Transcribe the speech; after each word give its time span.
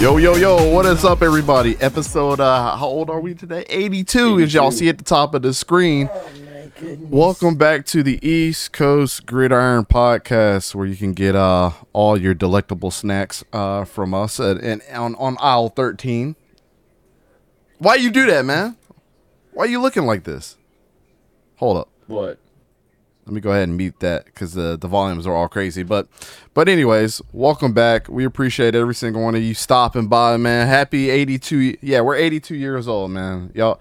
Yo, 0.00 0.16
yo, 0.16 0.34
yo, 0.36 0.70
what 0.70 0.86
is 0.86 1.04
up, 1.04 1.22
everybody? 1.22 1.76
Episode, 1.80 2.40
uh, 2.40 2.76
how 2.76 2.86
old 2.86 3.10
are 3.10 3.20
we 3.20 3.34
today? 3.34 3.64
82, 3.68 4.40
as 4.40 4.54
y'all 4.54 4.70
see 4.70 4.88
at 4.88 4.98
the 4.98 5.04
top 5.04 5.34
of 5.34 5.42
the 5.42 5.52
screen. 5.52 6.08
Welcome 7.00 7.56
back 7.56 7.84
to 7.86 8.02
the 8.02 8.18
East 8.26 8.72
Coast 8.72 9.26
Gridiron 9.26 9.84
Podcast, 9.84 10.74
where 10.74 10.86
you 10.86 10.96
can 10.96 11.12
get 11.12 11.36
uh, 11.36 11.70
all 11.92 12.18
your 12.18 12.34
delectable 12.34 12.90
snacks 12.90 13.44
uh, 13.52 13.84
from 13.84 14.14
us 14.14 14.40
at, 14.40 14.58
and 14.60 14.82
on, 14.92 15.14
on 15.16 15.36
aisle 15.38 15.68
13. 15.68 16.34
Why 17.78 17.96
you 17.96 18.10
do 18.10 18.26
that, 18.26 18.44
man? 18.44 18.76
Why 19.52 19.66
you 19.66 19.80
looking 19.80 20.06
like 20.06 20.24
this? 20.24 20.56
Hold 21.56 21.76
up. 21.76 21.88
What? 22.06 22.38
Let 23.24 23.34
me 23.34 23.40
go 23.40 23.50
ahead 23.50 23.68
and 23.68 23.76
mute 23.76 24.00
that 24.00 24.24
because 24.24 24.54
the 24.54 24.76
the 24.76 24.88
volumes 24.88 25.26
are 25.26 25.34
all 25.34 25.48
crazy. 25.48 25.84
But 25.84 26.08
but 26.54 26.68
anyways, 26.68 27.22
welcome 27.32 27.72
back. 27.72 28.08
We 28.08 28.24
appreciate 28.24 28.74
every 28.74 28.94
single 28.94 29.22
one 29.22 29.36
of 29.36 29.42
you 29.42 29.54
stopping 29.54 30.08
by, 30.08 30.36
man. 30.36 30.66
Happy 30.66 31.08
82. 31.08 31.78
Yeah, 31.80 32.00
we're 32.00 32.16
82 32.16 32.56
years 32.56 32.88
old, 32.88 33.12
man. 33.12 33.52
Y'all 33.54 33.80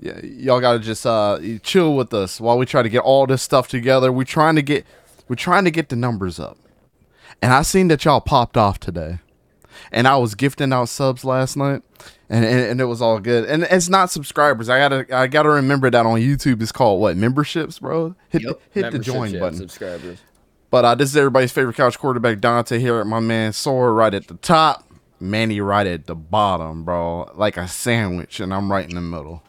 yeah, 0.00 0.18
y'all 0.22 0.60
gotta 0.60 0.78
just 0.78 1.04
uh 1.04 1.38
chill 1.62 1.96
with 1.96 2.14
us 2.14 2.40
while 2.40 2.56
we 2.56 2.64
try 2.64 2.82
to 2.82 2.88
get 2.88 3.00
all 3.00 3.26
this 3.26 3.42
stuff 3.42 3.68
together. 3.68 4.10
We're 4.10 4.24
trying 4.24 4.56
to 4.56 4.62
get 4.62 4.86
we're 5.28 5.36
trying 5.36 5.64
to 5.64 5.70
get 5.70 5.90
the 5.90 5.96
numbers 5.96 6.40
up. 6.40 6.56
And 7.42 7.52
I 7.52 7.62
seen 7.62 7.88
that 7.88 8.04
y'all 8.04 8.20
popped 8.20 8.56
off 8.56 8.80
today. 8.80 9.18
And 9.92 10.06
I 10.08 10.16
was 10.16 10.34
gifting 10.34 10.72
out 10.72 10.88
subs 10.88 11.24
last 11.24 11.56
night. 11.56 11.82
And, 12.30 12.44
and, 12.44 12.60
and 12.60 12.80
it 12.80 12.84
was 12.84 13.00
all 13.00 13.20
good. 13.20 13.48
And 13.48 13.62
it's 13.64 13.88
not 13.88 14.10
subscribers. 14.10 14.68
I 14.68 14.78
gotta 14.78 15.16
I 15.16 15.26
gotta 15.26 15.48
remember 15.48 15.90
that 15.90 16.04
on 16.04 16.20
YouTube 16.20 16.60
it's 16.60 16.72
called 16.72 17.00
what 17.00 17.16
memberships, 17.16 17.78
bro. 17.78 18.14
Hit 18.28 18.42
Yep. 18.42 18.60
hit 18.70 18.92
the 18.92 18.98
join 18.98 19.32
yeah, 19.32 19.40
button. 19.40 19.58
Subscribers. 19.58 20.18
But 20.70 20.84
uh, 20.84 20.94
this 20.94 21.08
is 21.08 21.16
everybody's 21.16 21.52
favorite 21.52 21.76
couch 21.76 21.98
quarterback, 21.98 22.40
Dante 22.40 22.78
here 22.78 23.00
at 23.00 23.06
my 23.06 23.20
man 23.20 23.54
Sora 23.54 23.90
right 23.92 24.12
at 24.12 24.28
the 24.28 24.34
top, 24.34 24.86
Manny 25.18 25.60
right 25.62 25.86
at 25.86 26.06
the 26.06 26.14
bottom, 26.14 26.84
bro, 26.84 27.30
like 27.34 27.56
a 27.56 27.66
sandwich, 27.66 28.38
and 28.40 28.52
I'm 28.52 28.70
right 28.70 28.86
in 28.86 28.94
the 28.94 29.00
middle. 29.00 29.42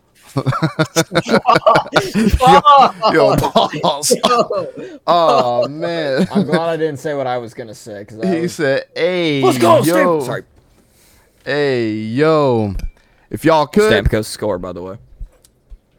Yo, 3.14 3.36
pause. 3.38 4.16
oh 5.08 5.68
man, 5.70 6.28
I'm 6.32 6.46
glad 6.46 6.70
I 6.70 6.78
didn't 6.78 6.98
say 7.00 7.14
what 7.14 7.28
I 7.28 7.38
was 7.38 7.54
gonna 7.54 7.76
say 7.76 8.04
because 8.04 8.24
he 8.28 8.48
said, 8.48 8.86
"Hey, 8.96 9.42
"Let's 9.42 9.58
go, 9.58 9.78
yo, 9.78 10.20
Stamp." 10.20 10.22
Sorry, 10.24 10.44
hey, 11.46 11.92
yo." 11.94 12.76
If 13.30 13.46
y'all 13.46 13.68
could, 13.68 13.92
Stamkos 14.06 14.26
score 14.26 14.58
by 14.58 14.72
the 14.74 14.82
way. 14.82 14.98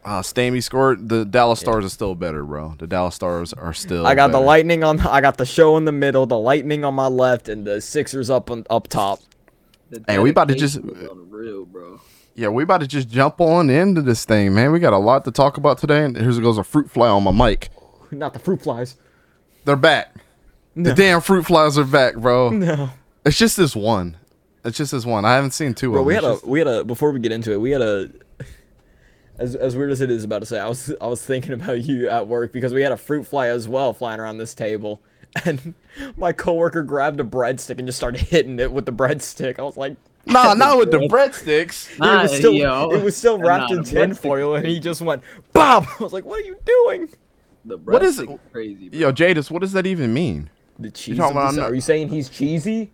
uh, 0.03 0.21
Stammy 0.21 0.61
scored. 0.61 1.07
The 1.07 1.23
Dallas 1.23 1.61
Stars 1.61 1.85
are 1.85 1.89
still 1.89 2.13
better, 2.13 2.43
bro. 2.43 2.75
The 2.77 2.87
Dallas 2.87 3.15
Stars 3.15 3.53
are 3.53 3.73
still. 3.73 4.05
I 4.05 4.15
got 4.15 4.31
the. 4.31 4.39
Lightning 4.39 4.83
on. 4.83 4.99
I 4.99 5.21
got 5.21 5.37
the 5.37 5.45
show 5.45 5.77
in 5.77 5.85
the 5.85 5.93
middle, 5.93 6.25
the 6.25 6.37
Lightning 6.37 6.83
on 6.83 6.93
my 6.93 7.07
left, 7.07 7.47
and 7.47 7.65
the 7.65 7.79
Sixers 7.79 8.29
up 8.29 8.51
on 8.51 8.65
up 8.69 8.87
top. 8.89 9.19
Hey, 10.07 10.19
we 10.19 10.29
about 10.29 10.47
to 10.49 10.55
just- 10.55 10.79
real, 10.83 11.65
bro. 11.65 11.99
Yeah, 12.41 12.47
we 12.49 12.63
about 12.63 12.79
to 12.81 12.87
just 12.87 13.07
jump 13.07 13.39
on 13.39 13.69
into 13.69 14.01
this 14.01 14.25
thing, 14.25 14.55
man. 14.55 14.71
We 14.71 14.79
got 14.79 14.93
a 14.93 14.97
lot 14.97 15.25
to 15.25 15.31
talk 15.31 15.57
about 15.57 15.77
today, 15.77 16.03
and 16.03 16.17
here's 16.17 16.39
goes 16.39 16.57
a 16.57 16.63
fruit 16.63 16.89
fly 16.89 17.07
on 17.07 17.23
my 17.23 17.31
mic. 17.31 17.69
Not 18.09 18.33
the 18.33 18.39
fruit 18.39 18.63
flies. 18.63 18.95
They're 19.63 19.75
back. 19.75 20.15
The 20.75 20.95
damn 20.95 21.21
fruit 21.21 21.45
flies 21.45 21.77
are 21.77 21.83
back, 21.83 22.15
bro. 22.15 22.49
No, 22.49 22.89
It's 23.23 23.37
just 23.37 23.57
this 23.57 23.75
one. 23.75 24.17
It's 24.65 24.75
just 24.75 24.91
this 24.91 25.05
one. 25.05 25.23
I 25.23 25.35
haven't 25.35 25.51
seen 25.51 25.75
two 25.75 25.91
bro. 25.91 25.99
of 25.99 26.05
We 26.07 26.15
them. 26.15 26.23
had 26.23 26.31
a 26.31 26.33
just- 26.35 26.47
we 26.47 26.57
had 26.59 26.67
a 26.67 26.83
before 26.83 27.11
we 27.11 27.19
get 27.19 27.31
into 27.31 27.51
it. 27.51 27.61
We 27.61 27.69
had 27.71 27.81
a. 27.83 28.09
As, 29.37 29.55
as 29.55 29.75
weird 29.75 29.91
as 29.91 30.01
it 30.01 30.11
is 30.11 30.23
about 30.23 30.39
to 30.39 30.45
say, 30.45 30.59
I 30.59 30.67
was 30.67 30.93
I 31.01 31.07
was 31.07 31.23
thinking 31.23 31.53
about 31.53 31.81
you 31.83 32.09
at 32.09 32.27
work 32.27 32.51
because 32.51 32.73
we 32.73 32.81
had 32.81 32.91
a 32.91 32.97
fruit 32.97 33.25
fly 33.27 33.47
as 33.47 33.67
well 33.67 33.93
flying 33.93 34.19
around 34.19 34.37
this 34.37 34.53
table, 34.53 35.01
and 35.45 35.73
my 36.17 36.31
coworker 36.31 36.83
grabbed 36.83 37.19
a 37.19 37.23
breadstick 37.23 37.77
and 37.79 37.87
just 37.87 37.97
started 37.97 38.21
hitting 38.21 38.59
it 38.59 38.71
with 38.71 38.85
the 38.85 38.91
breadstick. 38.93 39.57
I 39.59 39.63
was 39.63 39.77
like, 39.77 39.95
Nah, 40.25 40.53
not 40.55 40.77
with 40.77 40.91
the 40.91 40.99
breadsticks. 40.99 41.89
it 41.93 41.99
was 41.99 42.35
still 42.37 42.53
yo. 42.53 42.91
it 42.91 43.03
was 43.03 43.15
still 43.17 43.37
wrapped 43.39 43.71
in 43.71 43.83
tinfoil, 43.83 44.55
and 44.55 44.65
he 44.65 44.79
just 44.79 45.01
went 45.01 45.23
BOM! 45.53 45.85
I 45.99 46.03
was 46.03 46.13
like, 46.13 46.25
"What 46.25 46.41
are 46.41 46.45
you 46.45 46.57
doing?" 46.65 47.09
The 47.65 47.77
What 47.77 48.03
is 48.03 48.19
it? 48.19 48.27
Crazy. 48.51 48.89
Bro. 48.89 48.99
Yo, 48.99 49.11
Jadis, 49.11 49.51
what 49.51 49.61
does 49.61 49.71
that 49.73 49.85
even 49.85 50.13
mean? 50.13 50.49
The 50.79 50.89
cheese. 50.91 51.17
talking 51.17 51.37
of 51.37 51.43
about 51.43 51.55
not- 51.55 51.71
Are 51.71 51.75
you 51.75 51.81
saying 51.81 52.09
he's 52.09 52.27
cheesy? 52.29 52.91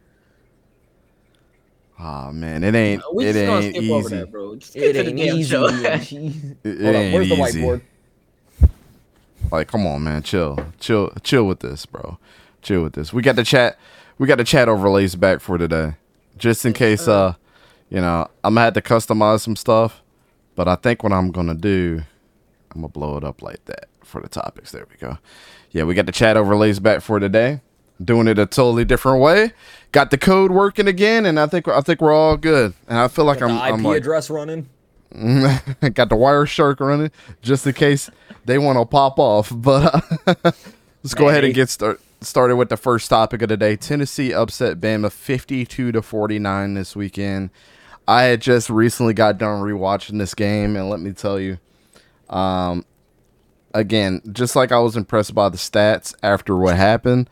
Oh 1.99 2.31
man, 2.31 2.63
it 2.63 2.75
ain't. 2.75 3.01
We 3.13 3.25
it 3.25 3.35
ain't 3.35 3.75
easy. 3.75 4.15
that, 4.17 4.31
bro. 4.31 4.55
Just 4.55 4.75
It 4.75 4.93
get 4.93 4.93
to 5.05 5.11
the 5.11 5.21
ain't 5.21 5.39
easy. 5.39 5.49
show. 5.49 5.65
It, 5.67 5.75
it 6.63 6.81
Hold 6.81 6.95
on, 6.95 7.01
ain't 7.01 7.13
where's 7.13 7.29
the 7.29 7.35
easy. 7.35 7.61
whiteboard? 7.61 7.81
Like, 9.51 9.67
come 9.69 9.87
on, 9.87 10.03
man, 10.03 10.21
chill, 10.23 10.59
chill, 10.79 11.11
chill 11.23 11.45
with 11.45 11.61
this, 11.61 11.85
bro. 11.85 12.17
Chill 12.61 12.83
with 12.83 12.93
this. 12.93 13.13
We 13.13 13.21
got 13.21 13.35
the 13.37 13.43
chat. 13.43 13.79
We 14.17 14.27
got 14.27 14.37
the 14.37 14.43
chat 14.43 14.67
overlays 14.67 15.15
back 15.15 15.39
for 15.39 15.57
today, 15.57 15.93
just 16.37 16.65
in 16.65 16.73
case. 16.73 17.07
Uh, 17.07 17.33
you 17.89 18.01
know, 18.01 18.27
I'm 18.43 18.53
gonna 18.55 18.65
have 18.65 18.73
to 18.73 18.81
customize 18.81 19.41
some 19.41 19.55
stuff, 19.55 20.01
but 20.55 20.67
I 20.67 20.75
think 20.75 21.03
what 21.03 21.13
I'm 21.13 21.31
gonna 21.31 21.55
do, 21.55 22.01
I'm 22.71 22.81
gonna 22.81 22.89
blow 22.89 23.15
it 23.17 23.23
up 23.23 23.41
like 23.41 23.63
that 23.65 23.85
for 24.03 24.21
the 24.21 24.27
topics. 24.27 24.71
There 24.71 24.85
we 24.89 24.97
go. 24.97 25.17
Yeah, 25.71 25.83
we 25.83 25.93
got 25.93 26.05
the 26.05 26.11
chat 26.11 26.35
overlays 26.37 26.79
back 26.79 27.01
for 27.01 27.19
today. 27.19 27.61
Doing 28.03 28.27
it 28.27 28.37
a 28.37 28.45
totally 28.45 28.85
different 28.85 29.21
way. 29.21 29.53
Got 29.91 30.11
the 30.11 30.17
code 30.17 30.51
working 30.51 30.87
again, 30.87 31.25
and 31.25 31.39
I 31.39 31.47
think 31.47 31.67
I 31.67 31.81
think 31.81 32.01
we're 32.01 32.13
all 32.13 32.37
good. 32.37 32.73
And 32.87 32.99
I 32.99 33.07
feel 33.07 33.25
like 33.25 33.39
The 33.39 33.45
I'm, 33.45 33.55
IP 33.55 33.73
I'm 33.73 33.83
like, 33.83 33.97
address 33.97 34.29
running. 34.29 34.69
got 35.13 36.09
the 36.09 36.15
Wireshark 36.15 36.79
running 36.81 37.11
just 37.41 37.65
in 37.65 37.73
case 37.73 38.09
they 38.45 38.57
want 38.57 38.77
to 38.77 38.85
pop 38.85 39.17
off. 39.17 39.51
But 39.55 39.95
uh, 40.27 40.33
let's 41.03 41.13
go 41.13 41.29
ahead 41.29 41.45
and 41.45 41.53
get 41.53 41.69
start, 41.69 42.01
started 42.21 42.55
with 42.55 42.69
the 42.69 42.77
first 42.77 43.09
topic 43.09 43.41
of 43.41 43.49
the 43.49 43.57
day. 43.57 43.75
Tennessee 43.75 44.33
upset 44.33 44.79
Bama 44.79 45.11
52 45.11 45.91
to 45.91 46.01
49 46.01 46.73
this 46.73 46.95
weekend. 46.95 47.49
I 48.07 48.23
had 48.23 48.41
just 48.41 48.69
recently 48.69 49.13
got 49.13 49.37
done 49.37 49.61
rewatching 49.61 50.17
this 50.17 50.33
game, 50.33 50.75
and 50.75 50.89
let 50.89 50.99
me 50.99 51.11
tell 51.11 51.39
you, 51.39 51.57
um, 52.29 52.85
again, 53.73 54.21
just 54.31 54.55
like 54.55 54.71
I 54.71 54.79
was 54.79 54.95
impressed 54.95 55.35
by 55.35 55.49
the 55.49 55.57
stats 55.57 56.15
after 56.23 56.55
what 56.55 56.77
happened, 56.77 57.29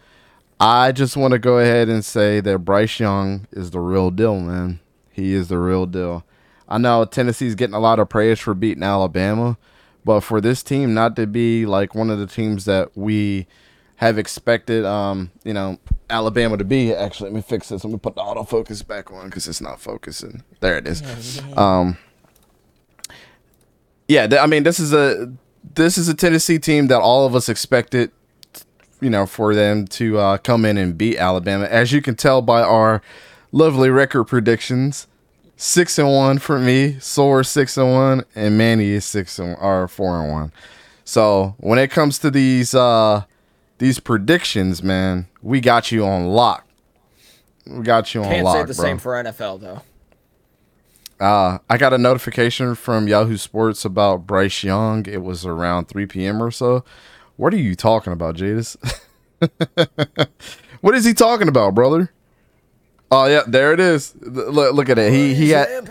I 0.60 0.92
just 0.92 1.18
want 1.18 1.32
to 1.32 1.40
go 1.40 1.60
ahead 1.60 1.90
and 1.90 2.04
say 2.04 2.40
that 2.42 2.60
Bryce 2.60 3.00
Young 3.00 3.48
is 3.52 3.72
the 3.72 3.80
real 3.80 4.12
deal, 4.12 4.40
man. 4.40 4.80
He 5.12 5.34
is 5.34 5.48
the 5.48 5.58
real 5.58 5.86
deal. 5.86 6.26
I 6.68 6.78
know 6.78 7.06
Tennessee's 7.06 7.56
getting 7.56 7.76
a 7.76 7.80
lot 7.80 8.00
of 8.00 8.10
praise 8.10 8.40
for 8.40 8.54
beating 8.54 8.84
Alabama, 8.84 9.58
but 10.04 10.22
for 10.22 10.42
this 10.42 10.64
team 10.64 10.94
not 10.94 11.16
to 11.16 11.28
be 11.28 11.66
like 11.66 11.96
one 11.96 12.10
of 12.10 12.20
the 12.20 12.28
teams 12.28 12.66
that 12.66 12.98
we 12.98 13.48
have 13.98 14.18
expected, 14.18 14.86
um, 14.86 15.32
you 15.44 15.54
know, 15.54 15.80
Alabama 16.10 16.58
to 16.58 16.64
be. 16.64 16.94
Actually, 16.94 17.32
let 17.32 17.36
me 17.36 17.42
fix 17.42 17.70
this. 17.70 17.84
Let 17.84 17.92
me 17.92 18.00
put 18.00 18.16
the 18.16 18.22
autofocus 18.22 18.86
back 18.86 19.12
on 19.12 19.26
because 19.26 19.48
it's 19.48 19.62
not 19.62 19.80
focusing. 19.80 20.44
There 20.60 20.78
it 20.78 20.88
is. 20.88 21.42
Um, 21.56 21.98
yeah, 24.08 24.28
th- 24.28 24.42
I 24.42 24.46
mean, 24.46 24.64
this 24.64 24.80
is 24.80 24.94
a 24.94 25.34
this 25.74 25.98
is 25.98 26.10
a 26.10 26.14
Tennessee 26.14 26.60
team 26.60 26.88
that 26.88 27.00
all 27.00 27.26
of 27.26 27.36
us 27.36 27.50
expected 27.50 28.12
you 29.02 29.10
know, 29.10 29.26
for 29.26 29.54
them 29.54 29.86
to 29.86 30.18
uh, 30.18 30.38
come 30.38 30.66
in 30.66 30.78
and 30.78 30.98
beat 30.98 31.18
Alabama. 31.18 31.66
As 31.66 31.92
you 31.92 32.02
can 32.02 32.16
tell 32.16 32.42
by 32.42 32.62
our 32.62 33.02
lovely 33.52 33.90
record 33.90 34.26
predictions, 34.26 35.08
six 35.58 35.98
and 36.00 36.08
one 36.08 36.40
for 36.40 36.60
me, 36.60 36.98
Soar 37.00 37.44
six 37.44 37.78
and 37.78 37.92
one, 37.92 38.24
and 38.36 38.58
Manny 38.58 38.90
is 38.90 39.06
six 39.06 39.38
and 39.40 39.56
or 39.60 39.88
four 39.88 40.22
and 40.22 40.32
one. 40.32 40.52
So 41.04 41.56
when 41.60 41.78
it 41.78 41.92
comes 41.92 42.20
to 42.20 42.32
these 42.32 42.74
uh, 42.74 43.26
these 43.78 44.00
predictions, 44.00 44.82
man, 44.82 45.28
we 45.42 45.62
got 45.62 45.92
you 45.92 46.06
on 46.06 46.28
lock. 46.28 46.66
We 47.66 47.84
got 47.84 48.14
you 48.14 48.22
on 48.24 48.28
Can't 48.30 48.46
lock, 48.46 48.56
say 48.56 48.62
the 48.62 48.74
bro. 48.76 48.86
same 48.86 48.98
for 48.98 49.14
NFL 49.24 49.62
though. 49.62 49.82
Uh, 51.20 51.60
I 51.70 51.78
got 51.78 51.94
a 51.94 51.98
notification 51.98 52.76
from 52.76 53.08
Yahoo 53.08 53.38
Sports 53.38 53.86
about 53.86 54.28
Bryce 54.28 54.64
Young. 54.64 55.06
It 55.06 55.24
was 55.24 55.46
around 55.46 55.86
3 55.88 56.06
p.m. 56.08 56.44
or 56.44 56.52
so. 56.52 56.84
What 57.38 57.54
are 57.54 57.58
you 57.58 57.74
talking 57.74 58.12
about, 58.12 58.36
Jadis? 58.36 58.76
what 60.82 60.94
is 60.94 61.06
he 61.06 61.14
talking 61.14 61.48
about, 61.48 61.74
brother? 61.74 62.12
Oh 63.12 63.26
yeah, 63.26 63.44
there 63.48 63.72
it 63.74 63.80
is. 63.80 64.16
Look, 64.22 64.74
look 64.74 64.90
at 64.90 64.98
it. 64.98 65.14
He 65.14 65.34
he 65.36 65.50
had 65.52 65.90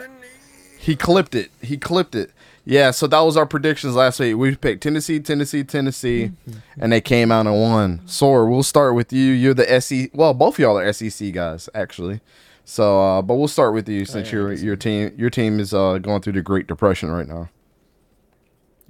he 0.78 0.96
clipped 0.96 1.34
it. 1.34 1.50
He 1.62 1.76
clipped 1.78 2.14
it. 2.14 2.32
Yeah, 2.66 2.92
so 2.92 3.06
that 3.08 3.20
was 3.20 3.36
our 3.36 3.44
predictions 3.44 3.94
last 3.94 4.18
week. 4.20 4.36
We 4.36 4.56
picked 4.56 4.82
Tennessee, 4.82 5.20
Tennessee, 5.20 5.64
Tennessee, 5.64 6.32
and 6.78 6.90
they 6.90 7.00
came 7.02 7.30
out 7.30 7.46
and 7.46 7.60
won. 7.60 8.00
Sore, 8.06 8.48
we'll 8.48 8.62
start 8.62 8.94
with 8.94 9.12
you. 9.12 9.32
You're 9.32 9.52
the 9.52 9.80
SEC. 9.80 10.10
Well, 10.14 10.32
both 10.32 10.54
of 10.54 10.58
y'all 10.60 10.78
are 10.78 10.90
SEC 10.92 11.32
guys, 11.34 11.68
actually. 11.74 12.20
So, 12.64 13.00
uh, 13.02 13.22
but 13.22 13.34
we'll 13.34 13.48
start 13.48 13.74
with 13.74 13.86
you 13.88 14.06
since 14.06 14.32
your 14.32 14.50
your 14.54 14.76
team 14.76 15.12
your 15.18 15.28
team 15.28 15.60
is 15.60 15.74
uh, 15.74 15.98
going 15.98 16.22
through 16.22 16.32
the 16.32 16.42
Great 16.42 16.66
Depression 16.66 17.10
right 17.10 17.28
now. 17.28 17.50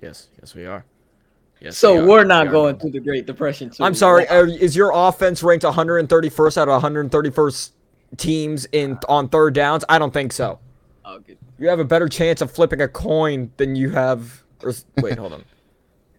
Yes, 0.01 0.29
yes, 0.41 0.55
we 0.55 0.67
are. 0.67 0.85
Yes. 1.61 1.77
So 1.77 1.95
we 1.95 2.01
are. 2.01 2.07
we're 2.07 2.25
not 2.25 2.47
We 2.47 2.53
going 2.53 2.79
through 2.79 2.91
the 2.91 3.01
Great 3.01 3.27
Depression. 3.27 3.71
Too. 3.71 3.83
I'm 3.83 3.95
sorry. 3.95 4.29
uh, 4.29 4.45
is 4.45 4.77
your 4.77 4.93
offense 4.95 5.43
ranked 5.43 5.65
131st 5.65 6.59
out 6.59 6.69
of 6.69 6.83
131st 6.83 7.71
teams 8.19 8.67
in 8.71 8.99
on 9.09 9.29
third 9.29 9.55
downs? 9.55 9.85
I 9.89 9.99
don't 9.99 10.13
think 10.15 10.33
so. 10.33 10.61
Oh, 11.05 11.19
good. 11.19 11.39
You 11.59 11.69
have 11.69 11.81
a 11.81 11.85
better 11.85 12.09
chance 12.09 12.41
of 12.41 12.51
flipping 12.51 12.81
a 12.81 12.89
coin 12.89 13.51
than 13.57 13.77
you 13.77 13.91
have. 13.91 14.43
Or, 14.63 14.73
wait, 15.03 15.19
hold 15.19 15.35
on. 15.35 15.45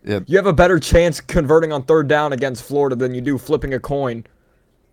Yeah. 0.03 0.19
You 0.27 0.37
have 0.37 0.45
a 0.45 0.53
better 0.53 0.79
chance 0.79 1.19
converting 1.19 1.73
on 1.73 1.83
third 1.83 2.07
down 2.07 2.31
against 2.31 2.63
Florida 2.63 2.95
than 2.95 3.15
you 3.15 3.21
do 3.21 3.37
flipping 3.37 3.73
a 3.73 3.79
coin 3.79 4.25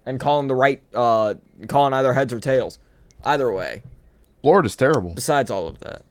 and 0.07 0.19
calling 0.19 0.49
the 0.49 0.55
right, 0.55 0.83
uh, 0.95 1.35
calling 1.69 1.93
either 1.93 2.15
heads 2.15 2.33
or 2.33 2.41
tails. 2.41 2.79
Either 3.25 3.53
way. 3.53 3.83
Florida's 4.41 4.75
terrible. 4.75 5.13
Besides 5.15 5.51
all 5.51 5.69
of 5.69 5.79
that. 5.81 6.03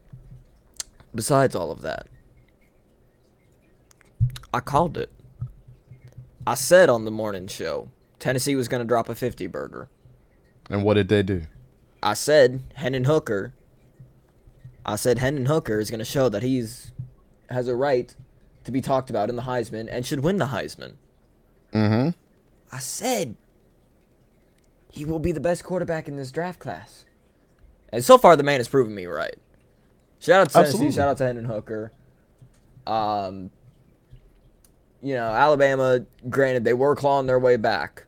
Besides 1.14 1.56
all 1.56 1.72
of 1.72 1.82
that. 1.82 2.08
I 4.54 4.60
called 4.60 4.98
it. 4.98 5.10
I 6.46 6.56
said 6.56 6.90
on 6.90 7.06
the 7.06 7.12
morning 7.12 7.48
show 7.48 7.90
Tennessee 8.20 8.56
was 8.56 8.68
going 8.68 8.82
to 8.82 8.88
drop 8.88 9.10
a 9.10 9.16
50 9.16 9.48
burger. 9.48 9.90
And 10.70 10.84
what 10.84 10.94
did 10.94 11.10
they 11.10 11.24
do? 11.24 11.44
I 12.04 12.14
said 12.14 12.62
Hendon 12.76 13.06
Hooker. 13.06 13.54
I 14.86 14.96
said 14.96 15.20
Hendon 15.20 15.46
Hooker 15.46 15.80
is 15.80 15.90
going 15.90 16.00
to 16.00 16.06
show 16.06 16.30
that 16.30 16.44
he's 16.44 16.92
has 17.50 17.68
a 17.68 17.76
right 17.76 18.16
to 18.64 18.72
be 18.72 18.82
talked 18.82 19.10
about 19.10 19.30
in 19.30 19.36
the 19.36 19.42
Heisman 19.44 19.88
and 19.92 20.06
should 20.06 20.22
win 20.22 20.38
the 20.38 20.48
Heisman. 20.48 20.94
Mm-hmm. 21.74 22.10
I 22.72 22.80
said 22.80 23.36
he 24.92 25.06
will 25.06 25.20
be 25.20 25.32
the 25.32 25.40
best 25.40 25.64
quarterback 25.64 26.08
in 26.08 26.16
this 26.16 26.32
draft 26.32 26.60
class. 26.60 27.06
And 27.90 28.04
so 28.04 28.18
far, 28.18 28.36
the 28.36 28.44
man 28.44 28.60
has 28.60 28.68
proven 28.68 28.96
me 28.96 29.06
right. 29.06 29.36
Shout 30.20 30.42
out 30.42 30.48
to 30.50 30.54
Tennessee. 30.54 30.70
Absolutely. 30.70 30.96
Shout 30.96 31.08
out 31.10 31.18
to 31.18 31.26
Hendon 31.26 31.46
Hooker. 31.46 31.92
Um, 32.88 33.52
you 35.02 35.16
know, 35.16 35.26
Alabama, 35.26 36.06
granted, 36.30 36.64
they 36.64 36.74
were 36.74 36.96
clawing 36.96 37.28
their 37.28 37.40
way 37.40 37.58
back. 37.58 38.06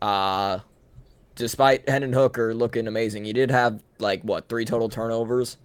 Uh, 0.00 0.60
despite 1.34 1.88
Hendon 1.88 2.12
Hooker 2.12 2.54
looking 2.54 2.86
amazing, 2.86 3.24
he 3.24 3.32
did 3.32 3.50
have, 3.50 3.82
like, 3.98 4.22
what, 4.22 4.48
three 4.48 4.64
total 4.64 4.88
turnovers? 4.88 5.56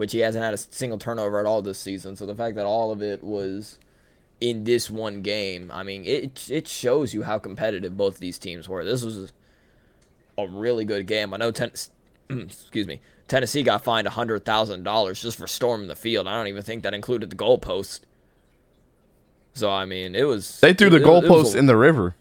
Which 0.00 0.12
he 0.12 0.20
hasn't 0.20 0.42
had 0.42 0.54
a 0.54 0.56
single 0.56 0.98
turnover 0.98 1.38
at 1.40 1.44
all 1.44 1.60
this 1.60 1.78
season. 1.78 2.16
So 2.16 2.24
the 2.24 2.34
fact 2.34 2.54
that 2.56 2.64
all 2.64 2.90
of 2.90 3.02
it 3.02 3.22
was 3.22 3.78
in 4.40 4.64
this 4.64 4.88
one 4.88 5.20
game, 5.20 5.70
I 5.70 5.82
mean, 5.82 6.06
it 6.06 6.48
it 6.50 6.66
shows 6.66 7.12
you 7.12 7.22
how 7.24 7.38
competitive 7.38 7.98
both 7.98 8.18
these 8.18 8.38
teams 8.38 8.66
were. 8.66 8.82
This 8.82 9.02
was 9.02 9.30
a 10.38 10.48
really 10.48 10.86
good 10.86 11.06
game. 11.06 11.34
I 11.34 11.36
know 11.36 11.50
ten, 11.50 11.72
excuse 12.30 12.86
me, 12.86 13.02
Tennessee 13.28 13.62
got 13.62 13.84
fined 13.84 14.08
hundred 14.08 14.46
thousand 14.46 14.84
dollars 14.84 15.20
just 15.20 15.36
for 15.36 15.46
storming 15.46 15.88
the 15.88 15.94
field. 15.96 16.26
I 16.26 16.34
don't 16.34 16.46
even 16.46 16.62
think 16.62 16.82
that 16.84 16.94
included 16.94 17.28
the 17.28 17.36
goalpost. 17.36 18.00
So 19.52 19.70
I 19.70 19.84
mean, 19.84 20.14
it 20.14 20.24
was 20.24 20.60
They 20.60 20.72
threw 20.72 20.86
it- 20.86 20.90
the 20.92 21.00
goalpost 21.00 21.54
in 21.54 21.66
the 21.66 21.76
river. 21.76 22.16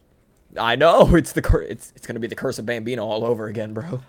I 0.60 0.76
know 0.76 1.16
it's 1.16 1.32
the 1.32 1.66
it's 1.70 1.94
it's 1.96 2.06
gonna 2.06 2.20
be 2.20 2.28
the 2.28 2.36
curse 2.36 2.60
of 2.60 2.66
Bambino 2.66 3.06
all 3.06 3.24
over 3.24 3.48
again, 3.48 3.74
bro. 3.74 4.02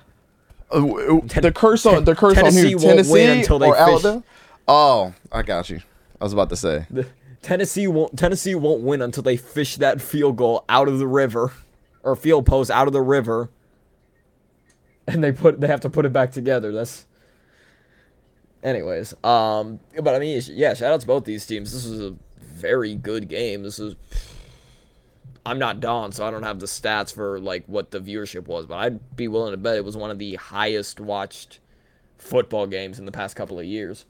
W- 0.73 1.21
the 1.27 1.53
curse 1.53 1.85
on 1.87 2.05
the 2.05 2.15
curse 2.15 2.35
Tennessee 2.35 2.75
on 2.75 2.81
who? 2.81 2.87
won't 2.87 3.09
win 3.09 3.27
Tennessee 3.27 3.41
until 3.41 3.59
they 3.59 3.67
or 3.69 3.75
fish. 3.75 3.83
Alabama? 3.83 4.25
Oh, 4.69 5.15
I 5.33 5.43
got 5.43 5.71
you. 5.71 5.81
I 6.21 6.25
was 6.25 6.33
about 6.33 6.49
to 6.51 6.57
say. 6.57 6.87
The, 6.91 7.07
Tennessee 7.43 7.87
won't 7.87 8.19
Tennessee 8.19 8.55
won't 8.55 8.83
win 8.83 9.03
until 9.03 9.23
they 9.23 9.37
fish 9.37 9.77
that 9.77 10.01
field 10.01 10.37
goal 10.37 10.65
out 10.69 10.89
of 10.89 10.99
the 10.99 11.07
river, 11.07 11.53
or 12.03 12.15
field 12.15 12.47
post 12.47 12.71
out 12.71 12.87
of 12.87 12.93
the 12.93 13.01
river, 13.01 13.49
and 15.07 15.25
they 15.25 15.33
put 15.33 15.61
they 15.61 15.67
have 15.67 15.81
to 15.81 15.91
put 15.91 16.05
it 16.05 16.13
back 16.13 16.33
together. 16.33 16.73
That's. 16.73 17.07
Anyways, 18.63 19.15
um, 19.25 19.81
but 20.03 20.15
I 20.15 20.19
mean, 20.19 20.43
yeah, 20.49 20.75
shout 20.75 20.93
out 20.93 21.01
to 21.01 21.07
both 21.07 21.25
these 21.25 21.47
teams. 21.47 21.73
This 21.73 21.87
was 21.87 22.01
a 22.01 22.15
very 22.43 22.95
good 22.95 23.27
game. 23.29 23.63
This 23.63 23.79
is. 23.79 23.97
I'm 25.47 25.59
not 25.59 25.81
Don, 25.81 26.13
so 26.13 26.27
I 26.27 26.31
don't 26.31 26.43
have 26.43 26.61
the 26.61 26.67
stats 26.67 27.15
for 27.15 27.41
like 27.41 27.65
what 27.67 27.91
the 27.91 28.01
viewership 28.01 28.47
was, 28.47 28.67
but 28.67 28.77
I'd 28.77 29.17
be 29.17 29.29
willing 29.29 29.53
to 29.53 29.57
bet 29.57 29.77
it 29.77 29.85
was 29.85 29.97
one 29.97 30.11
of 30.11 30.19
the 30.19 30.35
highest 30.37 31.01
watched 31.01 31.61
football 32.19 32.67
games 32.67 32.99
in 32.99 33.07
the 33.07 33.13
past 33.13 33.37
couple 33.37 33.59
of 33.59 33.65
years. 33.65 34.05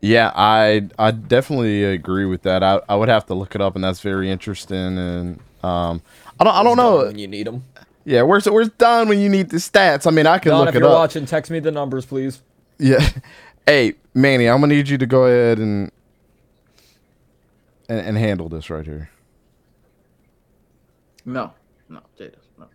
Yeah, 0.00 0.30
I 0.34 0.88
I 0.98 1.10
definitely 1.10 1.84
agree 1.84 2.24
with 2.24 2.42
that. 2.42 2.62
I, 2.62 2.80
I 2.88 2.94
would 2.94 3.08
have 3.08 3.26
to 3.26 3.34
look 3.34 3.54
it 3.54 3.60
up, 3.60 3.74
and 3.74 3.82
that's 3.82 4.00
very 4.00 4.30
interesting. 4.30 4.96
And 4.98 5.40
um, 5.64 6.02
I 6.38 6.44
don't 6.44 6.54
I 6.54 6.62
don't 6.62 6.76
know. 6.76 7.06
when 7.06 7.18
you 7.18 7.26
need 7.26 7.48
them. 7.48 7.64
Yeah, 8.04 8.22
where's 8.22 8.48
where's 8.48 8.68
Don 8.70 9.08
when 9.08 9.18
you 9.18 9.28
need 9.28 9.50
the 9.50 9.56
stats? 9.56 10.06
I 10.06 10.10
mean, 10.10 10.26
I 10.26 10.38
can 10.38 10.50
Don, 10.50 10.60
look 10.66 10.74
if 10.74 10.80
you're 10.80 10.88
watching, 10.88 11.26
text 11.26 11.50
me 11.50 11.58
the 11.58 11.72
numbers, 11.72 12.06
please. 12.06 12.40
Yeah. 12.78 13.06
Hey, 13.66 13.94
Manny, 14.14 14.48
I'm 14.48 14.60
gonna 14.60 14.74
need 14.74 14.88
you 14.88 14.96
to 14.96 15.06
go 15.06 15.24
ahead 15.24 15.58
and 15.58 15.90
and, 17.88 18.00
and 18.00 18.16
handle 18.16 18.48
this 18.48 18.70
right 18.70 18.86
here. 18.86 19.10
No, 21.28 21.52
no, 21.90 22.00
Jada, 22.18 22.36
no. 22.58 22.66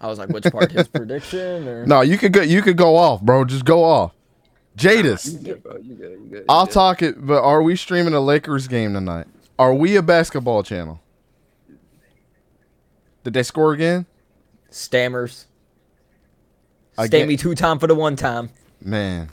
I 0.00 0.06
was 0.06 0.18
like, 0.18 0.30
which 0.30 0.44
part? 0.44 0.72
His 0.72 0.88
prediction 0.98 1.68
or 1.68 1.84
No, 1.86 2.00
you 2.00 2.16
could 2.16 2.32
go. 2.32 2.40
You 2.40 2.62
could 2.62 2.76
go 2.76 2.96
off, 2.96 3.20
bro. 3.20 3.44
Just 3.44 3.64
go 3.64 3.84
off. 3.84 4.12
You 4.14 4.88
Jadis, 4.88 5.28
good, 5.44 5.62
bro. 5.62 5.76
You 5.76 5.94
good. 5.94 6.10
You 6.12 6.28
good. 6.30 6.44
I'll 6.48 6.66
talk 6.66 7.02
it. 7.02 7.24
But 7.26 7.42
are 7.42 7.62
we 7.62 7.76
streaming 7.76 8.14
a 8.14 8.20
Lakers 8.20 8.68
game 8.68 8.94
tonight? 8.94 9.26
Are 9.58 9.74
we 9.74 9.96
a 9.96 10.02
basketball 10.02 10.62
channel? 10.62 11.00
Did 13.24 13.34
they 13.34 13.42
score 13.42 13.72
again? 13.72 14.06
stammers? 14.70 15.44
I 16.96 17.06
Stay 17.06 17.18
get- 17.20 17.28
me 17.28 17.36
two 17.36 17.54
time 17.54 17.78
for 17.78 17.86
the 17.86 17.94
one 17.94 18.16
time. 18.16 18.48
Man, 18.82 19.28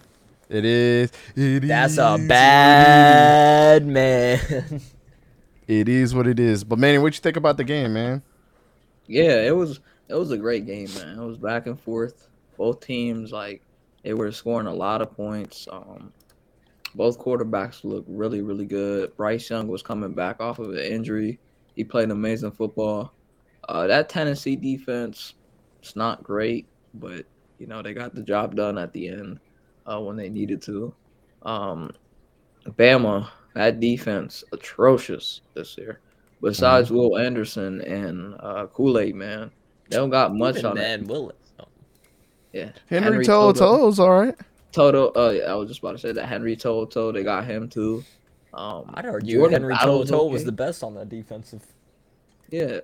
it 0.49 0.65
is. 0.65 1.11
It 1.35 1.61
That's 1.67 1.93
is 1.93 1.99
a 1.99 2.17
bad 2.27 3.85
man. 3.87 4.81
It 5.69 5.87
is 5.87 6.15
what 6.15 6.25
it 6.25 6.39
is. 6.39 6.63
But 6.63 6.79
Manny, 6.79 6.97
what 6.97 7.13
you 7.13 7.19
think 7.19 7.37
about 7.37 7.57
the 7.57 7.63
game, 7.63 7.93
man? 7.93 8.23
Yeah, 9.05 9.43
it 9.43 9.55
was 9.55 9.79
it 10.07 10.15
was 10.15 10.31
a 10.31 10.37
great 10.37 10.65
game, 10.65 10.87
man. 10.95 11.19
It 11.19 11.23
was 11.23 11.37
back 11.37 11.67
and 11.67 11.79
forth. 11.79 12.27
Both 12.57 12.79
teams 12.79 13.31
like 13.31 13.61
they 14.03 14.15
were 14.15 14.31
scoring 14.31 14.65
a 14.65 14.73
lot 14.73 15.03
of 15.03 15.15
points. 15.15 15.67
Um, 15.71 16.11
both 16.95 17.19
quarterbacks 17.19 17.83
looked 17.83 18.09
really, 18.09 18.41
really 18.41 18.65
good. 18.65 19.15
Bryce 19.15 19.47
Young 19.47 19.67
was 19.67 19.83
coming 19.83 20.11
back 20.11 20.41
off 20.41 20.57
of 20.57 20.71
an 20.71 20.79
injury. 20.79 21.37
He 21.75 21.83
played 21.83 22.09
amazing 22.09 22.53
football. 22.53 23.13
Uh, 23.67 23.85
that 23.85 24.09
Tennessee 24.09 24.55
defense, 24.55 25.35
it's 25.83 25.95
not 25.95 26.23
great, 26.23 26.65
but 26.95 27.27
you 27.59 27.67
know 27.67 27.83
they 27.83 27.93
got 27.93 28.15
the 28.15 28.23
job 28.23 28.55
done 28.55 28.79
at 28.79 28.91
the 28.91 29.07
end 29.07 29.39
uh, 29.85 29.99
when 29.99 30.15
they 30.15 30.29
needed 30.29 30.63
to. 30.63 30.95
Um, 31.43 31.91
Bama, 32.65 33.29
that 33.59 33.81
defense 33.81 34.45
atrocious 34.53 35.41
this 35.53 35.77
year. 35.77 35.99
Besides 36.41 36.91
Will 36.91 37.17
Anderson 37.17 37.81
and 37.81 38.35
uh, 38.39 38.67
Kool 38.67 38.97
Aid 38.97 39.15
Man, 39.15 39.51
they 39.89 39.97
don't 39.97 40.09
got 40.09 40.33
much 40.33 40.59
Even 40.59 40.65
on 40.67 40.75
that. 40.77 40.99
then, 40.99 41.07
will 41.07 41.29
it? 41.29 41.35
Henry 41.57 41.67
Yeah, 42.53 42.71
Henry 42.87 43.25
To'oTo'o 43.25 43.53
Toto. 43.53 43.59
Toto's 43.59 43.99
all 43.99 44.11
right. 44.11 44.35
Toto. 44.71 45.11
Uh, 45.13 45.31
yeah, 45.31 45.51
I 45.51 45.55
was 45.55 45.67
just 45.67 45.81
about 45.81 45.91
to 45.91 45.97
say 45.97 46.13
that 46.13 46.25
Henry 46.25 46.55
To'oTo'o. 46.55 47.13
They 47.13 47.23
got 47.23 47.43
him 47.43 47.67
too. 47.67 48.01
Um, 48.53 48.89
I'd 48.93 49.05
argue 49.05 49.39
Jordan 49.39 49.61
Henry 49.61 49.73
Battle's 49.73 50.09
Toto 50.09 50.29
was 50.29 50.45
the 50.45 50.53
best 50.53 50.81
on 50.81 50.95
that 50.95 51.09
defensive. 51.09 51.65
Yeah, 52.49 52.79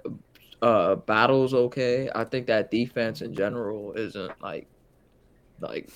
uh, 0.61 0.95
battles 0.95 1.53
okay. 1.53 2.09
I 2.13 2.25
think 2.25 2.47
that 2.47 2.69
defense 2.69 3.21
in 3.21 3.33
general 3.33 3.93
isn't 3.93 4.41
like, 4.41 4.67
like, 5.61 5.89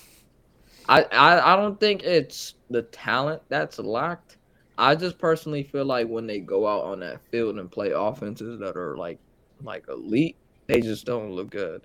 I, 0.88 1.02
I 1.02 1.52
I 1.52 1.56
don't 1.56 1.78
think 1.78 2.02
it's 2.02 2.54
the 2.70 2.82
talent 2.82 3.42
that's 3.50 3.78
lacked. 3.78 4.38
I 4.80 4.94
just 4.96 5.18
personally 5.18 5.64
feel 5.64 5.84
like 5.84 6.08
when 6.08 6.26
they 6.26 6.40
go 6.40 6.66
out 6.66 6.84
on 6.84 7.00
that 7.00 7.20
field 7.30 7.58
and 7.58 7.70
play 7.70 7.92
offenses 7.92 8.60
that 8.60 8.76
are 8.76 8.96
like, 8.96 9.20
like 9.62 9.84
elite, 9.88 10.38
they 10.68 10.80
just 10.80 11.06
don't 11.06 11.32
look 11.32 11.50
good. 11.50 11.82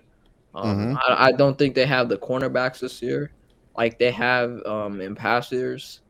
Um, 0.54 0.88
Mhm. 0.88 1.00
I, 1.08 1.28
I 1.28 1.32
don't 1.32 1.58
think 1.58 1.74
they 1.74 1.86
have 1.86 2.08
the 2.08 2.18
cornerbacks 2.18 2.80
this 2.80 3.02
year, 3.02 3.32
like 3.76 3.98
they 3.98 4.10
have 4.12 4.64
um 4.66 5.00
in 5.00 5.14
past 5.14 5.52
years. 5.52 6.00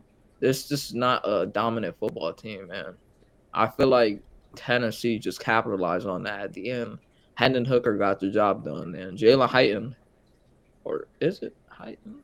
This 0.41 0.69
just 0.69 0.95
not 0.95 1.23
a 1.29 1.47
dominant 1.47 1.97
football 1.99 2.33
team, 2.35 2.69
man. 2.69 2.97
I 3.53 3.69
feel 3.69 3.89
like 3.89 4.23
Tennessee 4.57 5.19
just 5.19 5.41
capitalized 5.41 6.07
on 6.07 6.25
that 6.25 6.41
at 6.43 6.53
the 6.55 6.71
end. 6.71 6.99
Hendon 7.37 7.65
Hooker 7.65 7.97
got 7.99 8.21
the 8.21 8.31
job 8.31 8.65
done, 8.65 8.95
and 8.95 9.19
Jalen 9.19 9.49
Heighton, 9.49 9.97
or 10.85 11.09
is 11.21 11.43
it 11.43 11.57
Heighton? 11.71 12.23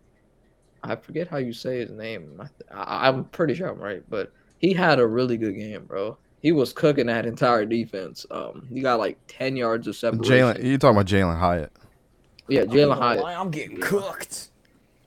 I 0.83 0.97
forget 0.97 1.29
how 1.29 1.39
you 1.39 1.53
say 1.53 1.81
his 1.81 1.91
name. 1.93 2.41
I, 2.41 2.49
I, 2.75 3.09
I'm 3.09 3.25
pretty 3.27 3.55
sure 3.55 3.69
I'm 3.69 3.81
right, 3.81 4.03
but 4.09 4.33
he 4.63 4.73
had 4.73 4.99
a 4.99 5.07
really 5.07 5.37
good 5.37 5.57
game, 5.57 5.85
bro. 5.85 6.17
He 6.41 6.53
was 6.53 6.73
cooking 6.73 7.07
that 7.07 7.27
entire 7.27 7.67
defense. 7.67 8.25
Um, 8.31 8.67
he 8.73 8.81
got 8.81 8.99
like 8.99 9.19
ten 9.29 9.57
yards 9.57 9.87
of 9.87 9.97
separation. 9.97 10.33
Jalen, 10.33 10.65
you 10.65 10.79
talking 10.79 10.97
about 10.97 11.07
Jalen 11.07 11.39
Hyatt? 11.39 11.73
yeah, 12.49 12.63
Jalen 12.63 12.97
Hyatt. 12.97 13.23
Why 13.23 13.35
I'm 13.35 13.51
getting 13.51 13.81
cooked. 13.81 14.49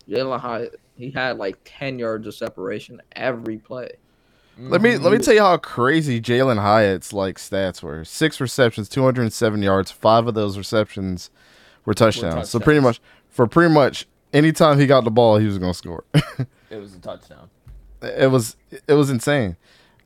Jalen 0.08 0.40
Hyatt. 0.40 0.80
He 0.98 1.10
had 1.10 1.38
like 1.38 1.58
ten 1.66 1.98
yards 1.98 2.28
of 2.28 2.36
separation 2.36 3.02
every 3.14 3.58
play. 3.58 3.92
Let 4.58 4.82
me 4.82 4.98
let 4.98 5.12
me 5.12 5.18
tell 5.20 5.34
you 5.34 5.42
how 5.42 5.58
crazy 5.58 6.22
Jalen 6.22 6.62
Hyatt's 6.62 7.12
like 7.12 7.38
stats 7.38 7.82
were. 7.84 8.06
Six 8.06 8.40
receptions, 8.40 8.88
two 8.88 9.04
hundred 9.04 9.24
and 9.24 9.34
seven 9.34 9.62
yards. 9.62 9.92
Five 9.92 10.28
of 10.28 10.34
those 10.34 10.58
receptions 10.58 11.30
were 11.84 11.94
touchdowns. 11.94 12.50
So 12.50 12.60
pretty 12.60 12.80
much 12.80 13.02
for 13.30 13.48
pretty 13.48 13.74
much 13.74 14.08
anytime 14.32 14.80
he 14.80 14.86
got 14.86 15.04
the 15.04 15.12
ball, 15.12 15.38
he 15.38 15.46
was 15.46 15.58
gonna 15.58 15.74
score. 15.74 16.06
It 16.72 16.78
was 16.78 16.96
a 16.96 17.00
touchdown. 17.00 17.50
It 18.02 18.30
was 18.32 18.56
it 18.88 18.94
was 18.94 19.10
insane. 19.10 19.58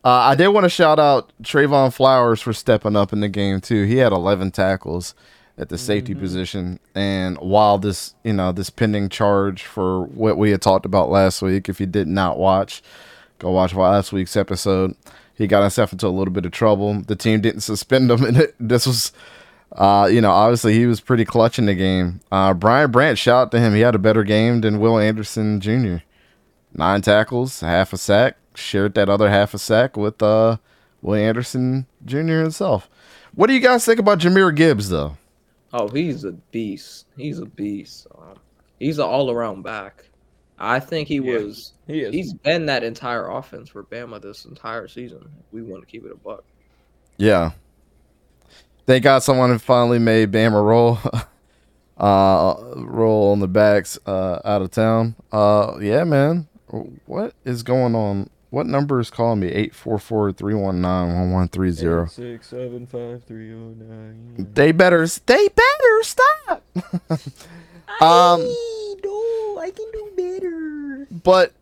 Uh, 0.04 0.10
I 0.10 0.36
did 0.36 0.48
want 0.50 0.64
to 0.64 0.70
shout 0.70 0.98
out 1.00 1.32
Trevon 1.44 1.94
Flowers 1.94 2.42
for 2.42 2.54
stepping 2.54 2.96
up 2.96 3.12
in 3.12 3.20
the 3.20 3.28
game 3.28 3.60
too. 3.60 3.84
He 3.84 3.98
had 3.98 4.14
11 4.14 4.52
tackles 4.52 5.14
at 5.58 5.68
the 5.68 5.78
safety 5.78 6.16
position, 6.16 6.80
and 6.96 7.38
while 7.40 7.78
this 7.78 8.16
you 8.24 8.32
know 8.32 8.54
this 8.54 8.70
pending 8.70 9.10
charge 9.10 9.64
for 9.64 10.04
what 10.06 10.38
we 10.38 10.52
had 10.52 10.62
talked 10.62 10.86
about 10.86 11.10
last 11.10 11.42
week, 11.42 11.68
if 11.68 11.82
you 11.82 11.86
did 11.86 12.08
not 12.08 12.38
watch, 12.40 12.82
go 13.40 13.52
watch 13.52 13.74
last 13.74 14.14
week's 14.14 14.38
episode. 14.38 14.96
He 15.36 15.48
got 15.48 15.62
himself 15.62 15.92
into 15.92 16.08
a 16.08 16.10
little 16.10 16.34
bit 16.34 16.46
of 16.46 16.52
trouble. 16.54 17.02
The 17.02 17.16
team 17.16 17.42
didn't 17.42 17.62
suspend 17.62 18.10
him, 18.12 18.24
and 18.26 18.38
it, 18.38 18.56
this 18.60 18.88
was 18.88 19.12
Uh, 19.72 20.10
you 20.12 20.20
know, 20.22 20.32
obviously 20.32 20.74
he 20.74 20.86
was 20.86 21.00
pretty 21.02 21.26
clutch 21.26 21.60
in 21.60 21.66
the 21.66 21.76
game. 21.76 22.22
Uh, 22.32 22.54
Brian 22.54 22.90
Brandt, 22.90 23.20
shout 23.20 23.42
out 23.44 23.52
to 23.52 23.60
him. 23.60 23.76
He 23.76 23.82
had 23.82 23.96
a 23.96 24.00
better 24.00 24.24
game 24.24 24.62
than 24.62 24.80
Will 24.80 24.98
Anderson 24.98 25.60
Jr. 25.60 25.98
Nine 26.74 27.02
tackles, 27.02 27.60
half 27.62 27.94
a 27.94 27.98
sack. 27.98 28.38
Shared 28.56 28.94
that 28.96 29.10
other 29.10 29.30
half 29.30 29.54
a 29.54 29.58
sack 29.58 29.96
with 29.98 30.22
uh, 30.22 30.58
Will 31.02 31.16
Anderson 31.16 31.86
Jr. 32.06 32.40
himself. 32.42 32.90
What 33.34 33.48
do 33.48 33.54
you 33.54 33.60
guys 33.60 33.86
think 33.86 34.00
about 34.00 34.20
Jahmyr 34.20 34.54
Gibbs, 34.56 34.90
though? 34.90 35.18
Oh, 35.72 35.88
he's 35.88 36.24
a 36.24 36.32
beast. 36.32 37.06
He's 37.16 37.40
a 37.40 37.46
beast. 37.46 38.08
Um, 38.18 38.36
he's 38.80 38.98
an 38.98 39.06
all-around 39.06 39.62
back. 39.62 40.06
I 40.58 40.80
think 40.80 41.08
he 41.08 41.16
Yeah. 41.18 41.38
was. 41.40 41.74
He 41.88 42.02
is. 42.02 42.14
He's 42.14 42.34
been 42.34 42.66
that 42.66 42.84
entire 42.84 43.30
offense 43.30 43.70
for 43.70 43.84
Bama 43.84 44.22
this 44.22 44.46
entire 44.46 44.88
season. 44.88 45.30
We 45.52 45.62
want 45.62 45.82
to 45.84 45.88
keep 45.88 46.06
it 46.06 46.12
a 46.12 46.16
buck. 46.16 46.44
Yeah. 47.18 47.52
They 48.88 49.00
got 49.00 49.24
someone 49.24 49.52
who 49.52 49.60
finally 49.60 50.00
made 50.00 50.32
Bama 50.32 50.62
roll, 50.64 50.98
uh, 51.98 52.56
roll 52.76 53.32
on 53.32 53.40
the 53.40 53.48
backs 53.48 53.98
uh, 54.06 54.40
out 54.44 54.62
of 54.62 54.72
town. 54.72 55.16
Uh, 55.32 55.78
yeah, 55.80 56.04
man. 56.04 56.48
What 57.06 57.34
is 57.46 57.64
going 57.64 57.96
on? 57.96 58.30
What 58.52 58.66
number 58.66 59.00
is 59.00 59.12
calling 59.12 59.42
me? 59.42 59.52
844-319-1130. 59.70 62.10
Six 62.10 62.48
seven 62.48 62.88
five 62.88 63.24
three 63.24 63.54
oh 63.54 63.76
nine. 63.78 64.48
They 64.54 64.72
better, 64.72 65.06
they 65.26 65.48
better 65.50 66.04
stop. 66.04 66.64
um, 68.02 68.42
no, 68.42 69.58
I 69.60 69.72
can 69.76 69.86
do 69.92 70.10
better. 70.16 71.08
but 71.12 71.54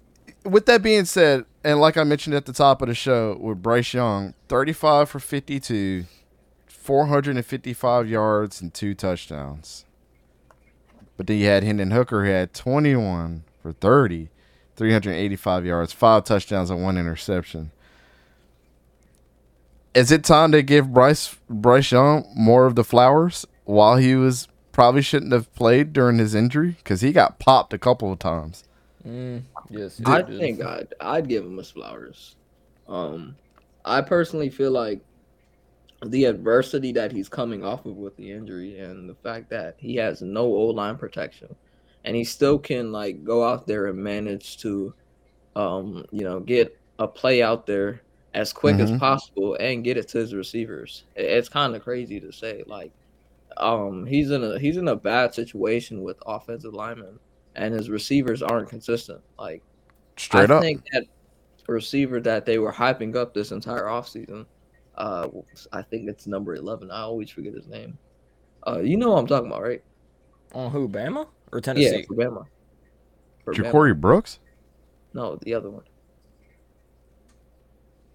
with 0.45 0.65
that 0.67 0.81
being 0.81 1.03
said, 1.05 1.43
and 1.63 1.79
like 1.81 1.97
I 1.97 2.03
mentioned 2.05 2.35
at 2.35 2.45
the 2.45 2.53
top 2.53 2.81
of 2.81 2.87
the 2.87 2.95
show 2.95 3.35
with 3.39 3.61
Bryce 3.61 3.93
Young, 3.93 4.33
35 4.47 5.09
for 5.09 5.19
52, 5.19 6.05
455 6.67 8.09
yards 8.09 8.61
and 8.61 8.73
two 8.73 8.93
touchdowns. 8.95 9.83
But 11.17 11.27
then 11.27 11.39
you 11.39 11.47
had 11.47 11.63
Hendon 11.63 11.91
Hooker 11.91 12.23
who 12.23 12.31
had 12.31 12.53
21 12.53 13.43
for 13.61 13.73
30, 13.73 14.29
385 14.77 15.65
yards, 15.65 15.91
five 15.91 16.23
touchdowns 16.23 16.69
and 16.69 16.83
one 16.83 16.97
interception. 16.97 17.71
Is 19.93 20.11
it 20.11 20.23
time 20.23 20.51
to 20.51 20.61
give 20.61 20.93
Bryce 20.93 21.35
Bryce 21.49 21.91
Young 21.91 22.25
more 22.35 22.65
of 22.67 22.75
the 22.75 22.83
flowers 22.83 23.45
while 23.65 23.97
he 23.97 24.15
was 24.15 24.47
probably 24.77 25.01
shouldn't 25.01 25.31
have 25.31 25.51
played 25.55 25.91
during 25.91 26.19
his 26.19 26.35
injury 26.35 26.75
because 26.77 27.01
he 27.01 27.11
got 27.11 27.39
popped 27.39 27.73
a 27.73 27.79
couple 27.79 28.11
of 28.11 28.19
times. 28.19 28.63
Mm, 29.03 29.41
yes, 29.71 29.99
I 30.05 30.19
it 30.19 30.29
is. 30.29 30.39
think 30.39 30.61
I'd 30.63 30.93
I'd 31.01 31.27
give 31.27 31.43
him 31.43 31.57
his 31.57 31.71
flowers. 31.71 32.35
Um, 32.87 33.35
I 33.83 34.01
personally 34.01 34.51
feel 34.51 34.69
like 34.69 35.01
the 36.05 36.25
adversity 36.25 36.91
that 36.91 37.11
he's 37.11 37.27
coming 37.27 37.65
off 37.65 37.87
of 37.87 37.97
with 37.97 38.15
the 38.17 38.31
injury 38.31 38.77
and 38.79 39.09
the 39.09 39.15
fact 39.15 39.49
that 39.49 39.77
he 39.79 39.95
has 39.95 40.21
no 40.21 40.43
O 40.43 40.65
line 40.67 40.95
protection, 40.95 41.55
and 42.05 42.15
he 42.15 42.23
still 42.23 42.57
can 42.59 42.91
like 42.91 43.23
go 43.23 43.43
out 43.47 43.67
there 43.67 43.87
and 43.87 43.97
manage 43.97 44.57
to, 44.59 44.93
um, 45.55 46.05
you 46.11 46.23
know, 46.23 46.39
get 46.39 46.77
a 46.99 47.07
play 47.07 47.41
out 47.43 47.65
there 47.65 48.01
as 48.33 48.53
quick 48.53 48.79
as 48.79 48.91
Mhm. 48.91 48.99
possible 48.99 49.55
and 49.59 49.83
get 49.83 49.97
it 49.97 50.07
to 50.09 50.19
his 50.19 50.33
receivers. 50.35 51.05
It's 51.15 51.49
kind 51.49 51.75
of 51.75 51.83
crazy 51.83 52.19
to 52.19 52.31
say, 52.31 52.63
like, 52.67 52.91
um, 53.57 54.05
he's 54.05 54.31
in 54.31 54.43
a 54.43 54.59
he's 54.59 54.77
in 54.77 54.87
a 54.89 54.95
bad 54.95 55.33
situation 55.33 56.03
with 56.03 56.17
offensive 56.25 56.73
linemen, 56.73 57.19
and 57.55 57.73
his 57.73 57.89
receivers 57.89 58.41
aren't 58.43 58.69
consistent. 58.69 59.21
Like. 59.39 59.63
Straight 60.19 60.49
I 60.49 60.55
up. 60.55 60.63
think 60.63 60.83
that 60.93 61.03
receiver 61.67 62.19
that 62.21 62.43
they 62.45 62.57
were 62.57 62.71
hyping 62.73 63.15
up 63.15 63.33
this 63.35 63.51
entire 63.51 63.83
offseason, 63.83 64.47
uh, 64.95 65.27
I 65.71 65.83
think 65.83 66.09
it's 66.09 66.25
number 66.25 66.55
11. 66.55 66.89
I 66.89 67.01
always 67.01 67.29
forget 67.29 67.53
his 67.53 67.67
name. 67.67 67.99
Uh, 68.65 68.79
you 68.79 68.97
know 68.97 69.11
what 69.11 69.19
I'm 69.19 69.27
talking 69.27 69.47
about, 69.47 69.61
right? 69.61 69.83
On 70.53 70.71
who? 70.71 70.89
Bama 70.89 71.27
or 71.51 71.59
Yeah, 71.59 71.61
Tennessee? 71.61 72.03
for 72.03 72.15
Bama. 72.15 72.45
For 73.43 73.53
Bama. 73.53 73.71
Ja'Corey 73.71 73.99
Brooks? 73.99 74.39
No, 75.13 75.37
the 75.37 75.53
other 75.53 75.69
one. 75.69 75.83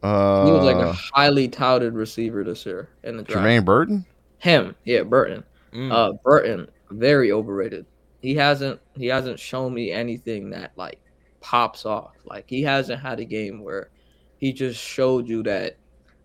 Uh, 0.02 0.46
He 0.46 0.52
was 0.52 0.64
like 0.64 0.76
a 0.76 0.92
highly 0.92 1.48
touted 1.48 1.94
receiver 1.94 2.42
this 2.44 2.66
year 2.66 2.88
in 3.04 3.16
the 3.16 3.22
draft. 3.22 3.44
Jermaine 3.46 3.64
Burton? 3.64 4.04
Him, 4.38 4.74
yeah, 4.84 5.02
Burton. 5.02 5.44
Mm. 5.72 5.92
Uh, 5.92 6.12
Burton, 6.24 6.68
very 6.90 7.30
overrated. 7.32 7.86
He 8.20 8.34
hasn't 8.34 8.80
he 8.94 9.06
hasn't 9.06 9.38
shown 9.38 9.72
me 9.74 9.90
anything 9.90 10.50
that 10.50 10.72
like 10.76 11.00
pops 11.40 11.86
off. 11.86 12.12
Like 12.24 12.44
he 12.48 12.62
hasn't 12.62 13.00
had 13.00 13.20
a 13.20 13.24
game 13.24 13.62
where 13.62 13.90
he 14.38 14.52
just 14.52 14.80
showed 14.80 15.28
you 15.28 15.42
that 15.44 15.76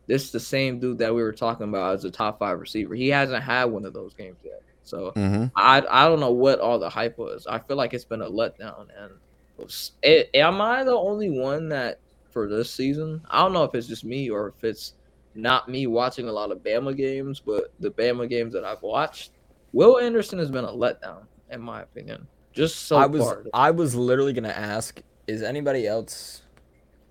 this 0.07 0.23
is 0.25 0.31
the 0.31 0.39
same 0.39 0.79
dude 0.79 0.97
that 0.99 1.13
we 1.13 1.21
were 1.21 1.33
talking 1.33 1.67
about 1.69 1.95
as 1.95 2.05
a 2.05 2.11
top 2.11 2.39
five 2.39 2.59
receiver. 2.59 2.95
He 2.95 3.09
hasn't 3.09 3.43
had 3.43 3.65
one 3.65 3.85
of 3.85 3.93
those 3.93 4.13
games 4.13 4.37
yet. 4.43 4.61
So 4.87 5.11
Mm-hmm. 5.15 5.45
I 5.55 5.83
I 5.89 6.07
don't 6.07 6.19
know 6.19 6.31
what 6.31 6.59
all 6.59 6.79
the 6.79 6.89
hype 6.89 7.17
was. 7.17 7.45
I 7.47 7.59
feel 7.59 7.77
like 7.77 7.93
it's 7.93 8.05
been 8.05 8.21
a 8.21 8.29
letdown. 8.29 8.87
And 8.97 9.11
was- 9.57 9.91
it, 10.01 10.29
am 10.33 10.61
I 10.61 10.83
the 10.83 10.95
only 10.95 11.29
one 11.29 11.69
that 11.69 11.99
for 12.31 12.47
this 12.47 12.71
season? 12.71 13.21
I 13.29 13.39
don't 13.39 13.53
know 13.53 13.63
if 13.63 13.75
it's 13.75 13.87
just 13.87 14.05
me 14.05 14.29
or 14.29 14.47
if 14.49 14.63
it's 14.63 14.93
not 15.35 15.69
me 15.69 15.87
watching 15.87 16.27
a 16.27 16.31
lot 16.31 16.51
of 16.51 16.59
Bama 16.59 16.95
games, 16.95 17.39
but 17.39 17.71
the 17.79 17.91
Bama 17.91 18.27
games 18.29 18.53
that 18.53 18.63
I've 18.63 18.81
watched, 18.81 19.31
Will 19.73 19.99
Anderson 19.99 20.39
has 20.39 20.49
been 20.49 20.65
a 20.65 20.71
letdown 20.71 21.23
in 21.49 21.61
my 21.61 21.81
opinion. 21.81 22.27
Just 22.53 22.87
so 22.87 22.97
I 22.97 23.05
was 23.05 23.21
far. 23.21 23.43
I 23.53 23.71
was 23.71 23.93
literally 23.93 24.33
gonna 24.33 24.49
ask, 24.49 25.01
is 25.27 25.43
anybody 25.43 25.85
else, 25.85 26.41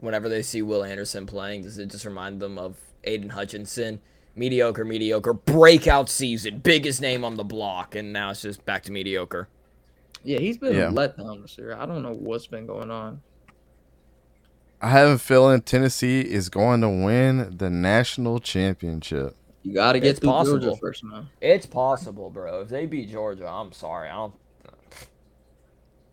whenever 0.01 0.29
they 0.29 0.43
see 0.43 0.63
Will 0.63 0.83
Anderson 0.83 1.27
playing, 1.27 1.63
does 1.63 1.79
it 1.79 1.87
just 1.91 2.05
remind 2.05 2.41
them 2.41 2.59
of 2.59 2.77
Aidan 3.05 3.31
Hutchinson? 3.31 4.01
Mediocre, 4.37 4.85
mediocre, 4.85 5.33
breakout 5.33 6.09
season, 6.11 6.59
biggest 6.59 7.01
name 7.01 7.25
on 7.25 7.37
the 7.37 7.45
block, 7.45 7.95
and 7.95 8.13
now 8.13 8.31
it's 8.31 8.43
just 8.43 8.65
back 8.67 8.83
to 8.85 8.93
mediocre. 8.93 9.49
Yeah, 10.23 10.39
he's 10.39 10.59
been 10.59 10.75
Yeah. 10.75 10.91
a 10.91 10.93
letdown 10.93 11.43
this 11.43 11.57
year. 11.57 11.75
I 11.75 11.87
don't 11.87 12.03
know 12.03 12.13
what's 12.13 12.47
been 12.47 12.67
going 12.67 12.91
on. 12.91 13.23
I 14.83 14.91
have 14.91 15.09
a 15.09 15.19
feeling 15.19 15.63
Tennessee 15.63 16.21
is 16.21 16.51
going 16.51 16.83
to 16.83 16.89
win 16.89 17.57
the 17.57 17.71
national 17.71 18.41
championship. 18.41 19.35
You 19.63 19.73
got 19.73 19.93
to 19.95 20.01
get 20.01 20.11
It's 20.11 20.21
through 20.21 20.31
possible. 20.31 20.59
Georgia 20.59 20.77
first, 20.79 21.03
man. 21.03 21.29
It's 21.41 21.65
possible, 21.67 22.29
bro. 22.31 22.61
If 22.61 22.69
they 22.69 22.85
beat 22.87 23.11
Georgia, 23.11 23.49
I'm 23.49 23.73
sorry. 23.73 24.11
I 24.11 24.15
don't. 24.15 24.35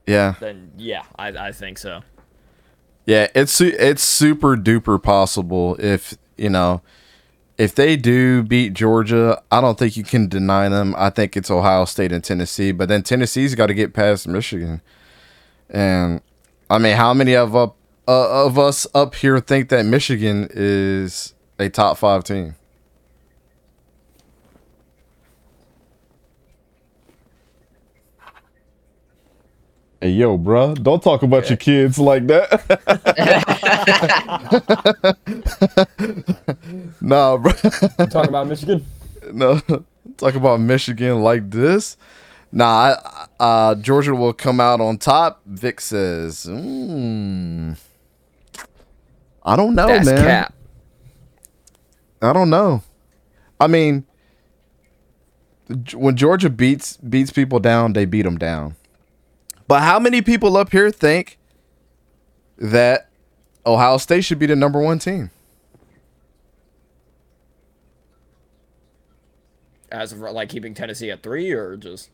Yeah, 0.08 0.36
Then 0.40 0.72
yeah, 0.78 1.04
I, 1.18 1.28
I 1.30 1.52
think 1.52 1.78
so. 1.78 2.02
yeah, 3.06 3.28
it's 3.36 3.60
it's 3.62 4.04
super 4.04 4.56
duper 4.58 5.02
possible 5.02 5.76
if 5.80 6.18
you 6.38 6.50
know 6.50 6.82
if 7.58 7.76
they 7.76 7.96
do 7.96 8.44
beat 8.44 8.74
Georgia. 8.74 9.42
I 9.52 9.62
don't 9.62 9.78
think 9.78 9.96
you 9.96 10.04
can 10.04 10.28
deny 10.28 10.70
them. 10.70 10.96
I 10.98 11.10
think 11.10 11.38
it's 11.38 11.52
Ohio 11.52 11.86
State 11.86 12.12
and 12.12 12.24
Tennessee, 12.24 12.72
but 12.72 12.90
then 12.90 13.04
Tennessee's 13.04 13.56
got 13.56 13.68
to 13.68 13.74
get 13.74 13.94
past 13.94 14.28
Michigan. 14.28 14.82
And 15.70 16.22
I 16.70 16.78
mean, 16.78 16.96
how 16.96 17.14
many 17.14 17.36
of 17.36 17.56
up 17.56 17.76
uh, 18.08 18.46
of 18.46 18.60
us 18.60 18.86
up 18.94 19.16
here 19.16 19.40
think 19.40 19.70
that 19.70 19.86
Michigan 19.86 20.50
is 20.52 21.34
a 21.60 21.70
top 21.70 21.98
five 21.98 22.24
team? 22.24 22.56
Hey 30.04 30.10
yo, 30.10 30.38
bruh, 30.38 30.84
don't 30.84 31.02
talk 31.02 31.24
about 31.24 31.50
your 31.50 31.56
kids 31.56 31.98
like 31.98 32.28
that. 32.28 32.50
nah, 37.02 37.38
bro. 37.38 37.54
Talk 38.08 38.28
about 38.28 38.48
Michigan. 38.48 38.86
no, 39.32 39.62
talk 40.18 40.36
about 40.36 40.60
Michigan 40.60 41.22
like 41.22 41.50
this. 41.50 41.96
Nah, 42.52 42.98
I, 42.98 43.28
uh, 43.40 43.76
Georgia 43.76 44.14
will 44.14 44.34
come 44.34 44.60
out 44.60 44.82
on 44.82 44.98
top. 44.98 45.42
Vic 45.46 45.80
says, 45.80 46.48
mm, 46.48 47.78
"I 49.42 49.56
don't 49.56 49.74
know, 49.74 49.88
That's 49.88 50.06
man. 50.06 50.26
cap. 50.26 50.54
I 52.22 52.34
don't 52.34 52.50
know. 52.50 52.84
I 53.58 53.68
mean, 53.68 54.04
when 55.94 56.18
Georgia 56.18 56.50
beats 56.50 56.98
beats 56.98 57.32
people 57.32 57.62
down, 57.62 57.94
they 57.94 58.04
beat 58.04 58.24
them 58.24 58.38
down. 58.38 58.76
But 59.74 59.82
how 59.82 59.98
many 59.98 60.22
people 60.22 60.56
up 60.56 60.72
here 60.72 60.92
think 60.92 61.40
that 62.60 63.10
Ohio 63.66 63.98
State 63.98 64.24
should 64.24 64.38
be 64.38 64.46
the 64.46 64.56
number 64.56 64.80
one 64.80 65.00
team? 65.00 65.32
As 69.92 70.12
of 70.12 70.20
like 70.20 70.50
keeping 70.50 70.76
Tennessee 70.76 71.10
at 71.10 71.24
three, 71.24 71.52
or 71.54 71.76
just 71.76 72.12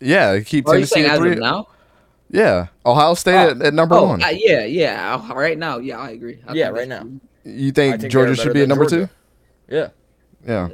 Yeah, 0.00 0.40
keep 0.40 0.66
Are 0.66 0.70
you 0.78 0.86
Tennessee 0.86 0.94
saying 0.94 1.06
at 1.06 1.12
as 1.12 1.18
three. 1.18 1.32
of 1.32 1.38
now? 1.40 1.68
Yeah, 2.30 2.68
Ohio 2.86 3.12
State 3.12 3.34
Oh. 3.44 3.50
at, 3.50 3.60
at 3.60 3.74
number 3.74 3.94
Oh, 3.96 4.06
one. 4.06 4.24
uh, 4.24 4.28
yeah, 4.32 4.64
yeah. 4.64 5.22
uh, 5.30 5.34
Right 5.34 5.58
now, 5.58 5.76
yeah, 5.76 5.98
I 5.98 6.12
agree. 6.12 6.38
I 6.48 6.54
Yeah, 6.54 6.68
right 6.68 6.88
now. 6.88 7.06
you 7.44 7.72
think, 7.72 8.00
think 8.00 8.10
Georgia 8.10 8.34
should 8.34 8.54
be 8.54 8.62
at 8.62 8.68
number 8.68 8.86
Georgia. 8.86 9.10
yeah. 9.68 9.88
two? 10.46 10.50
Yeah, 10.50 10.68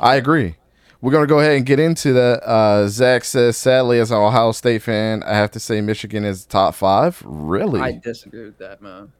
I 0.00 0.16
agree. 0.16 0.56
We're 1.00 1.12
gonna 1.12 1.26
go 1.28 1.38
ahead 1.38 1.56
and 1.56 1.64
get 1.64 1.78
into 1.78 2.12
that. 2.14 2.42
Uh, 2.48 2.88
Zach 2.88 3.24
says, 3.24 3.56
sadly, 3.56 4.00
as 4.00 4.10
an 4.10 4.16
Ohio 4.16 4.50
State 4.52 4.82
fan, 4.82 5.22
I 5.22 5.34
have 5.36 5.50
to 5.52 5.60
say 5.60 5.80
Michigan 5.80 6.24
is 6.24 6.44
top 6.44 6.74
five. 6.74 7.22
Really, 7.24 7.80
I 7.80 7.92
disagree 7.92 8.44
with 8.44 8.58
that, 8.58 8.82
man. 8.82 9.12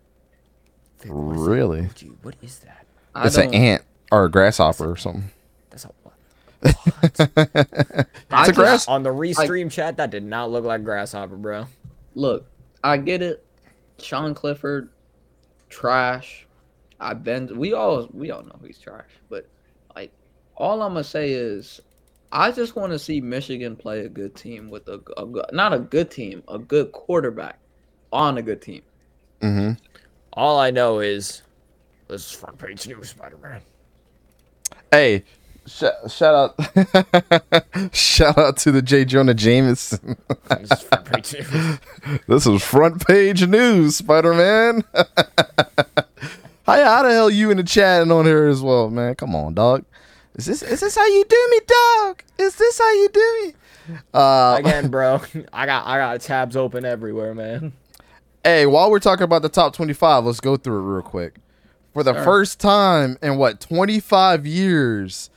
really. 1.06 1.88
What 2.22 2.34
is 2.42 2.58
that? 2.60 2.84
It's 3.24 3.36
an 3.36 3.54
ant 3.54 3.82
or 4.10 4.24
a 4.24 4.30
grasshopper 4.30 4.90
or 4.90 4.96
something. 4.96 5.30
That's 5.70 5.84
a 5.84 5.90
what? 6.02 6.14
it's 7.02 7.20
I 7.20 8.42
a 8.42 8.46
just- 8.46 8.54
grass. 8.54 8.88
On 8.88 9.02
the 9.04 9.10
restream 9.10 9.70
chat, 9.70 9.96
that 9.98 10.10
did 10.10 10.24
not 10.24 10.50
look 10.50 10.64
like 10.64 10.82
grasshopper, 10.82 11.36
bro. 11.36 11.66
Look, 12.14 12.46
I 12.82 12.96
get 12.96 13.22
it. 13.22 13.44
Sean 14.00 14.34
Clifford, 14.34 14.88
trash. 15.68 16.46
I've 17.00 17.22
been. 17.22 17.56
We 17.56 17.72
all 17.72 18.08
we 18.12 18.32
all 18.32 18.42
know 18.42 18.58
he's 18.66 18.78
trash, 18.78 19.04
but 19.28 19.36
like, 19.44 19.48
all 20.58 20.82
I'm 20.82 20.92
gonna 20.92 21.04
say 21.04 21.30
is, 21.32 21.80
I 22.30 22.50
just 22.50 22.76
want 22.76 22.92
to 22.92 22.98
see 22.98 23.20
Michigan 23.20 23.76
play 23.76 24.00
a 24.00 24.08
good 24.08 24.34
team 24.34 24.68
with 24.70 24.86
a, 24.88 25.00
a 25.16 25.24
good- 25.26 25.46
not 25.52 25.72
a 25.72 25.78
good 25.78 26.10
team, 26.10 26.42
a 26.48 26.58
good 26.58 26.92
quarterback 26.92 27.58
on 28.12 28.36
a 28.38 28.42
good 28.42 28.60
team. 28.60 28.82
hmm 29.40 29.72
All 30.34 30.58
I 30.58 30.70
know 30.70 31.00
is 31.00 31.42
this 32.08 32.26
is 32.26 32.32
front 32.32 32.58
page 32.58 32.86
news, 32.86 33.10
Spider 33.10 33.38
Man. 33.38 33.60
Hey, 34.90 35.24
sh- 35.66 35.84
shout 36.08 36.34
out, 36.58 37.92
shout 37.94 38.36
out 38.38 38.56
to 38.58 38.72
the 38.72 38.82
J. 38.82 39.04
Jonah 39.04 39.34
Jameson. 39.34 40.16
This 40.58 40.70
is 40.72 40.82
front 40.82 41.04
page 41.12 41.34
news. 41.52 41.78
this 42.26 42.46
is 42.46 42.62
front 42.62 43.06
page 43.06 43.46
news, 43.46 43.96
Spider 43.96 44.34
Man. 44.34 44.84
how, 44.94 46.84
how 46.84 47.02
the 47.02 47.10
hell 47.10 47.30
you 47.30 47.50
in 47.50 47.56
the 47.58 47.62
chat 47.62 48.02
and 48.02 48.12
on 48.12 48.24
here 48.26 48.46
as 48.46 48.60
well, 48.62 48.90
man? 48.90 49.14
Come 49.14 49.34
on, 49.34 49.54
dog. 49.54 49.84
Is 50.38 50.46
this 50.46 50.62
is 50.62 50.80
this 50.80 50.94
how 50.94 51.04
you 51.06 51.24
do 51.28 51.48
me, 51.50 51.60
dog? 51.66 52.22
Is 52.38 52.54
this 52.56 52.78
how 52.78 52.90
you 52.92 53.08
do 53.12 53.40
me? 53.44 53.54
Uh, 54.14 54.56
Again, 54.60 54.88
bro. 54.90 55.20
I 55.52 55.66
got 55.66 55.86
I 55.86 55.98
got 55.98 56.20
tabs 56.20 56.56
open 56.56 56.84
everywhere, 56.84 57.34
man. 57.34 57.72
Hey, 58.44 58.64
while 58.64 58.90
we're 58.90 59.00
talking 59.00 59.24
about 59.24 59.42
the 59.42 59.48
top 59.48 59.74
25, 59.74 60.24
let's 60.24 60.40
go 60.40 60.56
through 60.56 60.78
it 60.78 60.92
real 60.94 61.02
quick. 61.02 61.34
For 61.92 62.02
the 62.04 62.14
Sure. 62.14 62.22
first 62.22 62.60
time 62.60 63.18
in 63.20 63.36
what, 63.36 63.60
25 63.60 64.46
years, 64.46 65.28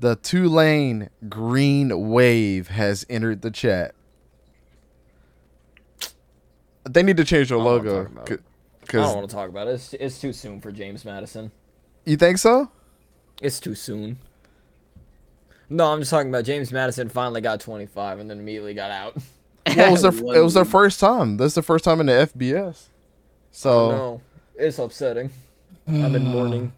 the 0.00 0.16
Tulane 0.16 1.10
Green 1.28 2.08
Wave 2.08 2.68
has 2.68 3.04
entered 3.10 3.42
the 3.42 3.50
chat. 3.50 3.94
They 6.88 7.02
need 7.02 7.18
to 7.18 7.24
change 7.24 7.50
their 7.50 7.58
I 7.58 7.64
don't 7.64 7.84
wanna 7.84 7.90
logo. 7.90 8.02
talk 8.04 8.12
about 8.12 8.28
c- 8.28 8.34
it. 8.34 8.40
I 8.88 8.92
don't 9.02 9.16
want 9.16 9.28
to 9.28 9.36
talk 9.36 9.48
about 9.50 9.68
it. 9.68 9.72
It's, 9.74 9.92
it's 9.94 10.18
too 10.20 10.32
soon 10.32 10.60
for 10.62 10.72
James 10.72 11.04
Madison. 11.04 11.50
you 12.06 12.16
think 12.16 12.38
so? 12.38 12.70
It's 13.40 13.60
too 13.60 13.74
soon. 13.74 14.18
No, 15.70 15.92
I'm 15.92 16.00
just 16.00 16.10
talking 16.10 16.30
about 16.30 16.44
James 16.44 16.72
Madison 16.72 17.08
finally 17.08 17.40
got 17.40 17.60
25 17.60 18.18
and 18.20 18.30
then 18.30 18.38
immediately 18.38 18.74
got 18.74 18.90
out. 18.90 19.16
Well, 19.76 19.88
it 19.88 19.90
was 19.92 20.00
their 20.00 20.12
it 20.34 20.42
was 20.42 20.54
their 20.54 20.64
first 20.64 20.98
time. 20.98 21.36
This 21.36 21.48
is 21.48 21.54
the 21.54 21.62
first 21.62 21.84
time 21.84 22.00
in 22.00 22.06
the 22.06 22.12
FBS. 22.12 22.84
So 23.50 23.90
no, 23.90 24.20
it's 24.56 24.78
upsetting. 24.78 25.28
I'm 25.86 26.14
in 26.14 26.24
mourning. 26.24 26.72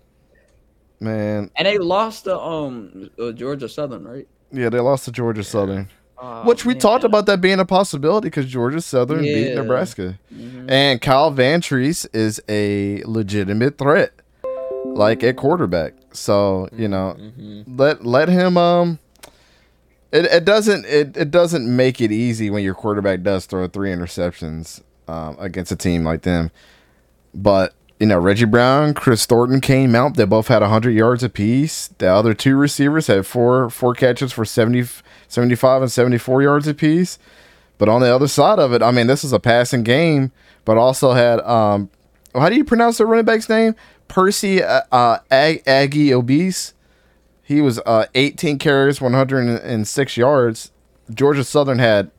man, 1.00 1.52
And 1.56 1.66
they 1.68 1.78
lost 1.78 2.24
to 2.24 2.36
um 2.36 3.08
uh, 3.16 3.30
Georgia 3.30 3.68
Southern, 3.68 4.02
right? 4.02 4.26
yeah, 4.50 4.70
they 4.70 4.80
lost 4.80 5.04
to 5.04 5.12
Georgia 5.12 5.44
Southern, 5.44 5.88
Oh, 6.18 6.42
which 6.48 6.66
we 6.66 6.72
man. 6.74 6.80
talked 6.80 7.04
about 7.04 7.26
that 7.26 7.40
being 7.40 7.60
a 7.60 7.64
possibility 7.64 8.26
because 8.26 8.46
Georgia 8.46 8.80
Southern 8.80 9.20
beat 9.22 9.50
Yeah. 9.50 9.54
Nebraska. 9.54 10.18
Mhm. 10.34 10.68
And 10.68 11.00
Kyle 11.00 11.30
Vantrease 11.32 12.08
is 12.12 12.42
a 12.48 13.04
legitimate 13.04 13.78
threat, 13.78 14.10
like 14.84 15.22
at 15.22 15.36
quarterback. 15.36 15.94
So 16.12 16.68
you 16.72 16.88
know, 16.88 17.16
Mm-hmm. 17.18 17.76
let 17.76 18.04
let 18.04 18.28
him. 18.28 18.56
Um, 18.56 18.98
it, 20.12 20.24
it 20.26 20.44
doesn't 20.44 20.84
it, 20.86 21.16
it 21.16 21.30
doesn't 21.30 21.74
make 21.74 22.00
it 22.00 22.10
easy 22.10 22.50
when 22.50 22.64
your 22.64 22.74
quarterback 22.74 23.22
does 23.22 23.46
throw 23.46 23.68
three 23.68 23.90
interceptions 23.90 24.82
um, 25.06 25.36
against 25.38 25.70
a 25.72 25.76
team 25.76 26.04
like 26.04 26.22
them. 26.22 26.50
But 27.34 27.74
you 28.00 28.06
know, 28.06 28.18
Reggie 28.18 28.46
Brown, 28.46 28.94
Kris 28.94 29.26
Thornton 29.26 29.60
came 29.60 29.94
out. 29.94 30.16
They 30.16 30.24
both 30.24 30.48
had 30.48 30.62
hundred 30.62 30.92
yards 30.92 31.22
apiece. 31.22 31.88
The 31.98 32.08
other 32.08 32.34
two 32.34 32.56
receivers 32.56 33.06
had 33.06 33.26
four 33.26 33.70
four 33.70 33.94
catches 33.94 34.32
for 34.32 34.44
70, 34.44 34.84
75 35.28 35.82
and 35.82 35.92
seventy 35.92 36.18
four 36.18 36.42
yards 36.42 36.66
apiece. 36.66 37.18
But 37.78 37.88
on 37.88 38.00
the 38.00 38.12
other 38.14 38.28
side 38.28 38.58
of 38.58 38.72
it, 38.72 38.82
I 38.82 38.90
mean, 38.90 39.06
this 39.06 39.22
is 39.24 39.32
a 39.32 39.38
passing 39.40 39.84
game, 39.84 40.32
but 40.64 40.76
also 40.76 41.12
had 41.12 41.40
um, 41.40 41.88
how 42.34 42.48
do 42.48 42.56
you 42.56 42.64
pronounce 42.64 42.98
the 42.98 43.06
running 43.06 43.24
back's 43.24 43.48
name? 43.48 43.74
Percy 44.10 44.60
uh, 44.60 44.82
uh, 44.90 45.18
Ag- 45.30 45.64
Agyei-Obese. 45.64 46.74
He 47.44 47.60
was 47.60 47.78
uh, 47.86 48.06
18 48.14 48.58
carries, 48.58 49.00
106 49.00 50.16
yards. 50.16 50.72
Georgia 51.14 51.44
Southern 51.44 51.78
had 51.78 52.10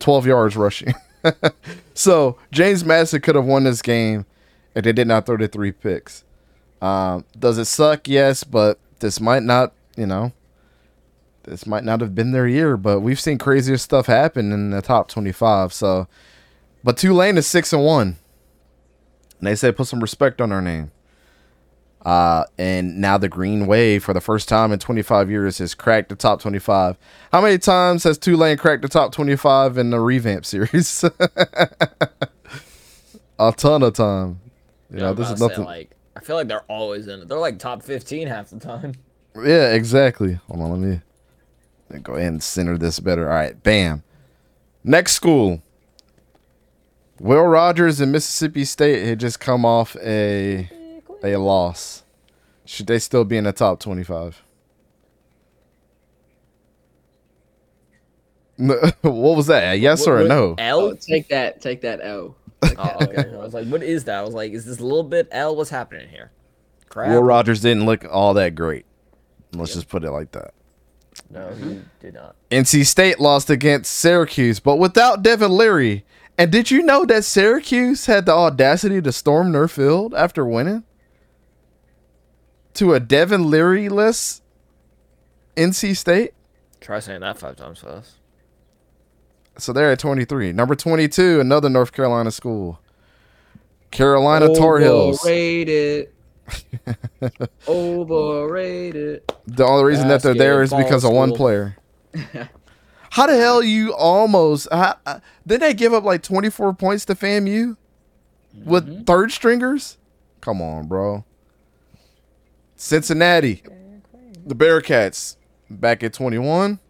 12 0.00 0.26
yards 0.26 0.56
rushing. 0.56 0.94
so 1.94 2.38
James 2.50 2.84
Madison 2.84 3.20
could 3.20 3.36
have 3.36 3.44
won 3.44 3.62
this 3.62 3.82
game 3.82 4.26
if 4.74 4.82
they 4.82 4.92
did 4.92 5.06
not 5.06 5.24
throw 5.24 5.36
the 5.36 5.46
three 5.46 5.70
picks. 5.70 6.24
Um, 6.80 7.24
does 7.38 7.56
it 7.56 7.66
suck? 7.66 8.08
Yes, 8.08 8.42
but 8.42 8.80
this 8.98 9.20
might 9.20 9.44
not, 9.44 9.72
you 9.96 10.06
know, 10.06 10.32
this 11.44 11.66
might 11.68 11.84
not 11.84 12.00
have 12.00 12.16
been 12.16 12.32
their 12.32 12.48
year. 12.48 12.76
But 12.76 12.98
we've 12.98 13.20
seen 13.20 13.38
crazier 13.38 13.78
stuff 13.78 14.06
happen 14.06 14.50
in 14.50 14.70
the 14.70 14.82
top 14.82 15.08
25. 15.08 15.72
So, 15.72 16.08
but 16.82 16.96
Tulane 16.96 17.38
is 17.38 17.46
six 17.46 17.72
and 17.72 17.84
one. 17.84 18.16
And 19.38 19.46
they 19.46 19.54
say 19.54 19.70
put 19.70 19.86
some 19.86 20.00
respect 20.00 20.40
on 20.40 20.50
our 20.50 20.62
name. 20.62 20.90
Uh, 22.04 22.44
and 22.58 23.00
now 23.00 23.16
the 23.16 23.28
Green 23.28 23.66
Wave, 23.66 24.02
for 24.02 24.12
the 24.12 24.20
first 24.20 24.48
time 24.48 24.72
in 24.72 24.78
25 24.78 25.30
years, 25.30 25.58
has 25.58 25.74
cracked 25.74 26.08
the 26.08 26.16
top 26.16 26.40
25. 26.40 26.96
How 27.30 27.40
many 27.40 27.58
times 27.58 28.04
has 28.04 28.18
Tulane 28.18 28.56
cracked 28.56 28.82
the 28.82 28.88
top 28.88 29.12
25 29.12 29.78
in 29.78 29.90
the 29.90 30.00
revamp 30.00 30.44
series? 30.44 31.04
a 33.38 33.52
ton 33.56 33.82
of 33.82 33.94
time. 33.94 34.40
You 34.90 34.98
know, 34.98 35.14
this 35.14 35.30
is 35.30 35.40
nothing. 35.40 35.64
like, 35.64 35.92
I 36.16 36.20
feel 36.20 36.36
like 36.36 36.48
they're 36.48 36.62
always 36.62 37.06
in 37.06 37.20
it. 37.20 37.28
They're 37.28 37.38
like 37.38 37.58
top 37.58 37.82
15 37.82 38.28
half 38.28 38.50
the 38.50 38.58
time. 38.58 38.94
Yeah, 39.34 39.72
exactly. 39.72 40.34
Hold 40.46 40.60
on, 40.60 40.70
let 40.72 40.78
me, 40.78 41.00
let 41.88 41.96
me 41.96 42.02
go 42.02 42.16
ahead 42.16 42.32
and 42.32 42.42
center 42.42 42.76
this 42.76 43.00
better. 43.00 43.30
All 43.30 43.34
right, 43.34 43.62
bam. 43.62 44.02
Next 44.84 45.12
school. 45.12 45.62
Will 47.18 47.44
Rogers 47.44 47.98
and 47.98 48.12
Mississippi 48.12 48.66
State 48.66 49.06
had 49.06 49.20
just 49.20 49.40
come 49.40 49.64
off 49.64 49.96
a 50.02 50.68
a 51.24 51.36
loss. 51.36 52.02
Should 52.64 52.86
they 52.86 52.98
still 52.98 53.24
be 53.24 53.36
in 53.36 53.44
the 53.44 53.52
top 53.52 53.80
twenty 53.80 54.04
five? 54.04 54.42
what 58.56 59.36
was 59.36 59.46
that? 59.46 59.74
A 59.74 59.76
yes 59.76 60.00
What- 60.00 60.08
or 60.08 60.18
a 60.18 60.20
what- 60.22 60.28
no? 60.28 60.54
L? 60.58 60.80
Oh, 60.80 60.94
take 60.94 61.28
that, 61.28 61.60
take 61.60 61.80
that 61.82 62.00
L. 62.02 62.36
Take 62.62 62.78
Oh, 62.78 62.84
that 62.84 63.08
okay. 63.18 63.34
I 63.34 63.38
was 63.38 63.54
like, 63.54 63.66
what 63.66 63.82
is 63.82 64.04
that? 64.04 64.18
I 64.18 64.22
was 64.22 64.34
like, 64.34 64.52
is 64.52 64.64
this 64.64 64.78
a 64.78 64.84
little 64.84 65.02
bit 65.02 65.26
L? 65.32 65.56
What's 65.56 65.70
happening 65.70 66.08
here? 66.08 66.30
Crap. 66.88 67.08
Will 67.08 67.22
Rogers 67.22 67.60
didn't 67.60 67.86
look 67.86 68.04
all 68.08 68.34
that 68.34 68.54
great. 68.54 68.84
Let's 69.52 69.74
just 69.74 69.88
put 69.88 70.04
it 70.04 70.10
like 70.10 70.30
that. 70.32 70.54
no, 71.30 71.48
he 71.54 71.64
mm-hmm. 71.64 71.80
did 72.00 72.14
not. 72.14 72.36
NC 72.50 72.86
State 72.86 73.18
lost 73.18 73.50
against 73.50 73.92
Syracuse, 73.92 74.60
but 74.60 74.76
without 74.76 75.22
Devin 75.22 75.50
Leary. 75.50 76.04
And 76.38 76.50
did 76.52 76.70
you 76.70 76.82
know 76.82 77.04
that 77.06 77.24
Syracuse 77.24 78.06
had 78.06 78.26
the 78.26 78.32
audacity 78.32 79.02
to 79.02 79.12
storm 79.12 79.52
their 79.52 79.68
field 79.68 80.14
after 80.14 80.46
winning? 80.46 80.84
To 82.74 82.94
a 82.94 83.00
Devin 83.00 83.50
Leary 83.50 83.88
list 83.88 84.42
NC 85.56 85.96
State? 85.96 86.32
Try 86.80 87.00
saying 87.00 87.20
that 87.20 87.38
five 87.38 87.56
times 87.56 87.78
fast. 87.80 88.12
So 89.58 89.72
they're 89.72 89.92
at 89.92 89.98
23. 89.98 90.52
Number 90.52 90.74
22, 90.74 91.40
another 91.40 91.68
North 91.68 91.92
Carolina 91.92 92.30
school. 92.30 92.80
Carolina 93.90 94.54
Tar 94.54 94.78
Heels. 94.80 95.20
Overrated. 95.20 96.08
Overrated. 97.68 99.22
The 99.46 99.64
only 99.64 99.84
reason 99.84 100.08
that 100.08 100.22
they're 100.22 100.34
there 100.34 100.62
is 100.62 100.70
Basketball 100.70 100.88
because 100.88 101.04
of 101.04 101.12
one 101.12 101.32
player. 101.32 101.76
How 103.10 103.26
the 103.26 103.36
hell 103.36 103.62
you 103.62 103.92
almost 103.94 104.68
how, 104.72 104.96
uh, 105.04 105.20
did 105.46 105.60
they 105.60 105.74
give 105.74 105.92
up 105.92 106.02
like 106.02 106.22
24 106.22 106.72
points 106.72 107.04
to 107.04 107.14
FAMU 107.14 107.76
with 108.64 108.86
Mm-hmm. 108.88 109.02
third 109.02 109.30
stringers? 109.32 109.98
Come 110.40 110.62
on, 110.62 110.86
bro. 110.88 111.22
Cincinnati, 112.82 113.62
the 114.44 114.56
Bearcats 114.56 115.36
back 115.70 116.02
at 116.02 116.12
21. 116.12 116.80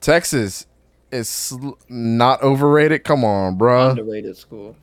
Texas 0.00 0.68
is 1.10 1.28
sl- 1.28 1.70
not 1.88 2.40
overrated. 2.44 3.02
Come 3.02 3.24
on, 3.24 3.56
bro. 3.58 3.90
Underrated 3.90 4.36
school. 4.36 4.76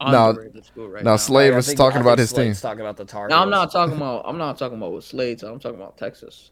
No, 0.00 0.32
school 0.62 0.88
right 0.88 1.04
now 1.04 1.12
now. 1.12 1.16
Slade 1.16 1.52
I 1.52 1.56
was 1.56 1.66
think- 1.66 1.76
talking 1.76 2.00
about 2.00 2.12
think 2.16 2.20
his 2.20 2.30
team. 2.30 2.44
Slade's 2.44 2.62
Talking 2.62 2.80
about 2.80 2.96
the 2.96 3.04
Tar 3.04 3.28
No, 3.28 3.40
I'm 3.42 3.50
not 3.50 3.70
talking 3.70 3.94
about. 3.94 4.22
I'm 4.24 4.38
not 4.38 4.56
talking 4.56 4.78
about 4.78 4.92
with 4.94 5.04
Slade. 5.04 5.42
I'm 5.42 5.58
talking 5.58 5.78
about 5.78 5.98
Texas. 5.98 6.50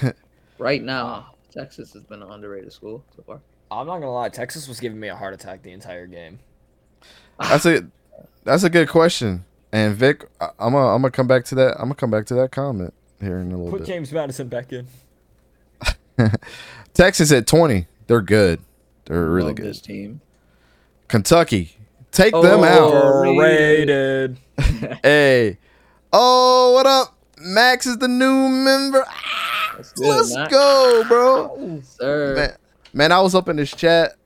right 0.58 0.82
now, 0.82 1.34
Texas 1.52 1.92
has 1.92 2.02
been 2.04 2.22
an 2.22 2.30
underrated 2.30 2.72
school 2.72 3.04
so 3.14 3.22
far. 3.24 3.40
I'm 3.70 3.86
not 3.86 3.98
gonna 3.98 4.10
lie. 4.10 4.30
Texas 4.30 4.66
was 4.66 4.80
giving 4.80 4.98
me 4.98 5.08
a 5.08 5.16
heart 5.16 5.34
attack 5.34 5.62
the 5.62 5.72
entire 5.72 6.06
game. 6.06 6.38
That's 7.38 7.66
a 7.66 7.86
that's 8.42 8.62
a 8.62 8.70
good 8.70 8.88
question. 8.88 9.44
And 9.72 9.94
Vic, 9.94 10.26
I- 10.40 10.50
I'm 10.58 10.72
gonna 10.72 10.94
I'm 10.94 11.00
gonna 11.02 11.10
come 11.12 11.26
back 11.26 11.44
to 11.46 11.54
that. 11.56 11.74
I'm 11.76 11.84
gonna 11.84 11.94
come 11.94 12.10
back 12.10 12.26
to 12.26 12.34
that 12.34 12.50
comment 12.50 12.92
here 13.20 13.38
in 13.38 13.52
a 13.52 13.56
little 13.56 13.70
Put 13.70 13.78
bit. 13.80 13.86
Put 13.86 13.92
James 13.92 14.12
Madison 14.12 14.48
back 14.48 14.72
in. 14.72 14.86
Texas 16.94 17.32
at 17.32 17.46
20. 17.46 17.86
They're 18.06 18.20
good. 18.20 18.60
They're 19.06 19.30
really 19.30 19.48
Love 19.48 19.56
good. 19.56 19.66
This 19.66 19.80
team. 19.80 20.20
Kentucky, 21.08 21.76
take 22.12 22.32
them 22.32 22.64
out. 22.64 22.92
Overrated. 22.92 24.38
Hey, 25.02 25.58
oh, 26.12 26.72
what 26.72 26.86
up? 26.86 27.16
Max 27.38 27.86
is 27.86 27.96
the 27.98 28.08
new 28.08 28.48
member. 28.48 29.04
Ah! 29.06 29.72
That's 29.76 29.92
good, 29.92 30.06
Let's 30.06 30.52
go, 30.52 31.04
bro. 31.08 31.80
Sir. 31.82 32.34
Man, 32.36 32.56
man, 32.92 33.12
I 33.12 33.20
was 33.20 33.34
up 33.34 33.48
in 33.48 33.56
this 33.56 33.70
chat. 33.70 34.16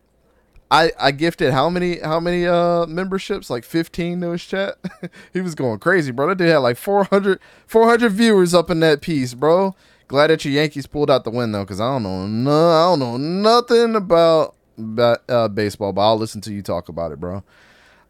I 0.70 0.92
I 0.98 1.10
gifted 1.10 1.52
how 1.52 1.68
many 1.68 1.98
how 2.00 2.20
many 2.20 2.46
uh 2.46 2.86
memberships? 2.86 3.50
Like 3.50 3.64
15 3.64 4.20
to 4.22 4.30
his 4.30 4.44
chat. 4.44 4.76
he 5.32 5.40
was 5.40 5.54
going 5.54 5.78
crazy, 5.78 6.10
bro. 6.10 6.28
That 6.28 6.38
dude 6.38 6.48
had 6.48 6.58
like 6.58 6.76
400 6.76 7.38
400 7.66 8.10
viewers 8.10 8.54
up 8.54 8.70
in 8.70 8.80
that 8.80 9.00
piece, 9.00 9.34
bro. 9.34 9.74
Glad 10.08 10.28
that 10.28 10.44
your 10.44 10.54
Yankees 10.54 10.86
pulled 10.86 11.10
out 11.10 11.24
the 11.24 11.30
win 11.30 11.52
though, 11.52 11.64
cuz 11.64 11.80
I 11.80 11.92
don't 11.92 12.02
know 12.02 12.26
no 12.26 12.70
I 12.70 12.82
don't 12.90 12.98
know 12.98 13.16
nothing 13.16 13.96
about 13.96 14.54
about 14.78 15.22
uh, 15.28 15.48
baseball, 15.48 15.92
but 15.92 16.00
I'll 16.00 16.18
listen 16.18 16.40
to 16.42 16.52
you 16.52 16.62
talk 16.62 16.88
about 16.88 17.12
it, 17.12 17.20
bro. 17.20 17.42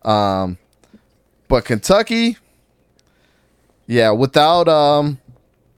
Um 0.03 0.59
but 1.49 1.65
Kentucky 1.65 2.39
yeah, 3.87 4.11
without 4.11 4.69
um 4.69 5.19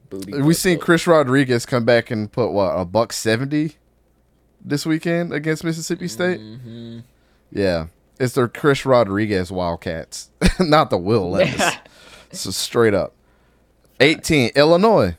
Booty 0.08 0.40
we 0.40 0.54
seen. 0.54 0.78
Chris 0.78 1.06
Rodriguez 1.06 1.66
come 1.66 1.84
back 1.84 2.10
and 2.10 2.30
put 2.30 2.50
what 2.50 2.70
a 2.70 2.84
buck 2.84 3.12
seventy 3.12 3.76
this 4.66 4.84
weekend 4.84 5.32
against 5.32 5.64
Mississippi 5.64 6.08
State. 6.08 6.40
Mhm. 6.40 7.04
Yeah, 7.52 7.86
it's 8.18 8.34
their 8.34 8.48
Chris 8.48 8.84
Rodriguez 8.84 9.50
Wildcats, 9.52 10.30
not 10.60 10.90
the 10.90 10.98
Will 10.98 11.30
Levis. 11.30 11.76
so 12.32 12.50
straight 12.50 12.92
up, 12.94 13.14
eighteen 14.00 14.50
Illinois. 14.56 15.16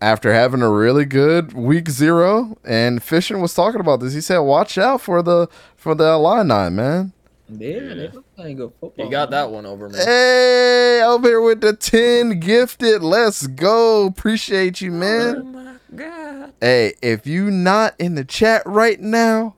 After 0.00 0.32
having 0.32 0.62
a 0.62 0.70
really 0.70 1.04
good 1.04 1.54
week 1.54 1.88
zero, 1.90 2.56
and 2.64 3.02
Fishing 3.02 3.40
was 3.40 3.52
talking 3.52 3.80
about 3.80 3.98
this, 3.98 4.14
he 4.14 4.20
said, 4.20 4.38
"Watch 4.38 4.78
out 4.78 5.00
for 5.00 5.22
the 5.22 5.48
for 5.76 5.96
the 5.96 6.12
Illini, 6.12 6.70
man." 6.70 7.12
Yeah, 7.48 7.80
they 7.94 8.10
were 8.14 8.22
playing 8.36 8.58
good 8.58 8.72
football. 8.78 9.06
You 9.06 9.10
got 9.10 9.30
man. 9.32 9.40
that 9.40 9.50
one 9.50 9.66
over 9.66 9.88
me. 9.88 9.98
Hey, 9.98 11.02
over 11.02 11.26
here 11.26 11.40
with 11.40 11.62
the 11.62 11.72
ten 11.72 12.38
gifted. 12.38 13.02
Let's 13.02 13.48
go. 13.48 14.06
Appreciate 14.06 14.80
you, 14.80 14.92
man. 14.92 15.36
Oh 15.38 15.42
my 15.42 15.67
god. 15.94 16.52
Hey, 16.60 16.94
if 17.02 17.26
you 17.26 17.50
not 17.50 17.94
in 17.98 18.14
the 18.14 18.24
chat 18.24 18.62
right 18.66 19.00
now, 19.00 19.56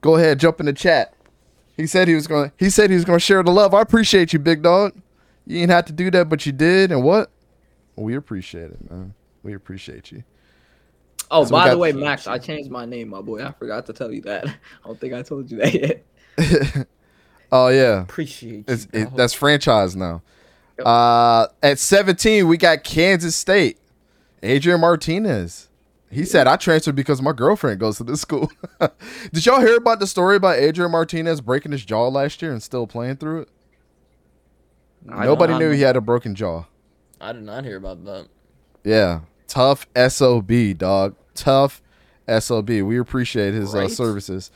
go 0.00 0.16
ahead, 0.16 0.40
jump 0.40 0.60
in 0.60 0.66
the 0.66 0.72
chat. 0.72 1.14
He 1.76 1.86
said 1.86 2.08
he 2.08 2.14
was 2.14 2.26
going. 2.26 2.50
to 2.50 2.56
He 2.58 2.70
said 2.70 2.90
he 2.90 2.96
was 2.96 3.04
going 3.04 3.18
to 3.18 3.24
share 3.24 3.42
the 3.42 3.52
love. 3.52 3.74
I 3.74 3.80
appreciate 3.82 4.32
you, 4.32 4.38
big 4.38 4.62
dog. 4.62 4.94
You 5.46 5.60
didn't 5.60 5.70
have 5.70 5.86
to 5.86 5.92
do 5.92 6.10
that, 6.10 6.28
but 6.28 6.44
you 6.44 6.52
did, 6.52 6.90
and 6.92 7.02
what? 7.04 7.30
We 7.96 8.14
appreciate 8.14 8.70
it, 8.72 8.90
man. 8.90 9.14
We 9.42 9.54
appreciate 9.54 10.12
you. 10.12 10.24
Oh, 11.30 11.44
So 11.44 11.50
by 11.50 11.70
the 11.70 11.78
way, 11.78 11.92
Max, 11.92 12.26
I 12.26 12.38
changed 12.38 12.70
my 12.70 12.84
name, 12.84 13.08
my 13.08 13.20
boy. 13.20 13.44
I 13.44 13.52
forgot 13.52 13.86
to 13.86 13.92
tell 13.92 14.12
you 14.12 14.22
that. 14.22 14.46
I 14.48 14.54
don't 14.86 15.00
think 15.00 15.14
I 15.14 15.22
told 15.22 15.50
you 15.50 15.58
that 15.58 15.74
yet. 15.74 16.86
oh 17.52 17.68
yeah, 17.68 18.02
Appreciate 18.02 18.64
it's 18.68 18.88
you. 18.92 19.02
it, 19.02 19.16
that's 19.16 19.34
franchise 19.34 19.94
now. 19.96 20.22
Yep. 20.78 20.86
Uh, 20.86 21.46
at 21.62 21.78
17, 21.78 22.46
we 22.46 22.56
got 22.56 22.84
Kansas 22.84 23.34
State. 23.36 23.78
Adrian 24.42 24.80
Martinez. 24.80 25.67
He 26.10 26.24
said 26.24 26.46
I 26.46 26.56
transferred 26.56 26.96
because 26.96 27.20
my 27.20 27.32
girlfriend 27.32 27.80
goes 27.80 27.98
to 27.98 28.04
this 28.04 28.22
school. 28.22 28.50
Did 29.32 29.44
y'all 29.44 29.60
hear 29.60 29.76
about 29.76 30.00
the 30.00 30.06
story 30.06 30.36
about 30.36 30.56
Adrian 30.56 30.90
Martinez 30.90 31.40
breaking 31.40 31.72
his 31.72 31.84
jaw 31.84 32.08
last 32.08 32.40
year 32.40 32.50
and 32.50 32.62
still 32.62 32.86
playing 32.86 33.16
through 33.16 33.42
it? 33.42 33.48
I 35.10 35.24
Nobody 35.26 35.58
knew 35.58 35.70
he 35.70 35.82
had 35.82 35.96
a 35.96 36.00
broken 36.00 36.34
jaw. 36.34 36.64
I 37.20 37.32
did 37.32 37.42
not 37.42 37.64
hear 37.64 37.76
about 37.76 38.04
that. 38.04 38.28
Yeah, 38.84 39.20
tough 39.46 39.86
sob 40.08 40.50
dog. 40.78 41.14
Tough 41.34 41.82
sob. 42.40 42.68
We 42.68 42.98
appreciate 42.98 43.54
his 43.54 43.74
uh, 43.74 43.88
services, 43.88 44.50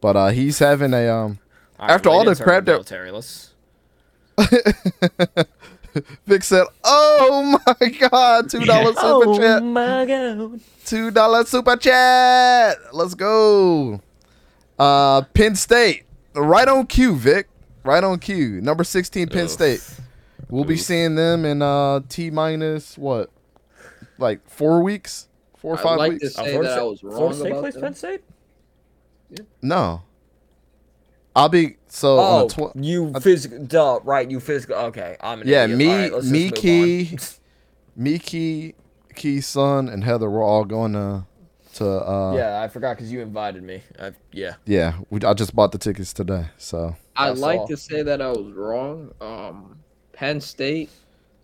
but 0.00 0.16
uh, 0.16 0.28
he's 0.28 0.58
having 0.58 0.94
a 0.94 1.08
um. 1.08 1.38
All 1.78 1.90
After 1.90 2.10
all 2.10 2.24
the 2.24 2.36
crap 2.36 2.64
that- 2.66 2.72
military, 2.72 3.10
let's 3.10 3.50
Vic 6.26 6.42
said, 6.42 6.66
"Oh 6.84 7.58
my 7.66 7.88
God, 7.88 8.50
two 8.50 8.64
dollars 8.64 8.98
super 8.98 9.38
chat, 9.38 9.62
my 9.62 10.04
god. 10.04 10.60
two 10.84 11.10
dollar 11.10 11.44
super 11.44 11.76
chat. 11.76 12.76
Let's 12.92 13.14
go." 13.14 14.00
Uh, 14.78 15.22
Penn 15.34 15.54
State, 15.54 16.04
right 16.34 16.66
on 16.66 16.86
cue, 16.86 17.14
Vic. 17.16 17.48
Right 17.84 18.02
on 18.02 18.18
cue. 18.20 18.60
Number 18.60 18.84
sixteen, 18.84 19.28
Penn 19.28 19.44
Oof. 19.44 19.50
State. 19.50 19.86
We'll 20.48 20.64
be 20.64 20.76
seeing 20.76 21.14
them 21.14 21.44
in 21.44 21.62
uh 21.62 22.00
T 22.08 22.30
minus 22.30 22.96
what, 22.98 23.30
like 24.18 24.48
four 24.48 24.82
weeks, 24.82 25.28
four 25.56 25.74
or 25.74 25.78
I'd 25.78 25.82
five 25.82 25.98
like 25.98 26.12
weeks. 26.12 26.22
to 26.24 26.30
say 26.30 26.56
that 26.58 26.78
I 26.78 26.82
was 26.82 27.02
wrong 27.02 27.14
Florida 27.16 27.36
State 27.38 27.50
about 27.50 27.60
plays 27.60 27.74
them. 27.74 27.82
Penn 27.82 27.94
State? 27.94 28.20
No. 29.62 30.02
I'll 31.34 31.48
be 31.48 31.76
so 31.88 32.16
Oh, 32.18 32.48
the 32.48 32.54
tw- 32.72 32.76
you 32.76 33.12
physical, 33.14 33.64
duh, 33.64 34.00
right? 34.04 34.30
You 34.30 34.40
physical. 34.40 34.76
Okay, 34.76 35.16
I'm 35.20 35.42
an 35.42 35.48
yeah, 35.48 35.64
idiot. 35.64 35.78
me, 35.78 35.86
All 35.86 35.96
right, 35.96 36.12
let's 36.12 36.30
me, 36.30 36.50
Key, 36.50 37.18
me, 37.96 38.18
Key, 38.18 38.74
Key's 39.14 39.46
son, 39.46 39.88
and 39.88 40.04
Heather. 40.04 40.30
We're 40.30 40.44
all 40.44 40.64
going 40.64 40.92
to 40.94 41.26
to 41.74 41.86
uh 41.88 42.34
yeah. 42.34 42.38
yeah, 42.38 42.62
I 42.62 42.68
forgot 42.68 42.96
because 42.96 43.10
you 43.12 43.20
invited 43.20 43.62
me. 43.62 43.82
I, 43.98 44.12
yeah, 44.32 44.54
Yeah, 44.66 44.98
we, 45.10 45.20
I 45.22 45.34
just 45.34 45.54
bought 45.56 45.72
the 45.72 45.78
tickets 45.78 46.12
today, 46.12 46.48
so 46.58 46.96
I'd 47.16 47.38
like 47.38 47.58
all. 47.60 47.66
to 47.68 47.76
say 47.76 48.02
that 48.02 48.22
I 48.22 48.30
was 48.30 48.52
wrong. 48.54 49.12
Um, 49.20 49.78
Penn 50.12 50.40
State 50.40 50.90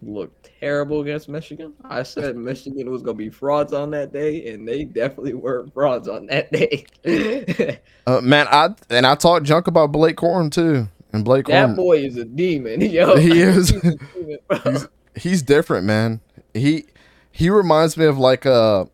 looked 0.03 0.51
terrible 0.61 1.01
against 1.01 1.29
Michigan. 1.29 1.73
I 1.85 2.03
said 2.03 2.37
Michigan 2.37 2.91
was 2.91 3.03
gonna 3.03 3.17
be 3.17 3.31
frauds 3.31 3.73
on 3.73 3.91
that 3.93 4.13
day, 4.13 4.53
and 4.53 4.67
they 4.67 4.85
definitely 4.85 5.35
were 5.35 5.67
frauds 5.75 6.09
on 6.09 6.27
that 6.27 6.53
day. 6.53 6.87
uh, 8.07 8.21
man, 8.21 8.47
I 8.51 8.75
and 8.91 9.07
I 9.07 9.15
talked 9.15 9.45
junk 9.47 9.67
about 9.67 9.93
Blake 9.93 10.17
Corum 10.17 10.51
too, 10.53 10.89
and 11.13 11.25
Blake 11.25 11.47
that 11.47 11.75
boy 11.77 11.99
is 12.05 12.17
a 12.17 12.25
demon, 12.25 12.81
yo. 12.83 13.17
He 13.21 13.41
is. 13.41 13.71
He's 13.71 13.81
demon. 13.83 14.39
He's- 14.65 14.89
he's 15.17 15.43
different, 15.43 15.85
man. 15.87 16.21
He 16.55 16.87
he 17.33 17.51
reminds 17.51 17.97
me 17.97 18.05
of 18.07 18.19
like 18.19 18.45
a. 18.45 18.89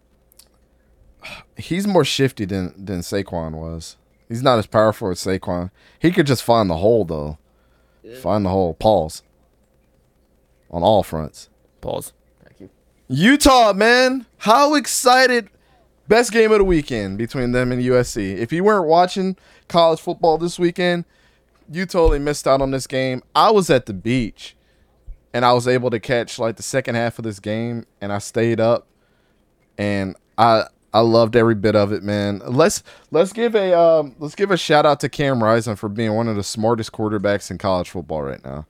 He's 1.57 1.87
more 1.87 2.05
shifty 2.05 2.45
than 2.45 2.75
than 2.83 3.01
Saquon 3.01 3.53
was. 3.53 3.97
He's 4.29 4.43
not 4.43 4.59
as 4.59 4.67
powerful 4.67 5.11
as 5.11 5.19
Saquon. 5.19 5.71
He 5.99 6.11
could 6.11 6.27
just 6.27 6.43
find 6.43 6.69
the 6.69 6.77
hole 6.79 7.05
though. 7.05 7.39
Yeah. 8.03 8.19
Find 8.19 8.45
the 8.45 8.51
hole. 8.51 8.75
Pause. 8.75 9.23
On 10.75 10.83
all 10.83 11.05
fronts. 11.05 11.49
pause. 11.81 12.13
Thank 12.45 12.61
you. 12.61 12.71
Utah, 13.09 13.73
man. 13.73 14.27
How 14.39 14.75
excited. 14.75 15.49
Best 16.09 16.33
game 16.33 16.51
of 16.51 16.59
the 16.59 16.65
weekend 16.65 17.17
between 17.17 17.53
them 17.53 17.71
and 17.71 17.81
USC. 17.81 18.37
If 18.37 18.53
you 18.53 18.65
weren't 18.65 18.87
watching 18.89 19.37
college 19.69 20.01
football 20.01 20.37
this 20.37 20.59
weekend, 20.59 21.05
you 21.71 21.87
totally 21.87 22.19
missed 22.19 22.49
out 22.49 22.61
on 22.61 22.73
this 22.73 22.89
game. 22.89 23.23
I 23.37 23.53
was 23.53 23.71
at 23.71 23.87
the 23.87 23.95
beach 23.95 24.57
and 25.33 25.45
I 25.45 25.53
was 25.53 25.69
able 25.69 25.91
to 25.91 26.01
catch 26.01 26.39
like 26.41 26.57
the 26.57 26.63
second 26.65 26.97
half 26.97 27.19
of 27.19 27.23
this 27.23 27.39
game 27.39 27.87
and 28.01 28.13
I 28.13 28.19
stayed 28.19 28.59
up 28.61 28.89
and 29.79 30.17
I 30.37 30.65
I 30.93 31.01
loved 31.01 31.35
every 31.37 31.57
bit 31.57 31.75
of 31.75 31.93
it, 31.93 32.03
man. 32.03 32.43
Let's 32.47 32.83
let's 33.11 33.33
give 33.33 33.55
a 33.55 33.79
um 33.79 34.15
let's 34.19 34.35
give 34.35 34.51
a 34.51 34.57
shout 34.57 34.85
out 34.87 35.01
to 35.01 35.09
Cam 35.09 35.43
Rising 35.43 35.77
for 35.77 35.89
being 35.89 36.15
one 36.15 36.29
of 36.29 36.37
the 36.37 36.45
smartest 36.45 36.93
quarterbacks 36.93 37.51
in 37.51 37.59
college 37.59 37.91
football 37.91 38.23
right 38.23 38.45
now. 38.45 38.67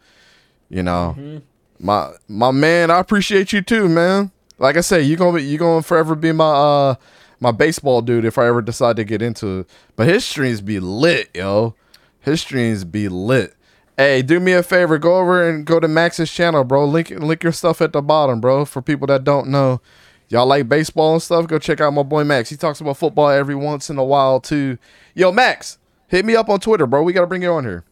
You 0.71 0.83
know, 0.83 1.43
my 1.79 2.13
my 2.29 2.51
man, 2.51 2.91
I 2.91 2.99
appreciate 2.99 3.53
you 3.53 3.63
too, 3.63 3.89
man. 3.89 4.31
Like 4.59 4.77
I 4.77 4.81
say, 4.81 5.03
you 5.03 5.17
gonna 5.17 5.39
be 5.39 5.45
you 5.45 5.59
gonna 5.59 5.83
forever 5.83 6.15
be 6.15 6.33
my 6.33 6.45
uh 6.45 6.95
my 7.41 7.51
baseball 7.51 8.01
dude 8.01 8.25
if 8.25 8.39
I 8.39 8.47
ever 8.47 8.63
decide 8.63 8.97
to 8.97 9.05
get 9.05 9.21
into 9.21 9.61
it. 9.61 9.71
But 9.97 10.09
his 10.09 10.25
streams 10.25 10.61
be 10.61 10.81
lit, 10.81 11.31
yo. 11.35 11.75
His 12.21 12.41
streams 12.41 12.85
be 12.85 13.09
lit. 13.09 13.55
Hey, 13.97 14.23
do 14.23 14.41
me 14.41 14.53
a 14.53 14.63
favor, 14.63 14.99
go 14.99 15.19
over 15.19 15.49
and 15.49 15.65
go 15.65 15.79
to 15.79 15.87
Max's 15.87 16.33
channel, 16.33 16.65
bro. 16.65 16.85
Link 16.85 17.11
link 17.11 17.43
your 17.43 17.53
stuff 17.53 17.81
at 17.81 17.93
the 17.93 18.03
bottom, 18.03 18.41
bro. 18.41 18.65
For 18.65 18.83
people 18.83 19.07
that 19.09 19.25
don't 19.25 19.49
know, 19.49 19.81
y'all 20.29 20.47
like 20.47 20.69
baseball 20.69 21.13
and 21.13 21.23
stuff, 21.23 21.47
go 21.47 21.59
check 21.59 21.81
out 21.81 21.93
my 21.93 22.03
boy 22.03 22.25
Max. 22.25 22.51
He 22.51 22.57
talks 22.57 22.81
about 22.81 22.97
football 22.97 23.29
every 23.29 23.55
once 23.55 23.91
in 23.91 23.99
a 23.99 24.05
while 24.05 24.41
too. 24.41 24.79
Yo, 25.15 25.31
Max, 25.31 25.79
hit 26.09 26.25
me 26.25 26.35
up 26.35 26.49
on 26.49 26.61
Twitter, 26.61 26.87
bro. 26.87 27.03
We 27.03 27.13
gotta 27.13 27.27
bring 27.27 27.43
you 27.43 27.53
on 27.53 27.65
here. 27.65 27.85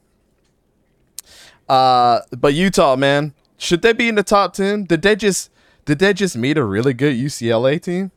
Uh, 1.69 2.21
but 2.37 2.55
Utah, 2.55 2.97
man, 2.97 3.33
should 3.63 3.83
they 3.83 3.93
be 3.93 4.09
in 4.09 4.15
the 4.17 4.23
top 4.23 4.55
ten? 4.55 4.85
Did 4.85 5.03
they 5.03 5.17
just 5.17 5.51
did 5.85 5.99
they 5.99 6.13
just 6.15 6.37
meet 6.37 6.59
a 6.59 6.65
really 6.65 6.95
good 6.95 7.17
UCLA 7.17 7.81
team? 7.83 8.11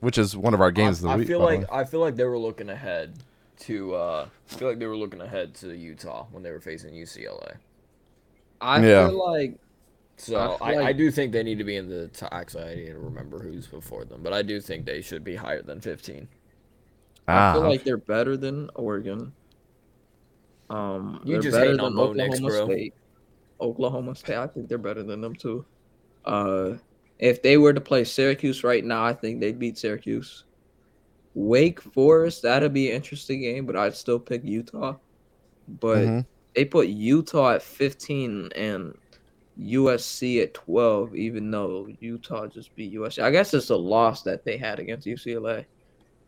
Which 0.00 0.18
is 0.18 0.36
one 0.36 0.54
of 0.54 0.60
our 0.60 0.70
games 0.72 0.98
of 0.98 1.02
the 1.04 1.08
I, 1.08 1.14
I 1.14 1.18
week. 1.18 1.28
feel 1.28 1.40
like. 1.40 1.64
I 1.70 1.84
feel 1.84 2.00
like 2.00 2.16
they 2.16 2.24
were 2.24 2.38
looking 2.38 2.68
ahead 2.68 3.24
to. 3.60 3.94
uh 3.94 4.28
I 4.50 4.54
feel 4.54 4.68
like 4.68 4.78
they 4.78 4.86
were 4.86 4.96
looking 4.96 5.20
ahead 5.20 5.54
to 5.56 5.74
Utah 5.76 6.26
when 6.30 6.42
they 6.42 6.50
were 6.50 6.60
facing 6.60 6.94
UCLA. 6.94 7.58
I 8.60 8.82
Yeah. 8.82 8.84
feel 8.84 9.18
like 9.18 9.58
So 10.18 10.36
I 10.36 10.48
feel 10.48 10.78
I, 10.78 10.88
I, 10.88 10.92
do 10.92 11.10
think 11.10 11.32
they 11.32 11.42
need 11.44 11.58
to 11.58 11.64
be 11.64 11.76
in 11.76 11.88
the 11.88 12.08
top. 12.08 12.32
Actually, 12.32 12.64
I 12.64 12.74
need 12.76 12.86
to 12.88 12.98
remember 12.98 13.40
who's 13.40 13.66
before 13.68 14.04
them, 14.04 14.22
but 14.22 14.32
I 14.32 14.42
do 14.42 14.60
think 14.60 14.86
they 14.86 15.02
should 15.02 15.24
be 15.24 15.36
higher 15.36 15.62
than 15.62 15.80
15. 15.80 16.28
I 17.32 17.42
feel 17.42 17.62
Ah, 17.62 17.68
like 17.68 17.84
they're 17.84 17.96
better 17.98 18.36
than 18.36 18.70
Oregon. 18.76 19.34
Um, 20.70 21.20
You 21.24 21.34
they're 21.34 21.42
just 21.42 21.54
better 21.54 21.66
hating 21.66 21.80
on 21.80 21.94
than 21.94 22.06
Bo 22.06 22.12
Nix, 22.12 22.36
Oklahoma 22.36 22.66
bro. 22.66 22.74
State. 22.74 22.94
Oklahoma 23.60 24.14
State, 24.14 24.36
I 24.36 24.46
think 24.46 24.68
they're 24.68 24.78
better 24.78 25.02
than 25.02 25.20
them 25.20 25.34
too. 25.34 25.64
Uh, 26.24 26.74
if 27.18 27.42
they 27.42 27.56
were 27.56 27.72
to 27.72 27.80
play 27.80 28.04
Syracuse 28.04 28.62
right 28.62 28.84
now, 28.84 29.04
I 29.04 29.12
think 29.12 29.40
they'd 29.40 29.58
beat 29.58 29.78
Syracuse. 29.78 30.44
Wake 31.34 31.80
Forest, 31.80 32.42
that'd 32.42 32.72
be 32.72 32.90
an 32.90 32.96
interesting 32.96 33.40
game, 33.40 33.66
but 33.66 33.76
I'd 33.76 33.94
still 33.94 34.18
pick 34.18 34.44
Utah. 34.44 34.96
But 35.80 35.98
mhm. 35.98 36.26
they 36.54 36.64
put 36.64 36.88
Utah 36.88 37.54
at 37.54 37.62
15, 37.62 38.50
and 38.54 38.96
USC 39.60 40.42
at 40.42 40.54
12, 40.54 41.14
even 41.16 41.50
though 41.50 41.88
Utah 42.00 42.46
just 42.46 42.74
beat 42.76 42.92
USC. 42.94 43.22
I 43.22 43.30
guess 43.30 43.52
it's 43.54 43.70
a 43.70 43.76
loss 43.76 44.22
that 44.22 44.44
they 44.44 44.56
had 44.56 44.78
against 44.78 45.06
UCLA. 45.06 45.64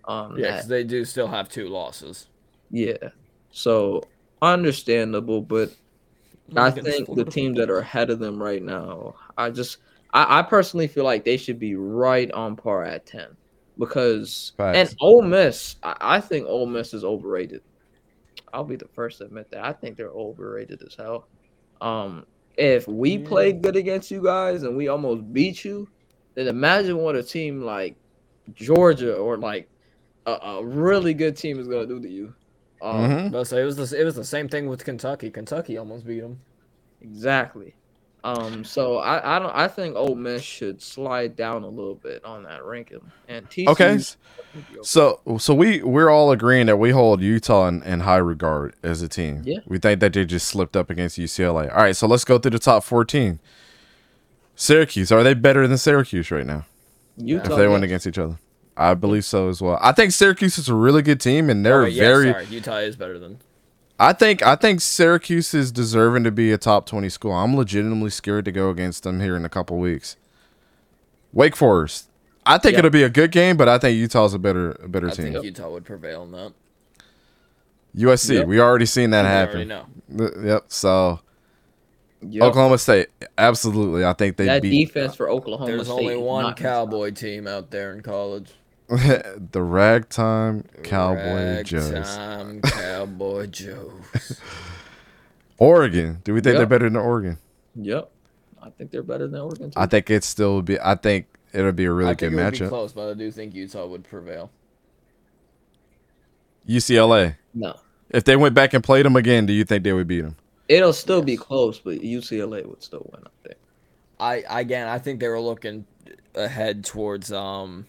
Um, 0.04 0.36
Yeah, 0.38 0.56
that- 0.56 0.68
they 0.68 0.84
do 0.84 1.04
still 1.04 1.28
have 1.28 1.48
two 1.48 1.68
losses. 1.68 2.28
yeah. 2.70 2.96
So 3.52 4.02
understandable, 4.42 5.42
but 5.42 5.70
I 6.56 6.70
think 6.70 7.06
the 7.06 7.14
Florida. 7.14 7.30
teams 7.30 7.58
that 7.58 7.70
are 7.70 7.78
ahead 7.78 8.10
of 8.10 8.18
them 8.18 8.42
right 8.42 8.62
now, 8.62 9.14
I 9.36 9.50
just, 9.50 9.78
I, 10.12 10.40
I 10.40 10.42
personally 10.42 10.88
feel 10.88 11.04
like 11.04 11.24
they 11.24 11.36
should 11.36 11.58
be 11.58 11.74
right 11.76 12.30
on 12.32 12.56
par 12.56 12.84
at 12.84 13.06
10 13.06 13.36
because, 13.78 14.52
Facts. 14.56 14.90
and 14.90 14.96
Ole 15.00 15.22
Miss, 15.22 15.76
I, 15.82 15.96
I 16.00 16.20
think 16.20 16.46
Ole 16.46 16.66
Miss 16.66 16.92
is 16.94 17.04
overrated. 17.04 17.62
I'll 18.52 18.64
be 18.64 18.76
the 18.76 18.88
first 18.88 19.18
to 19.18 19.24
admit 19.24 19.50
that. 19.52 19.64
I 19.64 19.72
think 19.72 19.96
they're 19.96 20.08
overrated 20.10 20.82
as 20.84 20.94
hell. 20.96 21.28
Um, 21.80 22.26
if 22.56 22.86
we 22.88 23.16
Yeah. 23.18 23.28
played 23.28 23.62
good 23.62 23.76
against 23.76 24.10
you 24.10 24.22
guys 24.22 24.64
and 24.64 24.76
we 24.76 24.88
almost 24.88 25.32
beat 25.32 25.64
you, 25.64 25.88
then 26.34 26.48
imagine 26.48 26.96
what 26.98 27.16
a 27.16 27.22
team 27.22 27.62
like 27.62 27.96
Georgia 28.54 29.16
or 29.16 29.36
like 29.36 29.68
a, 30.26 30.32
a 30.32 30.64
really 30.64 31.14
good 31.14 31.36
team 31.36 31.58
is 31.60 31.68
gonna 31.68 31.86
do 31.86 32.00
to 32.00 32.08
you. 32.08 32.34
Um. 32.82 33.30
But 33.30 33.46
so 33.46 33.56
it 33.56 33.64
was 33.64 33.76
the, 33.76 34.00
it 34.00 34.04
was 34.04 34.14
the 34.16 34.24
same 34.24 34.48
thing 34.48 34.68
with 34.68 34.84
Kentucky. 34.84 35.30
Kentucky 35.30 35.76
almost 35.78 36.06
beat 36.06 36.20
them. 36.20 36.40
Exactly. 37.00 37.74
Um, 38.22 38.64
so 38.64 38.98
I, 38.98 39.36
I 39.36 39.38
don't 39.38 39.54
I 39.54 39.66
think 39.66 39.96
Ole 39.96 40.14
Miss 40.14 40.42
should 40.42 40.82
slide 40.82 41.36
down 41.36 41.62
a 41.64 41.68
little 41.68 41.94
bit 41.94 42.22
on 42.24 42.42
that 42.44 42.64
ranking. 42.64 43.00
And 43.28 43.48
TCU 43.48 43.68
Okay. 43.68 43.98
should 43.98 44.66
be 44.68 44.78
okay. 44.78 44.78
So 44.82 45.20
so 45.38 45.54
we 45.54 45.82
we're 45.82 46.10
all 46.10 46.30
agreeing 46.30 46.66
that 46.66 46.76
we 46.76 46.90
hold 46.90 47.22
Utah 47.22 47.66
in, 47.68 47.82
in 47.82 48.00
high 48.00 48.18
regard 48.18 48.74
as 48.82 49.00
a 49.00 49.08
team. 49.08 49.42
Yeah. 49.46 49.60
We 49.66 49.78
think 49.78 50.00
that 50.00 50.12
they 50.12 50.26
just 50.26 50.48
slipped 50.48 50.76
up 50.76 50.90
against 50.90 51.18
UCLA. 51.18 51.70
All 51.70 51.82
right, 51.82 51.96
so 51.96 52.06
let's 52.06 52.24
go 52.24 52.38
through 52.38 52.50
the 52.52 52.58
top 52.58 52.84
14. 52.84 53.40
Syracuse, 54.54 55.10
are 55.10 55.22
they 55.22 55.32
better 55.34 55.66
than 55.66 55.78
Syracuse 55.78 56.30
right 56.30 56.46
now? 56.46 56.66
Utah, 57.16 57.52
if 57.52 57.56
they 57.56 57.68
went 57.68 57.84
against 57.84 58.06
each 58.06 58.18
other. 58.18 58.38
I 58.80 58.94
believe 58.94 59.26
so 59.26 59.48
as 59.50 59.60
well. 59.60 59.78
I 59.82 59.92
think 59.92 60.12
Syracuse 60.12 60.56
is 60.56 60.68
a 60.70 60.74
really 60.74 61.02
good 61.02 61.20
team 61.20 61.50
and 61.50 61.66
they're 61.66 61.74
Alright, 61.80 61.92
yeah, 61.92 62.02
very 62.02 62.32
sorry. 62.32 62.46
Utah 62.46 62.76
is 62.78 62.96
better 62.96 63.18
than. 63.18 63.38
I 63.98 64.14
think 64.14 64.42
I 64.42 64.56
think 64.56 64.80
Syracuse 64.80 65.52
is 65.52 65.70
deserving 65.70 66.24
to 66.24 66.30
be 66.30 66.50
a 66.52 66.56
top 66.58 66.86
20 66.86 67.08
school. 67.10 67.32
I'm 67.32 67.54
legitimately 67.54 68.08
scared 68.08 68.46
to 68.46 68.52
go 68.52 68.70
against 68.70 69.02
them 69.02 69.20
here 69.20 69.36
in 69.36 69.44
a 69.44 69.50
couple 69.50 69.76
weeks. 69.76 70.16
Wake 71.34 71.54
Forest. 71.54 72.08
I 72.46 72.56
think 72.56 72.72
Yeah. 72.72 72.78
it'll 72.78 72.90
be 72.90 73.02
a 73.02 73.10
good 73.10 73.30
game, 73.32 73.58
but 73.58 73.68
I 73.68 73.76
think 73.78 73.98
Utah's 73.98 74.32
a 74.32 74.38
better 74.38 74.70
a 74.82 74.88
better 74.88 75.08
I 75.08 75.10
team. 75.10 75.26
I 75.26 75.32
think 75.32 75.44
Utah 75.44 75.70
would 75.70 75.84
prevail 75.84 76.22
in 76.22 76.32
that. 76.32 76.52
USC, 77.96 78.36
Yep. 78.36 78.46
we 78.46 78.60
already 78.60 78.86
seen 78.86 79.10
that 79.10 79.22
We 79.24 79.28
happen. 79.28 79.70
already 79.70 80.30
know. 80.38 80.42
Yep. 80.42 80.64
So 80.68 81.20
Yep. 82.22 82.42
Oklahoma 82.42 82.78
State, 82.78 83.08
absolutely. 83.38 84.04
I 84.04 84.12
think 84.14 84.36
they 84.36 84.46
that 84.46 84.62
beat 84.62 84.86
defense 84.86 85.14
for 85.14 85.28
Oklahoma 85.30 85.70
There's 85.72 85.86
State 85.86 85.92
only 85.92 86.16
one 86.16 86.42
not 86.42 86.56
gonna 86.56 86.70
stop. 86.70 86.90
cowboy 86.90 87.10
team 87.10 87.46
out 87.46 87.70
there 87.70 87.92
in 87.92 88.02
college. 88.02 88.52
the 89.52 89.62
ragtime 89.62 90.64
cowboy 90.82 91.62
Joes. 91.62 91.92
Ragtime 91.92 92.60
Cowboy 92.62 93.46
Joes. 93.46 94.40
Oregon. 95.58 96.20
Do 96.24 96.34
we 96.34 96.40
think 96.40 96.56
they're 96.56 96.66
better 96.66 96.88
than 96.88 96.96
Oregon? 96.96 97.38
Yep. 97.76 98.10
I 98.60 98.70
think 98.70 98.90
they're 98.90 99.04
better 99.04 99.28
than 99.28 99.40
Oregon. 99.40 99.70
Too. 99.70 99.78
I 99.78 99.86
think 99.86 100.10
it 100.10 100.24
still 100.24 100.60
be. 100.62 100.80
I 100.80 100.96
think 100.96 101.26
it'll 101.52 101.70
be 101.70 101.84
a 101.84 101.92
really 101.92 102.10
I 102.10 102.14
good 102.14 102.30
think 102.30 102.32
it 102.32 102.44
would 102.44 102.52
be 102.52 102.58
matchup. 102.58 102.68
close, 102.68 102.92
but 102.92 103.10
I 103.10 103.14
do 103.14 103.30
think 103.30 103.54
Utah 103.54 103.86
would 103.86 104.02
prevail. 104.02 104.50
UCLA. 106.68 107.36
no. 107.54 107.78
If 108.10 108.24
they 108.24 108.34
went 108.34 108.54
back 108.56 108.74
and 108.74 108.82
played 108.82 109.06
them 109.06 109.14
again, 109.14 109.46
do 109.46 109.52
you 109.52 109.62
think 109.64 109.84
they 109.84 109.92
would 109.92 110.08
beat 110.08 110.22
them? 110.22 110.36
It'll 110.68 110.92
still 110.92 111.22
be 111.22 111.36
close, 111.36 111.78
but 111.78 112.00
UCLA 112.00 112.66
would 112.66 112.82
still 112.82 113.08
win. 113.12 113.22
I 113.24 113.30
think. 113.46 113.58
I 114.48 114.60
again, 114.60 114.88
I 114.88 114.98
think 114.98 115.20
they 115.20 115.28
were 115.28 115.40
looking 115.40 115.86
ahead 116.34 116.84
towards 116.84 117.32
um, 117.32 117.86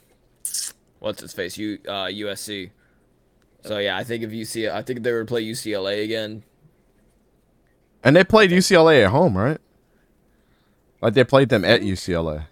what's 1.02 1.22
his 1.22 1.34
face, 1.34 1.58
U 1.58 1.80
uh, 1.88 2.06
USC. 2.06 2.72
So 3.64 3.78
yeah, 3.80 3.98
I 3.98 4.04
think 4.06 4.24
if 4.24 4.32
UC, 4.32 4.72
I 4.72 4.82
think 4.82 5.04
they 5.04 5.12
would 5.12 5.28
play 5.28 5.44
UCLA 5.44 6.04
again. 6.04 6.44
And 8.04 8.16
they 8.16 8.24
played 8.24 8.52
UCLA 8.52 9.04
at 9.04 9.12
home, 9.12 9.38
right? 9.38 9.60
Like 11.02 11.14
they 11.14 11.24
played 11.24 11.50
them 11.50 11.66
at 11.66 11.82
UCLA. 11.82 12.46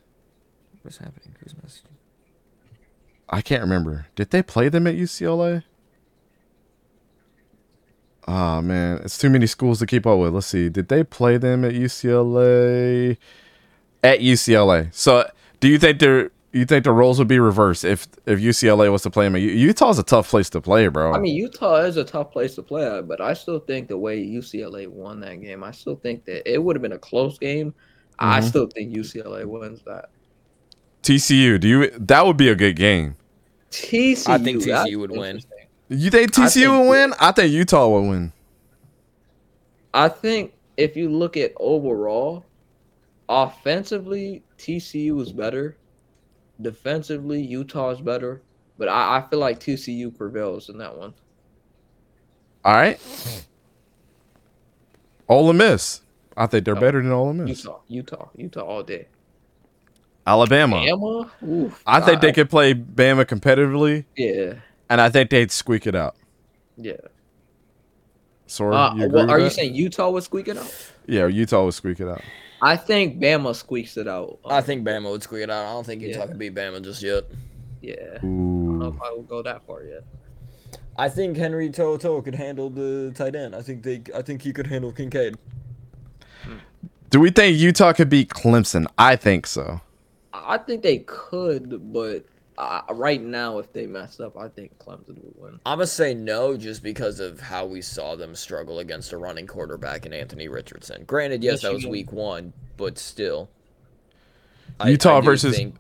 What's 0.82 0.98
happening? 0.98 1.36
Who's 1.40 1.54
messaging? 1.54 1.96
I 3.30 3.42
can't 3.42 3.62
remember. 3.62 4.08
Did 4.16 4.32
they 4.32 4.44
play 4.44 4.70
them 4.70 4.88
at 4.88 4.96
UCLA? 4.96 5.64
Oh 8.28 8.62
man, 8.62 9.02
it's 9.04 9.18
too 9.18 9.30
many 9.30 9.48
schools 9.48 9.80
to 9.80 9.88
keep 9.88 10.06
up 10.06 10.20
with. 10.20 10.34
Let's 10.34 10.48
see. 10.48 10.70
Did 10.70 10.88
they 10.90 11.04
play 11.04 11.38
them 11.38 11.64
at 11.66 11.74
UCLA? 11.74 13.18
At 14.04 14.20
UCLA. 14.20 14.94
So, 14.94 15.30
do 15.60 15.68
you 15.68 15.80
think 15.80 16.00
they're 16.00 16.32
you 16.52 16.66
think 16.66 16.84
the 16.84 16.92
roles 16.92 17.20
would 17.20 17.28
be 17.28 17.40
reversed 17.40 17.84
if 17.86 18.08
if 18.26 18.40
UCLA 18.40 18.92
was 18.92 19.04
to 19.04 19.10
play 19.10 19.26
them? 19.26 19.36
at 19.36 19.42
U- 19.42 19.50
Utah's 19.52 20.00
a 20.00 20.04
tough 20.04 20.30
place 20.30 20.50
to 20.52 20.62
play, 20.62 20.88
bro. 20.88 21.14
I 21.14 21.20
mean, 21.20 21.36
Utah 21.36 21.78
is 21.82 21.98
a 21.98 22.04
tough 22.04 22.32
place 22.32 22.56
to 22.56 22.64
play 22.64 22.86
at, 22.90 23.08
but 23.08 23.22
I 23.22 23.34
still 23.34 23.60
think 23.60 23.88
the 23.88 23.98
way 23.98 24.20
UCLA 24.26 24.88
won 24.88 25.20
that 25.22 25.42
game, 25.42 25.64
I 25.64 25.72
still 25.72 25.96
think 25.96 26.26
that 26.26 26.52
it 26.52 26.58
would 26.58 26.76
have 26.76 26.82
been 26.82 26.94
a 26.94 26.98
close 27.00 27.38
game. 27.38 27.74
I 28.18 28.40
Mhm. 28.40 28.44
still 28.44 28.68
think 28.68 28.92
UCLA 28.96 29.46
wins 29.46 29.82
that. 29.86 30.10
TCU. 31.04 31.58
Do 31.60 31.68
you? 31.68 31.92
That 31.98 32.26
would 32.26 32.38
be 32.38 32.50
a 32.50 32.56
good 32.56 32.76
game. 32.76 33.16
TCU. 33.72 34.28
I 34.34 34.38
think 34.40 34.64
TCU 34.64 35.00
would 35.00 35.12
win. 35.12 35.40
You 35.88 36.10
think 36.10 36.38
I 36.38 36.44
TCU 36.46 36.64
think- 36.66 36.72
would 36.82 36.90
win? 36.90 37.14
I 37.20 37.32
think 37.32 37.52
Utah 37.54 37.88
would 37.88 38.10
win. 38.10 38.34
I 39.94 40.08
think 40.10 40.54
if 40.78 40.96
you 40.98 41.10
look 41.10 41.38
at 41.38 41.52
overall, 41.58 42.46
offensively, 43.28 44.44
TCU 44.58 45.16
was 45.16 45.32
better. 45.32 45.78
Defensively, 46.62 47.42
Utah 47.42 47.90
is 47.92 48.02
better. 48.02 48.42
But 48.78 48.88
I, 48.88 49.18
I 49.18 49.30
feel 49.30 49.40
like 49.40 49.60
TCU 49.60 50.16
prevails 50.16 50.70
in 50.70 50.78
that 50.78 50.98
one. 50.98 51.14
All 52.64 52.74
right. 52.74 53.00
Ole 55.28 55.54
Miss. 55.54 56.02
I 56.38 56.46
think 56.48 56.66
they're 56.66 56.78
Oh, 56.78 56.80
better 56.80 57.02
than 57.02 57.12
Ole 57.12 57.34
Miss. 57.34 57.64
Utah, 57.66 57.80
Utah, 57.88 58.30
Utah 58.36 58.62
all 58.62 58.84
day. 58.84 59.08
Alabama. 60.26 60.78
Bama, 60.78 61.30
Oof, 61.48 61.82
I 61.88 62.02
think 62.02 62.22
they 62.22 62.32
could 62.32 62.50
play 62.50 62.74
Bama 62.74 63.26
competitively, 63.26 64.06
Yeah, 64.16 64.56
and 64.90 65.02
I 65.02 65.10
think 65.10 65.30
they'd 65.32 65.52
squeak 65.52 65.88
it 65.88 65.96
out. 65.96 66.16
yeah. 66.78 66.94
Sora, 68.50 68.76
Uh, 68.76 68.94
you 68.96 69.00
well, 69.10 69.26
with 69.26 69.30
are 69.30 69.40
you 69.40 69.50
saying 69.50 69.76
Utah 69.76 70.10
would 70.10 70.24
squeak 70.24 70.48
it 70.48 70.58
out? 70.58 70.74
Yeah, 71.06 71.28
Utah 71.28 71.66
would 71.66 71.74
squeak 71.76 72.00
it 72.00 72.08
out. 72.08 72.22
I 72.62 72.76
think 72.76 73.20
Bama 73.20 73.56
squeaks 73.56 73.96
it 73.96 74.08
out. 74.08 74.40
I 74.46 74.58
Um, 74.58 74.64
think 74.64 74.86
Bama 74.86 75.12
would 75.12 75.24
squeak 75.24 75.44
it 75.44 75.50
out. 75.50 75.66
I 75.68 75.72
don't 75.74 75.86
think 75.86 76.02
Utah 76.02 76.22
Yeah. 76.22 76.26
can 76.28 76.38
beat 76.38 76.56
Bama 76.56 76.82
just 76.84 77.02
yet. 77.04 77.26
Yeah. 77.82 77.94
I 78.18 78.22
don't 78.22 78.80
know 78.80 78.88
if 78.88 79.02
I 79.02 79.12
will 79.12 79.22
go 79.22 79.42
that 79.44 79.62
far 79.68 79.84
yet. 79.84 80.04
I 80.98 81.08
think 81.10 81.38
Henry 81.38 81.70
To'oTo'o 81.70 82.24
could 82.24 82.36
handle 82.36 82.70
the 82.70 83.12
tight 83.16 83.36
end. 83.36 83.56
I 83.56 83.62
think 83.62 83.84
they. 83.84 84.02
I 84.14 84.22
think 84.22 84.42
he 84.42 84.52
could 84.52 84.68
handle 84.68 84.92
Kincaid. 84.92 85.38
Do 87.10 87.20
we 87.20 87.30
think 87.32 87.58
Utah 87.58 87.94
could 87.94 88.10
beat 88.10 88.30
Clemson? 88.30 88.86
I 88.98 89.16
think 89.16 89.48
so. 89.48 89.80
I 90.34 90.56
I 90.56 90.58
think 90.58 90.82
they 90.84 91.00
could, 91.00 91.94
but 91.94 92.26
uh, 92.60 92.82
right 92.94 93.22
now, 93.22 93.58
if 93.60 93.72
they 93.74 93.88
mess 93.88 94.20
up, 94.20 94.38
I 94.38 94.48
think 94.50 94.78
Clemson 94.80 95.08
would 95.24 95.34
win. 95.38 95.60
I'm 95.66 95.78
gonna 95.78 95.88
say 95.88 96.14
no, 96.14 96.58
just 96.58 96.84
because 96.84 97.20
of 97.20 97.40
how 97.40 97.66
we 97.66 97.82
saw 97.82 98.16
them 98.16 98.36
struggle 98.36 98.80
against 98.80 99.14
a 99.14 99.18
running 99.18 99.48
quarterback 99.48 100.06
in 100.06 100.14
Anthony 100.14 100.48
Richardson. 100.50 101.04
Granted, 101.06 101.44
yes, 101.44 101.62
that 101.62 101.74
was 101.74 101.86
week 101.88 102.12
one, 102.12 102.54
but 102.78 102.98
still. 102.98 103.50
Utah 104.86 105.22
do 105.22 105.26
versus- 105.26 105.56
think- 105.56 105.76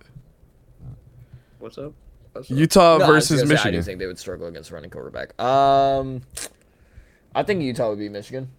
What's 1.59 1.77
up? 1.77 1.93
What's 2.31 2.49
up? 2.51 2.57
Utah 2.57 2.97
No, 2.97 3.05
I 3.05 3.09
was 3.09 3.29
versus 3.29 3.41
gonna 3.43 3.57
say, 3.57 3.61
I 3.61 3.63
do 3.63 3.77
Michigan. 3.77 3.83
think 3.83 3.99
they 3.99 4.05
would 4.07 4.19
struggle 4.19 4.47
against 4.47 4.71
a 4.71 4.73
running 4.73 4.89
quarterback. 4.89 5.39
Um, 5.41 6.21
I 7.35 7.43
think 7.43 7.61
Utah 7.61 7.89
would 7.89 7.99
beat 7.99 8.11
Michigan. 8.11 8.49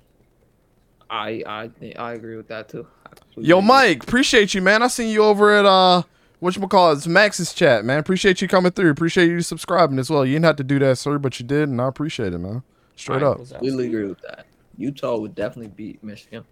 I 1.08 1.42
I 1.46 1.70
I 1.98 2.12
agree 2.12 2.36
with 2.36 2.48
that 2.48 2.68
too. 2.68 2.86
I 3.06 3.10
Yo. 3.36 3.60
Mike, 3.60 4.02
appreciate 4.04 4.52
you, 4.54 4.60
man. 4.62 4.82
I 4.82 4.88
seen 4.88 5.08
you 5.08 5.24
over 5.24 5.56
at 5.56 5.64
uh 5.64 6.02
whatchamacallit, 6.42 6.96
it's 6.98 7.06
Max's 7.06 7.52
chat, 7.52 7.84
man. 7.84 7.98
Appreciate 7.98 8.40
you 8.42 8.48
coming 8.48 8.72
through. 8.72 8.90
Appreciate 8.90 9.28
you 9.28 9.40
subscribing 9.40 9.98
as 9.98 10.10
well. 10.10 10.24
You 10.24 10.34
didn't 10.34 10.44
have 10.46 10.56
to 10.56 10.64
do 10.64 10.78
that, 10.80 10.98
sir, 10.98 11.18
but 11.18 11.38
you 11.40 11.46
did, 11.46 11.68
and 11.68 11.80
I 11.80 11.88
appreciate 11.88 12.32
it, 12.32 12.38
man. 12.38 12.62
Straight 12.96 13.22
up. 13.22 13.36
Completely 13.38 13.86
agree 13.86 14.04
with 14.08 14.20
that. 14.22 14.46
Utah 14.76 15.16
would 15.18 15.34
definitely 15.34 15.68
beat 15.68 16.02
Michigan. 16.02 16.44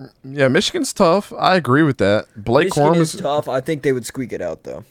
Mm, 0.00 0.10
yeah, 0.24 0.48
Michigan's 0.48 0.92
tough. 0.92 1.32
I 1.38 1.56
agree 1.56 1.82
with 1.82 1.98
that. 1.98 2.26
Blake 2.36 2.66
Michigan 2.66 2.92
Corum 2.92 2.96
is 2.96 3.14
is 3.14 3.20
tough. 3.20 3.48
I 3.48 3.60
think 3.60 3.82
they 3.82 3.92
would 3.92 4.04
squeak 4.06 4.32
it 4.32 4.42
out 4.42 4.62
though. 4.64 4.84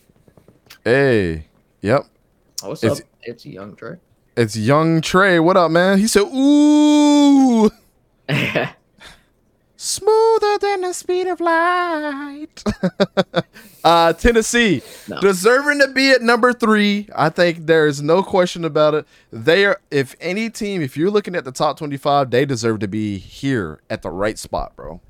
Hey. 0.84 1.48
Yep. 1.82 2.06
Oh, 2.64 2.70
what's 2.70 2.84
It's- 2.84 3.02
up? 3.02 3.06
It's 3.22 3.46
young 3.46 3.76
Trey. 3.76 3.98
It's 4.38 4.56
young 4.58 5.02
Trey. 5.02 5.40
What 5.40 5.58
up, 5.58 5.72
man? 5.72 5.98
He 5.98 6.08
said, 6.08 6.24
ooh. 6.24 7.70
Smoother 9.86 10.58
than 10.58 10.82
the 10.82 10.94
speed 10.94 11.28
of 11.28 11.40
light. 11.40 12.64
uh, 13.84 14.14
Tennessee, 14.14 14.82
No. 15.08 15.20
deserving 15.20 15.78
to 15.80 15.90
be 15.90 16.10
at 16.10 16.24
number 16.24 16.54
three. 16.54 17.08
I 17.16 17.30
think 17.30 17.68
there 17.68 17.86
is 17.86 18.02
no 18.02 18.24
question 18.24 18.66
about 18.66 18.96
it. 18.96 19.06
They 19.32 19.64
are, 19.64 19.80
if 19.92 20.16
any 20.20 20.50
team, 20.50 20.82
if 20.82 20.98
you're 20.98 21.12
looking 21.12 21.36
at 21.36 21.46
the 21.46 21.52
top 21.52 21.78
25, 21.78 22.32
they 22.32 22.46
deserve 22.46 22.80
to 22.80 22.88
be 22.88 23.20
here 23.20 23.80
at 23.88 24.02
the 24.02 24.10
right 24.10 24.40
spot, 24.40 24.76
bro. 24.76 25.02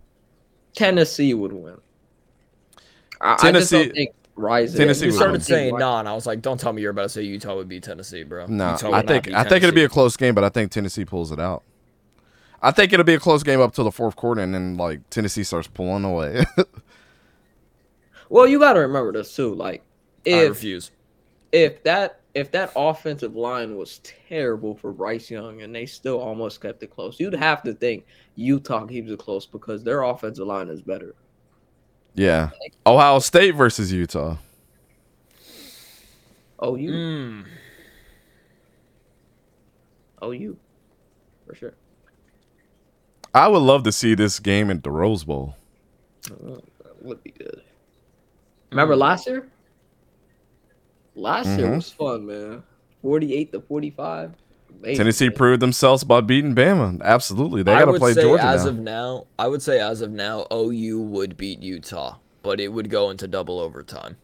Tennessee 0.73 1.33
would 1.33 1.53
win. 1.53 1.77
I, 3.21 3.31
I 3.31 3.31
just 3.35 3.43
Tennessee- 3.43 3.77
don't 3.85 3.93
think 3.95 4.09
Rising. 4.35 4.77
Tennessee 4.77 5.05
You 5.05 5.11
started 5.13 5.41
saying 5.41 5.75
Ri- 5.75 5.79
nah, 5.79 5.99
and 6.01 6.09
I 6.09 6.13
was 6.13 6.25
like, 6.25 6.41
don't 6.41 6.59
tell 6.59 6.73
me 6.73 6.81
you're 6.81 6.91
about 6.91 7.03
to 7.03 7.09
say 7.09 7.21
Utah 7.21 7.55
would 7.55 7.69
be 7.69 7.79
Tennessee, 7.79 8.23
bro. 8.23 8.47
No, 8.47 8.71
Utah 8.71 8.91
I 8.91 9.01
think 9.03 9.27
beat 9.27 9.35
I 9.35 9.45
think 9.45 9.63
it'll 9.63 9.73
be 9.73 9.85
a 9.85 9.89
close 9.89 10.17
game, 10.17 10.35
but 10.35 10.43
I 10.43 10.49
think 10.49 10.69
Tennessee 10.73 11.05
pulls 11.05 11.31
it 11.31 11.39
out. 11.39 11.63
I 12.65 12.71
think 12.71 12.91
it'll 12.93 13.03
be 13.05 13.13
a 13.13 13.19
close 13.19 13.43
game 13.43 13.61
up 13.61 13.73
till 13.75 13.83
the 13.83 13.91
fourth 13.91 14.15
quarter, 14.15 14.41
and 14.41 14.53
then 14.53 14.75
like 14.75 15.07
Tennessee 15.09 15.43
starts 15.43 15.67
pulling 15.67 16.03
away. 16.03 16.43
Well, 18.29 18.47
you 18.47 18.57
got 18.59 18.73
to 18.73 18.79
remember 18.79 19.11
this 19.13 19.35
too. 19.35 19.53
Like, 19.53 19.83
I 20.25 20.29
if 20.31 20.49
refuse. 20.49 20.89
if 21.51 21.83
that 21.83 22.21
if 22.33 22.49
that 22.51 22.71
offensive 22.75 23.35
line 23.35 23.75
was 23.77 23.99
terrible 24.27 24.75
for 24.75 24.91
Bryce 24.91 25.29
Young 25.29 25.61
and 25.61 25.73
they 25.73 25.85
still 25.85 26.19
almost 26.19 26.59
kept 26.59 26.81
it 26.81 26.87
close, 26.89 27.19
you'd 27.19 27.35
have 27.35 27.61
to 27.63 27.73
think 27.73 28.03
Utah 28.35 28.85
keeps 28.87 29.11
it 29.11 29.19
close 29.19 29.45
because 29.45 29.83
their 29.83 30.01
offensive 30.01 30.47
line 30.47 30.69
is 30.69 30.81
better. 30.81 31.13
yeah, 32.15 32.49
Ohio 32.87 33.19
State 33.19 33.51
versus 33.51 33.91
Utah. 33.91 34.37
Oh, 36.57 36.75
you, 36.75 36.89
Mm. 36.91 37.45
oh, 40.21 40.31
you, 40.31 40.57
for 41.45 41.53
sure. 41.53 41.75
I 43.35 43.49
would 43.49 43.59
love 43.59 43.83
to 43.83 43.91
see 43.91 44.15
this 44.15 44.39
game 44.39 44.71
at 44.71 44.81
the 44.83 44.89
Rose 44.91 45.23
Bowl. 45.25 45.55
Uh, 46.31 46.55
That 46.83 47.03
would 47.03 47.21
be 47.23 47.31
good. 47.31 47.61
Remember 48.71 48.95
last 48.95 49.27
year? 49.27 49.47
Last 51.15 51.47
year 51.57 51.67
Mhm. 51.67 51.75
was 51.75 51.91
fun, 51.91 52.25
man. 52.25 52.63
Forty-eight 53.01 53.51
to 53.51 53.59
forty-five. 53.61 54.31
Amazing, 54.79 54.97
Tennessee 54.97 55.29
proved 55.29 55.61
themselves 55.61 56.03
by 56.03 56.21
beating 56.21 56.55
Bama. 56.55 57.01
Absolutely, 57.01 57.61
they 57.63 57.73
got 57.73 57.85
to 57.91 57.97
play 57.99 58.13
say 58.13 58.21
Georgia 58.23 58.43
as 58.45 58.63
now. 58.63 58.69
of 58.69 58.79
now, 58.79 59.25
I 59.37 59.47
would 59.47 59.61
say 59.61 59.79
as 59.79 60.01
of 60.01 60.11
now, 60.11 60.47
OU 60.51 61.01
would 61.01 61.37
beat 61.37 61.61
Utah, 61.61 62.15
but 62.41 62.59
it 62.59 62.69
would 62.69 62.89
go 62.89 63.09
into 63.09 63.27
double 63.27 63.59
overtime. 63.59 64.17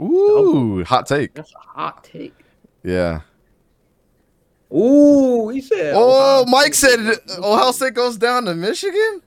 Ooh, 0.00 0.84
hot 0.84 1.06
take. 1.06 1.34
That's 1.34 1.52
a 1.54 1.58
hot 1.58 2.04
take. 2.04 2.34
Yeah. 2.82 3.20
Ooh, 4.72 5.48
he 5.48 5.60
said. 5.60 5.94
Oh, 5.96 6.42
Ohio 6.42 6.44
Mike 6.46 6.74
State 6.74 6.90
said 6.90 7.26
goes- 7.26 7.38
Ohio 7.38 7.72
State 7.72 7.94
goes 7.94 8.16
down 8.16 8.44
to 8.44 8.54
Michigan. 8.54 9.22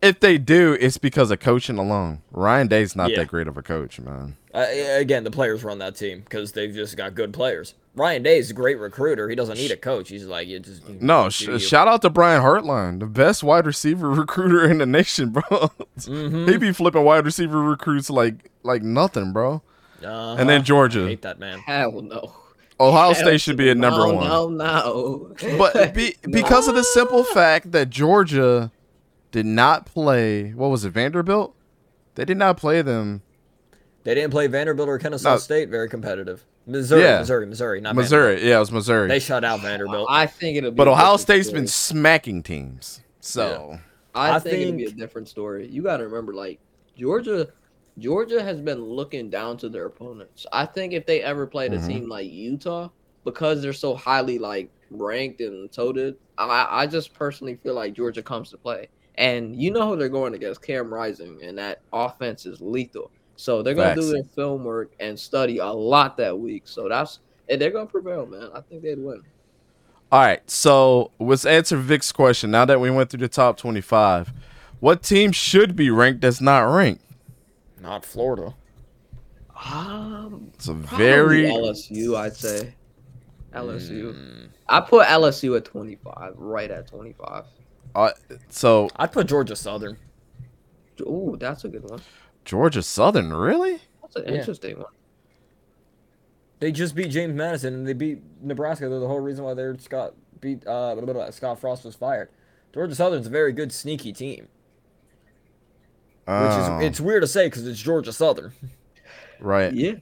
If 0.00 0.18
they 0.18 0.36
do, 0.36 0.76
it's 0.80 0.98
because 0.98 1.30
of 1.30 1.38
coaching 1.38 1.78
alone. 1.78 2.22
Ryan 2.32 2.66
Day's 2.66 2.96
not 2.96 3.10
Yeah. 3.10 3.18
that 3.18 3.28
great 3.28 3.46
of 3.46 3.56
a 3.56 3.62
coach, 3.62 4.00
man. 4.00 4.36
Uh, 4.52 4.66
again, 4.96 5.22
the 5.22 5.30
players 5.30 5.62
run 5.62 5.78
that 5.78 5.94
team 5.94 6.20
because 6.20 6.52
they've 6.52 6.74
just 6.74 6.96
got 6.96 7.14
good 7.14 7.32
players. 7.32 7.74
Ryan 7.94 8.22
Day 8.24 8.38
is 8.38 8.50
a 8.50 8.54
great 8.54 8.78
recruiter. 8.80 9.28
He 9.28 9.36
doesn't 9.36 9.56
need 9.56 9.70
a 9.70 9.76
coach. 9.76 10.08
He's 10.08 10.24
like, 10.24 10.48
you 10.48 10.58
just 10.58 10.82
you 10.88 10.96
No, 11.00 11.28
sh- 11.28 11.42
you. 11.46 11.58
shout 11.60 11.86
out 11.86 12.02
to 12.02 12.10
Brian 12.10 12.42
Hartline, 12.42 12.98
the 12.98 13.06
best 13.06 13.44
wide 13.44 13.64
receiver 13.66 14.10
recruiter 14.10 14.68
in 14.68 14.78
the 14.78 14.86
nation, 14.86 15.28
bro. 15.30 15.42
Mhm. 16.00 16.50
he 16.50 16.56
be 16.56 16.72
flipping 16.72 17.04
wide 17.04 17.24
receiver 17.24 17.62
recruits 17.62 18.10
like 18.10 18.50
like 18.64 18.82
nothing, 18.82 19.32
bro. 19.32 19.62
Uh-huh. 20.04 20.34
And 20.36 20.48
then 20.48 20.62
I 20.62 20.64
Georgia, 20.64 21.06
hate 21.06 21.22
that 21.22 21.38
man. 21.38 21.60
Hell 21.60 22.02
no. 22.02 22.32
Ohio 22.82 23.12
Hell 23.12 23.14
State 23.14 23.40
should 23.40 23.56
be 23.56 23.70
at 23.70 23.76
number 23.76 24.06
no, 24.06 24.14
one. 24.14 24.58
No, 24.58 25.34
no. 25.38 25.56
But 25.58 25.94
be, 25.94 26.16
because 26.30 26.68
of 26.68 26.74
the 26.74 26.84
simple 26.84 27.24
fact 27.24 27.72
that 27.72 27.90
Georgia 27.90 28.70
did 29.30 29.46
not 29.46 29.86
play, 29.86 30.50
what 30.50 30.68
was 30.68 30.84
it, 30.84 30.90
Vanderbilt? 30.90 31.54
They 32.14 32.24
did 32.24 32.36
not 32.36 32.56
play 32.56 32.82
them. 32.82 33.22
They 34.04 34.14
didn't 34.14 34.32
play 34.32 34.46
Vanderbilt 34.48 34.88
or 34.88 34.98
Kennesaw 34.98 35.32
No. 35.32 35.38
State. 35.38 35.68
Very 35.68 35.88
competitive. 35.88 36.44
Missouri, 36.66 37.02
Yeah. 37.02 37.18
Missouri, 37.18 37.46
Missouri, 37.46 37.80
not 37.80 37.94
Vanderbilt. 37.96 38.42
Yeah, 38.42 38.56
it 38.56 38.60
was 38.60 38.72
Missouri. 38.72 39.08
They 39.08 39.18
shut 39.18 39.44
out 39.44 39.60
Vanderbilt. 39.60 40.06
I 40.10 40.26
think 40.26 40.58
it'll 40.58 40.70
be. 40.70 40.76
but 40.76 40.88
a 40.88 40.92
Ohio 40.92 41.16
different 41.16 41.20
State's 41.20 41.48
story. 41.48 41.60
been 41.60 41.66
smacking 41.68 42.42
teams. 42.42 43.00
So 43.20 43.78
I, 44.14 44.36
I 44.36 44.38
think, 44.38 44.54
it'll 44.58 44.76
be 44.76 44.84
a 44.84 44.90
different 44.90 45.28
story. 45.28 45.66
You 45.68 45.82
got 45.82 45.98
to 45.98 46.04
remember, 46.04 46.34
like 46.34 46.60
Georgia, 46.96 47.48
Georgia 47.98 48.42
has 48.42 48.60
been 48.60 48.82
looking 48.82 49.28
down 49.30 49.56
to 49.58 49.68
their 49.68 49.86
opponents. 49.86 50.46
I 50.52 50.66
think 50.66 50.92
if 50.92 51.06
they 51.06 51.22
ever 51.22 51.46
played 51.46 51.72
a 51.72 51.78
Mhm. 51.78 51.86
team 51.86 52.08
like 52.08 52.30
Utah, 52.30 52.88
because 53.24 53.62
they're 53.62 53.72
so 53.72 53.94
highly 53.94 54.38
like 54.38 54.70
ranked 54.90 55.40
and 55.40 55.70
toted, 55.70 56.16
I, 56.38 56.66
I 56.70 56.86
just 56.86 57.12
personally 57.14 57.56
feel 57.56 57.74
like 57.74 57.92
Georgia 57.94 58.22
comes 58.22 58.50
to 58.50 58.56
play. 58.56 58.88
And 59.16 59.54
you 59.60 59.70
know 59.70 59.86
who 59.88 59.96
they're 59.96 60.08
going 60.08 60.34
against, 60.34 60.62
Cam 60.62 60.92
Rising, 60.92 61.38
and 61.42 61.58
that 61.58 61.82
offense 61.92 62.46
is 62.46 62.60
lethal. 62.60 63.10
So 63.36 63.62
they're 63.62 63.74
gonna 63.74 63.94
Facts. 63.94 64.06
do 64.06 64.12
their 64.12 64.24
film 64.34 64.64
work 64.64 64.92
and 65.00 65.18
study 65.18 65.58
a 65.58 65.66
lot 65.70 66.16
that 66.16 66.38
week. 66.38 66.62
So 66.66 66.88
that's 66.88 67.20
and 67.48 67.60
they're 67.60 67.70
gonna 67.70 67.86
prevail, 67.86 68.24
man. 68.24 68.48
I 68.54 68.60
think 68.62 68.82
they'd 68.82 68.98
win. 68.98 69.22
All 70.10 70.20
right, 70.20 70.48
so 70.50 71.10
let's 71.18 71.44
answer 71.46 71.76
Vic's 71.76 72.12
question. 72.12 72.50
Now 72.50 72.64
that 72.66 72.80
we 72.80 72.90
went 72.90 73.10
through 73.10 73.20
the 73.20 73.28
top 73.28 73.56
25, 73.56 74.32
what 74.80 75.02
team 75.02 75.32
should 75.32 75.74
be 75.74 75.90
ranked 75.90 76.20
that's 76.22 76.40
not 76.40 76.60
ranked? 76.60 77.02
Not 77.82 78.04
Florida. 78.04 78.54
Um, 79.64 80.50
It's 80.54 80.68
a 80.68 80.74
very 80.74 81.42
LSU, 81.44 82.16
I'd 82.16 82.34
say. 82.36 82.74
LSU. 83.52 84.14
Mm. 84.14 84.48
I 84.68 84.80
put 84.80 85.06
LSU 85.06 85.56
at 85.56 85.64
25, 85.66 86.34
right 86.36 86.70
at 86.70 86.86
25. 86.86 87.44
uh, 87.94 88.10
so 88.48 88.88
I'd 88.96 89.12
put 89.12 89.26
Georgia 89.26 89.54
Southern. 89.56 89.98
Ooh, 91.02 91.36
that's 91.38 91.64
a 91.64 91.68
good 91.68 91.88
one. 91.90 92.00
Georgia 92.44 92.82
Southern, 92.82 93.32
really? 93.32 93.78
That's 94.00 94.16
an 94.16 94.24
Yeah. 94.28 94.38
interesting 94.40 94.78
one. 94.78 94.86
They 96.60 96.70
just 96.72 96.94
beat 96.94 97.08
James 97.10 97.34
Madison 97.34 97.74
and 97.74 97.86
they 97.86 97.92
beat 97.92 98.22
Nebraska. 98.40 98.88
They're 98.88 99.00
the 99.00 99.08
whole 99.08 99.20
reason 99.20 99.44
why 99.44 99.54
they're 99.54 99.76
Scott 99.78 100.14
beat 100.40 100.66
uh 100.66 100.94
blah, 100.94 101.04
blah, 101.04 101.12
blah, 101.14 101.30
Scott 101.30 101.58
Frost 101.60 101.84
was 101.84 101.94
fired. 101.96 102.30
Georgia 102.72 102.94
Southern's 102.94 103.26
a 103.26 103.30
very 103.30 103.52
good 103.52 103.72
sneaky 103.72 104.12
team, 104.12 104.48
which 106.24 106.34
Oh, 106.34 106.78
is 106.78 106.86
it's 106.86 107.00
weird 107.00 107.22
to 107.22 107.26
say 107.26 107.46
because 107.46 107.66
it's 107.66 107.80
Georgia 107.80 108.12
Southern. 108.12 108.52
right. 109.40 109.72
Yeah. 109.72 109.94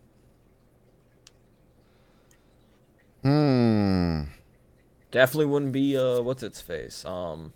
Hmm. 3.23 4.23
Definitely 5.11 5.47
wouldn't 5.47 5.73
be 5.73 5.97
uh 5.97 6.21
what's 6.21 6.43
its 6.43 6.61
face 6.61 7.05
um. 7.05 7.53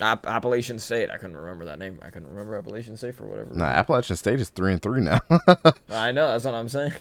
App- 0.00 0.26
Appalachian 0.26 0.78
State. 0.78 1.10
I 1.10 1.16
couldn't 1.18 1.36
remember 1.36 1.66
that 1.66 1.78
name. 1.78 1.98
I 2.02 2.08
couldn't 2.10 2.28
remember 2.30 2.56
Appalachian 2.56 2.96
State 2.96 3.14
for 3.14 3.24
whatever. 3.24 3.54
Nah. 3.54 3.66
Appalachian 3.66 4.16
State 4.16 4.40
is 4.40 4.48
three 4.48 4.72
and 4.72 4.80
three 4.82 5.00
now. 5.02 5.20
I 5.90 6.12
know. 6.12 6.28
That's 6.28 6.44
what 6.44 6.54
I'm 6.54 6.68
saying. 6.68 6.92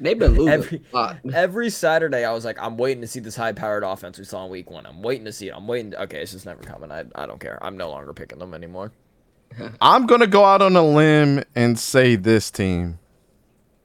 They've 0.00 0.18
been 0.18 0.34
losing 0.34 0.52
Every- 0.52 0.82
a 0.92 0.96
lot. 0.96 1.18
Every 1.32 1.70
Saturday, 1.70 2.24
I 2.24 2.32
was 2.32 2.44
like, 2.44 2.58
I'm 2.60 2.76
waiting 2.76 3.00
to 3.00 3.08
see 3.08 3.20
this 3.20 3.34
high-powered 3.34 3.82
offense 3.82 4.18
we 4.18 4.24
saw 4.24 4.44
in 4.44 4.50
Week 4.50 4.70
One. 4.70 4.86
I'm 4.86 5.02
waiting 5.02 5.24
to 5.24 5.32
see 5.32 5.48
it. 5.48 5.54
I'm 5.56 5.66
waiting. 5.66 5.94
Okay, 5.94 6.22
it's 6.22 6.32
just 6.32 6.46
never 6.46 6.62
coming. 6.62 6.92
I 6.92 7.04
I 7.14 7.26
don't 7.26 7.40
care. 7.40 7.58
I'm 7.62 7.76
no 7.76 7.90
longer 7.90 8.12
picking 8.12 8.38
them 8.38 8.54
anymore. 8.54 8.92
I'm 9.80 10.06
gonna 10.06 10.26
go 10.26 10.44
out 10.44 10.62
on 10.62 10.76
a 10.76 10.82
limb 10.82 11.42
and 11.54 11.78
say 11.78 12.16
this 12.16 12.50
team 12.50 12.98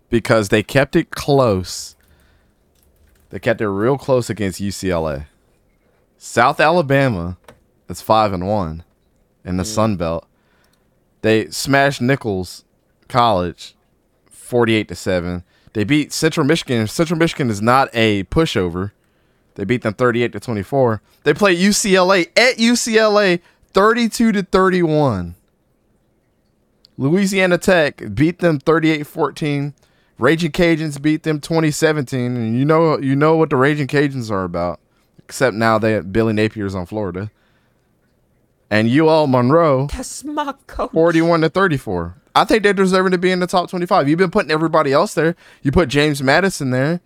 because 0.10 0.50
they 0.50 0.62
kept 0.62 0.96
it 0.96 1.10
close. 1.10 1.96
They 3.30 3.40
kept 3.40 3.62
it 3.62 3.70
real 3.70 3.98
close 3.98 4.30
against 4.30 4.62
UCLA. 4.62 5.26
South 6.18 6.60
Alabama 6.60 7.38
is 7.90 8.02
five 8.02 8.32
and 8.32 8.48
one 8.48 8.84
in 9.44 9.58
the 9.58 9.64
mm. 9.64 9.68
Sun 9.68 9.98
Belt. 9.98 10.28
They 11.22 11.50
smashed 11.50 12.02
Nichols 12.02 12.64
College, 13.08 13.76
forty-eight 14.30 14.88
to 14.90 14.96
seven. 14.96 15.44
They 15.74 15.84
beat 15.84 16.14
Central 16.14 16.46
Michigan. 16.46 16.88
Central 16.88 17.18
Michigan 17.20 17.50
is 17.50 17.62
not 17.62 17.90
a 17.94 18.24
pushover. 18.26 18.92
They 19.56 19.66
beat 19.66 19.82
them 19.82 19.94
38 19.94 20.32
to 20.34 20.40
24. 20.40 21.02
They 21.24 21.34
play 21.34 21.56
UCLA 21.56 22.28
at 22.38 22.58
UCLA 22.58 23.42
32 23.74 24.32
to 24.32 24.44
31. 24.44 25.36
Louisiana 26.98 27.58
Tech 27.58 28.14
beat 28.14 28.40
them 28.40 28.60
38-14. 28.60 29.74
Raging 30.20 30.52
Cajuns 30.52 31.02
beat 31.02 31.24
them 31.24 31.40
2017 31.40 32.38
and 32.38 32.58
you 32.58 32.66
know 32.66 33.00
you 33.00 33.16
know 33.16 33.36
what 33.36 33.50
the 33.50 33.56
Raging 33.56 33.88
Cajuns 33.88 34.30
are 34.30 34.44
about. 34.44 34.80
Except 35.20 35.56
now 35.56 35.80
they 35.80 36.00
Billy 36.02 36.34
Napier's 36.34 36.76
on 36.76 36.86
Florida. 36.86 37.32
And 38.70 38.90
UL 38.90 39.28
Monroe 39.28 39.88
That's 39.88 40.24
my 40.24 40.54
coach. 40.68 40.92
41 40.92 41.42
to 41.42 41.50
34. 41.50 42.16
I 42.36 42.46
think 42.46 42.64
they're 42.64 42.74
deserving 42.74 43.12
to 43.12 43.18
be 43.18 43.32
in 43.32 43.40
the 43.40 43.48
top 43.48 43.70
25. 43.70 44.10
You've 44.10 44.18
been 44.18 44.32
putting 44.32 44.52
everybody 44.52 44.92
else 44.92 45.14
there. 45.14 45.36
You 45.62 45.72
put 45.72 45.90
James 45.90 46.22
Madison 46.24 46.72
there. 46.72 47.00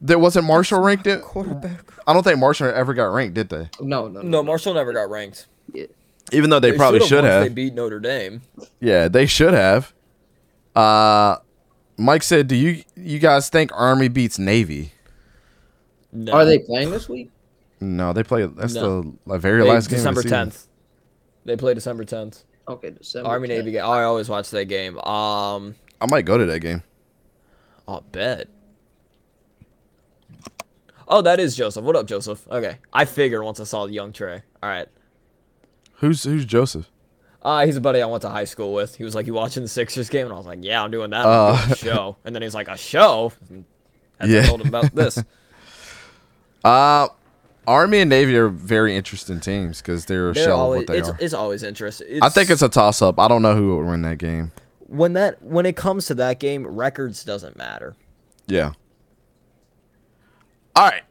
There 0.00 0.18
wasn't 0.18 0.44
Marshall 0.46 0.80
ranked. 0.82 1.06
It. 1.06 1.22
Quarterback. 1.22 1.90
I 2.06 2.12
don't 2.12 2.22
think 2.22 2.38
Marshall 2.38 2.68
ever 2.68 2.92
got 2.92 3.06
ranked, 3.06 3.34
did 3.34 3.48
they? 3.48 3.70
No, 3.80 4.08
no, 4.08 4.20
No, 4.20 4.42
Marshall 4.42 4.74
never 4.74 4.92
got 4.92 5.08
ranked. 5.08 5.46
Yeah. 5.72 5.86
Even 6.32 6.50
though 6.50 6.60
they, 6.60 6.72
probably 6.72 7.00
should've 7.00 7.08
should 7.08 7.22
once 7.24 7.32
have. 7.32 7.42
They 7.44 7.48
beat 7.50 7.74
Notre 7.74 8.00
Dame. 8.00 8.42
Yeah, 8.80 9.08
they 9.08 9.24
should 9.26 9.54
have. 9.54 9.92
Uh, 10.74 11.36
Mike 11.96 12.22
said, 12.22 12.48
"Do 12.48 12.56
you 12.56 12.82
you 12.96 13.18
guys 13.18 13.48
think 13.48 13.70
Army 13.74 14.08
beats 14.08 14.38
Navy?" 14.38 14.92
No. 16.12 16.32
Are 16.32 16.44
they 16.44 16.58
playing 16.58 16.90
this 16.90 17.08
week? 17.08 17.30
No, 17.80 18.12
they 18.12 18.22
play. 18.22 18.46
That's 18.46 18.74
No. 18.74 19.02
the 19.02 19.12
like, 19.26 19.40
very 19.40 19.62
They- 19.62 19.68
last 19.68 19.88
game. 19.88 19.98
December 19.98 20.20
of 20.20 20.24
the 20.24 20.28
season. 20.30 20.50
10th. 20.50 20.66
They 21.44 21.56
play 21.56 21.74
December 21.74 22.04
10th. 22.04 22.42
Okay, 22.66 22.90
December. 22.90 23.28
Army 23.28 23.48
10th. 23.48 23.56
Navy 23.58 23.72
game. 23.72 23.84
I 23.84 24.04
always 24.04 24.28
watch 24.28 24.50
that 24.50 24.64
game. 24.66 24.98
Um, 25.00 25.74
I 26.00 26.06
might 26.08 26.24
go 26.24 26.38
to 26.38 26.46
that 26.46 26.60
game. 26.60 26.82
I'll 27.86 28.00
bet. 28.00 28.48
Oh, 31.06 31.20
that 31.20 31.38
is 31.38 31.54
Joseph. 31.56 31.84
What 31.84 31.96
up, 31.96 32.06
Joseph? 32.06 32.46
Okay, 32.50 32.78
I 32.92 33.04
figured 33.04 33.42
once 33.44 33.60
I 33.60 33.64
saw 33.64 33.86
the 33.86 33.92
young 33.92 34.12
Trey. 34.12 34.42
All 34.62 34.68
right, 34.70 34.88
Who's 35.96 36.24
who's 36.24 36.44
Joseph? 36.46 36.90
Uh, 37.42 37.66
he's 37.66 37.76
a 37.76 37.80
buddy 37.82 38.00
I 38.00 38.06
went 38.06 38.22
to 38.22 38.30
high 38.30 38.44
school 38.46 38.72
with. 38.72 38.96
He 38.96 39.04
was 39.04 39.14
like, 39.14 39.26
"You 39.26 39.34
watching 39.34 39.62
the 39.62 39.68
Sixers 39.68 40.08
game?" 40.08 40.24
And 40.26 40.32
I 40.32 40.38
was 40.38 40.46
like, 40.46 40.60
"Yeah, 40.62 40.82
I'm 40.82 40.90
doing 40.90 41.10
that. 41.10 41.26
I'm 41.26 41.54
Uh. 41.54 41.58
doing 41.60 41.72
a 41.72 41.76
show." 41.76 42.16
And 42.24 42.34
then 42.34 42.40
he's 42.40 42.54
like, 42.54 42.68
"A 42.68 42.76
show?" 42.78 43.32
And 43.50 43.66
I 44.18 44.24
Yeah. 44.26 44.46
told 44.46 44.62
him 44.62 44.68
about 44.68 44.94
this. 44.94 45.22
Uh, 46.64 47.08
Army 47.66 48.00
and 48.00 48.10
Navy 48.10 48.36
are 48.36 48.48
very 48.48 48.94
interesting 48.96 49.40
teams 49.40 49.80
because 49.80 50.04
they're 50.06 50.30
a 50.30 50.34
They're 50.34 50.44
shell 50.44 50.60
always, 50.60 50.82
of 50.82 50.88
what 50.88 50.92
they 50.92 50.98
it's, 51.00 51.08
are. 51.08 51.16
it's 51.20 51.34
always 51.34 51.62
interesting. 51.62 52.18
I 52.22 52.28
think 52.28 52.50
it's 52.50 52.62
a 52.62 52.68
toss 52.68 53.00
up. 53.02 53.18
I 53.18 53.28
don't 53.28 53.42
know 53.42 53.54
who 53.56 53.76
would 53.76 53.86
win 53.86 54.02
that 54.02 54.18
game. 54.18 54.52
when 54.80 55.12
that 55.14 55.42
when 55.42 55.64
it 55.66 55.76
comes 55.76 56.06
to 56.06 56.14
that 56.16 56.38
game, 56.40 56.66
records 56.66 57.24
doesn't 57.24 57.56
matter. 57.56 57.96
Yeah. 58.46 58.72
All 60.76 60.86
right. 60.88 61.02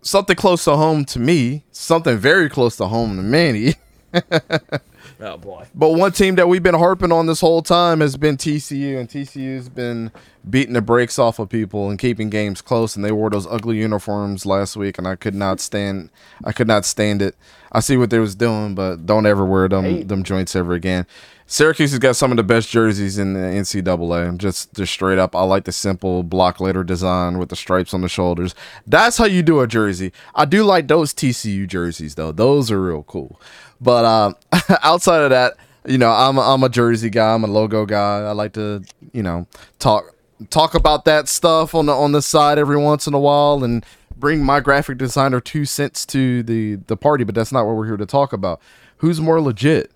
Something 0.00 0.34
close 0.36 0.64
to 0.64 0.76
home 0.76 1.04
to 1.06 1.18
me, 1.20 1.64
something 1.70 2.16
very 2.16 2.48
close 2.48 2.76
to 2.76 2.86
home 2.88 3.16
to 3.16 3.22
Manny. 3.22 3.74
Oh 5.24 5.36
boy. 5.36 5.66
But 5.72 5.90
one 5.90 6.10
team 6.10 6.34
that 6.34 6.48
we've 6.48 6.62
been 6.64 6.74
harping 6.74 7.12
on 7.12 7.26
this 7.26 7.40
whole 7.40 7.62
time 7.62 8.00
has 8.00 8.16
been 8.16 8.36
TCU, 8.36 8.98
and 8.98 9.08
TCU's 9.08 9.68
been 9.68 10.10
beating 10.50 10.74
the 10.74 10.82
brakes 10.82 11.16
off 11.16 11.38
of 11.38 11.48
people 11.48 11.88
and 11.90 11.96
keeping 11.98 12.28
games 12.28 12.60
close. 12.60 12.96
And 12.96 13.04
they 13.04 13.12
wore 13.12 13.30
those 13.30 13.46
ugly 13.46 13.76
uniforms 13.78 14.44
last 14.44 14.76
week, 14.76 14.98
and 14.98 15.06
I 15.06 15.14
could 15.14 15.36
not 15.36 15.60
stand. 15.60 16.10
I 16.42 16.50
could 16.50 16.66
not 16.66 16.84
stand 16.84 17.22
it. 17.22 17.36
I 17.70 17.78
see 17.78 17.96
what 17.96 18.10
they 18.10 18.18
was 18.18 18.34
doing, 18.34 18.74
but 18.74 19.06
don't 19.06 19.24
ever 19.24 19.44
wear 19.44 19.68
them 19.68 19.84
Hey. 19.84 20.02
them 20.02 20.24
joints 20.24 20.56
ever 20.56 20.72
again. 20.72 21.06
Syracuse 21.46 21.90
has 21.90 21.98
got 21.98 22.16
some 22.16 22.30
of 22.30 22.36
the 22.38 22.42
best 22.42 22.70
jerseys 22.70 23.18
in 23.18 23.34
the 23.34 23.40
NCAA. 23.40 24.36
Just 24.38 24.72
just 24.74 24.92
straight 24.92 25.18
up. 25.18 25.36
I 25.36 25.42
like 25.44 25.64
the 25.64 25.72
simple 25.72 26.22
block 26.22 26.60
letter 26.60 26.82
design 26.82 27.38
with 27.38 27.50
the 27.50 27.56
stripes 27.56 27.92
on 27.94 28.00
the 28.00 28.08
shoulders. 28.08 28.54
That's 28.86 29.18
how 29.18 29.26
you 29.26 29.42
do 29.42 29.60
a 29.60 29.66
jersey. 29.68 30.12
I 30.34 30.46
do 30.46 30.64
like 30.64 30.88
those 30.88 31.12
TCU 31.12 31.66
jerseys 31.68 32.14
though. 32.14 32.32
Those 32.32 32.70
are 32.70 32.82
real 32.82 33.02
cool. 33.02 33.38
But 33.82 34.04
um, 34.04 34.36
outside 34.82 35.22
of 35.22 35.30
that, 35.30 35.56
you 35.84 35.98
know, 35.98 36.10
I'm 36.10 36.38
a, 36.38 36.40
I'm 36.40 36.62
a 36.62 36.68
jersey 36.68 37.10
guy. 37.10 37.34
I'm 37.34 37.44
a 37.44 37.48
logo 37.48 37.84
guy. 37.84 38.20
I 38.20 38.32
like 38.32 38.52
to, 38.52 38.84
you 39.12 39.22
know, 39.22 39.46
talk 39.78 40.14
talk 40.50 40.74
about 40.74 41.04
that 41.04 41.28
stuff 41.28 41.74
on 41.74 41.86
the 41.86 41.92
on 41.92 42.12
the 42.12 42.22
side 42.22 42.58
every 42.58 42.76
once 42.76 43.06
in 43.06 43.14
a 43.14 43.18
while 43.18 43.62
and 43.62 43.84
bring 44.16 44.44
my 44.44 44.60
graphic 44.60 44.98
designer 44.98 45.40
two 45.40 45.64
cents 45.64 46.06
to 46.06 46.42
the 46.44 46.76
the 46.86 46.96
party. 46.96 47.24
But 47.24 47.34
that's 47.34 47.52
not 47.52 47.66
what 47.66 47.74
we're 47.74 47.86
here 47.86 47.96
to 47.96 48.06
talk 48.06 48.32
about. 48.32 48.60
Who's 48.98 49.20
more 49.20 49.40
legit? 49.40 49.90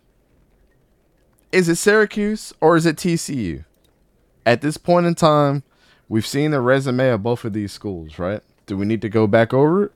Is 1.52 1.68
it 1.68 1.76
Syracuse 1.76 2.52
or 2.60 2.76
is 2.76 2.86
it 2.86 2.96
TCU? 2.96 3.64
At 4.44 4.62
this 4.62 4.76
point 4.76 5.06
in 5.06 5.14
time, 5.14 5.62
we've 6.08 6.26
seen 6.26 6.50
the 6.50 6.60
resume 6.60 7.08
of 7.10 7.22
both 7.22 7.44
of 7.44 7.52
these 7.52 7.72
schools, 7.72 8.18
right? 8.18 8.42
Do 8.66 8.76
we 8.76 8.84
need 8.84 9.00
to 9.02 9.08
go 9.08 9.28
back 9.28 9.54
over 9.54 9.84
it? 9.84 9.92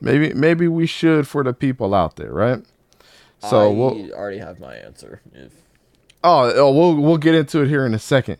Maybe 0.00 0.32
maybe 0.32 0.66
we 0.66 0.86
should 0.86 1.28
for 1.28 1.44
the 1.44 1.52
people 1.52 1.94
out 1.94 2.16
there, 2.16 2.32
right? 2.32 2.64
So 3.40 3.70
I 3.70 3.72
we'll 3.72 4.12
already 4.12 4.38
have 4.38 4.58
my 4.60 4.74
answer. 4.74 5.20
If 5.32 5.52
Oh, 6.24 6.52
oh, 6.56 6.72
we'll 6.72 6.96
we'll 6.96 7.16
get 7.18 7.34
into 7.34 7.62
it 7.62 7.68
here 7.68 7.86
in 7.86 7.94
a 7.94 7.98
second. 7.98 8.38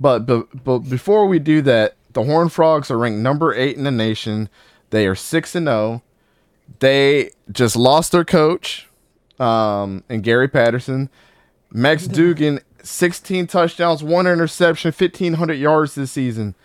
But 0.00 0.20
but 0.20 0.64
but 0.64 0.80
before 0.80 1.26
we 1.26 1.38
do 1.38 1.62
that, 1.62 1.94
the 2.12 2.24
Horned 2.24 2.52
Frogs 2.52 2.90
are 2.90 2.98
ranked 2.98 3.20
number 3.20 3.54
eight 3.54 3.76
in 3.76 3.84
the 3.84 3.90
nation. 3.90 4.48
They 4.90 5.06
are 5.06 5.14
six 5.14 5.54
and 5.54 5.66
zero. 5.66 6.02
They 6.80 7.30
just 7.50 7.76
lost 7.76 8.12
their 8.12 8.24
coach, 8.24 8.88
um, 9.38 10.02
and 10.08 10.22
Gary 10.22 10.48
Patterson. 10.48 11.08
Max 11.72 12.06
Dugan, 12.08 12.60
sixteen 12.82 13.46
touchdowns, 13.46 14.02
one 14.02 14.26
interception, 14.26 14.90
fifteen 14.90 15.34
hundred 15.34 15.54
yards 15.54 15.94
this 15.94 16.10
season. 16.12 16.56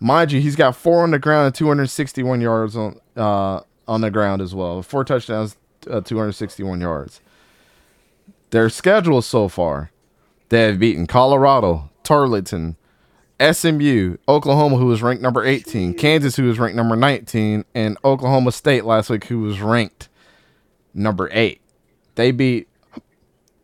Mind 0.00 0.32
you, 0.32 0.40
he's 0.40 0.56
got 0.56 0.74
four 0.76 1.02
on 1.02 1.10
the 1.10 1.18
ground 1.18 1.46
and 1.46 1.54
two 1.54 1.68
hundred 1.68 1.88
sixty-one 1.88 2.40
yards 2.40 2.76
on 2.76 2.98
uh 3.16 3.60
on 3.86 4.00
the 4.00 4.10
ground 4.10 4.40
as 4.40 4.54
well. 4.54 4.82
Four 4.82 5.04
touchdowns, 5.04 5.56
uh, 5.90 6.00
two 6.00 6.16
hundred 6.16 6.32
sixty-one 6.32 6.80
yards. 6.80 7.20
Their 8.54 8.70
schedule 8.70 9.20
so 9.20 9.48
far. 9.48 9.90
They 10.48 10.60
have 10.66 10.78
beaten 10.78 11.08
Colorado, 11.08 11.90
Tarleton, 12.04 12.76
SMU, 13.40 14.18
Oklahoma, 14.28 14.76
who 14.76 14.86
was 14.86 15.02
ranked 15.02 15.24
number 15.24 15.44
18, 15.44 15.94
Kansas, 15.94 16.36
who 16.36 16.44
was 16.44 16.60
ranked 16.60 16.76
number 16.76 16.94
19, 16.94 17.64
and 17.74 17.98
Oklahoma 18.04 18.52
State 18.52 18.84
last 18.84 19.10
week, 19.10 19.24
who 19.24 19.40
was 19.40 19.60
ranked 19.60 20.08
number 20.94 21.28
8. 21.32 21.60
They 22.14 22.30
beat 22.30 22.68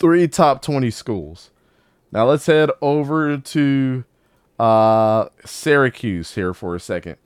three 0.01 0.27
top 0.27 0.61
20 0.61 0.91
schools. 0.91 1.51
Now 2.11 2.27
let's 2.27 2.47
head 2.47 2.73
over 2.83 3.37
to 3.39 4.05
uh, 4.59 5.29
Syracuse 5.45 6.35
here 6.35 6.53
for 6.53 6.75
a 6.75 6.81
second. 6.81 7.17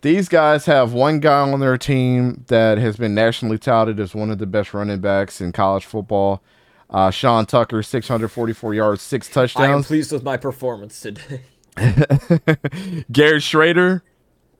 These 0.00 0.30
guys 0.30 0.64
have 0.64 0.94
one 0.94 1.20
guy 1.20 1.40
on 1.40 1.60
their 1.60 1.76
team 1.76 2.46
that 2.46 2.78
has 2.78 2.96
been 2.96 3.14
nationally 3.14 3.58
touted 3.58 4.00
as 4.00 4.14
one 4.14 4.30
of 4.30 4.38
the 4.38 4.46
best 4.46 4.72
running 4.72 5.00
backs 5.02 5.42
in 5.42 5.52
college 5.52 5.84
football. 5.84 6.42
Uh, 6.88 7.10
Sean 7.10 7.46
Tucker, 7.46 7.82
644 7.82 8.74
yards, 8.74 9.02
six 9.02 9.28
touchdowns. 9.28 9.68
I 9.68 9.72
am 9.72 9.82
pleased 9.82 10.12
with 10.12 10.22
my 10.22 10.36
performance 10.36 11.00
today. 11.00 11.42
Garrett 11.76 13.42
Shrader, 13.42 14.02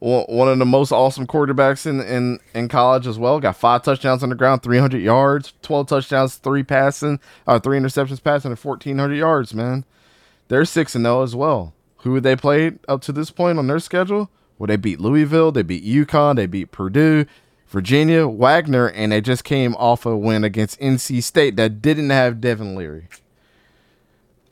one 0.00 0.48
of 0.48 0.58
the 0.58 0.66
most 0.66 0.92
awesome 0.92 1.26
quarterbacks 1.26 1.86
in, 1.86 2.00
in, 2.00 2.38
in 2.54 2.68
college 2.68 3.06
as 3.06 3.18
well. 3.18 3.40
Got 3.40 3.56
five 3.56 3.82
touchdowns 3.82 4.22
on 4.22 4.28
the 4.28 4.34
ground, 4.34 4.62
300 4.62 5.00
yards, 5.00 5.54
12 5.62 5.86
touchdowns, 5.86 6.36
three 6.36 6.62
passing, 6.62 7.20
uh, 7.46 7.58
three 7.58 7.78
interceptions 7.78 8.22
passing, 8.22 8.50
and 8.50 8.58
1,400 8.58 9.14
yards, 9.14 9.54
man. 9.54 9.84
They're 10.48 10.64
6 10.64 10.94
and 10.94 11.04
0 11.04 11.22
as 11.22 11.34
well. 11.34 11.74
Who 11.98 12.12
would 12.12 12.22
they 12.22 12.36
play 12.36 12.72
up 12.86 13.02
to 13.02 13.12
this 13.12 13.30
point 13.30 13.58
on 13.58 13.66
their 13.66 13.80
schedule? 13.80 14.30
Well, 14.58 14.68
they 14.68 14.76
beat 14.76 15.00
Louisville, 15.00 15.52
they 15.52 15.62
beat 15.62 15.84
UConn, 15.84 16.36
they 16.36 16.46
beat 16.46 16.70
Purdue, 16.70 17.26
Virginia, 17.68 18.26
Wagner, 18.28 18.86
and 18.88 19.12
they 19.12 19.20
just 19.20 19.44
came 19.44 19.74
off 19.76 20.06
a 20.06 20.16
win 20.16 20.44
against 20.44 20.80
NC 20.80 21.22
State 21.22 21.56
that 21.56 21.82
didn't 21.82 22.10
have 22.10 22.40
Devin 22.40 22.74
Leary. 22.76 23.08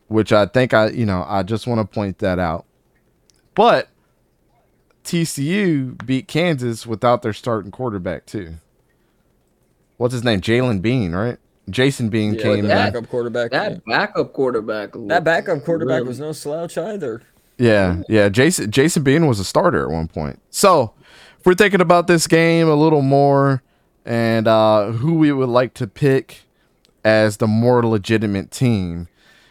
Which 0.08 0.32
I 0.32 0.46
think 0.46 0.74
I, 0.74 0.88
you 0.88 1.06
know, 1.06 1.24
I 1.26 1.42
just 1.42 1.66
want 1.66 1.80
to 1.80 1.86
point 1.86 2.18
that 2.18 2.38
out. 2.38 2.66
But 3.54 3.88
TCU 5.04 6.04
beat 6.04 6.28
Kansas 6.28 6.86
without 6.86 7.22
their 7.22 7.32
starting 7.32 7.70
quarterback 7.70 8.26
too. 8.26 8.54
What's 9.96 10.12
his 10.12 10.24
name? 10.24 10.40
Jalen 10.40 10.82
Bean, 10.82 11.12
right? 11.12 11.38
Jason 11.70 12.08
Bean 12.10 12.34
Yeah, 12.34 12.42
came 12.42 12.52
the 12.52 12.58
in. 12.58 12.66
backup 12.68 13.08
quarterback. 13.08 13.50
That 13.52 13.84
backup 13.86 14.32
quarterback. 14.32 14.90
That 15.06 15.24
backup 15.24 15.64
quarterback 15.64 15.98
really- 15.98 16.08
was 16.08 16.20
no 16.20 16.32
slouch 16.32 16.76
either. 16.76 17.22
Yeah, 17.56 18.02
yeah. 18.08 18.28
Jason 18.28 18.70
Jason 18.72 19.02
Bean 19.04 19.26
was 19.26 19.38
a 19.38 19.44
starter 19.44 19.84
at 19.84 19.90
one 19.90 20.08
point. 20.08 20.40
So 20.50 20.92
if 21.00 21.03
we're 21.44 21.54
thinking 21.54 21.80
about 21.80 22.06
this 22.06 22.26
game 22.26 22.68
a 22.68 22.74
little 22.74 23.02
more 23.02 23.62
and 24.04 24.46
uh, 24.48 24.92
who 24.92 25.14
we 25.14 25.32
would 25.32 25.48
like 25.48 25.74
to 25.74 25.86
pick 25.86 26.42
as 27.04 27.36
the 27.36 27.46
more 27.46 27.84
legitimate 27.84 28.50
team, 28.50 29.08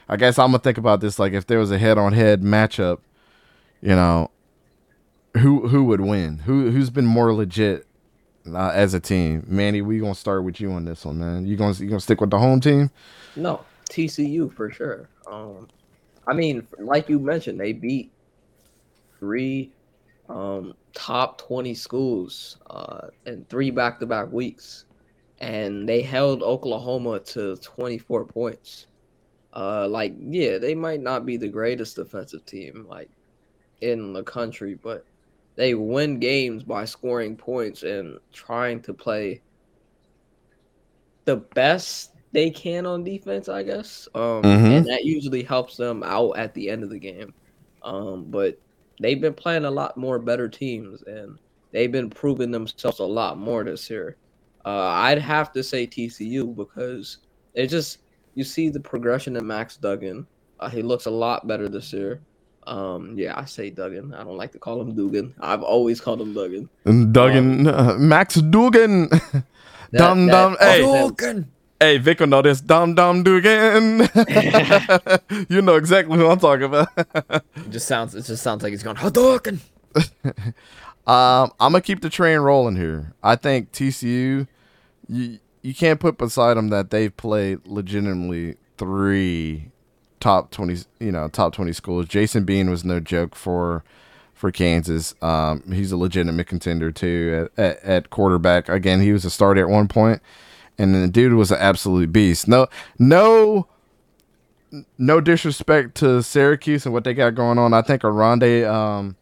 I 0.10 0.18
guess 0.18 0.38
I'm 0.40 0.48
gonna 0.48 0.60
think 0.60 0.78
about 0.78 1.02
this 1.02 1.20
like 1.20 1.34
if 1.34 1.48
there 1.48 1.60
was 1.60 1.72
a 1.72 1.78
head-on-head 1.78 2.42
matchup, 2.42 3.00
you 3.82 3.96
know, 3.96 4.32
who 5.38 5.68
who 5.68 5.84
would 5.86 6.02
win? 6.02 6.40
Who 6.40 6.72
who's 6.72 6.90
been 6.90 7.06
more 7.06 7.34
legit 7.34 7.88
uh, 8.48 8.72
as 8.74 8.94
a 8.94 9.00
team? 9.00 9.46
Manny, 9.48 9.82
we 9.82 10.00
gonna 10.00 10.16
start 10.16 10.44
with 10.44 10.60
you 10.60 10.72
on 10.72 10.86
this 10.86 11.06
one, 11.06 11.20
man. 11.20 11.46
You 11.46 11.56
gonna 11.56 11.74
you 11.76 11.88
gonna 11.88 12.00
stick 12.00 12.22
with 12.22 12.30
the 12.30 12.40
home 12.40 12.60
team? 12.60 12.92
No, 13.36 13.64
TCU 13.90 14.54
for 14.54 14.72
sure. 14.72 15.10
Um, 15.28 15.68
I 16.28 16.34
mean, 16.34 16.68
like 16.78 17.10
you 17.10 17.20
mentioned, 17.20 17.60
they 17.60 17.74
beat 17.74 18.12
three 19.20 19.72
um, 20.30 20.74
top 20.94 21.40
20 21.42 21.74
schools 21.74 22.58
uh, 22.70 23.08
in 23.26 23.46
three 23.46 23.72
back 23.72 24.00
to 24.00 24.06
back 24.06 24.32
weeks, 24.32 24.86
and 25.40 25.88
they 25.88 26.02
held 26.02 26.44
Oklahoma 26.44 27.20
to 27.20 27.56
24 27.58 28.26
points. 28.26 28.88
Uh, 29.54 29.88
like, 29.88 30.16
yeah, 30.20 30.58
they 30.58 30.76
might 30.76 31.02
not 31.02 31.26
be 31.26 31.38
the 31.38 31.48
greatest 31.48 31.96
defensive 31.96 32.46
team 32.46 32.86
like 32.90 33.10
in 33.82 34.14
the 34.14 34.24
country, 34.24 34.76
but 34.76 35.06
they 35.56 35.76
win 35.76 36.20
games 36.20 36.64
by 36.64 36.86
scoring 36.86 37.38
points 37.38 37.84
and 37.84 38.18
trying 38.34 38.82
to 38.82 38.94
play 38.94 39.42
the 41.26 41.38
best 41.38 42.12
they 42.32 42.50
can 42.50 42.86
on 42.86 43.04
defense, 43.04 43.48
I 43.48 43.64
guess. 43.64 44.08
Um, 44.16 44.44
Mhm. 44.44 44.78
and 44.78 44.86
that 44.88 45.04
usually 45.04 45.44
helps 45.44 45.78
them 45.78 46.04
out 46.04 46.32
at 46.38 46.54
the 46.54 46.70
end 46.70 46.84
of 46.84 46.90
the 46.90 47.00
game. 47.00 47.34
Um, 47.84 48.26
but 48.32 48.58
they've 49.00 49.20
been 49.22 49.34
playing 49.34 49.66
a 49.66 49.72
lot 49.72 49.98
more 49.98 50.20
better 50.20 50.48
teams, 50.50 51.02
and 51.04 51.38
they've 51.72 51.92
been 51.92 52.10
proving 52.10 52.52
themselves 52.52 53.00
a 53.00 53.06
lot 53.06 53.38
more 53.38 53.64
this 53.64 53.90
year. 53.90 54.18
Uh, 54.66 54.70
I'd 54.88 55.20
have 55.20 55.52
to 55.54 55.64
say 55.64 55.86
TCU 55.86 56.56
because 56.56 57.18
it 57.54 57.68
just 57.68 58.00
you 58.36 58.44
see 58.44 58.70
the 58.70 58.80
progression 58.80 59.36
in 59.36 59.46
Max 59.46 59.78
Duggan. 59.78 60.26
Uh, 60.60 60.70
he 60.70 60.82
looks 60.82 61.06
a 61.06 61.12
lot 61.12 61.48
better 61.48 61.68
this 61.70 61.92
year. 61.94 62.22
Um, 62.66 63.16
yeah, 63.18 63.34
I 63.38 63.44
say 63.44 63.70
Duggan. 63.70 64.14
I 64.14 64.24
don't 64.24 64.38
like 64.38 64.54
to 64.54 64.60
call 64.60 64.80
him 64.80 64.96
Dugan. 64.96 65.36
I've 65.42 65.64
always 65.64 66.00
called 66.00 66.22
him 66.22 66.34
Duggan. 66.34 66.70
And 66.86 67.14
Duggan, 67.14 67.68
uh, 67.68 67.96
Max 68.00 68.36
Dugan, 68.36 69.10
That- 69.10 69.44
dum 69.92 70.26
that- 70.28 70.32
dum. 70.32 70.58
Hey, 70.62 70.82
Dugan. 70.82 71.52
Hey, 71.84 71.98
Vic 71.98 72.22
will 72.22 72.28
know 72.28 72.42
this. 72.42 72.62
Dum 72.62 72.96
Dum 72.96 73.24
Dugan. 73.24 74.00
you 75.50 75.62
know 75.62 75.76
exactly 75.76 76.18
who 76.18 76.28
I'm 76.28 76.40
talking 76.40 76.64
about. 76.64 76.88
It 76.96 77.72
just 77.72 77.90
sounds. 77.90 78.16
It 78.16 78.24
just 78.24 78.42
sounds 78.42 78.64
like 78.64 78.72
he's 78.72 78.84
going 78.84 78.96
Hadouken. 78.96 79.60
um, 81.06 81.52
I'm 81.60 81.74
gonna 81.74 81.82
keep 81.82 82.00
the 82.00 82.10
train 82.10 82.40
rolling 82.40 82.78
here. 82.78 83.14
I 83.22 83.36
think 83.36 83.74
TCU. 83.74 84.48
You, 85.10 85.40
you 85.62 85.74
can't 85.74 86.00
put 86.00 86.18
beside 86.18 86.54
them 86.54 86.70
that 86.70 86.90
they've 86.90 87.16
played 87.18 87.60
legitimately 87.66 88.56
three 88.78 89.70
top 90.22 90.52
twenty, 90.52 90.78
you 91.02 91.12
know, 91.12 91.28
top 91.28 91.52
twenty 91.52 91.74
schools. 91.74 92.08
Jason 92.08 92.46
Bean 92.46 92.70
was 92.70 92.86
no 92.86 93.02
joke 93.02 93.36
for 93.36 93.84
for 94.34 94.54
Kansas. 94.54 95.16
Um, 95.22 95.70
he's 95.70 95.92
a 95.92 95.98
legitimate 95.98 96.48
contender 96.48 96.94
too 96.94 97.50
at, 97.58 97.66
at, 97.66 97.84
at 97.84 98.10
quarterback. 98.10 98.70
Again, 98.70 99.02
he 99.02 99.12
was 99.12 99.26
a 99.26 99.30
starter 99.30 99.64
at 99.64 99.70
one 99.70 99.90
point, 99.90 100.22
and 100.78 100.96
the 100.96 101.08
dude 101.08 101.34
was 101.34 101.52
an 101.52 101.60
absolute 101.60 102.12
beast. 102.12 102.48
No, 102.48 102.68
no 103.00 103.68
no 104.98 105.22
disrespect 105.22 105.96
to 105.96 106.24
Syracuse 106.24 106.86
and 106.86 106.94
what 106.94 107.04
they 107.04 107.14
got 107.14 107.36
going 107.36 107.58
on. 107.58 107.74
I 107.74 107.82
think 107.82 108.04
Oronde, 108.04 108.66
um, 108.66 109.16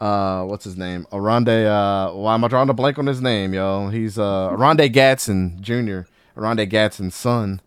uh, 0.00 0.44
what's 0.44 0.64
his 0.64 0.76
name? 0.76 1.06
Oronde, 1.10 1.48
uh, 1.48 2.10
why 2.12 2.34
am 2.34 2.44
I 2.44 2.48
drawing 2.48 2.68
a 2.68 2.74
blank 2.74 2.98
on 2.98 3.06
his 3.06 3.20
name, 3.20 3.54
yo? 3.54 3.88
He's 3.88 4.18
uh, 4.18 4.48
Oronde 4.50 4.92
Gadsden 4.92 5.58
Jr., 5.60 6.00
Oronde 6.36 6.68
Gadsden's 6.68 7.14
son. 7.14 7.60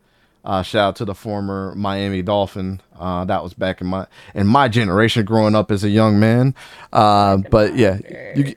Uh, 0.43 0.61
shout 0.61 0.89
out 0.89 0.95
to 0.97 1.05
the 1.05 1.15
former 1.15 1.73
Miami 1.75 2.21
Dolphin. 2.21 2.79
Uh, 2.99 3.25
that 3.25 3.41
was 3.41 3.55
back 3.55 3.81
in 3.81 3.87
my 3.87 4.05
in 4.35 4.45
my 4.45 4.67
generation, 4.67 5.25
growing 5.25 5.55
up 5.55 5.71
as 5.71 5.83
a 5.83 5.89
young 5.89 6.19
man. 6.19 6.53
Uh, 6.93 7.37
but 7.49 7.75
yeah, 7.75 7.97
you, 8.35 8.55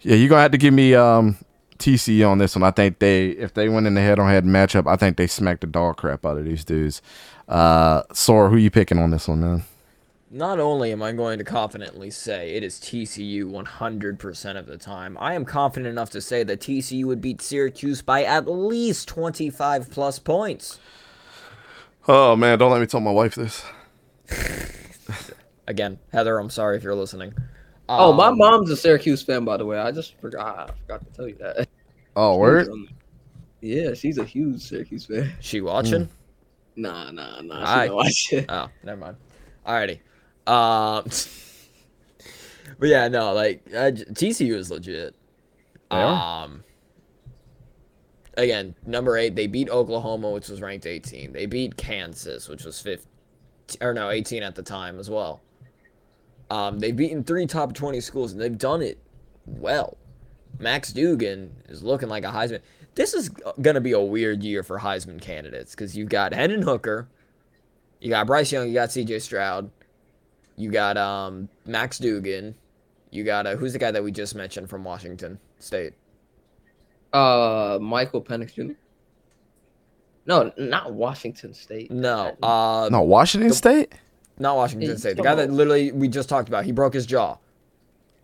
yeah, 0.00 0.14
you're 0.14 0.30
gonna 0.30 0.40
have 0.40 0.52
to 0.52 0.58
give 0.58 0.72
me 0.72 0.94
um, 0.94 1.36
TCU 1.78 2.28
on 2.28 2.38
this 2.38 2.56
one. 2.56 2.62
I 2.62 2.70
think 2.70 2.98
they, 2.98 3.28
if 3.28 3.54
they 3.54 3.68
went 3.68 3.86
in 3.86 3.94
the 3.94 4.00
head-on-head 4.00 4.44
matchup, 4.44 4.90
I 4.90 4.96
think 4.96 5.16
they 5.16 5.26
smacked 5.26 5.60
the 5.60 5.66
dog 5.66 5.96
crap 5.96 6.24
out 6.24 6.38
of 6.38 6.44
these 6.44 6.64
dudes. 6.64 7.02
Uh, 7.48 8.02
Sora, 8.12 8.50
who 8.50 8.56
you 8.56 8.70
picking 8.70 8.98
on 8.98 9.10
this 9.10 9.28
one, 9.28 9.40
man? 9.40 9.64
Not 10.30 10.58
only 10.58 10.90
am 10.90 11.02
I 11.02 11.12
going 11.12 11.38
to 11.38 11.44
confidently 11.44 12.10
say 12.10 12.54
it 12.54 12.64
is 12.64 12.80
TCU 12.80 13.44
100% 13.44 14.56
of 14.56 14.66
the 14.66 14.76
time, 14.76 15.16
I 15.20 15.34
am 15.34 15.44
confident 15.44 15.90
enough 15.90 16.10
to 16.10 16.20
say 16.20 16.42
that 16.42 16.60
TCU 16.60 17.04
would 17.04 17.20
beat 17.20 17.40
Syracuse 17.40 18.02
by 18.02 18.24
at 18.24 18.48
least 18.48 19.06
25 19.06 19.90
plus 19.90 20.18
points. 20.18 20.80
Oh 22.08 22.34
man, 22.34 22.58
don't 22.58 22.72
let 22.72 22.80
me 22.80 22.86
tell 22.86 23.00
my 23.00 23.12
wife 23.12 23.36
this. 23.36 23.64
Again, 25.68 25.98
Heather, 26.12 26.38
I'm 26.38 26.50
sorry 26.50 26.76
if 26.76 26.82
you're 26.82 26.94
listening. 26.94 27.34
Oh, 27.88 28.12
my 28.12 28.28
Um, 28.28 28.38
mom's 28.38 28.70
a 28.70 28.76
Syracuse 28.76 29.22
fan, 29.22 29.44
by 29.44 29.56
the 29.56 29.64
way. 29.64 29.78
I 29.78 29.92
just 29.92 30.18
forgot. 30.20 30.70
I 30.70 30.72
forgot 30.82 31.06
to 31.06 31.12
tell 31.12 31.28
you 31.28 31.36
that. 31.36 31.68
Oh, 32.16 32.36
word. 32.38 32.68
Um, 32.68 32.88
yeah, 33.60 33.94
she's 33.94 34.18
a 34.18 34.24
huge 34.24 34.60
Syracuse 34.62 35.06
fan. 35.06 35.32
She 35.40 35.60
watching? 35.60 36.08
Nah, 36.76 37.10
nah, 37.10 37.40
nah. 37.40 37.60
She 37.64 37.70
I- 37.72 37.88
watch 37.90 38.32
it. 38.32 38.46
Oh, 38.48 38.68
never 38.82 39.00
mind. 39.00 39.16
Alrighty. 39.66 40.00
Um, 40.46 41.04
but 42.78 42.88
yeah, 42.88 43.08
no, 43.08 43.32
like 43.32 43.62
uh, 43.72 43.90
TCU 43.90 44.54
is 44.54 44.70
legit. 44.70 45.14
They 45.90 45.96
are? 45.96 46.44
Um, 46.44 46.64
again, 48.36 48.74
number 48.86 49.16
eight, 49.16 49.34
they 49.36 49.46
beat 49.46 49.70
Oklahoma, 49.70 50.30
which 50.30 50.48
was 50.48 50.60
ranked 50.60 50.86
18. 50.86 51.32
They 51.32 51.46
beat 51.46 51.76
Kansas, 51.76 52.48
which 52.48 52.64
was 52.64 52.80
15, 52.80 53.06
or 53.80 53.94
no, 53.94 54.10
18 54.10 54.42
at 54.42 54.54
the 54.54 54.62
time 54.62 54.98
as 54.98 55.08
well. 55.08 55.40
Um, 56.50 56.78
they've 56.78 56.94
beaten 56.94 57.24
three 57.24 57.46
top 57.46 57.74
20 57.74 58.00
schools, 58.00 58.32
and 58.32 58.40
they've 58.40 58.56
done 58.56 58.82
it 58.82 58.98
well. 59.46 59.96
Max 60.58 60.92
Dugan 60.92 61.54
is 61.68 61.82
looking 61.82 62.08
like 62.08 62.24
a 62.24 62.28
Heisman. 62.28 62.60
This 62.94 63.12
is 63.14 63.28
going 63.28 63.74
to 63.74 63.80
be 63.80 63.92
a 63.92 64.00
weird 64.00 64.42
year 64.42 64.62
for 64.62 64.78
Heisman 64.78 65.20
candidates 65.20 65.74
because 65.74 65.96
you've 65.96 66.08
got 66.08 66.32
Hendon 66.32 66.62
Hooker, 66.62 67.08
you 68.00 68.08
got 68.08 68.26
Bryce 68.26 68.50
Young, 68.52 68.68
you 68.68 68.74
got 68.74 68.90
C.J. 68.90 69.18
Stroud, 69.18 69.70
you 70.56 70.70
got 70.70 70.96
um 70.96 71.48
Max 71.66 71.98
Dugan, 71.98 72.54
you 73.10 73.22
got 73.24 73.46
uh, 73.46 73.56
who's 73.56 73.74
the 73.74 73.78
guy 73.78 73.90
that 73.90 74.02
we 74.02 74.12
just 74.12 74.34
mentioned 74.34 74.70
from 74.70 74.82
Washington 74.82 75.38
State? 75.58 75.92
Uh, 77.12 77.78
Michael 77.80 78.22
Penix 78.22 78.54
Jr. 78.54 78.74
No, 80.26 80.52
not 80.56 80.92
Washington 80.92 81.54
State. 81.54 81.90
No, 81.90 82.36
uh, 82.42 82.88
No, 82.90 83.02
Washington 83.02 83.52
State. 83.52 83.92
Not 84.38 84.56
Washington 84.56 84.90
Hey, 84.90 84.96
State. 84.96 85.16
The 85.16 85.22
guy 85.22 85.34
that 85.34 85.50
literally 85.50 85.92
we 85.92 86.08
just 86.08 86.28
talked 86.28 86.48
about, 86.48 86.64
he 86.64 86.72
broke 86.72 86.94
his 86.94 87.06
jaw. 87.06 87.36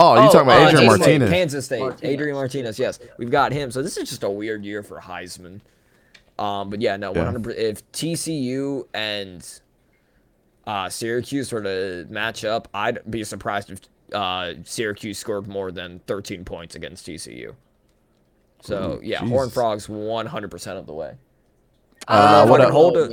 Oh, 0.00 0.14
you 0.14 0.20
Oh, 0.28 0.32
talking 0.32 0.40
about 0.42 0.62
uh, 0.62 0.68
Adrian 0.68 0.76
State, 0.76 0.98
Martinez? 0.98 1.30
Kansas 1.30 1.64
State, 1.64 1.80
Martinez. 1.80 2.02
Adrian 2.12 2.34
Martinez. 2.34 2.78
Yes, 2.78 2.98
we've 3.18 3.30
got 3.30 3.52
him. 3.52 3.70
So 3.70 3.82
this 3.82 3.96
is 3.96 4.08
just 4.08 4.22
a 4.22 4.30
weird 4.30 4.64
year 4.64 4.82
for 4.82 5.00
Heisman. 5.00 5.60
Um, 6.38 6.70
but 6.70 6.80
yeah, 6.80 6.96
no, 6.96 7.12
Yeah. 7.14 7.24
100. 7.24 7.56
If 7.56 7.90
TCU 7.92 8.86
and 8.94 9.46
uh, 10.66 10.88
Syracuse 10.88 11.52
were 11.52 11.62
to 11.62 12.06
match 12.10 12.44
up, 12.44 12.68
I'd 12.74 12.98
be 13.08 13.22
surprised 13.22 13.70
if 13.70 13.80
uh, 14.12 14.54
Syracuse 14.64 15.18
scored 15.18 15.46
more 15.46 15.70
than 15.70 16.00
13 16.06 16.44
points 16.44 16.74
against 16.74 17.06
TCU. 17.06 17.54
So 18.62 18.94
Ooh, 18.94 19.00
yeah, 19.04 19.20
Jesus. 19.20 19.30
Horn 19.30 19.50
Frogs 19.50 19.86
100% 19.86 20.66
of 20.78 20.86
the 20.86 20.92
way. 20.94 21.14
Uh, 22.08 22.12
I 22.12 22.16
don't 22.16 22.30
know 22.32 22.42
if 22.44 22.48
what 22.50 22.60
I 22.60 22.64
a- 22.64 22.66
can 22.66 22.72
hold 22.74 22.96
it. 22.96 23.12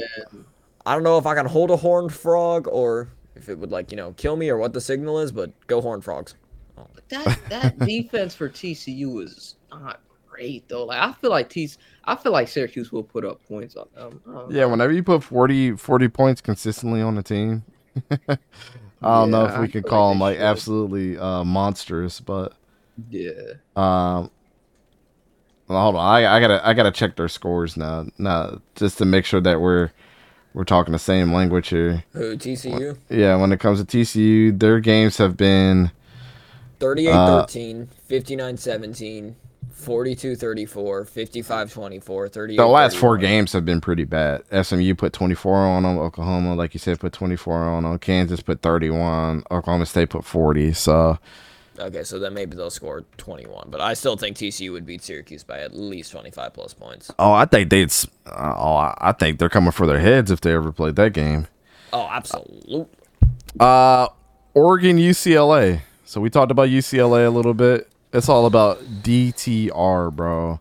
Man. 0.86 0.92
I 0.92 0.96
don't 0.96 1.04
know 1.04 1.18
if 1.18 1.26
I 1.26 1.36
can 1.36 1.46
hold 1.46 1.72
a 1.72 1.78
horned 1.78 2.14
frog 2.14 2.68
or 2.68 3.10
if 3.36 3.50
it 3.50 3.58
would 3.58 3.72
like 3.72 3.92
you 3.92 3.98
know 3.98 4.14
kill 4.14 4.36
me 4.36 4.50
or 4.50 4.58
what 4.58 4.74
the 4.74 4.82
signal 4.82 5.20
is, 5.20 5.32
but 5.32 5.52
go 5.68 5.82
Horned 5.82 6.04
Frogs. 6.04 6.36
But 6.76 7.10
that 7.10 7.40
that 7.50 7.80
defense 7.86 8.36
for 8.36 8.50
TCU 8.50 9.24
is 9.24 9.56
not 9.72 10.02
great 10.28 10.68
though. 10.68 10.86
Like 10.86 11.00
I 11.02 11.14
feel 11.14 11.30
like 11.30 11.50
T, 11.50 11.70
I 12.06 12.16
feel 12.16 12.32
like 12.32 12.48
Syracuse 12.48 12.92
will 12.92 13.04
put 13.04 13.26
up 13.26 13.46
points 13.48 13.76
on 13.76 13.88
them. 13.96 14.22
Yeah, 14.50 14.62
know. 14.62 14.70
whenever 14.70 14.94
you 14.94 15.04
put 15.04 15.24
40, 15.24 15.78
40 15.78 16.08
points 16.10 16.42
consistently 16.42 17.02
on 17.02 17.18
a 17.18 17.24
team, 17.24 17.64
I 18.12 18.38
don't 19.02 19.32
know 19.32 19.46
if 19.46 19.58
we 19.58 19.66
I 19.66 19.68
can 19.68 19.84
call 19.84 20.10
like 20.10 20.14
them 20.14 20.20
like 20.20 20.38
should. 20.38 20.44
absolutely 20.44 21.18
uh, 21.18 21.44
monstrous, 21.44 22.20
but 22.20 22.54
yeah. 23.10 23.32
um, 23.76 24.30
well, 25.68 25.82
hold 25.82 25.96
on, 25.96 26.06
I, 26.06 26.38
I 26.38 26.40
gotta 26.40 26.68
I 26.68 26.74
gotta 26.74 26.92
check 26.92 27.16
their 27.16 27.28
scores 27.28 27.78
now, 27.78 28.08
now 28.18 28.62
just 28.76 28.98
to 29.00 29.06
make 29.06 29.26
sure 29.26 29.42
that 29.42 29.62
we're 29.62 29.92
we're 30.54 30.64
talking 30.64 30.92
the 30.92 31.00
same 31.00 31.32
language 31.34 31.70
here. 31.70 32.04
Who 32.14 32.36
TCU? 32.36 32.98
Yeah, 33.10 33.36
when 33.36 33.52
it 33.52 33.60
comes 33.60 33.84
to 33.84 33.86
TCU, 33.86 34.58
their 34.58 34.80
games 34.80 35.18
have 35.18 35.38
been 35.38 35.92
38 36.80 37.12
Uh, 37.12 37.42
13, 37.42 37.90
59 38.08 38.58
17, 38.58 39.36
42 39.72 40.36
34, 40.36 41.06
55 41.06 41.74
24, 41.74 42.30
38 42.30 42.58
the 42.58 42.66
last 42.66 42.98
four 42.98 43.18
games 43.18 43.54
have 43.54 43.66
been 43.66 43.80
pretty 43.82 44.04
bad. 44.04 44.42
SMU 44.66 44.94
put 44.96 45.14
24 45.14 45.56
on 45.56 45.84
them. 45.84 45.98
Oklahoma, 45.98 46.56
like 46.56 46.74
you 46.74 46.80
said, 46.80 47.00
put 47.00 47.14
24 47.14 47.64
on 47.64 47.84
them. 47.84 48.00
Kansas 48.00 48.42
put 48.42 48.62
31. 48.62 49.44
Oklahoma 49.52 49.86
State 49.86 50.10
put 50.10 50.26
40. 50.26 50.74
So 50.74 51.18
Okay, 51.80 52.04
so 52.04 52.20
then 52.20 52.34
maybe 52.34 52.56
they'll 52.58 52.70
score 52.70 53.06
21, 53.18 53.68
but 53.70 53.80
I 53.82 53.94
still 53.94 54.18
think 54.18 54.36
TCU 54.38 54.72
would 54.74 54.86
beat 54.86 55.02
Syracuse 55.02 55.44
by 55.44 55.60
at 55.60 55.74
least 55.76 56.12
25 56.12 56.54
plus 56.54 56.74
points. 56.74 57.10
Oh, 57.18 57.32
I 57.32 57.46
think 57.46 57.70
they'd. 57.70 57.92
Uh, 58.26 58.54
oh, 58.58 58.76
I- 58.76 58.98
I 59.00 59.12
think 59.14 59.40
they're 59.40 59.50
coming 59.50 59.72
for 59.72 59.88
their 59.88 60.00
heads 60.00 60.30
if 60.30 60.42
they 60.42 60.54
ever 60.54 60.72
played 60.72 60.96
that 60.98 61.14
game. 61.14 61.48
Oh, 61.94 62.08
absolutely. 62.12 62.86
Uh, 63.60 64.08
Oregon 64.54 64.98
UCLA. 64.98 65.82
So 66.06 66.20
we 66.22 66.30
talked 66.30 66.52
about 66.52 66.70
UCLA 66.70 67.26
a 67.26 67.30
little 67.30 67.54
bit. 67.54 67.88
It's 68.12 68.28
all 68.28 68.46
about 68.46 68.80
DTR, 69.04 70.14
bro. 70.14 70.60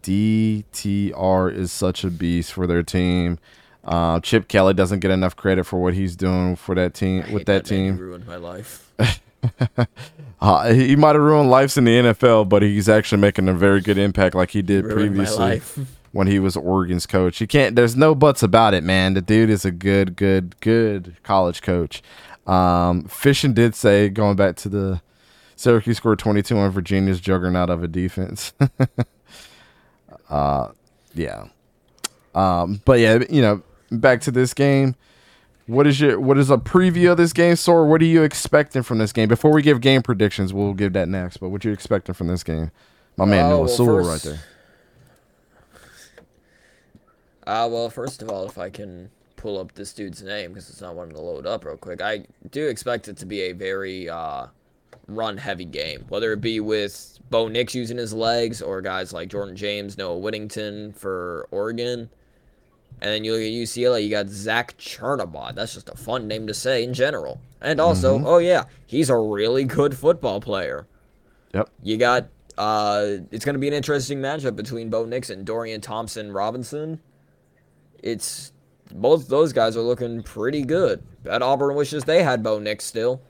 DTR 0.00 1.52
is 1.54 1.70
such 1.72 2.04
a 2.04 2.10
beast 2.10 2.52
for 2.52 2.66
their 2.66 2.82
team. 2.82 3.38
Uh, 3.84 4.20
Chip 4.20 4.46
Kelly 4.48 4.74
doesn't 4.74 5.00
get 5.00 5.10
enough 5.10 5.34
credit 5.36 5.64
for 5.64 5.80
what 5.82 5.94
he's 5.94 6.14
doing 6.16 6.54
for 6.56 6.74
that 6.76 6.94
team 6.94 7.24
with 7.32 7.46
that 7.46 7.68
you 7.70 7.76
team. 7.76 7.98
ruined 7.98 8.26
my 8.26 8.36
life. 8.36 8.90
Uh, 10.42 10.72
he 10.72 10.96
might 10.96 11.14
have 11.14 11.22
ruined 11.22 11.48
lives 11.48 11.78
in 11.78 11.84
the 11.84 11.92
NFL, 11.92 12.48
but 12.48 12.62
he's 12.62 12.88
actually 12.88 13.20
making 13.20 13.48
a 13.48 13.54
very 13.54 13.80
good 13.80 13.96
impact, 13.96 14.34
like 14.34 14.50
he 14.50 14.60
did 14.60 14.84
ruined 14.84 15.12
my 15.12 15.22
previously. 15.24 15.38
life. 15.38 15.78
when 16.12 16.26
he 16.26 16.40
was 16.40 16.56
Oregon's 16.56 17.06
coach. 17.06 17.40
You 17.40 17.46
can't. 17.46 17.76
There's 17.76 17.96
no 17.96 18.12
buts 18.14 18.42
about 18.42 18.74
it, 18.74 18.82
man. 18.82 19.14
The 19.14 19.20
dude 19.20 19.50
is 19.50 19.64
a 19.64 19.70
good, 19.70 20.16
good, 20.16 20.58
good 20.60 21.16
college 21.22 21.62
coach. 21.62 22.02
Um, 22.46 23.04
Fishing 23.04 23.54
did 23.54 23.76
say 23.76 24.08
going 24.08 24.34
back 24.34 24.56
to 24.56 24.68
the 24.68 25.00
Syracuse 25.54 25.98
scored 25.98 26.18
22 26.18 26.58
on 26.58 26.70
Virginia's 26.70 27.20
juggernaut 27.20 27.70
of 27.70 27.82
a 27.84 27.88
defense. 27.88 28.52
uh, 30.28 30.68
yeah. 31.14 31.44
Um, 32.34 32.80
but 32.84 32.98
yeah, 32.98 33.20
you 33.30 33.42
know, 33.42 33.62
back 33.92 34.22
to 34.22 34.30
this 34.30 34.54
game. 34.54 34.96
What 35.66 35.86
is 35.86 36.00
your 36.00 36.18
what 36.18 36.38
is 36.38 36.50
a 36.50 36.56
preview 36.56 37.12
of 37.12 37.16
this 37.16 37.32
game, 37.32 37.56
Sor? 37.56 37.86
What 37.86 38.02
are 38.02 38.06
you 38.06 38.22
expecting 38.22 38.82
from 38.82 38.98
this 38.98 39.12
game? 39.12 39.28
Before 39.28 39.52
we 39.52 39.62
give 39.62 39.80
game 39.80 40.02
predictions, 40.02 40.52
we'll 40.52 40.74
give 40.74 40.92
that 40.94 41.08
next. 41.08 41.36
But 41.38 41.50
what 41.50 41.64
you 41.64 41.72
expecting 41.72 42.14
from 42.14 42.26
this 42.26 42.42
game? 42.42 42.70
My 43.16 43.24
man 43.24 43.46
Oh, 43.46 43.48
Noah 43.48 43.58
well, 43.60 43.68
Sewell 43.68 43.98
right 44.00 44.20
there. 44.22 44.40
Uh, 47.46 47.68
well, 47.70 47.90
first 47.90 48.22
of 48.22 48.30
all, 48.30 48.46
if 48.46 48.58
I 48.58 48.70
can 48.70 49.10
pull 49.36 49.58
up 49.58 49.72
this 49.72 49.92
dude's 49.92 50.22
name 50.22 50.50
because 50.52 50.70
it's 50.70 50.80
not 50.80 50.94
wanting 50.94 51.14
to 51.14 51.20
load 51.20 51.46
up 51.46 51.64
real 51.64 51.76
quick, 51.76 52.00
I 52.00 52.24
do 52.50 52.68
expect 52.68 53.08
it 53.08 53.16
to 53.18 53.26
be 53.26 53.42
a 53.42 53.52
very 53.52 54.08
uh, 54.08 54.46
run-heavy 55.08 55.64
game, 55.64 56.04
whether 56.08 56.32
it 56.32 56.40
be 56.40 56.60
with 56.60 57.18
Bo 57.30 57.48
Nix 57.48 57.74
using 57.74 57.96
his 57.96 58.14
legs 58.14 58.62
or 58.62 58.80
guys 58.80 59.12
like 59.12 59.28
Jordan 59.28 59.56
James, 59.56 59.98
Noah 59.98 60.18
Whittington 60.18 60.92
for 60.92 61.48
Oregon. 61.50 62.08
And 63.02 63.10
then 63.10 63.24
you 63.24 63.32
look 63.32 63.40
at 63.40 63.46
UCLA, 63.48 64.04
you 64.04 64.10
got 64.10 64.28
Zach 64.28 64.78
Charbonnet. 64.78 65.56
That's 65.56 65.74
just 65.74 65.88
a 65.88 65.96
fun 65.96 66.28
name 66.28 66.46
to 66.46 66.54
say 66.54 66.84
in 66.84 66.94
general. 66.94 67.40
And 67.60 67.80
also, 67.80 68.24
oh 68.24 68.38
yeah, 68.38 68.66
he's 68.86 69.10
a 69.10 69.16
really 69.16 69.64
good 69.64 69.98
football 69.98 70.40
player. 70.40 70.86
Yep. 71.52 71.68
You 71.82 71.96
got 71.96 72.28
Uh, 72.56 73.16
it's 73.32 73.44
going 73.44 73.54
to 73.54 73.58
be 73.58 73.66
an 73.66 73.74
interesting 73.74 74.18
matchup 74.18 74.54
between 74.54 74.88
Bo 74.88 75.04
Nix 75.04 75.30
and 75.30 75.44
Dorian 75.44 75.80
Thompson 75.80 76.30
Robinson. 76.30 77.00
It's 78.04 78.52
both 78.92 79.26
those 79.26 79.52
guys 79.52 79.76
are 79.76 79.82
looking 79.82 80.22
pretty 80.22 80.62
good. 80.62 81.02
Bet 81.24 81.42
Auburn 81.42 81.74
wishes 81.74 82.04
they 82.04 82.22
had 82.22 82.40
Bo 82.44 82.60
Nix 82.60 82.84
still. 82.84 83.20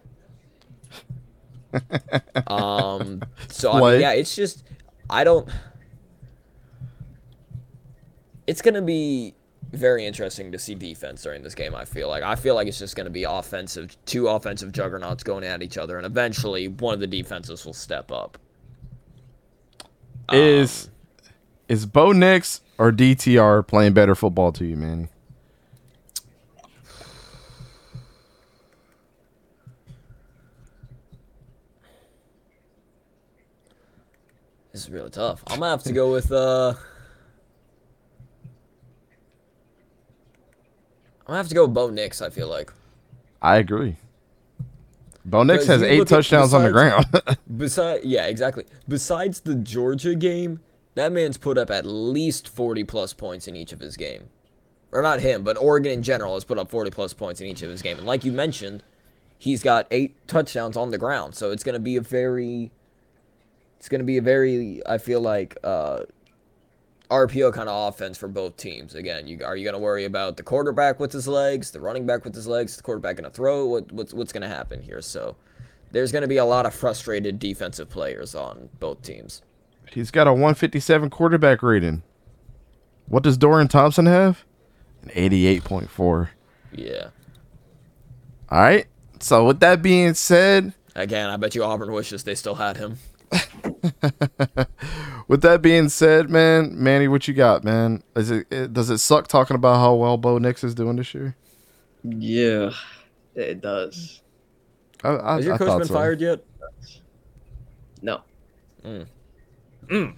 um, 2.46 3.22
so 3.48 3.72
I 3.72 3.92
mean, 3.92 4.00
yeah, 4.02 4.12
it's 4.12 4.36
just 4.36 4.64
I 5.08 5.24
don't. 5.24 5.48
It's 8.46 8.60
gonna 8.60 8.82
be 8.82 9.34
very 9.72 10.06
interesting 10.06 10.52
to 10.52 10.58
see 10.58 10.74
defense 10.74 11.22
during 11.22 11.42
this 11.42 11.54
game. 11.54 11.74
I 11.74 11.84
feel 11.84 12.08
like 12.08 12.22
I 12.22 12.36
feel 12.36 12.54
like 12.54 12.68
it's 12.68 12.78
just 12.78 12.94
gonna 12.94 13.10
be 13.10 13.24
offensive, 13.24 13.96
two 14.04 14.28
offensive 14.28 14.72
juggernauts 14.72 15.22
going 15.24 15.44
at 15.44 15.62
each 15.62 15.78
other, 15.78 15.96
and 15.96 16.06
eventually 16.06 16.68
one 16.68 16.94
of 16.94 17.00
the 17.00 17.06
defenses 17.06 17.64
will 17.64 17.72
step 17.72 18.12
up. 18.12 18.38
Is 20.30 20.90
is 21.68 21.86
Bo 21.86 22.12
Nix 22.12 22.60
or 22.78 22.92
DTR 22.92 23.66
playing 23.66 23.94
better 23.94 24.14
football 24.14 24.52
to 24.52 24.64
you, 24.64 24.76
Manny? 24.76 25.08
This 34.72 34.82
is 34.82 34.90
really 34.90 35.10
tough. 35.10 35.42
I'm 35.48 35.60
gonna 35.60 35.70
have 35.70 35.82
to 35.84 35.92
go 35.92 36.12
with 36.12 36.30
uh. 36.32 36.74
I'm 41.22 41.32
gonna 41.32 41.38
have 41.38 41.48
to 41.48 41.54
go 41.54 41.64
with 41.66 41.74
Bo 41.74 41.90
Nix. 41.90 42.20
I 42.20 42.30
feel 42.30 42.48
like. 42.48 42.72
I 43.40 43.56
agree. 43.56 43.96
Bo 45.24 45.42
Nix 45.44 45.66
has 45.66 45.82
eight 45.82 46.06
touchdowns 46.08 46.52
on 46.52 46.62
the 46.64 46.70
ground. 46.70 47.06
Besides, 47.56 48.04
yeah, 48.04 48.26
exactly. 48.26 48.64
Besides 48.88 49.40
the 49.40 49.54
Georgia 49.54 50.14
game, 50.14 50.60
that 50.94 51.12
man's 51.12 51.38
put 51.38 51.56
up 51.56 51.70
at 51.70 51.86
least 51.86 52.48
40 52.48 52.84
plus 52.84 53.12
points 53.12 53.46
in 53.46 53.54
each 53.54 53.72
of 53.72 53.80
his 53.80 53.96
game. 53.96 54.28
Or 54.90 55.00
not 55.00 55.20
him, 55.20 55.42
but 55.42 55.56
Oregon 55.56 55.92
in 55.92 56.02
general 56.02 56.34
has 56.34 56.44
put 56.44 56.58
up 56.58 56.70
40 56.70 56.90
plus 56.90 57.14
points 57.14 57.40
in 57.40 57.46
each 57.46 57.62
of 57.62 57.70
his 57.70 57.82
game. 57.82 57.98
And 57.98 58.06
like 58.06 58.24
you 58.24 58.32
mentioned, 58.32 58.82
he's 59.38 59.62
got 59.62 59.86
eight 59.90 60.26
touchdowns 60.28 60.76
on 60.76 60.90
the 60.90 60.98
ground. 60.98 61.34
So 61.34 61.50
it's 61.50 61.64
going 61.64 61.74
to 61.74 61.80
be 61.80 61.96
a 61.96 62.00
very 62.00 62.72
it's 63.78 63.88
to 63.88 64.04
be 64.04 64.16
a 64.16 64.22
very 64.22 64.80
I 64.86 64.98
feel 64.98 65.20
like 65.20 65.56
uh 65.64 66.04
RPO 67.12 67.52
kind 67.52 67.68
of 67.68 67.88
offense 67.92 68.16
for 68.16 68.28
both 68.28 68.56
teams. 68.56 68.94
Again, 68.94 69.26
you 69.26 69.44
are 69.44 69.56
you 69.56 69.64
going 69.64 69.74
to 69.74 69.78
worry 69.78 70.04
about 70.04 70.36
the 70.36 70.42
quarterback 70.42 70.98
with 70.98 71.12
his 71.12 71.28
legs, 71.28 71.70
the 71.70 71.80
running 71.80 72.06
back 72.06 72.24
with 72.24 72.34
his 72.34 72.46
legs, 72.46 72.76
the 72.76 72.82
quarterback 72.82 73.16
going 73.16 73.30
to 73.30 73.34
throw? 73.34 73.66
What 73.66 73.92
what's 73.92 74.12
what's 74.14 74.32
going 74.32 74.42
to 74.42 74.48
happen 74.48 74.82
here? 74.82 75.00
So 75.02 75.36
there's 75.92 76.10
going 76.10 76.22
to 76.22 76.28
be 76.28 76.38
a 76.38 76.44
lot 76.44 76.66
of 76.66 76.74
frustrated 76.74 77.38
defensive 77.38 77.88
players 77.90 78.34
on 78.34 78.70
both 78.80 79.02
teams. 79.02 79.42
He's 79.90 80.10
got 80.10 80.26
a 80.26 80.32
157 80.32 81.10
quarterback 81.10 81.62
rating. 81.62 82.02
What 83.06 83.22
does 83.22 83.36
Dorian 83.36 83.68
Thompson 83.68 84.06
have? 84.06 84.44
An 85.02 85.10
88.4. 85.10 86.28
Yeah. 86.72 87.08
All 88.48 88.58
right. 88.58 88.86
So 89.20 89.44
with 89.46 89.60
that 89.60 89.82
being 89.82 90.14
said, 90.14 90.72
Again, 90.94 91.30
I 91.30 91.36
bet 91.36 91.54
you 91.54 91.62
Auburn 91.64 91.92
wishes 91.92 92.24
they 92.24 92.34
still 92.34 92.54
had 92.56 92.76
him. 92.76 92.98
with 95.32 95.40
that 95.40 95.62
being 95.62 95.88
said, 95.88 96.28
man, 96.28 96.72
Manny, 96.74 97.08
what 97.08 97.26
you 97.26 97.32
got, 97.32 97.64
man? 97.64 98.02
Is 98.14 98.30
it, 98.30 98.46
it 98.50 98.74
does 98.74 98.90
it 98.90 98.98
suck 98.98 99.28
talking 99.28 99.54
about 99.54 99.76
how 99.76 99.94
well 99.94 100.18
Bo 100.18 100.36
Nix 100.36 100.62
is 100.62 100.74
doing 100.74 100.96
this 100.96 101.14
year? 101.14 101.34
Yeah, 102.04 102.70
it 103.34 103.62
does. 103.62 104.20
I, 105.02 105.16
I, 105.16 105.34
Has 105.36 105.46
your 105.46 105.54
I 105.54 105.56
coach 105.56 105.68
thought 105.68 105.78
been 105.78 105.88
so. 105.88 105.94
fired 105.94 106.20
yet? 106.20 106.44
No. 108.02 108.20
Mm. 108.84 110.14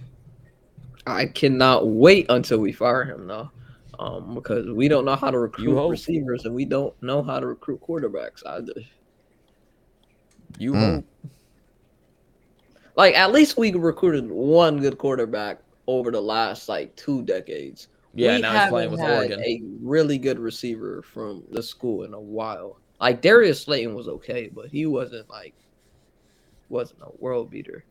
I 1.07 1.27
cannot 1.27 1.87
wait 1.87 2.25
until 2.27 2.57
we 2.57 2.73
fire 2.73 3.05
him 3.05 3.25
though. 3.25 3.49
Um, 3.97 4.35
because 4.35 4.69
we 4.69 4.89
don't 4.89 5.05
know 5.05 5.15
how 5.15 5.31
to 5.31 5.39
recruit 5.39 5.87
receivers 5.87 6.43
and 6.43 6.53
we 6.53 6.65
don't 6.65 6.93
know 7.01 7.23
how 7.23 7.39
to 7.39 7.47
recruit 7.47 7.79
quarterbacks 7.79 8.45
either. 8.45 8.73
You 10.59 10.73
Mm. 10.73 10.95
hope. 10.95 11.05
Like 12.95 13.15
at 13.15 13.31
least 13.31 13.57
we 13.57 13.73
recruited 13.73 14.29
one 14.29 14.79
good 14.79 14.97
quarterback 14.97 15.59
over 15.87 16.11
the 16.11 16.21
last 16.21 16.69
like 16.69 16.95
two 16.95 17.21
decades. 17.23 17.87
Yeah, 18.13 18.35
we 18.35 18.41
now 18.41 18.61
he's 18.61 18.69
playing 18.69 18.89
haven't 18.91 19.05
with 19.05 19.09
had 19.09 19.17
Oregon. 19.31 19.43
A 19.43 19.61
really 19.81 20.17
good 20.17 20.39
receiver 20.39 21.01
from 21.01 21.43
the 21.51 21.61
school 21.61 22.03
in 22.03 22.13
a 22.13 22.19
while. 22.19 22.79
Like 23.01 23.21
Darius 23.21 23.61
Slayton 23.61 23.93
was 23.93 24.07
okay, 24.07 24.49
but 24.53 24.69
he 24.69 24.85
wasn't 24.85 25.29
like 25.29 25.53
wasn't 26.69 27.01
a 27.01 27.09
world 27.19 27.49
beater. 27.49 27.83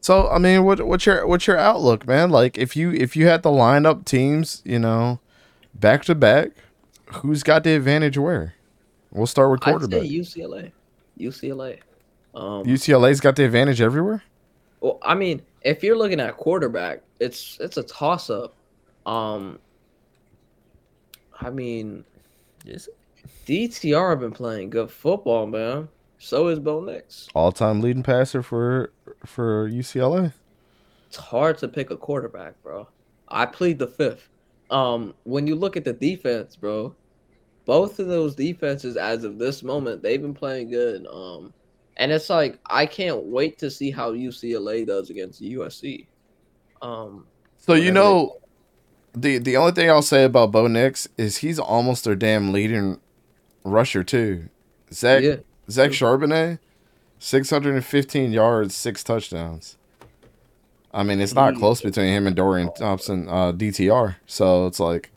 So 0.00 0.28
I 0.28 0.38
mean, 0.38 0.64
what 0.64 0.84
what's 0.84 1.06
your 1.06 1.26
what's 1.26 1.46
your 1.46 1.58
outlook, 1.58 2.06
man? 2.06 2.30
Like 2.30 2.58
if 2.58 2.74
you 2.74 2.90
if 2.90 3.14
you 3.14 3.28
had 3.28 3.42
to 3.44 3.50
line 3.50 3.86
up 3.86 4.04
teams, 4.04 4.62
you 4.64 4.78
know, 4.78 5.20
back 5.74 6.04
to 6.06 6.14
back, 6.16 6.50
who's 7.06 7.44
got 7.44 7.62
the 7.62 7.74
advantage 7.74 8.18
where? 8.18 8.54
We'll 9.12 9.26
start 9.26 9.50
with 9.50 9.60
I'd 9.62 9.72
quarterback. 9.72 10.02
say 10.02 10.08
UCLA. 10.08 10.72
UCLA. 11.18 11.80
Um, 12.34 12.64
UCLA's 12.64 13.20
got 13.20 13.36
the 13.36 13.44
advantage 13.44 13.80
everywhere. 13.80 14.22
Well, 14.80 14.98
I 15.02 15.14
mean, 15.14 15.42
if 15.62 15.82
you're 15.82 15.96
looking 15.96 16.20
at 16.20 16.36
quarterback, 16.36 17.02
it's 17.18 17.58
it's 17.60 17.76
a 17.76 17.82
toss 17.82 18.30
up. 18.30 18.54
Um, 19.06 19.58
I 21.40 21.50
mean, 21.50 22.04
Is 22.66 22.88
it? 22.88 22.96
DTR 23.46 24.10
have 24.10 24.20
been 24.20 24.32
playing 24.32 24.70
good 24.70 24.90
football, 24.90 25.46
man. 25.46 25.88
So 26.18 26.48
is 26.48 26.58
Bo 26.58 26.80
Nix. 26.80 27.28
All 27.34 27.50
time 27.50 27.80
leading 27.80 28.02
passer 28.02 28.42
for 28.42 28.92
for 29.24 29.68
UCLA. 29.68 30.32
It's 31.08 31.16
hard 31.16 31.58
to 31.58 31.68
pick 31.68 31.90
a 31.90 31.96
quarterback, 31.96 32.62
bro. 32.62 32.86
I 33.28 33.46
plead 33.46 33.78
the 33.78 33.86
fifth. 33.88 34.28
Um, 34.70 35.14
when 35.24 35.46
you 35.46 35.56
look 35.56 35.76
at 35.76 35.84
the 35.84 35.92
defense, 35.92 36.54
bro, 36.56 36.94
both 37.64 37.98
of 37.98 38.06
those 38.06 38.34
defenses, 38.36 38.96
as 38.96 39.24
of 39.24 39.38
this 39.38 39.62
moment, 39.62 40.02
they've 40.02 40.22
been 40.22 40.34
playing 40.34 40.70
good. 40.70 41.06
Um, 41.06 41.52
and 42.00 42.10
it's 42.10 42.30
like 42.30 42.58
I 42.66 42.86
can't 42.86 43.24
wait 43.24 43.58
to 43.58 43.70
see 43.70 43.90
how 43.90 44.12
UCLA 44.12 44.86
does 44.86 45.10
against 45.10 45.42
USC. 45.42 46.06
Um, 46.80 47.26
So 47.58 47.74
you 47.74 47.92
know, 47.92 48.38
the 49.14 49.36
the 49.38 49.58
only 49.58 49.72
thing 49.72 49.90
I'll 49.90 50.02
say 50.02 50.24
about 50.24 50.50
Bo 50.50 50.66
Nix 50.66 51.08
is 51.18 51.36
he's 51.38 51.58
almost 51.58 52.04
their 52.04 52.16
damn 52.16 52.52
leading 52.52 52.98
rusher 53.64 54.02
too. 54.02 54.48
Zach 54.90 55.22
yeah, 55.22 55.36
Zach 55.70 55.90
Charbonnet, 55.90 56.58
six 57.18 57.50
hundred 57.50 57.74
and 57.74 57.84
fifteen 57.84 58.32
yards, 58.32 58.74
six 58.74 59.04
touchdowns. 59.04 59.76
I 60.92 61.02
mean, 61.02 61.20
it's 61.20 61.34
not 61.34 61.54
close 61.54 61.82
between 61.82 62.06
him 62.06 62.26
and 62.26 62.34
Dorian 62.34 62.72
Thompson, 62.72 63.28
uh, 63.28 63.52
DTR. 63.52 64.16
So 64.26 64.66
it's 64.66 64.80
like 64.80 65.10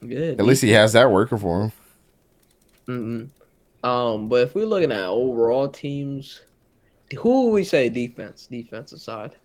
yeah. 0.00 0.30
at 0.30 0.44
least 0.46 0.62
he 0.62 0.70
has 0.70 0.94
that 0.94 1.10
working 1.12 1.38
for 1.38 1.64
him. 1.64 1.72
Mm-mm. 2.88 3.28
Um, 3.82 4.28
but 4.28 4.42
if 4.42 4.54
we're 4.54 4.66
looking 4.66 4.92
at 4.92 5.04
overall 5.04 5.68
teams, 5.68 6.42
who 7.18 7.46
would 7.46 7.52
we 7.52 7.64
say 7.64 7.88
defense, 7.88 8.46
defensive 8.46 9.00
side? 9.00 9.36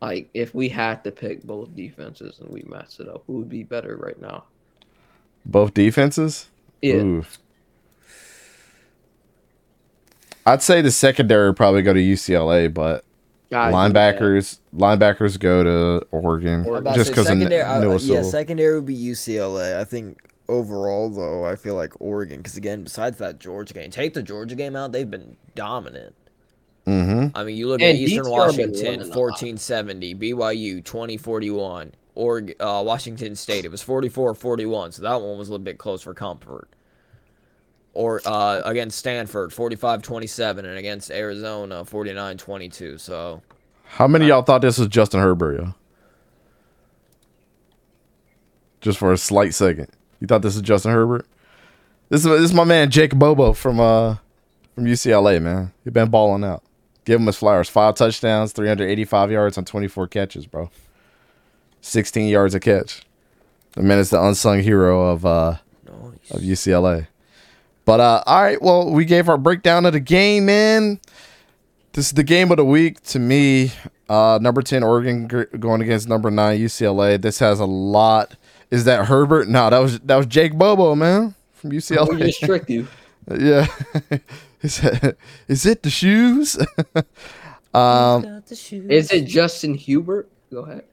Like 0.00 0.28
if 0.34 0.54
we 0.54 0.68
had 0.68 1.04
to 1.04 1.12
pick 1.12 1.44
both 1.44 1.74
defenses 1.76 2.40
and 2.40 2.50
we 2.50 2.62
matched 2.66 3.00
it 3.00 3.08
up, 3.08 3.22
who 3.26 3.34
would 3.34 3.48
be 3.48 3.62
better 3.62 3.96
right 3.96 4.20
now? 4.20 4.44
Both 5.44 5.74
defenses. 5.74 6.48
Yeah, 6.80 6.94
Ooh. 6.94 7.24
I'd 10.44 10.62
say 10.62 10.82
the 10.82 10.90
secondary 10.90 11.48
would 11.48 11.56
probably 11.56 11.82
go 11.82 11.92
to 11.92 12.00
UCLA, 12.00 12.72
but 12.72 13.04
I 13.52 13.68
agree 13.68 13.82
with 13.82 13.94
linebackers 13.94 14.58
linebackers 14.74 15.38
go 15.38 15.62
to 15.62 16.06
Oregon 16.10 16.64
Or- 16.66 16.76
I'm 16.76 16.82
about 16.82 16.92
to 16.94 16.98
just 17.00 17.10
because 17.10 17.26
of 17.26 17.38
secondary- 17.38 17.62
uh, 17.62 17.98
yeah, 17.98 18.22
secondary 18.22 18.74
would 18.74 18.86
be 18.86 18.96
UCLA. 18.96 19.78
I 19.78 19.84
think 19.84 20.18
overall, 20.52 21.10
though, 21.10 21.46
I 21.46 21.56
feel 21.56 21.76
like 21.76 21.92
Oregon, 22.00 22.38
because 22.38 22.56
again, 22.58 22.84
besides 22.84 23.18
that 23.18 23.40
Georgia 23.40 23.74
game, 23.74 23.90
take 23.90 24.14
the 24.14 24.22
Georgia 24.22 24.56
game 24.56 24.76
out, 24.76 24.92
they've 24.92 25.10
been 25.10 25.36
dominant. 25.56 26.14
mm-hmm. 26.86 27.28
I 27.34 27.44
mean, 27.44 27.56
you 27.56 27.68
look 27.68 27.82
And 27.82 27.90
at 27.90 27.96
Eastern 27.96 28.26
DTR 28.26 28.30
Washington, 28.30 28.84
running 28.84 29.00
a 29.00 29.06
lot. 29.06 29.16
1470, 29.16 30.14
BYU, 30.16 30.84
2041, 30.84 31.92
Oregon, 32.14 32.56
uh, 32.60 32.82
Washington 32.86 33.36
State, 33.36 33.64
it 33.64 33.70
was 33.70 33.82
44 33.82 34.34
41, 34.34 34.92
so 34.92 35.02
that 35.02 35.20
one 35.22 35.38
was 35.38 35.48
a 35.48 35.52
little 35.52 35.64
bit 35.64 35.78
close 35.78 36.02
for 36.02 36.14
comfort. 36.14 36.68
Or 37.94 38.22
uh, 38.26 38.62
against 38.64 38.98
Stanford, 38.98 39.52
45 39.52 40.02
27, 40.02 40.64
and 40.66 40.78
against 40.78 41.10
Arizona, 41.10 41.84
49 41.84 42.38
22. 42.38 42.98
So, 42.98 43.42
How 43.84 44.08
many 44.08 44.26
of 44.26 44.28
y'all 44.30 44.42
thought 44.42 44.62
this 44.62 44.78
was 44.78 44.88
Justin 44.88 45.20
Herbert? 45.20 45.60
Yo? 45.60 45.74
Just 48.80 48.98
for 48.98 49.12
a 49.12 49.18
slight 49.18 49.54
second, 49.54 49.88
you 50.22 50.28
thought 50.28 50.40
this 50.42 50.54
was 50.54 50.62
Justin 50.62 50.92
Herbert? 50.92 51.26
This 52.08 52.20
is 52.24 52.30
this 52.30 52.42
is 52.42 52.54
my 52.54 52.62
man 52.62 52.90
Jake 52.92 53.12
Bobo 53.12 53.52
from 53.52 53.80
uh 53.80 54.16
from 54.72 54.84
UCLA. 54.84 55.42
Man, 55.42 55.72
he 55.82 55.90
been 55.90 56.10
balling 56.10 56.44
out. 56.44 56.62
Give 57.04 57.18
him 57.20 57.26
his 57.26 57.36
flowers. 57.36 57.68
Five 57.68 57.96
touchdowns, 57.96 58.52
385 58.52 59.32
yards 59.32 59.58
on 59.58 59.64
24 59.64 60.06
catches, 60.06 60.46
bro. 60.46 60.70
16 61.80 62.28
yards 62.28 62.54
a 62.54 62.60
catch. 62.60 63.02
The 63.72 63.82
man 63.82 63.98
is 63.98 64.10
the 64.10 64.22
unsung 64.22 64.60
hero 64.60 65.08
of 65.08 65.26
uh 65.26 65.56
nice. 65.84 66.30
of 66.30 66.40
UCLA. 66.42 67.08
But 67.84 67.98
uh 67.98 68.22
all 68.24 68.42
right, 68.42 68.62
well, 68.62 68.92
we 68.92 69.04
gave 69.04 69.28
our 69.28 69.38
breakdown 69.38 69.86
of 69.86 69.92
the 69.92 69.98
game, 70.00 70.46
man. 70.46 71.00
This 71.94 72.06
is 72.06 72.12
the 72.12 72.22
game 72.22 72.52
of 72.52 72.58
the 72.58 72.64
week 72.64 73.02
to 73.06 73.18
me. 73.18 73.72
Uh, 74.08 74.38
number 74.40 74.62
ten 74.62 74.84
Oregon 74.84 75.28
g- 75.28 75.58
going 75.58 75.80
against 75.82 76.08
number 76.08 76.30
nine 76.30 76.60
UCLA. 76.60 77.20
This 77.20 77.40
has 77.40 77.58
a 77.58 77.64
lot. 77.66 78.36
Is 78.72 78.84
that 78.86 79.04
Herbert? 79.04 79.48
No, 79.48 79.68
that 79.68 79.78
was 79.78 80.00
that 80.00 80.16
was 80.16 80.26
Jake 80.26 80.54
Bobo, 80.54 80.94
man, 80.94 81.34
from 81.52 81.70
We 81.70 81.76
UCLA. 81.76 82.18
just 82.18 82.40
tricked 82.40 82.70
you. 82.70 82.88
yeah. 83.38 83.66
is, 84.62 84.82
it, 84.82 85.18
is 85.46 85.66
it 85.66 85.82
the 85.82 85.90
shoes? 85.90 86.56
um, 87.74 88.42
Is 88.50 89.12
it 89.12 89.26
Justin 89.26 89.74
Hubert? 89.74 90.28
Go 90.50 90.60
ahead. 90.60 90.84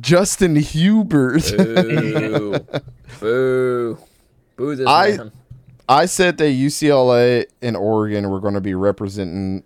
Justin 0.00 0.56
Hubert. 0.56 1.42
Boo. 1.56 2.58
Boo. 3.18 3.98
Boo 4.56 4.76
this 4.76 4.86
I- 4.86 5.16
man. 5.16 5.32
I 5.88 6.06
said 6.06 6.36
that 6.38 6.44
UCLA 6.44 7.46
and 7.60 7.76
Oregon 7.76 8.30
were 8.30 8.40
going 8.40 8.54
to 8.54 8.60
be 8.60 8.74
representing 8.74 9.64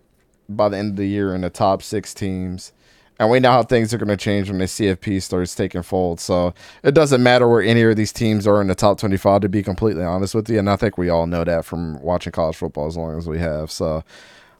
by 0.49 0.69
the 0.69 0.77
end 0.79 0.93
of 0.93 0.97
the 0.97 1.07
year 1.07 1.35
in 1.35 1.43
the 1.43 1.51
top 1.51 1.83
six 1.83 2.15
teams. 2.15 2.73
And 3.19 3.31
we 3.31 3.41
know 3.41 3.51
how 3.51 3.63
things 3.63 3.95
are 3.95 3.99
going 3.99 4.09
to 4.09 4.17
change 4.17 4.51
when 4.51 4.59
the 4.59 4.67
CFP 4.67 5.23
starts 5.23 5.55
taking 5.55 5.83
fold. 5.83 6.21
So 6.21 6.53
it 6.83 6.93
doesn't 6.93 7.23
matter 7.23 7.49
where 7.49 7.63
any 7.63 7.83
of 7.83 7.97
these 7.97 8.13
teams 8.13 8.47
are 8.47 8.61
in 8.61 8.67
the 8.67 8.75
top 8.75 8.99
25, 8.99 9.41
to 9.43 9.49
be 9.49 9.63
completely 9.63 10.05
honest 10.05 10.35
with 10.35 10.51
you. 10.51 10.59
And 10.59 10.69
I 10.69 10.77
think 10.77 10.99
we 10.99 11.09
all 11.09 11.27
know 11.27 11.43
that 11.43 11.65
from 11.65 12.01
watching 12.03 12.33
college 12.33 12.57
football 12.57 12.87
as 12.87 12.97
long 12.97 13.17
as 13.17 13.27
we 13.27 13.39
have. 13.39 13.71
So 13.71 14.05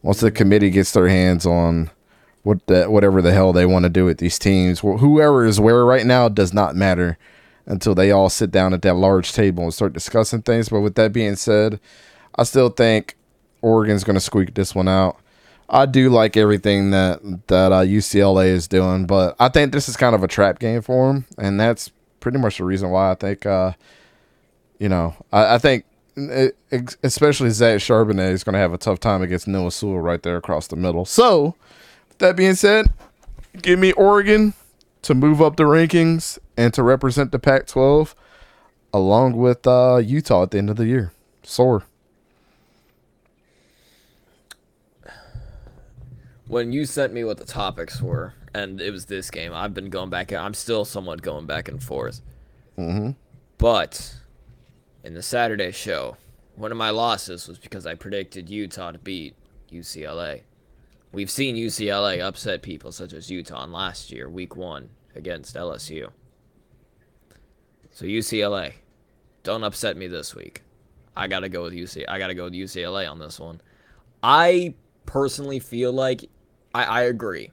once 0.03 0.21
the 0.21 0.31
committee 0.31 0.71
gets 0.71 0.93
their 0.93 1.09
hands 1.09 1.45
on 1.45 1.91
what 2.45 2.67
the, 2.67 2.85
whatever 2.87 3.21
the 3.21 3.33
hell 3.33 3.53
they 3.53 3.67
want 3.67 3.83
to 3.83 3.91
do 3.91 4.07
with 4.07 4.19
these 4.19 4.39
teams, 4.39 4.81
wh- 4.81 5.01
whoever 5.01 5.45
is 5.45 5.61
where 5.61 5.85
right 5.85 6.07
now 6.07 6.29
does 6.29 6.55
not 6.55 6.77
matter 6.77 7.19
until 7.67 7.95
they 7.95 8.11
all 8.11 8.31
sit 8.31 8.51
down 8.51 8.73
at 8.73 8.83
that 8.83 8.95
large 8.95 9.33
table 9.33 9.65
and 9.65 9.75
start 9.75 9.93
discussing 9.93 10.41
things. 10.41 10.71
But 10.71 10.81
with 10.81 10.95
that 10.95 11.13
being 11.13 11.37
said, 11.37 11.79
I 12.37 12.45
still 12.45 12.71
think 12.71 13.17
Oregon's 13.61 14.05
going 14.05 14.15
to 14.15 14.21
squeak 14.21 14.55
this 14.55 14.75
one 14.75 14.89
out. 14.89 15.19
I 15.69 15.87
do 15.87 16.11
like 16.11 16.37
everything 16.37 16.91
that 16.91 17.21
that 17.49 17.73
uh, 17.73 17.83
UCLA 17.83 18.47
is 18.47 18.69
doing, 18.69 19.07
but 19.07 19.35
I 19.39 19.49
think 19.49 19.73
this 19.73 19.89
is 19.89 19.97
kind 19.97 20.15
of 20.15 20.23
a 20.23 20.29
trap 20.29 20.59
game 20.59 20.83
for 20.83 21.13
them, 21.13 21.27
and 21.39 21.59
that's 21.59 21.91
pretty 22.21 22.39
much 22.39 22.59
the 22.59 22.65
reason 22.65 22.91
why 22.91 23.11
I 23.11 23.15
think, 23.15 23.47
uh, 23.47 23.73
you 24.79 24.89
know, 24.89 25.15
I, 25.33 25.55
I 25.55 25.59
think 25.59 25.85
ex- 26.73 26.97
especially 27.03 27.51
Zach 27.51 27.79
Charbonnet 27.79 28.33
is 28.33 28.43
going 28.43 28.55
to 28.55 28.59
have 28.59 28.73
a 28.73 28.79
tough 28.79 29.01
time 29.01 29.23
against 29.23 29.47
Noah 29.47 29.71
Sewell 29.71 30.01
right 30.01 30.23
there 30.23 30.37
across 30.37 30.67
the 30.67 30.77
middle. 30.77 31.05
So, 31.05 31.55
that 32.19 32.37
being 32.37 32.55
said, 32.55 32.93
give 33.63 33.79
me 33.79 33.93
Oregon 33.93 34.55
to 35.03 35.15
move 35.15 35.41
up 35.41 35.57
the 35.57 35.65
rankings 35.65 36.39
and 36.57 36.75
to 36.75 36.83
represent 36.83 37.33
the 37.33 37.39
Pac-12, 37.39 38.15
along 38.93 39.37
with 39.37 39.67
uh, 39.67 39.99
Utah 39.99 40.45
at 40.45 40.51
the 40.51 40.59
end 40.59 40.71
of 40.71 40.77
the 40.77 40.87
year. 40.87 41.13
Sore. 41.43 41.85
When 46.49 46.73
you 46.73 46.85
sent 46.87 47.13
me 47.13 47.25
what 47.25 47.39
the 47.39 47.45
topics 47.45 48.01
were, 48.01 48.35
and 48.55 48.81
it 48.81 48.91
was 48.91 49.07
this 49.07 49.31
game, 49.31 49.53
I've 49.53 49.75
been 49.75 49.91
going 49.91 50.11
back. 50.11 50.33
I'm 50.33 50.55
still 50.55 50.85
somewhat 50.85 51.23
going 51.23 51.47
back 51.47 51.69
and 51.69 51.83
forth. 51.83 52.21
Mm-hmm. 52.79 53.11
But 53.59 54.15
in 55.05 55.15
the 55.15 55.23
Saturday 55.23 55.73
show, 55.73 56.17
one 56.55 56.73
of 56.73 56.79
my 56.79 56.91
losses 56.91 57.49
was 57.49 57.59
because 57.59 57.87
I 57.87 57.95
predicted 57.95 58.49
Utah 58.49 58.93
to 58.93 58.99
beat 58.99 59.35
UCLA. 59.71 60.43
We've 61.13 61.31
seen 61.31 61.57
UCLA 61.57 62.21
upset 62.21 62.63
people 62.63 62.93
such 62.93 63.13
as 63.13 63.31
Utah 63.31 63.65
in 63.65 63.73
last 63.73 64.11
year, 64.11 64.29
week 64.29 64.57
one, 64.57 64.91
against 65.15 65.57
LSU. 65.57 66.11
So 67.91 68.05
UCLA, 68.05 68.75
don't 69.43 69.65
upset 69.65 69.97
me 69.97 70.07
this 70.07 70.35
week. 70.35 70.63
I 71.17 71.29
gotta 71.29 71.49
go 71.49 71.63
with 71.63 71.73
UC. 71.73 72.05
I 72.09 72.19
gotta 72.19 72.35
go 72.35 72.45
with 72.45 72.53
UCLA 72.53 73.11
on 73.11 73.19
this 73.19 73.41
one. 73.41 73.61
I 74.23 74.75
personally 75.07 75.59
feel 75.59 75.93
like 75.93 76.29
I, 76.77 76.85
I 76.85 77.03
agree, 77.03 77.53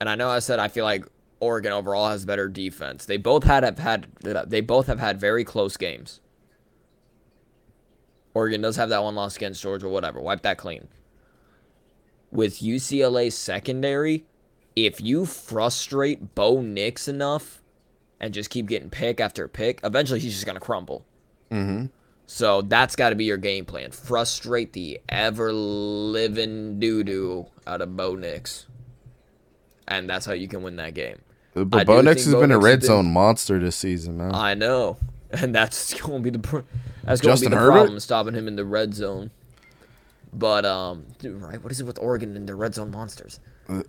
and 0.00 0.08
I 0.08 0.14
know 0.14 0.30
I 0.30 0.38
said 0.38 0.58
I 0.58 0.68
feel 0.68 0.84
like 0.84 1.04
Oregon 1.40 1.72
overall 1.72 2.08
has 2.08 2.24
better 2.24 2.48
defense. 2.48 3.04
They 3.04 3.18
both 3.18 3.44
had 3.44 3.62
have 3.62 3.78
had 3.78 4.06
they 4.22 4.60
both 4.60 4.86
have 4.86 5.00
had 5.00 5.20
very 5.20 5.44
close 5.44 5.76
games. 5.76 6.20
Oregon 8.32 8.62
does 8.62 8.76
have 8.76 8.88
that 8.88 9.02
one 9.02 9.14
loss 9.14 9.36
against 9.36 9.60
Georgia, 9.60 9.88
whatever. 9.88 10.20
Wipe 10.20 10.40
that 10.42 10.56
clean. 10.56 10.88
With 12.30 12.60
UCLA 12.60 13.30
secondary, 13.30 14.24
if 14.74 15.02
you 15.02 15.26
frustrate 15.26 16.34
Bo 16.34 16.62
Nix 16.62 17.08
enough 17.08 17.60
and 18.18 18.32
just 18.32 18.48
keep 18.48 18.66
getting 18.66 18.88
pick 18.88 19.20
after 19.20 19.46
pick, 19.46 19.80
eventually 19.84 20.20
he's 20.20 20.32
just 20.32 20.46
gonna 20.46 20.60
crumble. 20.60 21.04
Mm-hmm. 21.50 21.86
So 22.34 22.62
that's 22.62 22.96
got 22.96 23.10
to 23.10 23.14
be 23.14 23.26
your 23.26 23.36
game 23.36 23.66
plan. 23.66 23.90
Frustrate 23.90 24.72
the 24.72 25.00
ever 25.06 25.52
living 25.52 26.80
doo 26.80 27.04
doo 27.04 27.46
out 27.66 27.82
of 27.82 27.94
Bo 27.94 28.14
Nix, 28.14 28.64
and 29.86 30.08
that's 30.08 30.24
how 30.24 30.32
you 30.32 30.48
can 30.48 30.62
win 30.62 30.76
that 30.76 30.94
game. 30.94 31.18
But 31.52 31.86
Bo 31.86 32.00
Nix 32.00 32.24
has 32.24 32.32
Bo 32.32 32.40
been 32.40 32.50
a 32.50 32.54
Nix 32.54 32.64
red 32.64 32.80
been- 32.80 32.86
zone 32.86 33.12
monster 33.12 33.58
this 33.58 33.76
season, 33.76 34.16
man. 34.16 34.34
I 34.34 34.54
know, 34.54 34.96
and 35.30 35.54
that's 35.54 35.92
going 36.00 36.22
to 36.24 36.30
be 36.30 36.30
the 36.30 36.38
pr- 36.38 36.60
that's 37.04 37.20
going 37.20 37.36
to 37.36 37.42
be 37.42 37.48
the 37.48 37.56
Herbert? 37.56 37.72
problem 37.72 38.00
stopping 38.00 38.32
him 38.32 38.48
in 38.48 38.56
the 38.56 38.64
red 38.64 38.94
zone. 38.94 39.30
But 40.32 40.64
um, 40.64 41.04
dude, 41.18 41.38
right? 41.42 41.62
What 41.62 41.70
is 41.70 41.80
it 41.80 41.84
with 41.86 41.98
Oregon 41.98 42.34
and 42.34 42.48
the 42.48 42.54
red 42.54 42.74
zone 42.74 42.90
monsters? 42.90 43.40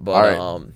But 0.00 0.38
um, 0.38 0.72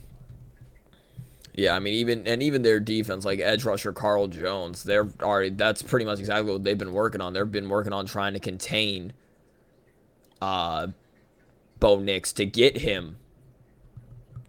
yeah, 1.57 1.75
I 1.75 1.79
mean 1.79 1.95
even 1.95 2.27
and 2.27 2.43
even 2.43 2.61
their 2.63 2.79
defense, 2.79 3.25
like 3.25 3.41
edge 3.41 3.65
rusher 3.65 3.93
Carl 3.93 4.29
Jones, 4.29 4.85
they're 4.85 5.09
already 5.23 5.51
that's 5.51 5.83
pretty 5.83 6.05
much 6.05 6.19
exactly 6.19 6.53
what 6.53 6.65
they've 6.65 6.77
been 6.77 6.93
working 6.93 7.23
on. 7.23 7.33
They've 7.33 7.51
been 7.51 7.71
working 7.71 7.95
on 7.95 8.05
trying 8.05 8.35
to 8.35 8.41
contain 8.41 9.15
uh 10.43 10.89
Bo 11.81 11.99
Nix 12.01 12.33
to 12.35 12.45
get 12.45 12.79
him 12.79 13.17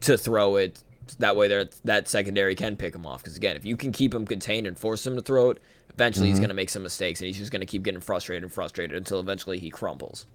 to 0.02 0.18
throw 0.18 0.58
it 0.58 0.84
that 1.20 1.38
way 1.38 1.48
there 1.48 1.70
that 1.86 2.10
secondary 2.10 2.56
can 2.56 2.76
pick 2.76 2.94
him 2.94 3.06
off. 3.06 3.24
Because 3.24 3.38
again 3.38 3.56
if 3.56 3.64
you 3.64 3.78
can 3.78 3.94
keep 3.94 4.14
him 4.14 4.28
contained 4.28 4.68
and 4.68 4.78
force 4.78 5.08
him 5.08 5.16
to 5.16 5.22
throw 5.22 5.52
it 5.52 5.62
eventually 5.94 6.28
he's 6.28 6.40
going 6.40 6.50
to 6.50 6.56
make 6.56 6.70
some 6.70 6.84
mistakes 6.84 7.22
and 7.22 7.28
he's 7.28 7.38
just 7.38 7.52
going 7.52 7.62
to 7.62 7.66
keep 7.66 7.84
getting 7.84 8.02
frustrated 8.02 8.44
and 8.44 8.52
frustrated 8.52 8.96
until 8.96 9.20
eventually 9.20 9.60
he 9.60 9.70
crumbles. 9.70 10.26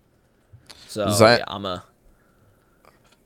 So 0.89 1.07
yeah, 1.39 1.45
i'm 1.47 1.67
a 1.67 1.85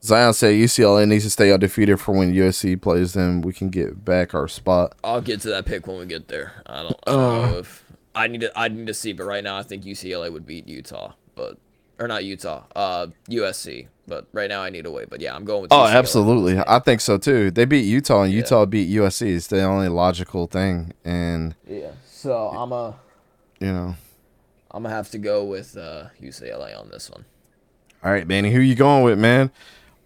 Zion 0.07 0.33
said 0.33 0.55
UCLA 0.55 1.07
needs 1.07 1.25
to 1.25 1.31
stay 1.31 1.53
undefeated 1.53 2.01
for 2.01 2.13
when 2.15 2.33
USC 2.33 2.81
plays 2.81 3.13
them. 3.13 3.41
We 3.43 3.53
can 3.53 3.69
get 3.71 4.05
back 4.05 4.35
our 4.35 4.49
spot. 4.49 4.95
i'll 5.05 5.21
get 5.21 5.41
to 5.43 5.49
that 5.49 5.67
pick 5.67 5.87
when 5.87 5.99
we 5.99 6.07
get 6.07 6.29
there 6.29 6.63
i 6.67 6.83
don't, 6.83 6.97
I 7.07 7.11
don't 7.13 7.51
know 7.53 7.59
if 7.59 7.85
i 8.15 8.27
need 8.29 8.41
to 8.43 8.59
i 8.59 8.69
need 8.69 8.87
to 8.87 8.95
see 8.95 9.13
but 9.13 9.25
right 9.25 9.43
now 9.45 9.57
i 9.59 9.63
think 9.63 9.85
ucla 9.85 10.33
would 10.33 10.47
beat 10.47 10.67
utah 10.69 11.13
but 11.35 11.59
or 11.99 12.09
not 12.09 12.25
utah 12.25 12.63
uh 12.75 13.07
usc 13.31 13.87
but 14.07 14.27
right 14.33 14.49
now 14.49 14.63
i 14.63 14.71
need 14.71 14.85
to 14.85 14.91
wait 14.91 15.11
but 15.11 15.21
yeah 15.21 15.35
i'm 15.35 15.45
going 15.45 15.63
with 15.63 15.73
Oh, 15.73 15.77
UCLA. 15.85 15.93
absolutely. 15.95 16.63
I 16.67 16.79
think 16.79 17.01
so 17.01 17.19
too. 17.19 17.51
They 17.51 17.65
beat 17.65 17.85
Utah, 17.85 18.23
and 18.23 18.33
Yeah. 18.33 18.39
Utah 18.39 18.65
beat 18.67 18.89
USC. 18.89 19.35
It's 19.35 19.49
the 19.49 19.63
only 19.63 19.89
logical 19.89 20.47
thing, 20.47 20.93
and 21.05 21.55
yeah 21.69 21.91
so 22.07 22.49
i'm 22.49 22.73
a 22.73 22.95
you 23.61 23.73
know. 23.73 23.95
i'm 24.71 24.83
gonna 24.85 24.95
have 24.95 25.11
to 25.11 25.19
go 25.19 25.45
with 25.45 25.77
uh 25.77 26.05
ucla 26.23 26.79
on 26.79 26.89
this 26.91 27.11
one 27.11 27.25
All 28.05 28.13
right, 28.13 28.27
Manny, 28.27 28.53
who 28.53 28.61
you 28.61 28.75
going 28.77 29.03
with, 29.05 29.19
man? 29.19 29.51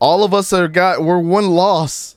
All 0.00 0.24
of 0.24 0.32
us 0.34 0.52
are 0.52 0.68
got 0.68 1.02
we're 1.02 1.18
one 1.18 1.48
loss. 1.50 2.16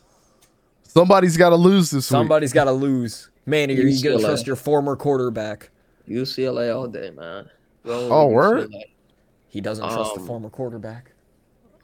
Somebody's 0.84 1.38
got 1.38 1.50
to 1.50 1.56
lose 1.56 1.90
this 1.92 2.10
week. 2.10 2.18
Somebody's 2.18 2.54
got 2.54 2.66
to 2.66 2.72
lose. 2.72 3.30
Man, 3.46 3.70
are 3.70 3.74
you 3.74 4.02
going 4.02 4.20
to 4.20 4.24
trust 4.24 4.48
your 4.48 4.56
former 4.56 4.96
quarterback? 4.96 5.70
UCLA 6.08 6.74
all 6.76 6.88
day, 6.88 7.10
man. 7.12 7.50
Go 7.86 8.10
Oh, 8.12 8.28
word? 8.28 8.70
UCLA. 8.70 8.84
He 9.50 9.62
doesn't 9.62 9.88
trust 9.90 10.16
the 10.16 10.22
Um, 10.22 10.28
former 10.28 10.50
quarterback. 10.50 11.12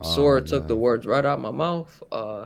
Sora 0.02 0.40
Oh, 0.42 0.44
took 0.44 0.68
the 0.68 0.76
words 0.76 1.06
right 1.06 1.26
out 1.26 1.38
of 1.38 1.42
my 1.42 1.52
mouth. 1.52 2.04
Uh, 2.12 2.46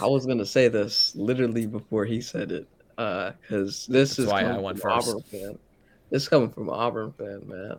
I 0.00 0.06
was 0.06 0.24
gonna 0.26 0.46
say 0.46 0.68
this 0.68 1.16
literally 1.16 1.66
before 1.66 2.04
he 2.04 2.20
said 2.20 2.52
it, 2.52 2.66
because 2.96 3.86
this 3.88 4.10
That's 4.10 4.18
is 4.20 4.26
why 4.26 4.40
I 4.40 4.42
coming 4.44 4.62
went 4.62 4.78
from 4.80 4.92
first. 4.94 5.08
Auburn 5.08 5.22
fan. 5.22 5.58
This 6.10 6.22
is 6.22 6.28
coming 6.28 6.50
from 6.50 6.70
Auburn 6.70 7.12
fan, 7.18 7.42
man. 7.48 7.78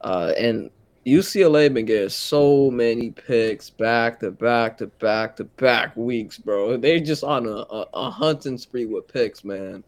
Uh, 0.00 0.32
and 0.36 0.70
UCLA 1.06 1.72
been 1.72 1.86
getting 1.86 2.08
so 2.08 2.70
many 2.70 3.10
picks 3.10 3.70
back 3.70 4.20
to 4.20 4.30
back 4.30 4.76
to 4.78 4.86
back 4.86 5.36
to 5.36 5.44
back 5.44 5.96
weeks, 5.96 6.38
bro. 6.38 6.76
They 6.76 7.00
just 7.00 7.24
on 7.24 7.46
a, 7.46 7.50
a, 7.50 7.86
a 7.94 8.10
hunting 8.10 8.58
spree 8.58 8.84
with 8.86 9.08
picks, 9.08 9.44
man. 9.44 9.82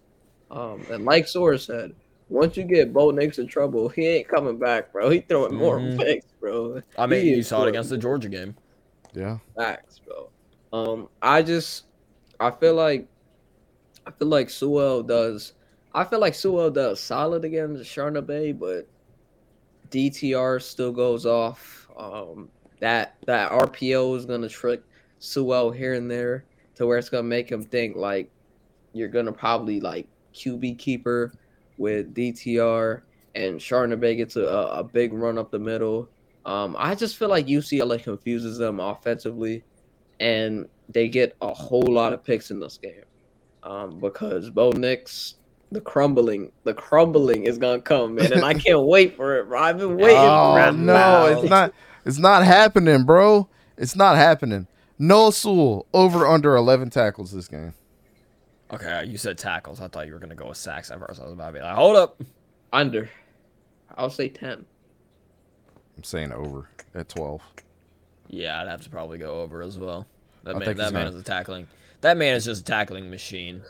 Um, 0.51 0.85
and 0.91 1.05
like 1.05 1.29
Sora 1.29 1.59
said, 1.59 1.95
once 2.29 2.57
you 2.57 2.65
get 2.65 2.93
Bo 2.93 3.11
Nix 3.11 3.39
in 3.39 3.47
trouble, 3.47 3.89
he 3.89 4.07
ain't 4.07 4.29
coming 4.29 4.59
back, 4.59 4.93
bro. 4.93 5.11
He 5.11 5.21
throwing 5.21 5.55
more 5.55 5.79
Mhm. 5.79 5.99
picks, 5.99 6.27
bro. 6.41 6.81
I 6.97 7.07
mean, 7.07 7.23
He 7.25 7.31
you 7.33 7.37
is 7.39 7.49
saw 7.49 7.65
it 7.65 7.69
against 7.69 7.91
the 7.91 7.99
Georgia 7.99 8.29
game. 8.29 8.57
Yeah. 9.13 9.39
Facts, 9.57 10.01
bro. 10.01 10.31
Um, 10.73 11.09
I 11.21 11.43
just, 11.43 11.85
I 12.39 12.51
feel 12.53 12.75
like, 12.75 13.07
I 14.07 14.13
feel 14.13 14.29
like 14.29 14.49
Sewell 14.49 15.03
does. 15.03 15.53
I 15.93 16.05
feel 16.05 16.21
like 16.21 16.35
Sewell 16.35 16.71
does 16.71 17.01
solid 17.01 17.45
against 17.45 17.83
Charbonnet, 17.85 18.59
but 18.59 18.87
DTR 19.91 20.63
still 20.63 20.93
goes 20.93 21.27
off. 21.27 21.89
Um, 21.97 22.49
that 22.81 23.17
that 23.27 23.51
RPO 23.51 24.17
is 24.17 24.25
gonna 24.25 24.49
trick 24.49 24.83
Sewell 25.19 25.71
here 25.71 25.95
and 25.95 26.11
there 26.11 26.45
to 26.77 26.87
where 26.87 26.99
it's 26.99 27.09
gonna 27.11 27.23
make 27.23 27.51
him 27.51 27.63
think 27.63 27.97
like 27.97 28.31
you're 28.93 29.09
gonna 29.09 29.33
probably 29.33 29.81
like 29.81 30.07
QB 30.35 30.79
keeper 30.79 31.33
with 31.77 32.15
DTR 32.15 33.03
and 33.35 33.61
Charbonnet 33.61 34.17
gets 34.17 34.37
a, 34.37 34.43
a 34.43 34.85
big 34.85 35.13
run 35.13 35.39
up 35.39 35.51
the 35.51 35.59
middle 35.59 36.09
Um, 36.47 36.75
I 36.79 36.95
just 36.95 37.17
feel 37.17 37.29
like 37.29 37.47
UCLA 37.47 38.03
confuses 38.03 38.59
them 38.59 38.81
offensively, 38.81 39.63
and 40.19 40.67
they 40.89 41.09
get 41.09 41.37
a 41.43 41.53
whole 41.53 41.83
lot 41.83 42.13
of 42.13 42.25
picks 42.25 42.51
in 42.51 42.59
this 42.61 42.79
game. 42.79 43.05
Um, 43.63 43.99
because 43.99 44.49
Bo 44.49 44.71
Nix, 44.71 45.35
the 45.73 45.81
crumbling, 45.81 46.51
the 46.65 46.75
crumbling 46.75 47.45
is 47.45 47.59
gonna 47.59 47.81
come, 47.81 48.17
man, 48.17 48.33
and 48.33 48.45
I 48.45 48.55
can't 48.55 48.83
wait 48.83 49.17
for 49.17 49.39
it. 49.39 49.49
Bro. 49.49 49.61
I've 49.61 49.79
been 49.79 49.97
waiting. 49.97 50.17
Oh 50.19 50.55
for 50.55 50.69
it 50.69 50.73
no, 50.73 50.93
now. 50.93 51.27
it's 51.27 51.49
not. 51.51 51.75
It's 52.05 52.19
not 52.19 52.45
happening, 52.45 53.05
bro. 53.05 53.49
It's 53.77 53.95
not 53.95 54.17
happening. 54.17 54.67
No 54.99 55.31
Sewell 55.31 55.87
over 55.95 56.27
under 56.27 56.57
eleven 56.57 56.91
tackles 56.91 57.33
this 57.33 57.49
game. 57.49 57.75
Okay, 58.73 59.05
you 59.07 59.19
said 59.19 59.37
tackles. 59.39 59.81
I 59.81 59.89
thought 59.89 60.07
you 60.07 60.13
were 60.13 60.19
gonna 60.19 60.35
go 60.35 60.49
with 60.49 60.57
sacks 60.57 60.91
at 60.91 60.99
first. 60.99 61.21
I 61.21 61.25
was 61.25 61.33
about 61.33 61.49
to 61.49 61.53
be 61.55 61.61
like, 61.61 61.75
hold 61.75 61.97
up. 61.97 62.21
under. 62.73 63.11
I'll 63.97 64.11
say 64.11 64.29
ten. 64.29 64.65
I'm 65.97 66.05
saying 66.05 66.33
over 66.33 66.69
at 66.95 67.09
twelve. 67.09 67.43
Yeah, 68.29 68.61
I'd 68.61 68.69
have 68.69 68.83
to 68.83 68.91
probably 68.91 69.19
go 69.19 69.41
over 69.41 69.63
as 69.63 69.77
well. 69.79 70.07
That 70.45 70.57
I 70.57 70.59
man, 70.59 70.69
that 70.69 70.93
man 70.93 70.93
gonna- 70.93 71.09
is 71.09 71.15
a 71.17 71.25
tackling. 71.25 71.67
That 72.01 72.17
man 72.17 72.35
is 72.35 72.45
just 72.47 72.63
a 72.63 72.65
tackling 72.65 73.11
machine. 73.11 73.63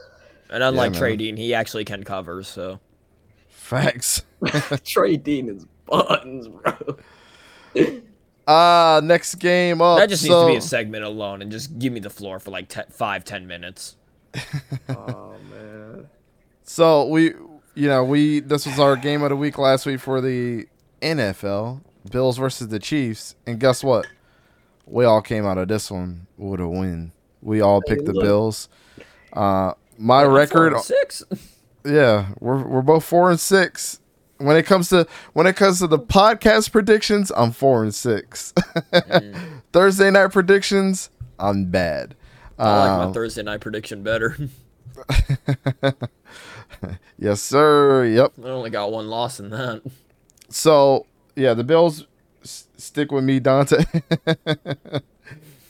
And 0.51 0.62
unlike 0.62 0.92
man. 0.92 1.01
Trey 1.01 1.16
Dean, 1.16 1.36
he 1.36 1.55
actually 1.55 1.84
can 1.84 2.05
cover. 2.05 2.42
So 2.42 2.80
Facts. 3.48 4.22
Trey 4.84 5.16
Dean 5.16 5.48
is 5.48 5.64
buttons, 5.86 6.48
bro. 6.48 6.96
Uh 8.46 9.01
next 9.05 9.36
game 9.36 9.80
up. 9.80 9.98
that 9.98 10.09
just 10.09 10.24
needs 10.24 10.34
to 10.34 10.46
be 10.48 10.57
a 10.57 10.61
segment 10.61 11.05
alone, 11.05 11.40
and 11.40 11.53
just 11.53 11.78
give 11.78 11.92
me 11.92 12.01
the 12.01 12.11
floor 12.11 12.40
for 12.40 12.51
like 12.51 12.68
te- 12.68 12.90
five, 12.90 13.24
ten 13.24 13.46
minutes. 13.46 13.96
oh 14.88 15.34
man. 15.51 16.09
So 16.64 17.07
we, 17.07 17.34
you 17.74 17.88
know, 17.88 18.03
we 18.03 18.40
this 18.40 18.66
was 18.66 18.80
our 18.80 18.96
game 18.96 19.22
of 19.22 19.28
the 19.28 19.36
week 19.36 19.57
last 19.57 19.86
week 19.86 20.01
for 20.01 20.20
the 20.20 20.66
NFL 21.01 21.80
Bills 22.11 22.38
versus 22.38 22.68
the 22.68 22.80
Chiefs, 22.80 23.36
and 23.46 23.61
guess 23.61 23.84
what? 23.84 24.07
We 24.86 25.05
all 25.05 25.22
came 25.22 25.46
out 25.46 25.59
of 25.59 25.68
this 25.68 25.90
one 25.90 26.26
with 26.36 26.61
a 26.61 26.66
win. 26.66 27.12
We 27.40 27.61
all 27.61 27.80
picked 27.82 28.07
the. 28.07 28.14
Bills. 28.14 28.68
Uh, 29.32 29.74
my 30.01 30.24
four 30.24 30.32
record, 30.32 30.72
and 30.72 30.82
six. 30.82 31.22
yeah, 31.84 32.28
we're 32.40 32.62
we're 32.66 32.82
both 32.82 33.05
four 33.05 33.30
and 33.30 33.38
six. 33.38 34.01
When 34.38 34.57
it 34.57 34.64
comes 34.64 34.88
to 34.88 35.07
when 35.34 35.46
it 35.46 35.55
comes 35.57 35.78
to 35.80 35.86
the 35.86 35.98
podcast 35.98 36.72
predictions, 36.72 37.30
I'm 37.36 37.53
four 37.53 37.82
and 37.82 37.94
six. 37.94 38.53
Mm. 38.92 39.62
Thursday 39.72 40.11
night 40.11 40.28
predictions, 40.32 41.11
I'm 41.38 41.66
bad. 41.66 42.14
I 42.59 42.76
like 42.78 42.98
my 42.98 43.05
Um, 43.05 43.12
Thursday 43.12 43.42
night 43.42 43.61
prediction 43.61 44.03
better. 44.03 44.36
yes, 47.18 47.42
sir. 47.42 48.05
Yep. 48.07 48.32
I 48.44 48.48
only 48.48 48.70
got 48.70 48.90
one 48.92 49.09
loss 49.09 49.38
in 49.40 49.51
that. 49.51 49.82
So 50.48 51.07
yeah, 51.36 51.55
the 51.55 51.64
Bills 51.64 52.07
s- 52.42 52.66
stick 52.76 53.12
with 53.12 53.24
me, 53.24 53.38
Dante. 53.40 53.84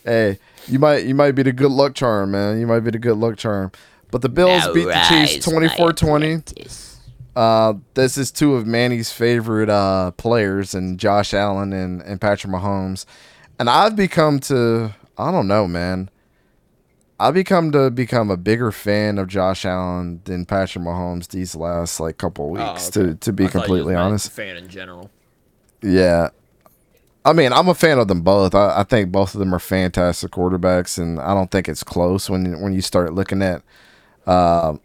hey, 0.03 0.39
you 0.67 0.79
might 0.79 1.05
you 1.05 1.13
might 1.15 1.33
be 1.33 1.43
the 1.43 1.51
good 1.53 1.71
luck 1.71 1.93
charm, 1.93 2.31
man. 2.31 2.59
You 2.59 2.67
might 2.67 2.79
be 2.81 2.91
the 2.91 2.99
good 2.99 3.17
luck 3.17 3.37
charm. 3.37 3.71
But 4.11 4.21
the 4.21 4.29
Bills 4.29 4.67
beat 4.73 4.85
the 4.85 5.25
Chiefs 5.27 5.45
24-20. 5.47 6.97
Uh, 7.35 7.73
this 7.93 8.17
is 8.17 8.29
two 8.29 8.55
of 8.55 8.67
Manny's 8.67 9.11
favorite 9.11 9.69
uh, 9.69 10.11
players, 10.11 10.75
and 10.75 10.99
Josh 10.99 11.33
Allen 11.33 11.71
and, 11.71 12.01
and 12.01 12.19
Patrick 12.19 12.51
Mahomes. 12.53 13.05
And 13.57 13.69
I've 13.69 13.95
become 13.95 14.39
to 14.41 14.93
I 15.17 15.31
don't 15.31 15.47
know, 15.47 15.67
man. 15.67 16.09
I've 17.19 17.35
become 17.35 17.71
to 17.73 17.91
become 17.91 18.31
a 18.31 18.37
bigger 18.37 18.71
fan 18.71 19.17
of 19.19 19.27
Josh 19.27 19.63
Allen 19.63 20.21
than 20.25 20.45
Patrick 20.45 20.83
Mahomes 20.83 21.27
these 21.29 21.55
last 21.55 21.99
like 21.99 22.17
couple 22.17 22.45
Oh, 22.45 22.71
weeks. 22.73 22.89
okay. 22.97 23.09
To 23.09 23.15
to 23.15 23.31
be 23.33 23.45
I 23.45 23.49
completely 23.49 23.95
honest, 23.95 24.31
fan 24.31 24.57
in 24.57 24.67
general. 24.67 25.09
yeah. 25.81 26.29
I 27.23 27.33
mean, 27.33 27.53
I'm 27.53 27.67
a 27.69 27.75
fan 27.75 27.99
of 27.99 28.07
them 28.07 28.21
both. 28.23 28.55
I, 28.55 28.79
I 28.79 28.83
think 28.83 29.11
both 29.11 29.35
of 29.35 29.39
them 29.39 29.53
are 29.53 29.59
fantastic 29.59 30.31
quarterbacks, 30.31 30.97
and 30.97 31.19
I 31.19 31.35
don't 31.35 31.51
think 31.51 31.69
it's 31.69 31.83
close 31.83 32.27
when 32.29 32.59
when 32.59 32.73
you 32.73 32.81
start 32.81 33.13
looking 33.13 33.43
at, 33.43 33.61
uh, 34.31 34.77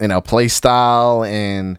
you 0.00 0.08
know, 0.08 0.20
play 0.20 0.48
style 0.48 1.24
and 1.24 1.78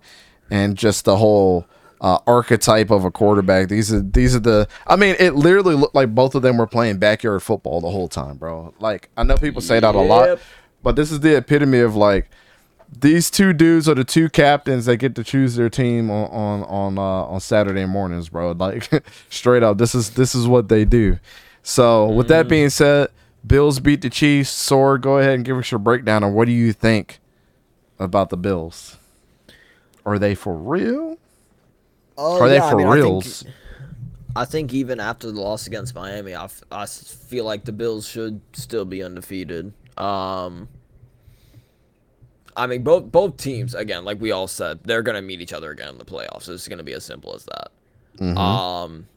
and 0.50 0.78
just 0.78 1.06
the 1.06 1.18
whole 1.18 1.66
uh, 2.00 2.20
archetype 2.26 2.90
of 2.90 3.04
a 3.04 3.12
quarterback. 3.12 3.68
These 3.68 3.94
are 3.94 4.02
these 4.02 4.36
are 4.36 4.40
the. 4.40 4.68
I 4.86 4.96
mean, 4.96 5.16
it 5.20 5.36
literally 5.36 5.76
looked 5.76 5.96
like 5.96 6.16
both 6.16 6.34
of 6.34 6.42
them 6.42 6.58
were 6.58 6.68
playing 6.68 6.98
backyard 6.98 7.44
football 7.44 7.82
the 7.82 7.90
whole 7.90 8.08
time, 8.08 8.38
bro. 8.38 8.74
Like 8.80 9.10
I 9.18 9.24
know 9.24 9.36
people 9.36 9.62
say 9.62 9.80
that 9.80 9.96
a 9.96 10.00
lot, 10.00 10.40
but 10.82 10.96
this 10.96 11.12
is 11.12 11.20
the 11.20 11.36
epitome 11.36 11.80
of 11.80 11.96
like 11.96 12.30
these 13.02 13.30
two 13.30 13.52
dudes 13.52 13.90
are 13.90 13.96
the 13.96 14.06
two 14.06 14.30
captains 14.30 14.86
that 14.86 14.98
get 14.98 15.14
to 15.16 15.24
choose 15.24 15.56
their 15.56 15.70
team 15.70 16.10
on 16.10 16.30
on 16.30 16.64
on 16.64 16.98
uh, 16.98 17.26
on 17.34 17.40
Saturday 17.42 17.86
mornings, 17.86 18.30
bro. 18.30 18.52
Like 18.52 18.90
straight 19.30 19.64
up, 19.64 19.78
this 19.78 19.94
is 19.94 20.12
this 20.12 20.34
is 20.34 20.48
what 20.48 20.70
they 20.70 20.86
do. 20.86 21.20
So 21.64 22.08
with 22.08 22.30
that 22.30 22.48
being 22.48 22.70
said, 22.70 23.10
Bills 23.46 23.80
beat 23.80 24.02
the 24.02 24.10
Chiefs. 24.10 24.50
Sword, 24.50 25.02
go 25.02 25.18
ahead 25.20 25.36
and 25.36 25.46
give 25.46 25.58
us 25.58 25.72
your 25.72 25.80
breakdown 25.80 26.24
on 26.24 26.34
what 26.34 26.46
do 26.46 26.52
you 26.52 26.74
think 26.74 27.20
about 28.00 28.30
the 28.30 28.38
Bills? 28.38 28.98
Are 30.06 30.20
they 30.20 30.36
for 30.36 30.54
real? 30.56 31.18
Oh, 32.18 32.42
Are 32.42 32.50
they 32.50 32.56
yeah, 32.56 32.66
I 32.66 32.70
for 32.72 32.78
mean, 32.78 32.88
I 32.88 32.92
think- 32.94 33.04
reals? 33.04 33.44
I 34.36 34.46
think 34.46 34.72
even 34.72 35.00
after 35.00 35.32
the 35.32 35.42
loss 35.42 35.66
against 35.66 35.96
Miami, 35.96 36.36
I, 36.36 36.44
f- 36.44 36.62
I 36.72 36.86
feel 36.86 37.44
like 37.44 37.66
the 37.66 37.72
Bills 37.72 38.08
should 38.08 38.40
still 38.54 38.86
be 38.86 39.02
undefeated. 39.02 39.74
Um, 39.98 40.68
I 42.56 42.68
mean, 42.68 42.84
both 42.84 43.12
both 43.12 43.38
teams 43.38 43.74
again, 43.74 44.06
like 44.06 44.22
we 44.22 44.32
all 44.32 44.48
said, 44.48 44.80
they're 44.84 45.02
gonna 45.02 45.24
meet 45.24 45.42
each 45.42 45.54
other 45.54 45.72
again 45.72 45.90
in 45.90 45.98
the 45.98 46.06
playoffs. 46.06 46.48
It's 46.50 46.68
gonna 46.68 46.84
be 46.84 46.94
as 46.94 47.04
simple 47.04 47.34
as 47.36 47.46
that. 47.46 47.72
Mm-hmm. 48.20 48.38
Um, 48.38 49.08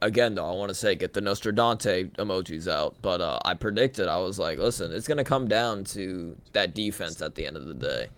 again, 0.00 0.34
though, 0.34 0.46
I 0.46 0.54
want 0.54 0.68
to 0.70 0.74
say 0.74 0.94
get 0.94 1.12
the 1.12 1.20
Nostradante 1.20 2.10
emojis 2.16 2.68
out, 2.68 2.96
but 3.02 3.20
uh, 3.20 3.38
I 3.44 3.54
predicted 3.54 4.08
I 4.08 4.18
was 4.18 4.38
like, 4.38 4.58
listen, 4.58 4.92
it's 4.92 5.08
gonna 5.08 5.24
come 5.24 5.48
down 5.48 5.84
to 5.84 6.36
that 6.52 6.74
defense 6.74 7.20
at 7.22 7.34
the 7.34 7.46
end 7.46 7.56
of 7.56 7.66
the 7.66 7.74
day. 7.74 8.08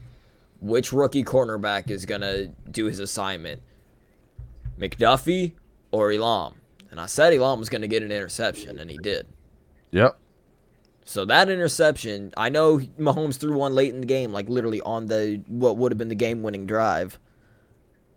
Which 0.61 0.93
rookie 0.93 1.25
cornerback 1.25 1.91
is 1.91 2.05
gonna 2.05 2.49
do 2.71 2.87
his 2.87 2.99
assignment? 2.99 3.63
McDuffie 4.79 5.53
or 5.91 6.13
Elam? 6.13 6.55
And 6.91 7.01
I 7.01 7.07
said 7.07 7.33
Elam 7.33 7.59
was 7.59 7.69
gonna 7.69 7.89
get 7.89 8.03
an 8.03 8.13
interception, 8.13 8.79
and 8.79 8.91
he 8.91 8.99
did. 8.99 9.27
Yep. 9.93 10.19
So 11.05 11.25
that 11.25 11.49
interception, 11.49 12.33
I 12.37 12.51
know 12.51 12.79
Mahomes 12.79 13.37
threw 13.37 13.57
one 13.57 13.75
late 13.75 13.93
in 13.93 14.01
the 14.01 14.07
game, 14.07 14.33
like 14.33 14.49
literally 14.49 14.81
on 14.83 15.07
the 15.07 15.43
what 15.49 15.77
would 15.77 15.91
have 15.91 15.99
been 15.99 16.09
the 16.09 16.15
game-winning 16.15 16.67
drive, 16.67 17.19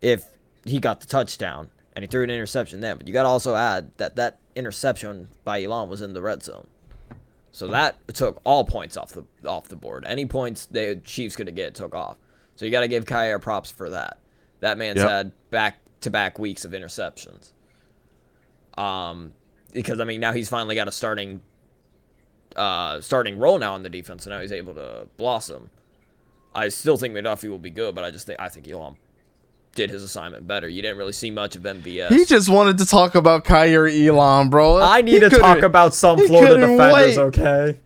if 0.02 0.26
he 0.66 0.80
got 0.80 1.00
the 1.00 1.08
touchdown 1.08 1.70
and 1.94 2.04
he 2.04 2.08
threw 2.08 2.24
an 2.24 2.30
interception 2.30 2.80
then. 2.82 2.98
But 2.98 3.08
you 3.08 3.14
got 3.14 3.24
to 3.24 3.30
also 3.30 3.56
add 3.56 3.92
that 3.98 4.16
that 4.18 4.40
interception 4.56 5.30
by 5.44 5.64
Elam 5.64 5.90
was 5.90 6.02
in 6.02 6.14
the 6.14 6.22
red 6.22 6.44
zone, 6.44 6.68
so 7.52 7.68
that 7.68 7.96
took 8.14 8.42
all 8.44 8.64
points 8.66 8.98
off 8.98 9.14
the 9.14 9.26
off 9.48 9.68
the 9.70 9.76
board. 9.76 10.04
Any 10.08 10.26
points 10.26 10.66
the 10.66 11.02
Chiefs 11.04 11.36
could 11.36 11.48
have 11.48 11.56
get 11.56 11.76
took 11.76 11.94
off. 11.96 12.18
So 12.56 12.66
you 12.66 12.72
got 12.72 12.82
to 12.82 12.88
give 12.88 13.06
Kaiir 13.06 13.40
props 13.42 13.72
for 13.72 13.90
that. 13.90 14.18
That 14.60 14.78
man's 14.78 15.00
Yep. 15.00 15.10
had 15.10 15.32
back-to-back 15.50 16.38
weeks 16.40 16.66
of 16.66 16.72
interceptions. 16.72 17.52
Um, 18.78 19.34
because 19.72 20.00
I 20.00 20.04
mean 20.04 20.20
now 20.22 20.34
he's 20.34 20.50
finally 20.50 20.76
got 20.76 20.88
a 20.88 20.92
starting 20.92 21.42
uh, 22.56 23.02
starting 23.02 23.38
role 23.40 23.58
now 23.58 23.76
in 23.76 23.84
the 23.84 23.90
defense, 23.90 24.26
and 24.26 24.34
now 24.34 24.40
he's 24.42 24.52
able 24.52 24.74
to 24.76 25.08
blossom. 25.18 25.70
I 26.56 26.70
still 26.70 26.98
think 26.98 27.16
McDuffie 27.16 27.50
will 27.50 27.58
be 27.58 27.72
good, 27.72 27.96
but 27.96 28.04
I 28.04 28.12
just 28.12 28.28
think 28.28 28.40
I 28.40 28.50
think 28.50 28.68
Elam 28.68 28.96
did 29.76 29.90
his 29.90 30.04
assignment 30.04 30.48
better. 30.48 30.68
You 30.68 30.82
didn't 30.82 30.98
really 30.98 31.14
see 31.14 31.32
much 31.32 31.56
of 31.56 31.64
MVS. 31.64 32.10
He 32.10 32.26
just 32.26 32.50
wanted 32.50 32.78
to 32.80 32.86
talk 32.86 33.16
about 33.16 33.44
Kaiir 33.44 33.88
Elam, 34.08 34.50
bro. 34.50 34.82
I 34.82 35.02
need 35.02 35.14
He 35.14 35.20
to 35.20 35.30
talk 35.30 35.62
about 35.62 35.94
some 35.94 36.18
Florida 36.28 36.56
defenders, 36.58 37.18
wait. 37.18 37.18
okay? 37.18 37.80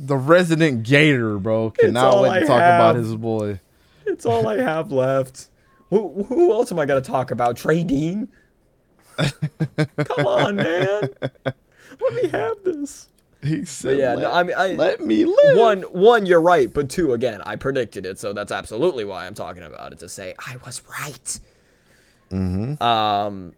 The 0.00 0.16
resident 0.16 0.82
Gator, 0.82 1.38
bro, 1.38 1.70
cannot 1.70 2.22
wait 2.22 2.30
I 2.30 2.40
to 2.40 2.46
talk 2.46 2.56
about 2.58 2.96
his 2.96 3.14
boy. 3.14 3.60
It's 4.06 4.26
all 4.26 4.48
I 4.48 4.56
have 4.60 4.90
left. 4.90 5.48
Who, 5.90 6.24
who 6.24 6.52
else 6.52 6.72
am 6.72 6.78
I 6.78 6.86
gonna 6.86 7.00
talk 7.00 7.30
about? 7.30 7.56
Trey 7.56 7.84
Dean? 7.84 8.28
Come 9.18 10.26
on, 10.26 10.56
man. 10.56 11.10
Let 12.00 12.14
me 12.14 12.28
have 12.30 12.56
this. 12.64 13.08
He 13.42 13.60
But 13.60 13.68
said, 13.68 13.98
yeah, 13.98 14.14
let, 14.14 14.22
no, 14.22 14.32
I 14.32 14.42
mean, 14.42 14.54
I, 14.56 14.72
let 14.74 15.00
me 15.00 15.24
live. 15.24 15.56
one 15.58 15.82
one 15.82 16.26
you're 16.26 16.42
right 16.42 16.70
but 16.72 16.90
two 16.90 17.14
again 17.14 17.40
i 17.46 17.56
predicted 17.56 18.04
it 18.04 18.18
so 18.18 18.32
that's 18.34 18.52
absolutely 18.52 19.04
why 19.06 19.26
i'm 19.26 19.32
talking 19.34 19.62
about 19.62 19.92
it 19.92 19.98
to 20.00 20.08
say 20.10 20.34
i 20.46 20.56
was 20.64 20.82
right 21.00 21.40
Mm-hmm. 22.30 22.80
um 22.82 23.54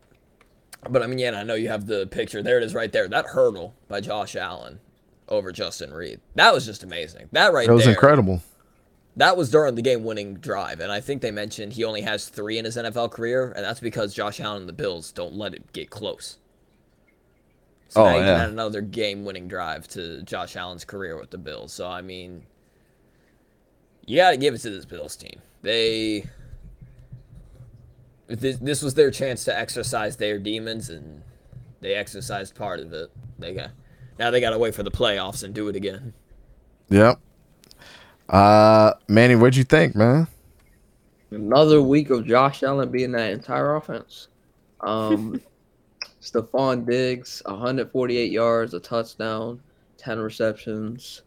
but 0.88 1.02
i 1.02 1.06
mean 1.06 1.18
yeah 1.18 1.32
i 1.38 1.42
know 1.42 1.54
you 1.54 1.68
have 1.68 1.86
the 1.86 2.06
picture 2.06 2.42
there 2.42 2.58
it 2.58 2.62
is 2.64 2.74
right 2.74 2.90
there 2.92 3.06
that 3.08 3.26
hurdle 3.26 3.74
by 3.88 4.00
josh 4.00 4.34
allen 4.36 4.80
over 5.28 5.52
justin 5.52 5.92
reid 5.92 6.20
that 6.36 6.54
was 6.54 6.64
just 6.64 6.82
amazing 6.82 7.28
that 7.32 7.52
right 7.52 7.68
It 7.68 7.72
was 7.72 7.84
there 7.84 7.92
incredible. 7.92 8.40
that 9.16 9.36
was 9.36 9.50
during 9.50 9.74
the 9.74 9.82
game 9.82 10.04
winning 10.04 10.34
drive 10.36 10.80
and 10.80 10.90
i 10.90 11.00
think 11.00 11.20
they 11.22 11.30
mentioned 11.30 11.74
he 11.74 11.84
only 11.84 12.00
has 12.02 12.28
three 12.28 12.56
in 12.56 12.64
his 12.64 12.76
nfl 12.76 13.10
career 13.10 13.52
and 13.56 13.64
that's 13.64 13.80
because 13.80 14.14
josh 14.14 14.40
allen 14.40 14.62
and 14.62 14.68
the 14.68 14.72
bills 14.72 15.12
don't 15.12 15.34
let 15.34 15.52
it 15.54 15.72
get 15.72 15.90
close 15.90 16.38
so 17.92 18.02
Oh, 18.02 18.04
now 18.04 18.14
you 18.16 18.24
can 18.24 18.26
yeah. 18.26 18.42
add 18.44 18.50
another 18.50 18.80
game 18.80 19.24
winning 19.24 19.48
drive 19.48 19.86
to 19.88 20.22
Josh 20.22 20.56
Allen's 20.56 20.84
career 20.84 21.18
with 21.18 21.30
the 21.30 21.38
Bills. 21.38 21.72
So 21.72 21.88
I 21.88 22.00
mean 22.02 22.44
you 24.06 24.16
gotta 24.16 24.36
give 24.36 24.54
it 24.54 24.58
to 24.58 24.70
this 24.70 24.84
Bills 24.84 25.16
team. 25.16 25.40
They 25.62 26.24
this, 28.28 28.56
this 28.58 28.82
was 28.82 28.94
their 28.94 29.10
chance 29.10 29.44
to 29.44 29.58
exercise 29.58 30.16
their 30.16 30.38
demons, 30.38 30.88
and 30.88 31.22
they 31.80 31.94
exercised 31.94 32.54
part 32.54 32.80
of 32.80 32.92
it. 32.92 33.10
They 33.38 33.54
got 33.54 33.70
now 34.18 34.30
they 34.30 34.40
got 34.40 34.50
to 34.50 34.58
wait 34.58 34.74
for 34.74 34.82
the 34.82 34.90
playoffs 34.90 35.42
and 35.42 35.54
do 35.54 35.68
it 35.68 35.76
again. 35.76 36.14
Yep. 36.88 37.18
Uh, 38.28 38.92
Manny, 39.08 39.34
what'd 39.36 39.56
you 39.56 39.64
think, 39.64 39.94
man? 39.94 40.28
Another 41.30 41.82
week 41.82 42.10
of 42.10 42.26
Josh 42.26 42.62
Allen 42.62 42.90
being 42.90 43.12
that 43.12 43.32
entire 43.32 43.74
offense. 43.76 44.28
Um, 44.80 45.40
Stefon 46.22 46.86
Diggs, 46.86 47.42
148 47.46 48.30
yards, 48.30 48.74
a 48.74 48.80
touchdown, 48.80 49.60
10 49.98 50.20
receptions. 50.20 51.22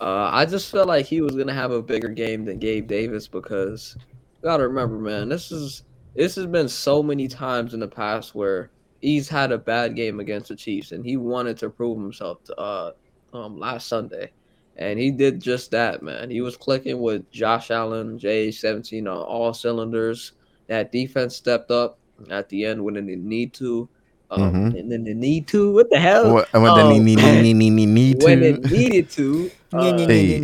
Uh, 0.00 0.30
I 0.32 0.46
just 0.46 0.70
felt 0.70 0.88
like 0.88 1.04
he 1.04 1.20
was 1.20 1.36
gonna 1.36 1.52
have 1.52 1.70
a 1.70 1.82
bigger 1.82 2.08
game 2.08 2.46
than 2.46 2.58
Gabe 2.58 2.86
Davis 2.86 3.28
because 3.28 3.94
you 3.98 4.48
gotta 4.48 4.66
remember, 4.66 4.96
man, 4.96 5.28
this 5.28 5.52
is 5.52 5.82
this 6.14 6.34
has 6.36 6.46
been 6.46 6.68
so 6.68 7.02
many 7.02 7.28
times 7.28 7.74
in 7.74 7.80
the 7.80 7.88
past 7.88 8.34
where 8.34 8.70
he's 9.02 9.28
had 9.28 9.52
a 9.52 9.58
bad 9.58 9.94
game 9.94 10.18
against 10.18 10.48
the 10.48 10.56
Chiefs 10.56 10.92
and 10.92 11.04
he 11.04 11.16
wanted 11.16 11.58
to 11.58 11.68
prove 11.68 11.98
himself 11.98 12.42
to, 12.44 12.56
uh, 12.56 12.92
um, 13.34 13.58
last 13.58 13.86
Sunday. 13.86 14.32
And 14.76 14.98
he 14.98 15.10
did 15.10 15.42
just 15.42 15.72
that, 15.72 16.02
man. 16.02 16.30
He 16.30 16.40
was 16.40 16.56
clicking 16.56 17.00
with 17.00 17.30
Josh 17.30 17.70
Allen, 17.70 18.18
J17 18.18 19.02
on 19.02 19.08
all 19.08 19.52
cylinders. 19.52 20.32
That 20.68 20.90
defense 20.90 21.36
stepped 21.36 21.70
up 21.70 21.98
at 22.30 22.48
the 22.48 22.64
end 22.64 22.82
when 22.82 22.94
they 22.94 23.16
need 23.16 23.52
to. 23.54 23.88
Um, 24.30 24.40
Mhm. 24.52 24.78
And 24.78 24.92
then 24.92 25.04
they 25.04 25.14
need 25.14 25.46
to. 25.48 25.72
What 25.72 25.88
the 25.90 25.98
hell? 25.98 26.34
What, 26.34 26.52
when 26.52 26.62
they 26.64 26.68
Um, 26.68 27.04
need, 27.04 27.16
need, 27.16 27.42
need, 27.42 27.54
need, 27.54 27.70
need, 27.70 27.86
need 27.86 28.22
when 28.22 28.40
to. 28.40 28.46
it 28.48 28.70
needed 28.70 29.10
to. 29.10 29.50
Uh, 29.72 29.98
Hey. 30.06 30.38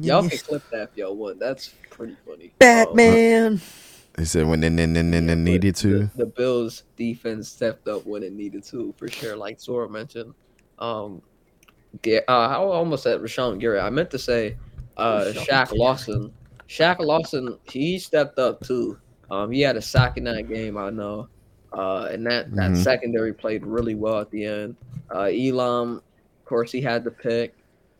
y'all 0.00 0.28
can 0.28 0.38
clip 0.38 0.62
that 0.70 0.90
if 0.92 0.96
y'all 0.96 1.16
want. 1.16 1.38
That's 1.40 1.74
pretty 1.90 2.16
funny. 2.26 2.46
Um, 2.46 2.50
Batman. 2.58 3.60
He 4.18 4.24
said 4.26 4.46
when 4.46 4.60
they, 4.60 4.68
they, 4.68 4.86
they, 4.86 5.02
they, 5.02 5.20
they 5.20 5.34
needed 5.34 5.74
to. 5.76 6.00
The, 6.00 6.10
the 6.18 6.26
Bills 6.26 6.82
defense 6.96 7.48
stepped 7.48 7.88
up 7.88 8.04
when 8.06 8.22
it 8.22 8.32
needed 8.32 8.62
to, 8.64 8.94
for 8.98 9.08
sure. 9.08 9.34
Like 9.36 9.58
Sora 9.58 9.88
mentioned, 9.88 10.34
um, 10.78 11.22
Ga- 12.02 12.22
uh, 12.28 12.32
I 12.48 12.54
almost 12.56 13.02
said 13.04 13.20
Rashan 13.20 13.58
Gary. 13.58 13.80
I 13.80 13.90
meant 13.90 14.10
to 14.10 14.18
say 14.18 14.56
uh, 14.96 15.32
Shaq 15.32 15.72
Lawson. 15.76 16.32
Shaq 16.68 16.98
Lawson, 17.00 17.58
he 17.64 17.98
stepped 17.98 18.38
up 18.38 18.60
too. 18.62 18.98
Um, 19.30 19.50
he 19.50 19.60
had 19.62 19.76
a 19.76 19.82
sack 19.82 20.16
in 20.18 20.24
that 20.24 20.48
game, 20.48 20.76
I 20.76 20.90
know, 20.90 21.28
uh, 21.72 22.08
and 22.10 22.26
that 22.26 22.54
that 22.54 22.72
Mhm. 22.72 22.82
secondary 22.82 23.32
played 23.32 23.64
really 23.66 23.94
well 23.94 24.20
at 24.20 24.30
the 24.30 24.44
end. 24.44 24.76
Uh, 25.14 25.30
Elam, 25.32 25.96
of 25.96 26.44
course, 26.44 26.70
he 26.72 26.80
had 26.80 27.04
the 27.04 27.10
pick. 27.10 27.54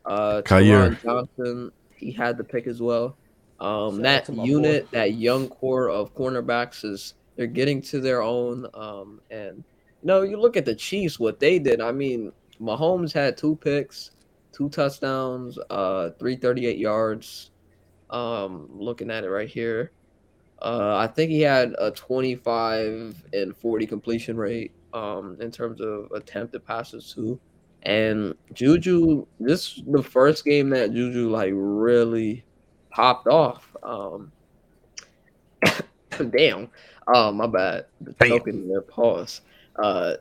Uh, 0.05 0.43
Kaiir. 0.45 0.99
Johnson, 1.03 1.71
he 1.95 2.11
had 2.11 2.37
the 2.37 2.45
pick 2.45 2.67
as 2.67 2.81
well. 2.83 3.17
Um, 3.61 3.97
Shout 3.97 4.03
that 4.03 4.31
out 4.31 4.37
to 4.37 4.43
unit, 4.45 4.91
that 4.91 5.15
young 5.15 5.49
core 5.49 5.89
of 5.89 6.15
cornerbacks 6.17 6.85
is 6.85 7.15
they're 7.37 7.47
getting 7.47 7.81
to 7.83 8.01
their 8.01 8.21
own. 8.23 8.67
Um, 8.75 9.21
and 9.31 9.59
you 10.03 10.07
know, 10.07 10.23
you 10.23 10.37
look 10.37 10.57
at 10.57 10.65
the 10.65 10.75
Chiefs, 10.75 11.21
what 11.21 11.39
they 11.39 11.59
did. 11.61 11.81
I 11.81 11.93
mean, 11.93 12.33
Mahomes 12.61 13.13
had 13.13 13.37
two 13.37 13.57
picks, 13.57 14.11
two 14.53 14.69
touchdowns, 14.69 15.59
uh, 15.71 16.11
three 16.19 16.37
thirty-eight 16.37 16.79
yards. 16.79 17.51
Um, 18.11 18.69
looking 18.75 19.11
at 19.11 19.25
it 19.25 19.31
right 19.31 19.49
here, 19.49 19.91
uh, 20.63 20.97
I 20.97 21.07
think 21.07 21.31
he 21.31 21.41
had 21.41 21.75
a 21.79 21.91
twenty-five 21.91 23.23
and 23.33 23.57
forty 23.57 23.87
completion 23.87 24.37
rate. 24.37 24.73
Um, 24.95 25.39
in 25.41 25.51
terms 25.51 25.81
of 25.81 26.13
attempted 26.13 26.67
passes 26.67 27.15
too. 27.15 27.41
And 27.85 28.35
Juju, 28.53 29.27
this 29.41 29.79
is 29.79 29.83
the 29.87 30.03
first 30.03 30.45
game 30.45 30.69
that 30.71 30.93
Juju 30.93 31.31
like 31.31 31.53
really 31.55 32.45
popped 32.91 33.27
off. 33.27 33.75
Um, 33.83 34.31
damn. 36.31 36.69
Oh, 37.09 37.33
my 37.33 37.47
bad. 37.47 37.87
The 38.01 38.15
choking 38.25 38.69
there. 38.69 38.83
Pause. 38.83 39.41
Uh, 39.77 40.15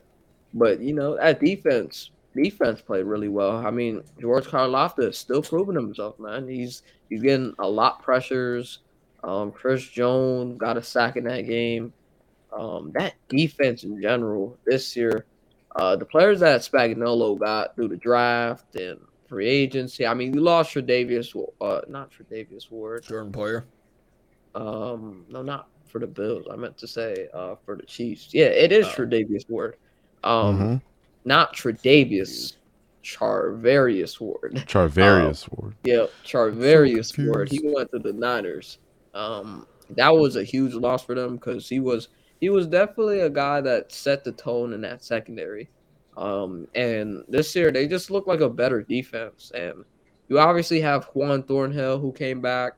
but 0.54 0.80
you 0.80 0.92
know 0.92 1.16
that 1.16 1.40
defense, 1.40 2.10
defense 2.34 2.80
played 2.80 3.04
really 3.04 3.28
well. 3.28 3.64
I 3.64 3.70
mean, 3.70 4.02
George 4.20 4.46
Karlaftis 4.46 5.10
is 5.10 5.18
still 5.18 5.42
proving 5.42 5.76
himself, 5.76 6.18
man. 6.18 6.48
He's 6.48 6.82
he's 7.08 7.22
getting 7.22 7.54
a 7.58 7.68
lot 7.68 8.02
pressures. 8.02 8.80
Um, 9.24 9.52
Chris 9.52 9.84
Jones 9.88 10.58
got 10.58 10.76
a 10.76 10.82
sack 10.82 11.16
in 11.16 11.24
that 11.24 11.42
game. 11.42 11.92
Um, 12.52 12.90
that 12.94 13.14
defense 13.28 13.84
in 13.84 14.00
general 14.02 14.58
this 14.66 14.94
year, 14.96 15.24
uh, 15.76 15.96
the 15.96 16.04
players 16.04 16.40
that 16.40 16.60
Spagnuolo 16.60 17.38
got 17.38 17.74
through 17.74 17.88
the 17.88 17.96
draft 17.96 18.74
and 18.76 19.00
free 19.28 19.46
agency. 19.48 20.06
I 20.06 20.12
mean, 20.12 20.34
you 20.34 20.40
lost 20.40 20.74
Tre'Davious, 20.74 21.34
uh, 21.60 21.80
not 21.88 22.10
Tre'Davious 22.10 22.70
Ward. 22.70 23.04
Jordan 23.04 23.32
Poyer. 23.32 23.64
Um, 24.54 25.24
no, 25.30 25.40
not 25.42 25.68
for 25.86 25.98
the 25.98 26.06
Bills. 26.06 26.46
I 26.52 26.56
meant 26.56 26.76
to 26.78 26.86
say 26.86 27.28
uh 27.32 27.54
for 27.64 27.76
the 27.76 27.84
Chiefs. 27.86 28.28
Yeah, 28.34 28.46
it 28.46 28.70
is 28.72 28.86
Oh. 28.86 28.90
Tre'Davious 28.90 29.48
Ward. 29.48 29.76
Um, 30.24 30.58
Mhm. 30.58 30.82
not 31.24 31.54
Tre'Davious, 31.54 32.56
Charvarius 33.02 34.20
Ward. 34.20 34.62
Charvarius 34.66 35.48
Ward. 35.56 35.74
Yeah, 35.84 36.06
Charvarius 36.24 37.14
So 37.16 37.24
Ward. 37.24 37.50
He 37.50 37.60
went 37.64 37.90
to 37.92 37.98
the 37.98 38.12
Niners. 38.12 38.78
Um, 39.14 39.66
that 39.90 40.14
was 40.14 40.36
a 40.36 40.44
huge 40.44 40.74
loss 40.74 41.04
for 41.04 41.14
them 41.14 41.36
because 41.36 41.68
he 41.68 41.80
was 41.80 42.08
he 42.40 42.50
was 42.50 42.66
definitely 42.66 43.20
a 43.20 43.30
guy 43.30 43.60
that 43.60 43.92
set 43.92 44.24
the 44.24 44.32
tone 44.32 44.72
in 44.72 44.80
that 44.80 45.04
secondary. 45.04 45.68
Um, 46.16 46.66
and 46.74 47.24
this 47.28 47.54
year 47.54 47.70
they 47.70 47.86
just 47.86 48.10
look 48.10 48.26
like 48.26 48.40
a 48.40 48.48
better 48.48 48.82
defense. 48.82 49.52
And 49.54 49.84
you 50.28 50.38
obviously 50.38 50.80
have 50.80 51.04
Juan 51.14 51.44
Thornhill 51.44 51.98
who 51.98 52.12
came 52.12 52.40
back. 52.40 52.72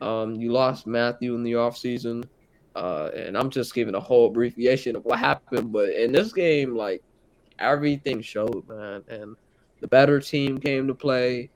Um, 0.00 0.34
you 0.36 0.52
lost 0.52 0.86
Mathieu 0.86 1.34
in 1.34 1.42
the 1.42 1.52
offseason. 1.52 2.24
Uh, 2.74 3.10
and 3.16 3.38
I'm 3.38 3.48
just 3.48 3.74
giving 3.74 3.94
a 3.94 4.00
whole 4.00 4.26
abbreviation 4.26 4.96
of 4.96 5.04
what 5.06 5.18
happened. 5.18 5.72
But 5.72 5.90
in 5.90 6.12
this 6.12 6.32
game, 6.34 6.76
like 6.76 7.02
everything 7.58 8.20
showed, 8.20 8.68
man. 8.68 9.02
And 9.08 9.34
the 9.80 9.88
better 9.88 10.20
team 10.20 10.58
came 10.58 10.86
to 10.88 10.94
play. 10.94 11.48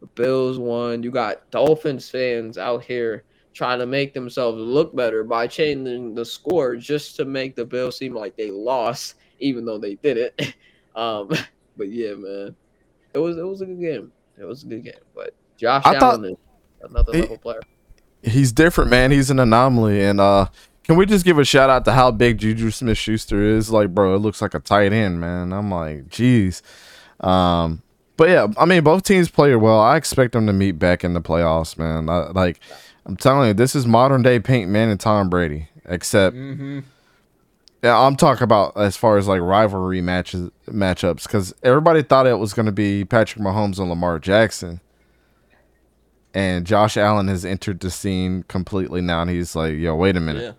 The 0.00 0.06
Bills 0.08 0.58
won. 0.58 1.04
You 1.04 1.12
got 1.12 1.48
Dolphins 1.52 2.10
fans 2.10 2.58
out 2.58 2.82
here 2.82 3.22
trying 3.54 3.78
to 3.78 3.86
make 3.86 4.12
themselves 4.12 4.60
look 4.60 4.94
better 4.94 5.24
by 5.24 5.46
changing 5.46 6.14
the 6.14 6.24
score 6.24 6.76
just 6.76 7.16
to 7.16 7.24
make 7.24 7.56
the 7.56 7.64
Bills 7.64 7.96
seem 7.96 8.14
like 8.14 8.36
they 8.36 8.50
lost, 8.50 9.14
even 9.38 9.64
though 9.64 9.78
they 9.78 9.94
didn't. 9.96 10.54
Um, 10.96 11.28
but 11.76 11.88
yeah, 11.88 12.14
man, 12.14 12.54
it 13.14 13.18
was 13.18 13.36
it 13.36 13.42
was 13.42 13.60
a 13.62 13.66
good 13.66 13.80
game. 13.80 14.12
It 14.38 14.44
was 14.44 14.62
a 14.62 14.66
good 14.66 14.84
game. 14.84 14.92
But 15.12 15.34
Josh 15.56 15.82
I 15.84 15.96
Allen 15.96 16.24
is 16.26 16.36
another 16.82 17.12
He- 17.12 17.22
level 17.22 17.38
player. 17.38 17.60
He's 18.22 18.52
different, 18.52 18.90
man. 18.90 19.10
He's 19.10 19.28
an 19.28 19.40
anomaly. 19.40 20.04
And 20.04 20.20
uh 20.20 20.46
can 20.84 20.96
we 20.96 21.06
just 21.06 21.24
give 21.24 21.38
a 21.38 21.44
shout 21.44 21.68
out 21.68 21.84
to 21.86 21.92
how 21.92 22.10
big 22.10 22.38
Juju 22.38 22.70
Smith 22.70 22.98
Schuster 22.98 23.42
is? 23.42 23.70
Like, 23.70 23.94
bro, 23.94 24.14
it 24.14 24.18
looks 24.18 24.40
like 24.42 24.54
a 24.54 24.60
tight 24.60 24.92
end, 24.92 25.18
man. 25.18 25.52
I'm 25.52 25.70
like, 25.70 26.08
geez. 26.08 26.62
Um, 27.20 27.82
but 28.18 28.28
yeah, 28.28 28.46
I 28.58 28.66
mean, 28.66 28.84
both 28.84 29.02
teams 29.02 29.30
played 29.30 29.56
well. 29.56 29.80
I 29.80 29.96
expect 29.96 30.32
them 30.32 30.46
to 30.46 30.52
meet 30.52 30.78
back 30.78 31.02
in 31.02 31.14
the 31.14 31.22
playoffs, 31.22 31.78
man. 31.78 32.08
I, 32.10 32.28
like, 32.32 32.60
I'm 33.06 33.16
telling 33.16 33.48
you, 33.48 33.54
this 33.54 33.74
is 33.74 33.86
modern 33.86 34.22
day 34.22 34.38
Peyton 34.40 34.74
and 34.74 34.98
Tom 34.98 35.28
Brady, 35.28 35.68
except 35.84 36.34
Mm-hmm. 36.36 36.80
Yeah, 37.82 37.98
I'm 37.98 38.16
talking 38.16 38.44
about 38.44 38.74
as 38.78 38.96
far 38.96 39.18
as 39.18 39.28
like 39.28 39.42
rivalry 39.42 40.00
matches 40.00 40.50
matchups 40.66 41.24
because 41.24 41.52
everybody 41.62 42.02
thought 42.02 42.26
it 42.26 42.38
was 42.38 42.54
going 42.54 42.64
to 42.64 42.72
be 42.72 43.04
Patrick 43.04 43.44
Mahomes 43.44 43.78
and 43.78 43.90
Lamar 43.90 44.18
Jackson, 44.18 44.80
and 46.32 46.66
Josh 46.66 46.96
Allen 46.96 47.28
has 47.28 47.44
entered 47.44 47.80
the 47.80 47.90
scene 47.90 48.44
completely 48.48 49.00
now. 49.00 49.20
And 49.22 49.30
he's 49.30 49.54
like, 49.54 49.74
"Yo, 49.74 49.94
wait 49.94 50.16
a 50.16 50.20
minute, 50.20 50.42
Yeah. 50.42 50.52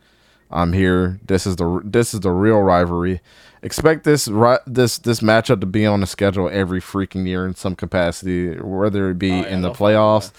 I'm 0.51 0.73
here. 0.73 1.19
This 1.25 1.47
is 1.47 1.55
the 1.55 1.81
this 1.83 2.13
is 2.13 2.19
the 2.19 2.29
real 2.31 2.59
rivalry. 2.61 3.21
Expect 3.63 4.03
this 4.03 4.27
ri- 4.27 4.59
this 4.67 4.99
this 4.99 5.21
matchup 5.21 5.59
to 5.61 5.65
be 5.65 5.85
on 5.85 6.01
the 6.01 6.07
schedule 6.07 6.47
every 6.51 6.79
freaking 6.79 7.27
year 7.27 7.47
in 7.47 7.55
some 7.55 7.75
capacity, 7.75 8.55
whether 8.59 9.09
it 9.09 9.17
be 9.17 9.31
Oh, 9.31 9.35
yeah, 9.41 9.47
in 9.47 9.61
the 9.61 9.69
they'll 9.69 9.73
find 9.73 9.95
a 9.95 9.97
way. 9.97 9.97
playoffs 9.97 10.31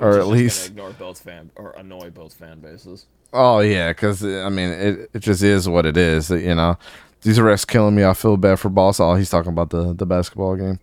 or 0.00 0.18
at 0.18 0.26
least 0.26 0.68
ignore 0.68 0.90
both 0.90 1.20
fan 1.20 1.50
or 1.56 1.72
annoy 1.72 2.10
both 2.10 2.34
fan 2.34 2.60
bases. 2.60 3.06
Oh 3.32 3.60
yeah, 3.60 3.90
because 3.90 4.24
I 4.24 4.48
mean 4.48 4.70
it, 4.70 5.10
it 5.14 5.18
just 5.20 5.42
is 5.42 5.68
what 5.68 5.86
it 5.86 5.96
is. 5.96 6.30
You 6.30 6.54
know, 6.54 6.78
these 7.22 7.38
refs 7.38 7.66
killing 7.66 7.94
me. 7.94 8.04
I 8.04 8.14
feel 8.14 8.36
bad 8.36 8.58
for 8.58 8.68
Boss. 8.68 9.00
Oh, 9.00 9.14
he's 9.14 9.30
talking 9.30 9.52
about 9.52 9.70
the 9.70 9.92
the 9.92 10.06
basketball 10.06 10.56
game. 10.56 10.80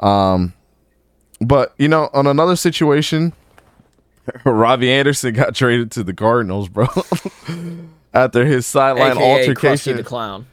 Um, 0.00 0.52
but 1.40 1.74
you 1.78 1.88
know, 1.88 2.10
on 2.12 2.26
another 2.26 2.56
situation, 2.56 3.32
Robbie 4.44 4.90
Anderson 4.90 5.34
got 5.34 5.54
traded 5.54 5.90
to 5.92 6.04
the 6.04 6.14
Cardinals, 6.14 6.68
bro. 6.68 6.86
After 8.14 8.46
his 8.46 8.66
sideline 8.66 9.12
AKA 9.12 9.20
Krusty 9.20 9.38
altercation, 9.38 9.96
the 9.96 10.04
Clown. 10.04 10.46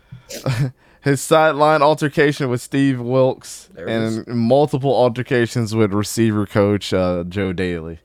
his 1.03 1.19
sideline 1.21 1.81
altercation 1.81 2.49
with 2.49 2.61
Steve 2.61 2.99
Wilks, 2.99 3.69
There 3.73 3.87
and 3.87 4.25
multiple 4.27 4.95
altercations 4.95 5.75
with 5.75 5.91
receiver 5.93 6.45
coach 6.45 6.93
uh, 6.93 7.23
Joe 7.27 7.53
Dailey. 7.53 7.99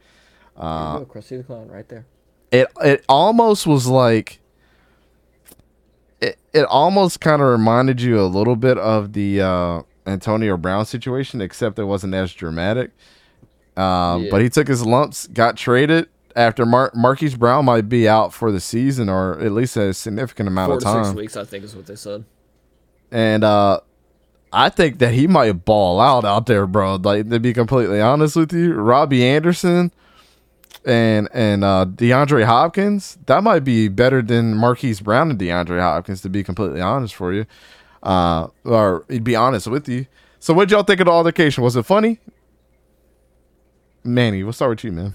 Uh, 0.57 1.01
Krusty 1.05 1.39
the 1.39 1.45
Clown 1.45 1.69
right 1.69 1.89
there. 1.89 2.05
it 2.51 2.67
it 2.83 3.05
almost 3.09 3.67
was 3.67 3.87
like 3.87 4.41
it 6.21 6.39
it 6.53 6.65
almost 6.65 7.21
kind 7.21 7.41
of 7.41 7.49
reminded 7.49 8.01
you 8.01 8.21
a 8.21 8.27
little 8.27 8.57
bit 8.57 8.77
of 8.79 9.13
the 9.13 9.41
uh, 9.41 9.83
Antonio 10.07 10.57
Brown 10.57 10.85
situation, 10.85 11.41
except 11.41 11.79
it 11.79 11.85
wasn't 11.85 12.15
as 12.15 12.33
dramatic. 12.33 12.91
Um, 13.77 14.25
Yeah. 14.25 14.31
But 14.33 14.43
he 14.43 14.49
took 14.49 14.67
his 14.67 14.85
lumps, 14.85 15.29
got 15.29 15.57
traded 15.57 16.09
after 16.35 16.67
Mar- 16.67 16.91
Marquise 16.95 17.37
Brown 17.37 17.65
might 17.65 17.89
be 17.89 18.09
out 18.09 18.33
for 18.35 18.51
the 18.51 18.61
season 18.61 19.09
or 19.09 19.39
at 19.41 19.53
least 19.53 19.77
a 19.77 19.95
significant 19.95 20.49
amount 20.49 20.71
Four 20.71 20.77
of 20.79 20.83
to 20.83 20.89
six 20.93 21.07
time. 21.09 21.15
weeks, 21.17 21.37
I 21.37 21.45
think, 21.45 21.63
is 21.65 21.77
what 21.77 21.87
they 21.87 21.95
said. 21.97 22.25
And 23.11 23.45
uh 23.45 23.81
I 24.53 24.71
think 24.71 24.99
that 24.99 25.13
he 25.13 25.27
might 25.27 25.53
ball 25.65 26.01
out 26.01 26.25
out 26.25 26.47
there, 26.47 26.67
bro. 26.67 26.97
Like 26.97 27.29
to 27.31 27.41
be 27.41 27.53
completely 27.53 28.01
honest 28.01 28.37
with 28.37 28.53
you, 28.53 28.75
Robbie 28.75 29.25
Anderson 29.25 29.93
and 30.85 31.29
and 31.33 31.65
uh 31.65 31.87
DeAndre 31.87 32.45
Hopkins, 32.45 33.19
that 33.27 33.43
might 33.43 33.61
be 33.61 33.89
better 33.89 34.23
than 34.23 34.55
Marquise 34.57 35.01
Brown 35.01 35.31
and 35.31 35.39
DeAndre 35.39 35.81
Hopkins, 35.81 36.23
to 36.23 36.29
be 36.29 36.43
completely 36.43 36.81
honest 36.81 37.15
for 37.15 37.33
you. 37.33 37.47
Uh 38.03 38.49
or 38.65 39.01
be 39.01 39.37
honest 39.37 39.67
with 39.67 39.89
you. 39.89 40.07
So 40.41 40.55
what 40.55 40.71
y'all 40.71 40.85
think 40.85 41.01
of 41.01 41.07
the 41.07 41.13
altercation? 41.13 41.65
Was 41.65 41.77
it 41.77 41.85
funny? 41.85 42.21
Manny, 44.05 44.43
we'll 44.43 44.53
start 44.53 44.71
with 44.71 44.85
you, 44.85 44.93
man. 44.93 45.15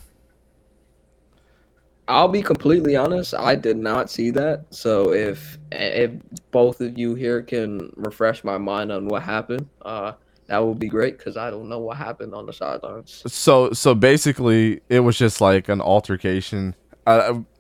I'll 2.08 2.28
be 2.28 2.42
completely 2.42 2.96
honest. 2.96 3.34
I 3.34 3.56
did 3.56 3.78
not 3.78 4.10
see 4.10 4.30
that. 4.32 4.66
So 4.72 5.14
if 5.14 5.58
if 5.72 6.12
both 6.52 6.82
of 6.82 6.98
you 6.98 7.16
here 7.16 7.42
can 7.42 7.94
refresh 7.96 8.44
my 8.44 8.58
mind 8.58 8.92
on 8.92 9.08
what 9.08 9.24
happened, 9.24 9.70
uh, 9.82 10.14
that 10.48 10.60
would 10.60 10.80
be 10.80 10.90
great 10.90 11.18
because 11.18 11.38
I 11.38 11.50
don't 11.50 11.70
know 11.70 11.80
what 11.80 11.98
happened 11.98 12.34
on 12.34 12.46
the 12.46 12.54
sidelines. 12.54 13.24
So 13.28 13.72
so 13.72 13.96
basically, 13.96 14.82
it 14.90 15.00
was 15.00 15.18
just 15.18 15.40
like 15.40 15.70
an 15.70 15.80
altercation. 15.80 16.76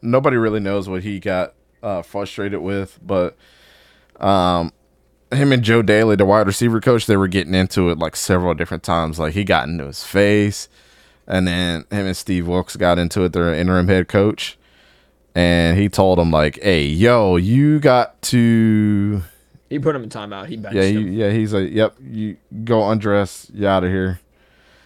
Nobody 0.01 0.37
really 0.37 0.59
knows 0.59 0.89
what 0.89 1.03
he 1.03 1.19
got 1.19 1.53
uh, 1.81 2.01
frustrated 2.01 2.61
with, 2.61 2.99
but 3.01 3.37
um, 4.19 4.71
him 5.31 5.51
and 5.51 5.63
Joe 5.63 5.81
Dailey, 5.81 6.17
the 6.17 6.25
wide 6.25 6.47
receiver 6.47 6.79
coach, 6.79 7.05
they 7.05 7.17
were 7.17 7.27
getting 7.27 7.53
into 7.53 7.89
it 7.89 7.97
like 7.97 8.15
several 8.15 8.53
different 8.53 8.83
times. 8.83 9.19
Like 9.19 9.33
he 9.33 9.43
got 9.43 9.67
into 9.67 9.85
his 9.85 10.03
face, 10.03 10.69
and 11.28 11.47
then 11.47 11.86
him 11.91 12.05
and 12.07 12.17
Steve 12.17 12.47
Wilks 12.47 12.76
got 12.76 12.97
into 12.99 13.24
it. 13.24 13.34
Their 13.34 13.53
interim 13.53 13.88
head 13.88 14.07
coach, 14.07 14.57
and 15.36 15.78
he 15.78 15.89
told 15.89 16.19
him 16.19 16.32
like, 16.32 16.61
"Hey, 16.61 16.84
yo, 16.86 17.36
you 17.38 17.80
got 17.80 18.21
to." 18.24 19.24
He 19.69 19.80
put 19.80 19.95
him 19.95 20.03
in 20.03 20.09
timeout. 20.09 20.47
He 20.47 20.57
benched 20.57 20.76
Yeah, 20.76 20.84
he, 20.84 20.93
him. 20.93 21.13
yeah, 21.13 21.30
he's 21.32 21.53
like, 21.53 21.71
"Yep, 21.71 21.95
you 22.01 22.38
go 22.63 22.89
undress, 22.89 23.49
you 23.53 23.67
out 23.67 23.84
of 23.84 23.89
here." 23.89 24.19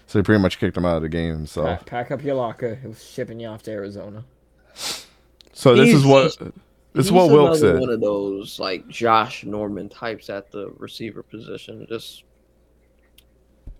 So 0.06 0.20
he 0.20 0.24
pretty 0.24 0.42
much 0.42 0.58
kicked 0.60 0.78
him 0.78 0.86
out 0.86 0.96
of 0.96 1.02
the 1.02 1.10
game. 1.10 1.46
So. 1.48 1.64
Pack, 1.66 1.86
pack 1.86 2.12
up 2.12 2.24
your 2.24 2.36
locker. 2.36 2.76
He 2.76 2.88
was 2.88 3.04
shipping 3.06 3.42
you 3.42 3.48
off 3.50 3.64
to 3.64 3.72
Arizona. 3.72 4.24
So 5.54 5.76
this 5.76 5.88
He's 5.88 5.96
is 5.96 6.06
what 6.06 6.24
just- 6.24 6.40
this 6.94 7.06
is 7.08 7.12
what 7.12 7.30
Wilks 7.30 7.60
another 7.60 7.76
said. 7.76 7.82
One 7.82 7.90
of 7.90 8.00
those 8.00 8.58
like 8.60 8.88
Josh 8.88 9.44
Norman 9.44 9.90
types 9.90 10.30
at 10.30 10.50
the 10.52 10.70
receiver 10.78 11.22
position, 11.24 11.86
just 11.90 12.24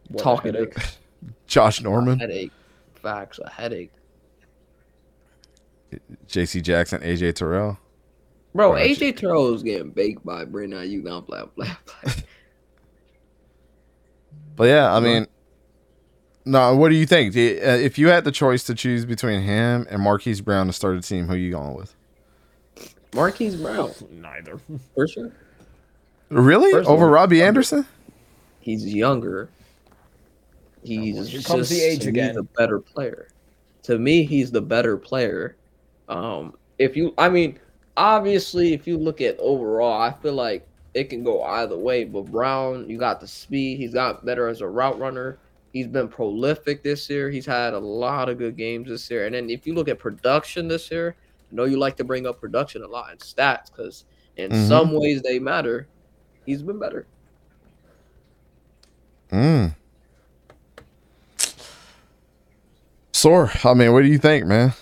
What 0.10 0.20
a 0.20 0.24
talking 0.24 0.54
headache. 0.54 0.74
to 0.76 0.82
Josh 1.48 1.82
Norman, 1.82 2.20
headache. 2.20 2.52
Facts, 3.02 3.40
a 3.44 3.50
headache. 3.50 3.92
J.C. 6.28 6.62
Jackson, 6.62 7.02
AJ 7.02 7.36
Terrell. 7.36 7.80
Bro, 8.54 8.74
Gotcha. 8.74 8.90
AJ 8.90 9.18
Terrell 9.18 9.54
is 9.54 9.64
getting 9.64 9.92
baked 9.92 10.26
by 10.26 10.44
Brandon 10.46 10.80
Aiyuk 10.82 11.04
now. 11.04 11.22
Blah 11.22 11.46
blah 11.56 11.76
blah. 12.04 12.14
But 14.56 14.66
yeah, 14.66 14.94
I 14.94 15.00
mean, 15.00 15.28
no. 16.46 16.76
What 16.76 16.90
do 16.90 16.96
you 16.96 17.06
think? 17.06 17.34
Do 17.34 17.42
you- 17.42 17.60
uh, 17.62 17.68
If 17.76 17.98
you 18.00 18.10
had 18.10 18.24
the 18.24 18.32
choice 18.32 18.64
to 18.66 18.76
choose 18.76 19.06
between 19.06 19.42
him 19.42 19.86
and 19.90 20.02
Marquise 20.02 20.42
Brown 20.42 20.68
to 20.68 20.74
start 20.74 20.98
a 20.98 21.02
team, 21.02 21.28
who 21.28 21.36
you 21.36 21.52
going 21.52 21.76
with? 21.76 21.94
Marquise 23.14 23.56
Brown, 23.56 23.92
Neither. 24.12 24.60
for 24.96 25.08
sure. 25.08 25.32
Really 26.30 26.72
First 26.72 26.90
over 26.90 27.06
all, 27.06 27.12
Robbie 27.12 27.42
Anderson? 27.42 27.86
He's 28.60 28.86
younger. 28.94 29.50
He's 30.96 31.16
well, 31.16 31.26
here 31.26 31.42
comes 31.42 31.70
the 31.70 31.76
just- 31.76 31.86
age 31.88 32.00
to 32.00 32.06
me, 32.12 32.20
again. 32.20 32.36
the 32.36 32.44
better 32.44 32.80
player. 32.80 33.28
To 33.84 33.98
me, 34.00 34.24
he's 34.24 34.52
the 34.52 34.62
better 34.62 34.98
player. 34.98 35.56
Um, 36.10 36.56
if 36.78 36.96
you, 36.98 37.14
I 37.18 37.30
mean, 37.30 37.60
obviously, 37.96 38.74
if 38.74 38.86
you 38.88 38.98
look 38.98 39.22
at 39.22 39.38
overall, 39.40 40.02
I 40.02 40.12
feel 40.22 40.34
like 40.34 40.68
it 40.94 41.06
can 41.10 41.24
go 41.24 41.44
either 41.44 41.78
way. 41.78 42.04
But 42.04 42.26
Brown, 42.32 42.90
you 42.90 42.98
got 42.98 43.20
the 43.22 43.28
speed. 43.28 43.78
He's 43.78 43.94
got 43.94 44.26
better 44.26 44.48
as 44.48 44.62
a 44.62 44.68
route 44.68 45.00
runner. 45.00 45.38
He's 45.74 45.88
been 45.88 46.08
prolific 46.08 46.82
this 46.84 47.10
year. 47.10 47.30
He's 47.30 47.46
had 47.46 47.74
a 47.74 47.80
lot 47.80 48.30
of 48.30 48.38
good 48.40 48.58
games 48.58 48.88
this 48.90 49.10
year. 49.12 49.26
And 49.26 49.36
then 49.36 49.50
if 49.50 49.68
you 49.68 49.74
look 49.74 49.88
at 49.90 50.00
production 50.00 50.68
this 50.68 50.90
year, 50.92 51.16
I 51.52 51.56
know 51.56 51.66
you 51.66 51.78
like 51.78 51.96
to 51.98 52.04
bring 52.04 52.26
up 52.26 52.42
production 52.42 52.84
a 52.84 52.88
lot 52.88 53.12
and 53.12 53.20
stats 53.20 53.68
because 53.72 54.06
in 54.38 54.52
Mhm. 54.52 54.68
some 54.68 54.92
ways 54.94 55.22
they 55.22 55.40
matter. 55.40 55.88
He's 56.46 56.62
been 56.64 56.80
better. 56.80 57.06
Mm. 59.32 59.76
Sore. 63.18 63.52
I 63.64 63.74
mean, 63.74 63.94
what 63.94 64.04
do 64.04 64.08
you 64.10 64.20
think, 64.20 64.46
man? 64.46 64.74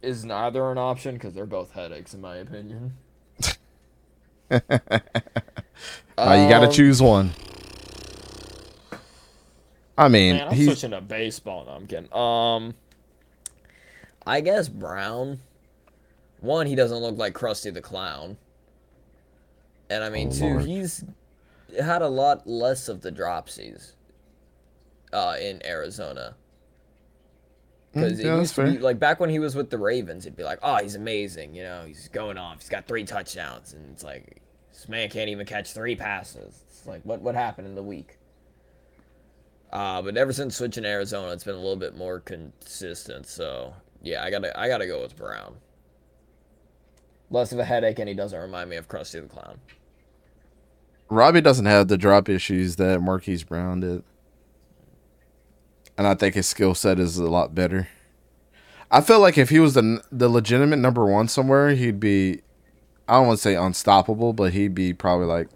Is 0.00 0.24
neither 0.24 0.70
an 0.70 0.78
option 0.78 1.14
because 1.14 1.34
they're 1.34 1.44
both 1.44 1.72
headaches 1.72 2.14
in 2.14 2.20
my 2.22 2.36
opinion. 2.36 2.94
Uh, 6.16 6.38
you 6.40 6.48
got 6.48 6.60
to 6.60 6.66
Um, 6.68 6.72
choose 6.72 7.02
one. 7.02 7.32
I 9.98 10.06
mean, 10.08 10.36
Man, 10.36 10.48
I'm 10.48 10.54
he's 10.54 10.66
switching 10.66 10.92
to 10.92 11.00
baseball. 11.00 11.64
No, 11.64 11.72
I'm 11.72 11.86
kidding. 11.88 12.12
Um, 12.14 12.74
I 14.24 14.40
guess 14.40 14.68
Brown. 14.68 15.40
One, 16.40 16.66
he 16.66 16.76
doesn't 16.76 16.98
look 16.98 17.16
like 17.18 17.34
Krusty 17.34 17.74
the 17.74 17.80
Clown. 17.80 18.36
And 19.90 20.04
I 20.04 20.10
mean, 20.10 20.28
Oh, 20.28 20.32
two, 20.38 20.44
Lord. 20.46 20.64
he's 20.66 21.04
had 21.80 22.00
a 22.02 22.08
lot 22.08 22.46
less 22.46 22.88
of 22.88 23.00
the 23.00 23.10
dropsies 23.10 23.92
uh, 25.12 25.36
in 25.40 25.64
Arizona. 25.66 26.36
Because 27.94 28.18
Mm, 28.18 28.20
it 28.20 28.24
yeah, 28.24 28.36
that's 28.36 28.50
used 28.50 28.56
to 28.56 28.62
be 28.62 28.78
like 28.78 28.98
back 28.98 29.20
when 29.20 29.30
he 29.30 29.38
was 29.38 29.56
with 29.56 29.70
the 29.70 29.78
Ravens, 29.78 30.26
it'd 30.26 30.36
be 30.36 30.44
like, 30.44 30.58
oh, 30.62 30.78
he's 30.82 30.96
amazing, 30.96 31.54
you 31.54 31.62
know, 31.64 31.84
he's 31.86 32.08
going 32.08 32.38
off, 32.38 32.60
he's 32.60 32.68
got 32.70 32.86
three 32.86 33.04
touchdowns, 33.04 33.72
and 33.74 33.90
it's 33.92 34.04
like 34.04 34.42
this 34.72 34.88
man 34.88 35.08
can't 35.10 35.30
even 35.30 35.46
catch 35.46 35.72
three 35.72 35.96
passes. 35.96 36.62
It's 36.68 36.86
like 36.86 37.02
what 37.04 37.22
what 37.22 37.34
happened 37.36 37.68
in 37.68 37.74
the 37.76 37.82
week? 37.82 38.18
Uh, 39.72 40.02
but 40.02 40.16
ever 40.16 40.32
since 40.32 40.56
switching 40.56 40.84
Arizona, 40.84 41.32
it's 41.32 41.44
been 41.44 41.54
a 41.54 41.58
little 41.58 41.76
bit 41.76 41.96
more 41.96 42.20
consistent. 42.20 43.26
So 43.26 43.74
yeah, 44.02 44.24
I 44.24 44.30
gotta 44.30 44.58
I 44.58 44.68
gotta 44.68 44.86
go 44.86 45.02
with 45.02 45.16
Brown. 45.16 45.56
Less 47.30 47.52
of 47.52 47.58
a 47.58 47.64
headache, 47.64 47.98
and 47.98 48.08
he 48.08 48.14
doesn't 48.14 48.38
remind 48.38 48.70
me 48.70 48.76
of 48.76 48.88
Krusty 48.88 49.20
the 49.22 49.28
Clown. 49.28 49.58
Robbie 51.10 51.40
doesn't 51.40 51.66
have 51.66 51.88
the 51.88 51.98
drop 51.98 52.28
issues 52.28 52.76
that 52.76 53.00
Marquise 53.00 53.44
Brown 53.44 53.80
did. 53.80 54.04
And 55.96 56.06
I 56.06 56.14
think 56.14 56.34
his 56.34 56.46
skill 56.48 56.74
set 56.74 56.98
is 56.98 57.18
a 57.18 57.28
lot 57.28 57.54
better. 57.54 57.88
I 58.90 59.00
feel 59.00 59.20
like 59.20 59.38
if 59.38 59.50
he 59.50 59.58
was 59.60 59.74
the 59.74 60.02
the 60.12 60.28
legitimate 60.28 60.78
number 60.78 61.06
one 61.06 61.28
somewhere, 61.28 61.70
he'd 61.70 62.00
be 62.00 62.40
I 63.08 63.14
don't 63.18 63.28
want 63.28 63.38
to 63.38 63.42
say 63.42 63.54
unstoppable, 63.54 64.32
but 64.32 64.52
he'd 64.52 64.74
be 64.74 64.92
probably 64.92 65.26
like 65.26 65.48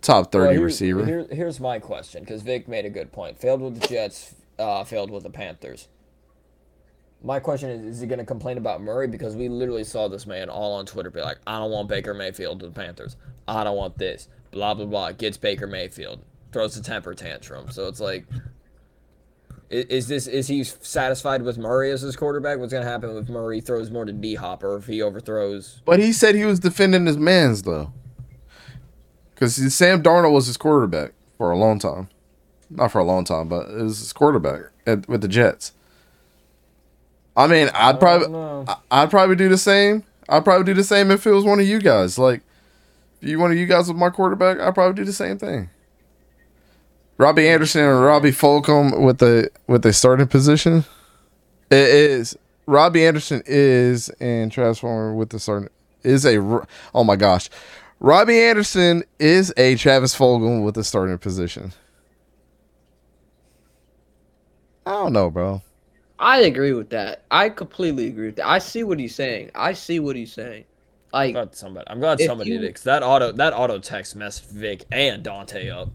top 0.00 0.30
thirty 0.32 0.44
Well, 0.46 0.52
here- 0.52 0.64
receiver. 0.64 1.04
Here, 1.04 1.26
here's 1.30 1.60
my 1.60 1.78
question, 1.78 2.22
because 2.24 2.42
Vic 2.42 2.68
made 2.68 2.84
a 2.86 2.90
good 2.90 3.12
point. 3.12 3.38
Failed 3.38 3.60
with 3.60 3.80
the 3.80 3.88
Jets, 3.88 4.34
uh, 4.58 4.84
failed 4.84 5.10
with 5.10 5.22
the 5.22 5.30
Panthers. 5.30 5.88
My 7.22 7.38
question 7.38 7.68
is, 7.68 7.96
is 7.96 8.00
he 8.00 8.06
going 8.06 8.18
to 8.18 8.24
complain 8.24 8.56
about 8.56 8.80
Murray? 8.80 9.06
Because 9.06 9.36
we 9.36 9.50
literally 9.50 9.84
saw 9.84 10.08
this 10.08 10.26
man 10.26 10.48
all 10.48 10.72
on 10.74 10.86
Twitter 10.86 11.10
be 11.10 11.20
like, 11.20 11.36
I 11.46 11.58
don't 11.58 11.70
want 11.70 11.86
Baker 11.88 12.14
Mayfield 12.14 12.60
to 12.60 12.66
the 12.66 12.72
Panthers. 12.72 13.16
I 13.46 13.62
don't 13.62 13.76
want 13.76 13.98
this. 13.98 14.28
Blah, 14.52 14.72
blah, 14.72 14.86
blah. 14.86 15.12
Gets 15.12 15.36
Baker 15.36 15.66
Mayfield. 15.66 16.20
Throws 16.50 16.78
a 16.78 16.82
temper 16.82 17.12
tantrum. 17.14 17.70
So 17.72 17.88
it's 17.88 18.00
like, 18.00 18.24
is 19.70 20.08
this 20.08 20.26
is 20.26 20.48
he 20.48 20.64
satisfied 20.64 21.42
with 21.42 21.56
Murray 21.58 21.90
as 21.92 22.00
his 22.02 22.16
quarterback? 22.16 22.58
What's 22.58 22.72
going 22.72 22.84
to 22.84 22.90
happen 22.90 23.16
if 23.16 23.28
Murray 23.28 23.60
throws 23.60 23.90
more 23.90 24.04
to 24.04 24.12
D 24.12 24.34
Hop 24.34 24.62
or 24.64 24.76
if 24.76 24.86
he 24.86 25.00
overthrows? 25.00 25.80
But 25.84 26.00
he 26.00 26.12
said 26.12 26.34
he 26.34 26.44
was 26.44 26.60
defending 26.60 27.06
his 27.06 27.16
man's 27.16 27.62
though, 27.62 27.92
because 29.34 29.54
Sam 29.74 30.02
Darnold 30.02 30.32
was 30.32 30.46
his 30.46 30.56
quarterback 30.56 31.12
for 31.38 31.50
a 31.50 31.56
long 31.56 31.78
time. 31.78 32.08
Not 32.68 32.92
for 32.92 32.98
a 32.98 33.04
long 33.04 33.24
time, 33.24 33.48
but 33.48 33.68
it 33.68 33.82
was 33.82 33.98
his 33.98 34.12
quarterback 34.12 34.62
at, 34.86 35.08
with 35.08 35.22
the 35.22 35.28
Jets. 35.28 35.72
I 37.36 37.46
mean, 37.46 37.70
I'd 37.74 37.98
probably. 37.98 38.36
I- 38.68 38.76
I'd 39.02 39.10
probably 39.10 39.36
do 39.36 39.48
the 39.48 39.58
same. 39.58 40.04
I'd 40.28 40.44
probably 40.44 40.64
do 40.64 40.74
the 40.74 40.84
same 40.84 41.10
if 41.10 41.26
it 41.26 41.30
was 41.32 41.44
one 41.44 41.58
of 41.58 41.66
you 41.66 41.80
guys. 41.80 42.18
Like, 42.18 42.42
if 43.20 43.28
you 43.28 43.38
one 43.38 43.50
of 43.50 43.56
you 43.56 43.66
guys 43.66 43.88
with 43.88 43.96
my 43.96 44.10
quarterback, 44.10 44.60
I'd 44.60 44.74
probably 44.74 44.94
do 44.94 45.04
the 45.04 45.12
same 45.12 45.38
thing. 45.38 45.70
Robbie 47.20 47.46
Anderson 47.50 47.82
and 47.84 48.02
Robbie 48.02 48.30
Fulgham 48.32 49.02
with 49.04 49.18
the 49.18 49.50
with 49.66 49.82
the 49.82 49.92
starting 49.92 50.26
position. 50.26 50.86
It 51.70 51.76
is 51.88 52.34
Robbie 52.64 53.04
Anderson 53.04 53.42
is 53.44 54.08
and 54.20 54.50
Transformer 54.50 55.14
with 55.14 55.28
the 55.28 55.38
starting 55.38 55.68
is 56.02 56.24
a 56.24 56.38
oh 56.94 57.04
my 57.04 57.16
gosh, 57.16 57.50
Robbie 58.00 58.40
Anderson 58.40 59.02
is 59.18 59.52
a 59.58 59.76
Travis 59.76 60.16
Fulgham 60.16 60.64
with 60.64 60.74
the 60.76 60.82
starting 60.82 61.18
position. 61.18 61.74
I 64.86 64.92
don't 64.92 65.12
know, 65.12 65.28
bro. 65.28 65.60
I 66.18 66.38
agree 66.40 66.72
with 66.72 66.88
that. 66.88 67.24
I 67.30 67.50
completely 67.50 68.06
agree 68.06 68.28
with 68.28 68.36
that. 68.36 68.48
I 68.48 68.60
see 68.60 68.82
what 68.82 68.98
he's 68.98 69.14
saying. 69.14 69.50
I 69.54 69.74
see 69.74 70.00
what 70.00 70.16
he's 70.16 70.32
saying. 70.32 70.64
I'm 71.12 71.18
Like, 71.18 71.34
glad 71.34 71.54
somebody. 71.54 71.86
I'm 71.90 72.00
glad 72.00 72.18
somebody 72.18 72.52
you- 72.52 72.60
did 72.60 72.68
because 72.68 72.84
that 72.84 73.02
auto 73.02 73.30
that 73.32 73.52
auto 73.52 73.78
text 73.78 74.16
messed 74.16 74.48
Vic 74.48 74.86
and 74.90 75.22
Dante 75.22 75.68
up. 75.68 75.90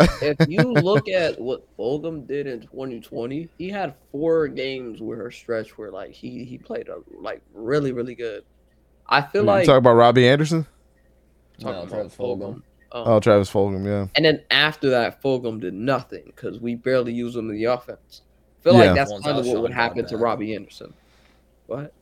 If 0.00 0.48
you 0.48 0.62
look 0.72 1.08
at 1.08 1.40
what 1.40 1.64
Fulgham 1.76 2.26
did 2.26 2.46
in 2.46 2.60
2020, 2.62 3.48
he 3.58 3.68
had 3.70 3.94
four 4.12 4.48
games 4.48 5.00
where 5.00 5.26
a 5.28 5.32
stretch 5.32 5.76
where 5.78 5.90
like 5.90 6.12
he 6.12 6.44
he 6.44 6.58
played 6.58 6.88
a, 6.88 6.98
like 7.20 7.42
really 7.54 7.92
really 7.92 8.14
good. 8.14 8.44
I 9.08 9.22
feel 9.22 9.42
You 9.42 9.46
like 9.46 9.66
talk 9.66 9.78
about 9.78 9.94
Robbie 9.94 10.28
Anderson? 10.28 10.66
No, 11.60 11.72
talking 11.72 11.88
Travis 11.88 12.14
about 12.14 12.26
Fulgham. 12.26 12.54
Um, 12.54 12.62
Oh, 12.92 13.20
Travis 13.20 13.50
Fulgham, 13.50 13.84
yeah. 13.84 14.06
and 14.14 14.24
then 14.24 14.42
after 14.50 14.90
that, 14.90 15.20
Fulgham 15.22 15.60
did 15.60 15.74
nothing 15.74 16.22
because 16.26 16.60
we 16.60 16.74
barely 16.76 17.12
used 17.12 17.36
him 17.36 17.50
in 17.50 17.56
the 17.56 17.64
offense. 17.64 18.22
I 18.60 18.62
feel 18.62 18.72
Yeah. 18.74 18.78
like 18.86 18.94
that's 18.94 19.10
kind 19.22 19.38
of 19.38 19.46
what 19.46 19.62
would 19.62 19.72
happen 19.72 20.06
to. 20.06 20.16
Robbie 20.16 20.54
Anderson. 20.54 20.94
What? 21.66 21.92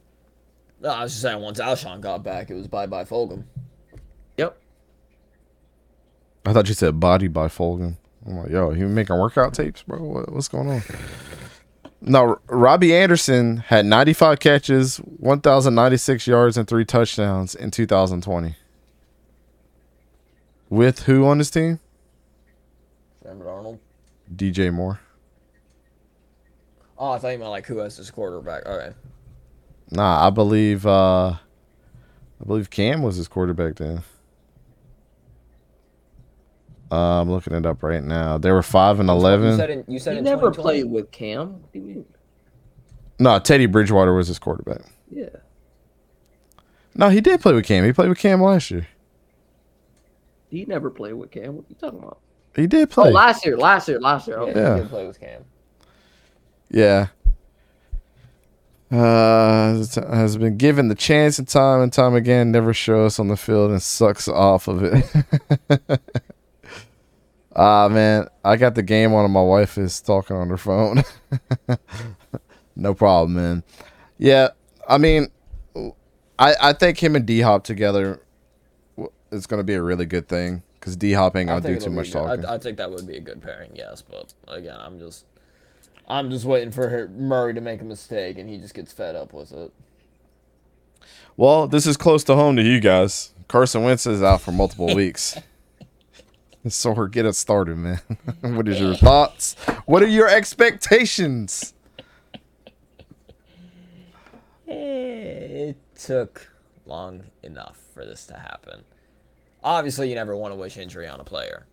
No, 0.80 0.90
I 0.90 1.02
was 1.04 1.12
just 1.12 1.22
saying 1.22 1.40
once 1.40 1.58
Alshon 1.58 2.00
got 2.00 2.22
back, 2.22 2.50
it 2.50 2.54
was 2.54 2.68
bye 2.68 2.86
bye 2.86 3.04
Fulgham. 3.04 3.44
I 6.44 6.52
thought 6.52 6.68
you 6.68 6.74
said 6.74 7.00
body 7.00 7.28
by 7.28 7.48
Fulgham. 7.48 7.96
I'm 8.26 8.36
like, 8.38 8.50
yo, 8.50 8.70
he 8.70 8.84
making 8.84 9.18
workout 9.18 9.54
tapes, 9.54 9.82
bro. 9.82 10.02
What, 10.02 10.32
what's 10.32 10.48
going 10.48 10.68
on? 10.68 10.82
No, 12.00 12.38
Robbie 12.48 12.94
Anderson 12.94 13.58
had 13.58 13.86
95 13.86 14.38
catches, 14.38 14.98
1,096 14.98 16.26
yards, 16.26 16.56
and 16.58 16.68
three 16.68 16.84
touchdowns 16.84 17.54
in 17.54 17.70
2020. 17.70 18.56
With 20.68 21.04
who 21.04 21.24
on 21.26 21.38
his 21.38 21.50
team? 21.50 21.80
Sam 23.22 23.40
Darnold. 23.40 23.78
DJ 24.34 24.72
Moore. 24.72 25.00
Oh, 26.98 27.12
I 27.12 27.18
thought 27.18 27.28
you 27.28 27.38
meant 27.38 27.50
like 27.50 27.66
who 27.66 27.78
has 27.78 27.96
his 27.96 28.10
quarterback. 28.10 28.66
Okay. 28.66 28.94
Nah, 29.90 30.26
I 30.26 30.30
believe 30.30 30.86
uh 30.86 31.30
I 31.30 32.44
believe 32.46 32.70
Cam 32.70 33.02
was 33.02 33.16
his 33.16 33.28
quarterback 33.28 33.76
then. 33.76 34.02
Uh, 36.94 37.20
I'm 37.22 37.30
looking 37.30 37.54
it 37.54 37.66
up 37.66 37.82
right 37.82 38.02
now. 38.02 38.38
They 38.38 38.52
were 38.52 38.62
five 38.62 39.00
and 39.00 39.08
You 39.08 39.14
eleven. 39.14 39.56
said 39.56 39.70
in, 39.70 39.84
you 39.88 39.98
said 39.98 40.12
He 40.12 40.18
in 40.18 40.24
never 40.24 40.50
played 40.50 40.84
with 40.84 41.10
Cam. 41.10 41.54
What 41.60 41.72
do 41.72 41.78
you 41.80 41.84
mean? 41.84 42.04
No, 43.18 43.38
Teddy 43.38 43.66
Bridgewater 43.66 44.14
was 44.14 44.28
his 44.28 44.38
quarterback. 44.38 44.82
Yeah. 45.10 45.28
No, 46.94 47.08
he 47.08 47.20
did 47.20 47.40
play 47.40 47.52
with 47.52 47.64
Cam. 47.66 47.84
He 47.84 47.92
played 47.92 48.08
with 48.08 48.18
Cam 48.18 48.40
last 48.40 48.70
year. 48.70 48.86
He 50.50 50.64
never 50.66 50.90
played 50.90 51.14
with 51.14 51.30
Cam. 51.32 51.56
What 51.56 51.64
are 51.64 51.68
you 51.68 51.76
talking 51.80 51.98
about? 51.98 52.18
He 52.54 52.66
did 52.68 52.88
Oh, 52.90 52.92
play. 52.92 53.10
last 53.12 53.44
year, 53.44 53.56
last 53.56 53.88
year, 53.88 54.00
last 54.00 54.28
year. 54.28 54.36
Yeah, 54.36 54.42
Okay. 54.44 54.60
Yeah. 54.60 54.74
he 54.76 54.80
did 54.82 54.90
play 54.90 55.06
with 55.06 55.18
Cam. 55.20 55.44
Yeah. 56.70 57.06
Uh, 58.92 59.74
has 60.12 60.36
been 60.36 60.56
given 60.56 60.86
the 60.88 60.94
chance 60.94 61.38
and 61.40 61.48
time 61.48 61.80
and 61.80 61.92
time 61.92 62.14
again, 62.14 62.52
never 62.52 62.72
shows 62.72 63.18
on 63.18 63.26
the 63.26 63.36
field 63.36 63.72
and 63.72 63.82
sucks 63.82 64.28
off 64.28 64.68
of 64.68 64.84
it. 64.84 66.00
Ah 67.56 67.88
man, 67.88 68.28
I 68.44 68.56
got 68.56 68.74
the 68.74 68.82
game 68.82 69.12
on 69.14 69.24
and 69.24 69.32
my 69.32 69.42
wife 69.42 69.78
is 69.78 70.00
talking 70.00 70.36
on 70.36 70.48
her 70.48 70.56
phone. 70.56 71.02
no 72.76 72.94
problem, 72.94 73.34
man. 73.34 73.62
Yeah, 74.18 74.48
I 74.88 74.98
mean, 74.98 75.28
I 76.38 76.54
I 76.60 76.72
think 76.72 77.02
him 77.02 77.14
and 77.16 77.24
D 77.26 77.40
Hop 77.40 77.64
together 77.64 78.20
w- 78.96 79.12
is 79.30 79.46
going 79.46 79.58
to 79.60 79.64
be 79.64 79.74
a 79.74 79.82
really 79.82 80.06
good 80.06 80.28
thing 80.28 80.62
because 80.80 80.96
D 80.96 81.12
Hop 81.12 81.36
ain't 81.36 81.48
I 81.48 81.60
gonna 81.60 81.74
do 81.74 81.80
too 81.80 81.90
much 81.90 82.06
good. 82.06 82.12
talking. 82.24 82.44
I, 82.44 82.54
I 82.54 82.58
think 82.58 82.76
that 82.78 82.90
would 82.90 83.06
be 83.06 83.16
a 83.16 83.20
good 83.20 83.40
pairing, 83.40 83.70
yes. 83.74 84.02
But 84.02 84.34
again, 84.48 84.76
I'm 84.80 84.98
just, 84.98 85.24
I'm 86.08 86.30
just 86.30 86.44
waiting 86.44 86.72
for 86.72 86.88
her, 86.88 87.08
Murray 87.08 87.54
to 87.54 87.60
make 87.60 87.80
a 87.80 87.84
mistake, 87.84 88.36
and 88.38 88.48
he 88.48 88.58
just 88.58 88.74
gets 88.74 88.92
fed 88.92 89.14
up 89.14 89.32
with 89.32 89.52
it. 89.52 89.72
Well, 91.36 91.66
this 91.68 91.86
is 91.86 91.96
close 91.96 92.24
to 92.24 92.34
home 92.34 92.56
to 92.56 92.62
you 92.62 92.80
guys. 92.80 93.32
Carson 93.48 93.82
Wentz 93.84 94.06
is 94.06 94.22
out 94.22 94.40
for 94.40 94.52
multiple 94.52 94.94
weeks. 94.94 95.36
So 96.68 96.92
we're 96.92 97.08
get 97.08 97.26
us 97.26 97.36
started, 97.36 97.76
man. 97.76 98.00
what 98.40 98.66
is 98.68 98.80
your 98.80 98.94
thoughts? 98.96 99.54
What 99.84 100.02
are 100.02 100.08
your 100.08 100.28
expectations? 100.28 101.74
It 104.66 105.76
took 105.94 106.48
long 106.86 107.24
enough 107.42 107.78
for 107.92 108.06
this 108.06 108.26
to 108.28 108.34
happen. 108.34 108.84
Obviously, 109.62 110.08
you 110.08 110.14
never 110.14 110.34
want 110.34 110.52
to 110.52 110.56
wish 110.56 110.78
injury 110.78 111.06
on 111.06 111.20
a 111.20 111.24
player. 111.24 111.66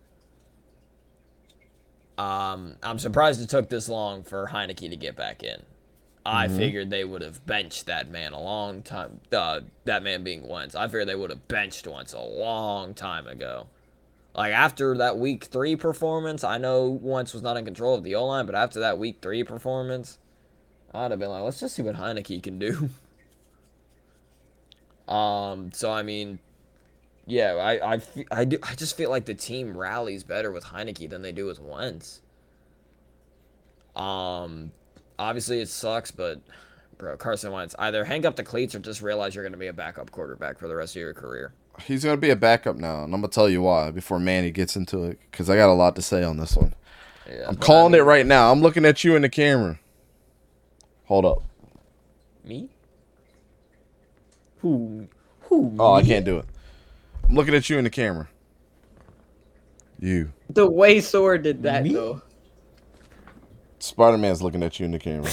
Um, 2.18 2.76
I'm 2.82 2.98
surprised 2.98 3.40
it 3.40 3.48
took 3.48 3.70
this 3.70 3.88
long 3.88 4.22
for 4.22 4.48
Heinicke 4.52 4.90
to 4.90 4.96
get 4.96 5.16
back 5.16 5.42
in. 5.42 5.62
I 6.24 6.46
figured 6.46 6.90
they 6.90 7.04
would 7.04 7.22
have 7.22 7.44
benched 7.46 7.86
that 7.86 8.08
man 8.08 8.32
a 8.32 8.40
long 8.40 8.82
time. 8.82 9.20
Uh, 9.32 9.62
that 9.86 10.04
man 10.04 10.22
being 10.22 10.46
Wentz. 10.46 10.74
I 10.76 10.86
figured 10.86 11.08
they 11.08 11.16
would 11.16 11.30
have 11.30 11.48
benched 11.48 11.86
Wentz 11.86 12.12
a 12.12 12.20
long 12.20 12.94
time 12.94 13.26
ago. 13.26 13.66
Like 14.34 14.52
after 14.52 14.96
that 14.96 15.18
week 15.18 15.44
three 15.44 15.76
performance, 15.76 16.42
I 16.42 16.58
know 16.58 16.88
Wentz 16.88 17.34
was 17.34 17.42
not 17.42 17.56
in 17.56 17.64
control 17.64 17.94
of 17.94 18.02
the 18.02 18.14
O 18.14 18.26
line, 18.26 18.46
but 18.46 18.54
after 18.54 18.80
that 18.80 18.98
week 18.98 19.18
three 19.20 19.44
performance, 19.44 20.18
I'd 20.94 21.10
have 21.10 21.20
been 21.20 21.30
like, 21.30 21.42
let's 21.42 21.60
just 21.60 21.74
see 21.76 21.82
what 21.82 21.96
Heinicke 21.96 22.42
can 22.42 22.58
do. 22.58 22.90
Um, 25.08 25.72
so 25.72 25.92
I 25.92 26.02
mean, 26.02 26.38
yeah, 27.26 27.54
I 27.54 27.94
I, 27.94 28.00
I 28.30 28.44
do 28.44 28.58
I 28.62 28.74
just 28.74 28.96
feel 28.96 29.10
like 29.10 29.24
the 29.26 29.34
team 29.34 29.76
rallies 29.76 30.24
better 30.24 30.50
with 30.50 30.64
Heinicke 30.64 31.10
than 31.10 31.22
they 31.22 31.32
do 31.32 31.44
with 31.46 31.60
Wentz. 31.60 32.20
Um, 33.94 34.72
obviously 35.18 35.60
it 35.60 35.68
sucks, 35.68 36.10
but 36.10 36.40
bro, 36.98 37.16
Carson 37.16 37.52
Wentz, 37.52 37.74
either 37.78 38.04
hang 38.04 38.24
up 38.24 38.36
the 38.36 38.44
cleats 38.44 38.74
or 38.74 38.78
just 38.78 39.02
realize 39.02 39.34
you're 39.34 39.44
gonna 39.44 39.56
be 39.56 39.66
a 39.66 39.72
backup 39.72 40.10
quarterback 40.10 40.58
for 40.58 40.68
the 40.68 40.76
rest 40.76 40.96
of 40.96 41.00
your 41.00 41.14
career. 41.14 41.52
He's 41.80 42.04
gonna 42.04 42.16
be 42.16 42.30
a 42.30 42.36
backup 42.36 42.76
now, 42.76 43.04
and 43.04 43.14
I'm 43.14 43.20
gonna 43.20 43.28
tell 43.28 43.48
you 43.48 43.62
why 43.62 43.90
before 43.90 44.18
Manny 44.18 44.50
gets 44.50 44.76
into 44.76 45.04
it, 45.04 45.18
because 45.30 45.48
I 45.50 45.56
got 45.56 45.70
a 45.70 45.74
lot 45.74 45.96
to 45.96 46.02
say 46.02 46.22
on 46.22 46.36
this 46.36 46.56
one. 46.56 46.74
Yeah, 47.28 47.48
I'm 47.48 47.54
but 47.54 47.64
I 47.64 47.66
calling 47.66 47.94
it 47.94 48.04
right 48.04 48.26
now. 48.26 48.52
I'm 48.52 48.60
looking 48.60 48.84
at 48.84 49.04
you 49.04 49.16
in 49.16 49.22
the 49.22 49.28
camera. 49.28 49.78
Hold 51.06 51.24
up. 51.24 51.42
Me? 52.44 52.68
Who? 54.60 55.08
Who? 55.42 55.74
Oh, 55.78 55.94
I 55.94 56.02
can't 56.02 56.24
do 56.24 56.38
it. 56.38 56.44
I'm 57.28 57.34
looking 57.34 57.54
at 57.54 57.68
you 57.68 57.78
in 57.78 57.84
the 57.84 57.90
camera. 57.90 58.28
You. 59.98 60.32
The 60.50 60.68
way 60.68 61.00
Sword 61.00 61.42
did 61.42 61.62
that 61.62 61.84
Me? 61.84 61.94
though. 61.94 62.22
Spider 63.78 64.18
Man's 64.18 64.42
looking 64.42 64.62
at 64.62 64.78
you 64.78 64.86
in 64.86 64.92
the 64.92 64.98
camera. 64.98 65.30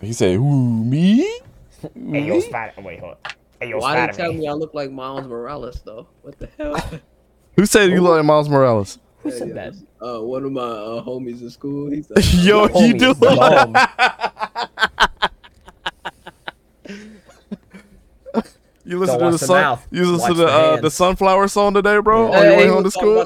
He 0.00 0.12
said, 0.12 0.36
"Who 0.36 0.84
me?" 0.84 1.20
Hey, 1.94 2.26
yo, 2.26 2.40
Spider. 2.40 2.72
Wait, 2.82 2.98
hold 2.98 3.16
on. 3.24 3.32
Hey, 3.60 3.70
yo, 3.70 3.78
Why 3.78 4.06
did 4.06 4.14
Spider 4.14 4.28
you 4.28 4.32
tell 4.34 4.40
me 4.40 4.48
I 4.48 4.52
look 4.52 4.72
like 4.74 4.90
Miles 4.92 5.26
Morales 5.26 5.82
though? 5.84 6.08
What 6.22 6.38
the 6.38 6.48
hell? 6.58 7.00
Who 7.56 7.66
said 7.66 7.90
you 7.90 8.00
look 8.00 8.16
like 8.16 8.24
Miles 8.24 8.48
Morales? 8.48 8.98
Who 9.22 9.30
said 9.32 9.54
that? 9.54 9.74
Uh, 10.00 10.22
one 10.22 10.44
of 10.44 10.52
my 10.52 10.60
uh, 10.62 11.02
homies 11.02 11.40
in 11.40 11.50
school. 11.50 11.90
He 11.90 12.02
said, 12.02 12.24
Yo, 12.34 12.68
you 12.68 12.94
do. 12.94 13.14
dumb. 13.14 13.74
You 18.84 18.98
listen 18.98 19.18
Don't 19.18 19.32
to 19.32 19.32
the 19.32 19.38
the 19.38 19.46
sun. 19.46 19.60
mouth. 19.60 19.86
You 19.90 20.00
listen 20.12 20.18
Watch 20.18 20.28
to 20.28 20.34
the 20.34 20.46
the 20.46 20.50
uh, 20.50 20.80
the 20.80 20.90
sunflower 20.90 21.48
song 21.48 21.74
today, 21.74 21.98
bro. 21.98 22.30
Yeah. 22.32 22.38
On 22.38 22.44
your 22.46 22.56
way 22.56 22.68
home 22.68 22.84
to 22.84 22.90
school. 22.90 23.16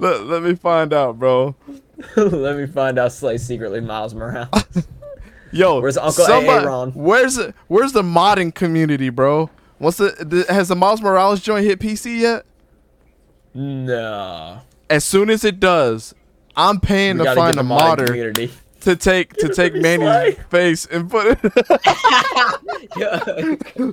let, 0.00 0.24
let 0.26 0.42
me 0.42 0.54
find 0.56 0.92
out, 0.92 1.20
bro. 1.20 1.54
Let 2.16 2.56
me 2.56 2.66
find 2.66 2.98
out 2.98 3.12
Slay 3.12 3.38
secretly 3.38 3.80
Miles 3.80 4.14
Morales. 4.14 4.48
Yo, 5.52 5.80
Where's 5.80 5.96
Uncle 5.96 6.24
somebody- 6.24 6.66
Aaron? 6.66 6.90
Where's 6.92 7.36
the 7.36 7.54
Where's 7.68 7.92
the 7.92 8.02
modding 8.02 8.52
community, 8.54 9.08
bro? 9.10 9.50
What's 9.78 9.98
the, 9.98 10.14
the 10.18 10.44
has 10.52 10.68
the 10.68 10.76
Miles 10.76 11.00
Morales 11.00 11.40
joint 11.40 11.64
hit 11.64 11.78
PC 11.78 12.18
yet? 12.20 12.44
no. 13.54 14.60
As 14.90 15.04
soon 15.04 15.30
as 15.30 15.44
it 15.44 15.60
does, 15.60 16.14
I'm 16.56 16.78
paying 16.80 17.18
We 17.18 17.24
to 17.24 17.34
find 17.34 17.56
a 17.58 17.62
modder 17.62 18.06
community. 18.06 18.50
to 18.80 18.96
take 18.96 19.32
to 19.34 19.48
take 19.54 19.74
Manny's 19.74 20.36
face 20.50 20.84
and 20.86 21.08
put 21.10 21.38
it 21.42 21.52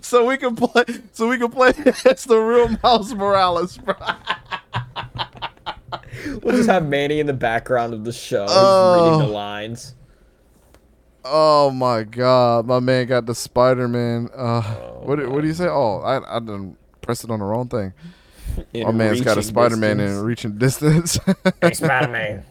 so 0.03 0.25
we 0.25 0.37
can 0.37 0.55
play 0.55 0.83
so 1.13 1.27
we 1.29 1.37
can 1.37 1.49
play 1.49 1.69
as 2.05 2.25
the 2.25 2.37
real 2.37 2.67
Miles 2.83 3.13
Morales, 3.15 3.77
bro. 3.77 3.95
We'll 6.43 6.55
just 6.55 6.69
have 6.69 6.85
Manny 6.87 7.19
in 7.19 7.27
the 7.27 7.33
background 7.33 7.93
of 7.93 8.03
the 8.03 8.13
show, 8.13 8.45
Oh. 8.49 9.03
reading 9.13 9.27
the 9.27 9.33
lines. 9.33 9.95
Oh 11.23 11.69
my 11.69 12.03
god, 12.03 12.65
my 12.65 12.79
man 12.79 13.05
got 13.07 13.25
the 13.25 13.35
Spider 13.35 13.87
Man. 13.87 14.29
Uh, 14.35 14.61
what 15.03 15.17
do- 15.17 15.29
what 15.29 15.41
do 15.41 15.47
you 15.47 15.53
say? 15.53 15.67
Oh, 15.67 15.99
I 15.99 16.37
I 16.37 16.39
done 16.39 16.75
pressed 17.01 17.23
it 17.23 17.29
on 17.29 17.39
the 17.39 17.45
wrong 17.45 17.67
thing. 17.67 17.93
in 18.73 18.85
My 18.85 18.91
man's 18.91 19.21
got 19.21 19.37
a 19.37 19.43
Spider 19.43 19.77
Man 19.77 19.99
in 19.99 20.19
reaching 20.21 20.57
distance. 20.57 21.19
Hey, 21.61 21.73
Spider 21.73 22.07
Man. 22.11 22.45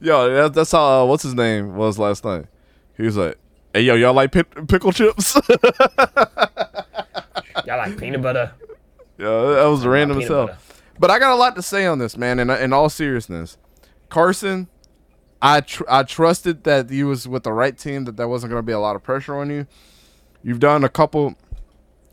yo, 0.00 0.28
that, 0.34 0.52
that's 0.54 0.72
how 0.72 1.02
uh, 1.02 1.06
what's 1.06 1.22
his 1.22 1.34
name 1.34 1.74
was 1.76 1.98
last 1.98 2.22
night. 2.24 2.44
He 2.98 3.02
was 3.04 3.16
like, 3.16 3.38
"Hey, 3.72 3.80
yo, 3.82 3.94
y'all 3.94 4.12
like 4.14 4.32
pi- 4.32 4.42
pickle 4.68 4.92
chips?" 4.92 5.36
Y'all 7.66 7.78
like 7.78 7.96
peanut 7.98 8.22
butter? 8.22 8.52
yeah, 9.18 9.24
that 9.54 9.64
was 9.66 9.86
random 9.86 10.18
as 10.18 10.28
peanut 10.28 10.48
hell. 10.50 10.58
But 10.98 11.10
I 11.10 11.18
got 11.18 11.32
a 11.32 11.36
lot 11.36 11.56
to 11.56 11.62
say 11.62 11.86
on 11.86 11.98
this, 11.98 12.16
man. 12.16 12.38
In 12.38 12.50
in 12.50 12.72
all 12.72 12.88
seriousness, 12.88 13.58
Carson, 14.08 14.68
I 15.42 15.60
tr- 15.60 15.84
I 15.88 16.02
trusted 16.02 16.64
that 16.64 16.90
you 16.90 17.06
was 17.08 17.28
with 17.28 17.42
the 17.42 17.52
right 17.52 17.76
team. 17.76 18.04
That 18.04 18.16
there 18.16 18.28
wasn't 18.28 18.50
going 18.50 18.62
to 18.62 18.66
be 18.66 18.72
a 18.72 18.80
lot 18.80 18.96
of 18.96 19.02
pressure 19.02 19.36
on 19.36 19.50
you. 19.50 19.66
You've 20.42 20.60
done 20.60 20.84
a 20.84 20.88
couple 20.88 21.36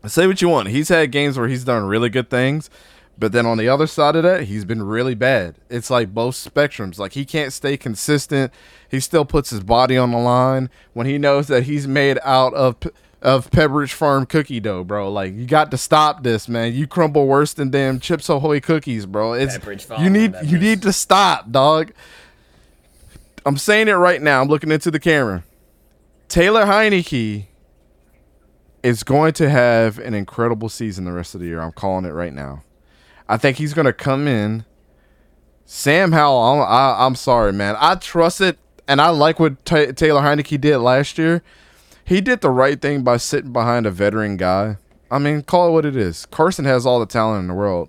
say 0.08 0.26
what 0.26 0.42
you 0.42 0.48
want. 0.48 0.68
He's 0.68 0.88
had 0.88 1.10
games 1.10 1.38
where 1.38 1.48
he's 1.48 1.64
done 1.64 1.84
really 1.84 2.08
good 2.08 2.28
things, 2.28 2.68
but 3.18 3.32
then 3.32 3.46
on 3.46 3.58
the 3.58 3.68
other 3.68 3.86
side 3.86 4.16
of 4.16 4.22
that, 4.22 4.44
he's 4.44 4.64
been 4.64 4.82
really 4.82 5.14
bad. 5.14 5.56
It's 5.70 5.90
like 5.90 6.12
both 6.12 6.34
spectrums. 6.34 6.98
Like 6.98 7.12
he 7.12 7.24
can't 7.24 7.52
stay 7.52 7.76
consistent. 7.76 8.52
He 8.90 9.00
still 9.00 9.24
puts 9.24 9.50
his 9.50 9.60
body 9.60 9.96
on 9.96 10.10
the 10.10 10.18
line 10.18 10.68
when 10.92 11.06
he 11.06 11.18
knows 11.18 11.46
that 11.48 11.64
he's 11.64 11.86
made 11.86 12.18
out 12.22 12.54
of 12.54 12.76
of 13.24 13.50
Pepperidge 13.50 13.94
Farm 13.94 14.26
cookie 14.26 14.60
dough, 14.60 14.84
bro. 14.84 15.10
Like 15.10 15.34
you 15.34 15.46
got 15.46 15.70
to 15.70 15.78
stop 15.78 16.22
this, 16.22 16.46
man. 16.46 16.74
You 16.74 16.86
crumble 16.86 17.26
worse 17.26 17.54
than 17.54 17.70
damn 17.70 17.98
Chips 17.98 18.28
Ahoy 18.28 18.60
cookies, 18.60 19.06
bro. 19.06 19.32
It's 19.32 19.58
you 19.98 20.10
need 20.10 20.34
you 20.44 20.58
need 20.58 20.82
to 20.82 20.92
stop, 20.92 21.50
dog. 21.50 21.92
I'm 23.46 23.56
saying 23.56 23.88
it 23.88 23.94
right 23.94 24.22
now. 24.22 24.40
I'm 24.40 24.48
looking 24.48 24.70
into 24.70 24.90
the 24.90 25.00
camera. 25.00 25.42
Taylor 26.28 26.64
Heinicke 26.64 27.46
is 28.82 29.02
going 29.02 29.32
to 29.34 29.48
have 29.48 29.98
an 29.98 30.14
incredible 30.14 30.68
season 30.68 31.04
the 31.04 31.12
rest 31.12 31.34
of 31.34 31.40
the 31.40 31.46
year. 31.46 31.60
I'm 31.60 31.72
calling 31.72 32.04
it 32.04 32.10
right 32.10 32.32
now. 32.32 32.62
I 33.28 33.38
think 33.38 33.56
he's 33.56 33.72
going 33.72 33.86
to 33.86 33.92
come 33.92 34.28
in. 34.28 34.66
Sam 35.64 36.12
Howell, 36.12 36.42
I'm, 36.42 36.60
I, 36.60 37.06
I'm 37.06 37.14
sorry, 37.14 37.52
man. 37.52 37.76
I 37.78 37.94
trust 37.94 38.42
it, 38.42 38.58
and 38.86 39.00
I 39.00 39.08
like 39.08 39.40
what 39.40 39.64
Ta 39.64 39.92
Taylor 39.92 40.20
Heinicke 40.20 40.60
did 40.60 40.78
last 40.78 41.16
year. 41.16 41.42
He 42.04 42.20
did 42.20 42.40
the 42.40 42.50
right 42.50 42.80
thing 42.80 43.02
by 43.02 43.16
sitting 43.16 43.52
behind 43.52 43.86
a 43.86 43.90
veteran 43.90 44.36
guy. 44.36 44.76
I 45.10 45.18
mean, 45.18 45.42
call 45.42 45.68
it 45.68 45.72
what 45.72 45.84
it 45.86 45.96
is. 45.96 46.26
Carson 46.26 46.64
has 46.64 46.84
all 46.84 47.00
the 47.00 47.06
talent 47.06 47.40
in 47.42 47.48
the 47.48 47.54
world. 47.54 47.88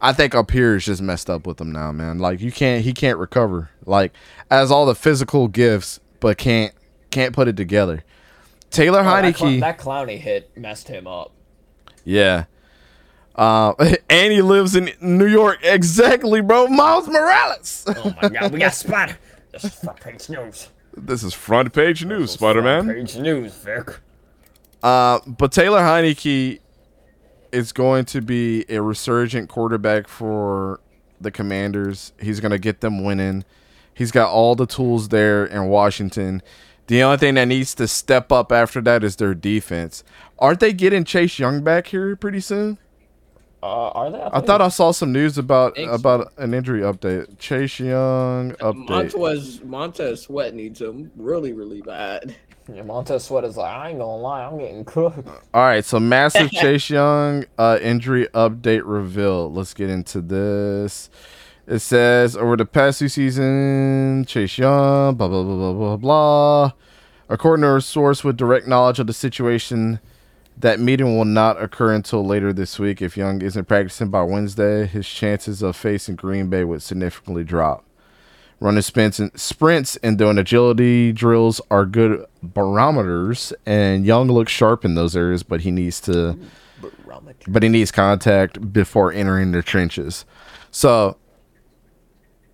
I 0.00 0.12
think 0.12 0.34
up 0.34 0.50
here 0.50 0.76
is 0.76 0.84
just 0.86 1.02
messed 1.02 1.28
up 1.28 1.46
with 1.46 1.60
him 1.60 1.72
now, 1.72 1.92
man. 1.92 2.18
Like 2.18 2.40
you 2.40 2.52
can't, 2.52 2.84
he 2.84 2.92
can't 2.92 3.18
recover. 3.18 3.70
Like 3.84 4.12
has 4.50 4.70
all 4.70 4.86
the 4.86 4.94
physical 4.94 5.48
gifts, 5.48 6.00
but 6.20 6.38
can't 6.38 6.72
can't 7.10 7.34
put 7.34 7.48
it 7.48 7.56
together. 7.56 8.04
Taylor 8.70 9.00
Oh, 9.00 9.02
that, 9.04 9.36
cl- 9.36 9.50
Heinicke, 9.50 9.60
that 9.60 9.78
Clowney 9.78 10.18
hit 10.18 10.56
messed 10.56 10.88
him 10.88 11.06
up. 11.06 11.32
yeah. 12.04 12.44
Uh, 13.34 13.74
and 14.10 14.32
he 14.32 14.42
lives 14.42 14.74
in 14.76 14.90
New 15.00 15.26
York. 15.26 15.58
Exactly, 15.62 16.40
bro. 16.40 16.66
Miles 16.68 17.08
Morales. 17.08 17.84
Oh 17.88 18.14
my 18.20 18.28
god, 18.28 18.52
we 18.52 18.58
got 18.58 18.74
Spider. 18.74 19.18
This 19.52 19.84
page 20.00 20.28
news. 20.28 20.68
This 20.96 21.22
is 21.22 21.34
front 21.34 21.72
page 21.72 22.04
news, 22.04 22.32
Spider 22.32 22.62
Man. 22.62 22.84
Front 22.84 22.98
page 22.98 23.16
news, 23.16 23.54
Vic. 23.54 24.00
Uh, 24.82 25.20
but 25.26 25.52
Taylor 25.52 25.80
Heinicke 25.80 26.60
is 27.52 27.72
going 27.72 28.04
to 28.06 28.20
be 28.20 28.64
a 28.68 28.80
resurgent 28.80 29.48
quarterback 29.48 30.08
for 30.08 30.80
the 31.20 31.30
Commanders. 31.30 32.12
He's 32.20 32.40
going 32.40 32.52
to 32.52 32.58
get 32.58 32.80
them 32.80 33.04
winning. 33.04 33.44
He's 33.92 34.10
got 34.10 34.30
all 34.30 34.54
the 34.54 34.66
tools 34.66 35.08
there 35.08 35.44
in 35.44 35.66
Washington. 35.66 36.42
The 36.86 37.02
only 37.02 37.18
thing 37.18 37.34
that 37.34 37.44
needs 37.44 37.74
to 37.76 37.86
step 37.86 38.32
up 38.32 38.50
after 38.50 38.80
that 38.80 39.04
is 39.04 39.16
their 39.16 39.34
defense. 39.34 40.02
Aren't 40.38 40.60
they 40.60 40.72
getting 40.72 41.04
Chase 41.04 41.38
Young 41.38 41.62
back 41.62 41.88
here 41.88 42.16
pretty 42.16 42.40
soon? 42.40 42.78
Uh, 43.62 43.88
are 43.90 44.10
they? 44.10 44.22
I 44.32 44.40
thought 44.40 44.62
I 44.62 44.68
saw 44.68 44.90
some 44.90 45.12
news 45.12 45.36
about 45.36 45.74
Think 45.74 45.90
so. 45.90 45.94
about 45.94 46.32
an 46.38 46.54
injury 46.54 46.80
update. 46.80 47.38
Chase 47.38 47.78
Young 47.78 48.52
update. 48.52 48.88
Montez 48.88 49.62
Montez 49.62 50.22
Sweat 50.22 50.54
needs 50.54 50.80
him 50.80 51.10
really 51.16 51.52
really 51.52 51.82
bad. 51.82 52.34
Yeah, 52.72 52.82
Montez 52.82 53.24
Sweat 53.24 53.44
is 53.44 53.56
like, 53.56 53.72
I 53.74 53.90
ain't 53.90 53.98
gonna 53.98 54.16
lie, 54.16 54.44
I'm 54.44 54.58
getting 54.58 54.84
cooked. 54.84 55.26
All 55.54 55.62
right, 55.62 55.84
so 55.84 56.00
massive 56.00 56.50
Chase 56.52 56.88
Young 56.88 57.44
uh, 57.58 57.78
injury 57.82 58.28
update 58.32 58.82
reveal. 58.84 59.52
Let's 59.52 59.74
get 59.74 59.90
into 59.90 60.20
this. 60.20 61.10
It 61.66 61.80
says 61.80 62.36
over 62.36 62.56
the 62.56 62.64
past 62.64 62.98
two 62.98 63.08
seasons, 63.08 64.26
Chase 64.26 64.56
Young, 64.58 65.16
blah 65.16 65.28
blah 65.28 65.42
blah 65.42 65.56
blah 65.56 65.72
blah 65.72 65.96
blah. 65.96 66.72
According 67.28 67.62
to 67.62 67.76
a 67.76 67.80
source 67.80 68.24
with 68.24 68.36
direct 68.36 68.66
knowledge 68.66 68.98
of 68.98 69.06
the 69.06 69.12
situation, 69.12 70.00
that 70.60 70.78
meeting 70.78 71.16
will 71.16 71.24
not 71.24 71.60
occur 71.62 71.94
until 71.94 72.24
later 72.24 72.52
this 72.52 72.78
week. 72.78 73.00
If 73.00 73.16
Young 73.16 73.40
isn't 73.42 73.64
practicing 73.66 74.10
by 74.10 74.22
Wednesday, 74.22 74.86
his 74.86 75.08
chances 75.08 75.62
of 75.62 75.74
facing 75.74 76.16
Green 76.16 76.48
Bay 76.48 76.64
would 76.64 76.82
significantly 76.82 77.44
drop. 77.44 77.84
Running 78.60 78.82
sprints 78.82 79.18
and, 79.18 79.38
sprints 79.40 79.96
and 79.96 80.18
doing 80.18 80.36
agility 80.36 81.12
drills 81.12 81.62
are 81.70 81.86
good 81.86 82.26
barometers, 82.42 83.54
and 83.64 84.04
Young 84.04 84.28
looks 84.28 84.52
sharp 84.52 84.84
in 84.84 84.94
those 84.94 85.16
areas, 85.16 85.42
but 85.42 85.62
he 85.62 85.70
needs 85.70 85.98
to, 86.02 86.38
but 87.48 87.62
he 87.62 87.70
needs 87.70 87.90
contact 87.90 88.70
before 88.70 89.12
entering 89.12 89.52
the 89.52 89.62
trenches. 89.62 90.26
So, 90.70 91.16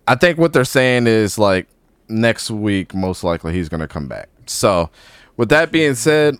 I 0.07 0.15
think 0.15 0.37
what 0.37 0.53
they're 0.53 0.63
saying 0.63 1.07
is 1.07 1.37
like 1.37 1.67
next 2.07 2.49
week, 2.49 2.93
most 2.93 3.25
likely 3.25 3.53
he's 3.53 3.67
going 3.67 3.81
to 3.81 3.87
come 3.87 4.07
back. 4.07 4.29
So, 4.45 4.89
with 5.35 5.49
that 5.49 5.73
being 5.73 5.95
said, 5.95 6.37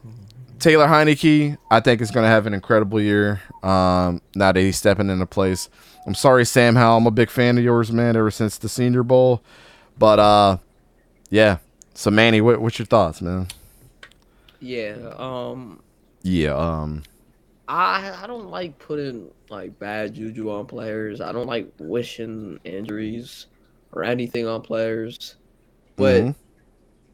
Taylor 0.59 0.87
Heinicke, 0.87 1.57
I 1.69 1.79
think 1.79 2.01
is 2.01 2.11
going 2.11 2.23
to 2.23 2.29
have 2.29 2.45
an 2.47 2.53
incredible 2.53 3.01
year. 3.01 3.41
Um, 3.63 4.21
now 4.35 4.51
that 4.51 4.57
he's 4.57 4.77
stepping 4.77 5.09
into 5.09 5.25
place. 5.25 5.69
I'm 6.05 6.15
sorry, 6.15 6.45
Sam 6.45 6.75
Howell. 6.75 6.97
I'm 6.97 7.07
a 7.07 7.11
big 7.11 7.29
fan 7.29 7.57
of 7.57 7.63
yours, 7.63 7.91
man, 7.91 8.15
ever 8.15 8.31
since 8.31 8.57
the 8.57 8.69
Senior 8.69 9.03
Bowl. 9.03 9.41
But 9.97 10.19
uh, 10.19 10.57
yeah. 11.29 11.57
So 11.93 12.11
Manny, 12.11 12.41
what, 12.41 12.61
what's 12.61 12.79
your 12.79 12.85
thoughts, 12.85 13.21
man? 13.21 13.47
Yeah. 14.59 14.95
Um. 15.17 15.81
Yeah. 16.23 16.55
Um. 16.55 17.03
I 17.67 18.23
I 18.23 18.27
don't 18.27 18.49
like 18.49 18.79
putting 18.79 19.29
like 19.49 19.77
bad 19.77 20.13
juju 20.13 20.49
on 20.49 20.65
players. 20.65 21.19
I 21.19 21.31
don't 21.31 21.47
like 21.47 21.71
wishing 21.79 22.59
injuries 22.63 23.47
or 23.91 24.03
anything 24.03 24.47
on 24.47 24.61
players. 24.61 25.35
But 25.95 26.23
mhm. 26.23 26.35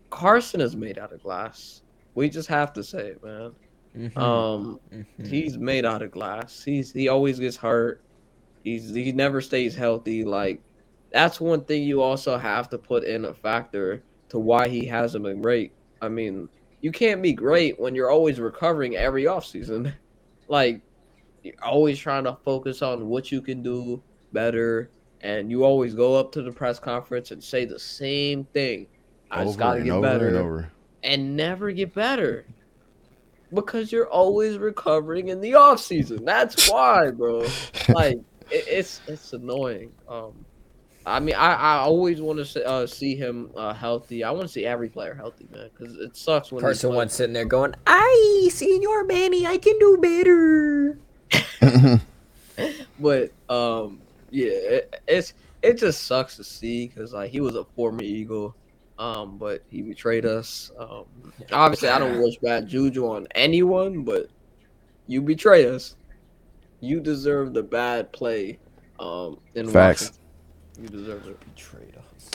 Carson 0.10 0.62
is 0.62 0.76
made 0.76 1.00
out 1.00 1.12
of 1.12 1.24
glass. 1.24 1.82
We 2.16 2.30
just 2.30 2.48
have 2.50 2.74
to 2.74 2.84
say 2.84 3.08
it, 3.08 3.24
man. 3.24 3.54
Mm-hmm. 3.98 4.20
Um, 4.20 4.80
he's 5.24 5.58
made 5.58 5.86
out 5.86 6.02
of 6.02 6.12
glass. 6.12 6.64
He's 6.64 6.92
he 6.92 7.10
always 7.10 7.40
gets 7.40 7.58
hurt. 7.58 8.02
He's 8.64 8.94
he 8.94 9.12
never 9.12 9.42
stays 9.42 9.76
healthy. 9.76 10.24
Like 10.24 10.62
that's 11.12 11.40
one 11.40 11.64
thing 11.64 11.84
you 11.84 12.02
also 12.02 12.38
have 12.38 12.70
to 12.70 12.78
put 12.78 13.04
in 13.04 13.26
a 13.26 13.34
factor 13.34 14.02
to 14.30 14.40
why 14.40 14.68
he 14.68 14.86
hasn't 14.86 15.24
been 15.24 15.42
great. 15.42 15.72
I 16.02 16.10
mean, 16.10 16.50
you 16.82 16.92
can't 16.92 17.22
be 17.22 17.34
great 17.34 17.80
when 17.80 17.94
you're 17.94 18.10
always 18.10 18.40
recovering 18.40 18.96
every 18.96 19.24
offseason. 19.24 19.94
Like 20.50 20.82
you're 21.42 21.56
always 21.64 21.98
trying 21.98 22.26
to 22.26 22.38
focus 22.44 22.82
on 22.82 23.08
what 23.08 23.32
you 23.32 23.42
can 23.42 23.64
do 23.64 24.04
better, 24.34 24.90
and 25.22 25.50
you 25.50 25.64
always 25.64 25.96
go 25.96 26.16
up 26.16 26.34
to 26.34 26.42
the 26.42 26.52
press 26.52 26.80
conference 26.80 27.32
and 27.32 27.42
say 27.42 27.64
the 27.64 27.80
same 27.80 28.44
thing. 28.54 28.86
I 29.32 29.46
just 29.46 29.58
gotta 29.58 29.78
and 29.78 29.86
get 29.86 29.94
over 29.94 30.02
better 30.02 30.72
and 31.04 31.36
never 31.36 31.72
get 31.72 31.94
better 31.94 32.46
because 33.54 33.92
you're 33.92 34.10
always 34.10 34.58
recovering 34.58 35.30
in 35.30 35.42
the 35.42 35.56
off 35.56 35.80
season. 35.80 36.26
That's 36.26 36.70
why, 36.70 37.12
bro. 37.12 37.48
Like 37.90 38.18
it, 38.50 38.66
it's 38.68 39.02
it's 39.08 39.34
annoying. 39.34 39.92
Um, 40.08 40.46
I 41.06 41.20
mean, 41.20 41.36
I, 41.36 41.54
I 41.54 41.76
always 41.80 42.22
want 42.22 42.46
to 42.46 42.66
uh, 42.66 42.88
see 42.88 43.16
him 43.16 43.52
uh, 43.58 43.74
healthy. 43.74 44.24
I 44.24 44.32
want 44.32 44.44
to 44.44 44.48
see 44.48 44.66
every 44.66 44.88
player 44.88 45.14
healthy, 45.14 45.48
man, 45.52 45.70
because 45.78 45.98
it 45.98 46.16
sucks 46.16 46.52
when 46.52 46.62
Carson 46.62 46.92
he's 46.92 46.98
Wentz 46.98 47.16
sitting 47.16 47.34
there 47.34 47.46
going, 47.46 47.76
"I, 47.86 48.50
Senior 48.52 49.04
Manny, 49.04 49.46
I 49.46 49.58
can 49.58 49.78
do 49.80 49.98
better." 49.98 51.00
But 53.00 53.32
um, 53.50 54.02
yeah, 54.30 54.52
it, 54.52 55.02
it's 55.08 55.34
it 55.62 55.78
just 55.78 56.04
sucks 56.04 56.38
to 56.38 56.44
see 56.44 56.88
because 56.88 57.14
like 57.14 57.32
he 57.32 57.42
was 57.42 57.56
a 57.56 57.66
former 57.76 58.04
Eagle, 58.04 58.56
um, 59.04 59.38
but 59.38 59.64
he 59.70 59.82
betrayed 59.82 60.26
us. 60.26 60.72
Um, 60.80 61.06
obviously, 61.52 61.90
I 61.90 62.00
don't 62.00 62.22
wish 62.22 62.38
bad 62.38 62.68
juju 62.68 63.06
on 63.06 63.28
anyone, 63.36 64.04
but 64.04 64.28
you 65.08 65.22
betray 65.22 65.68
us. 65.68 65.96
You 66.80 67.02
deserve 67.02 67.54
the 67.54 67.64
bad 67.64 68.14
play. 68.14 68.60
Um, 69.00 69.40
in 69.56 69.68
Facts. 69.70 70.14
Washington. 70.78 70.84
You 70.84 70.88
deserve 70.88 71.28
it. 71.28 71.56
Betrayed 71.56 71.96
us. 72.16 72.32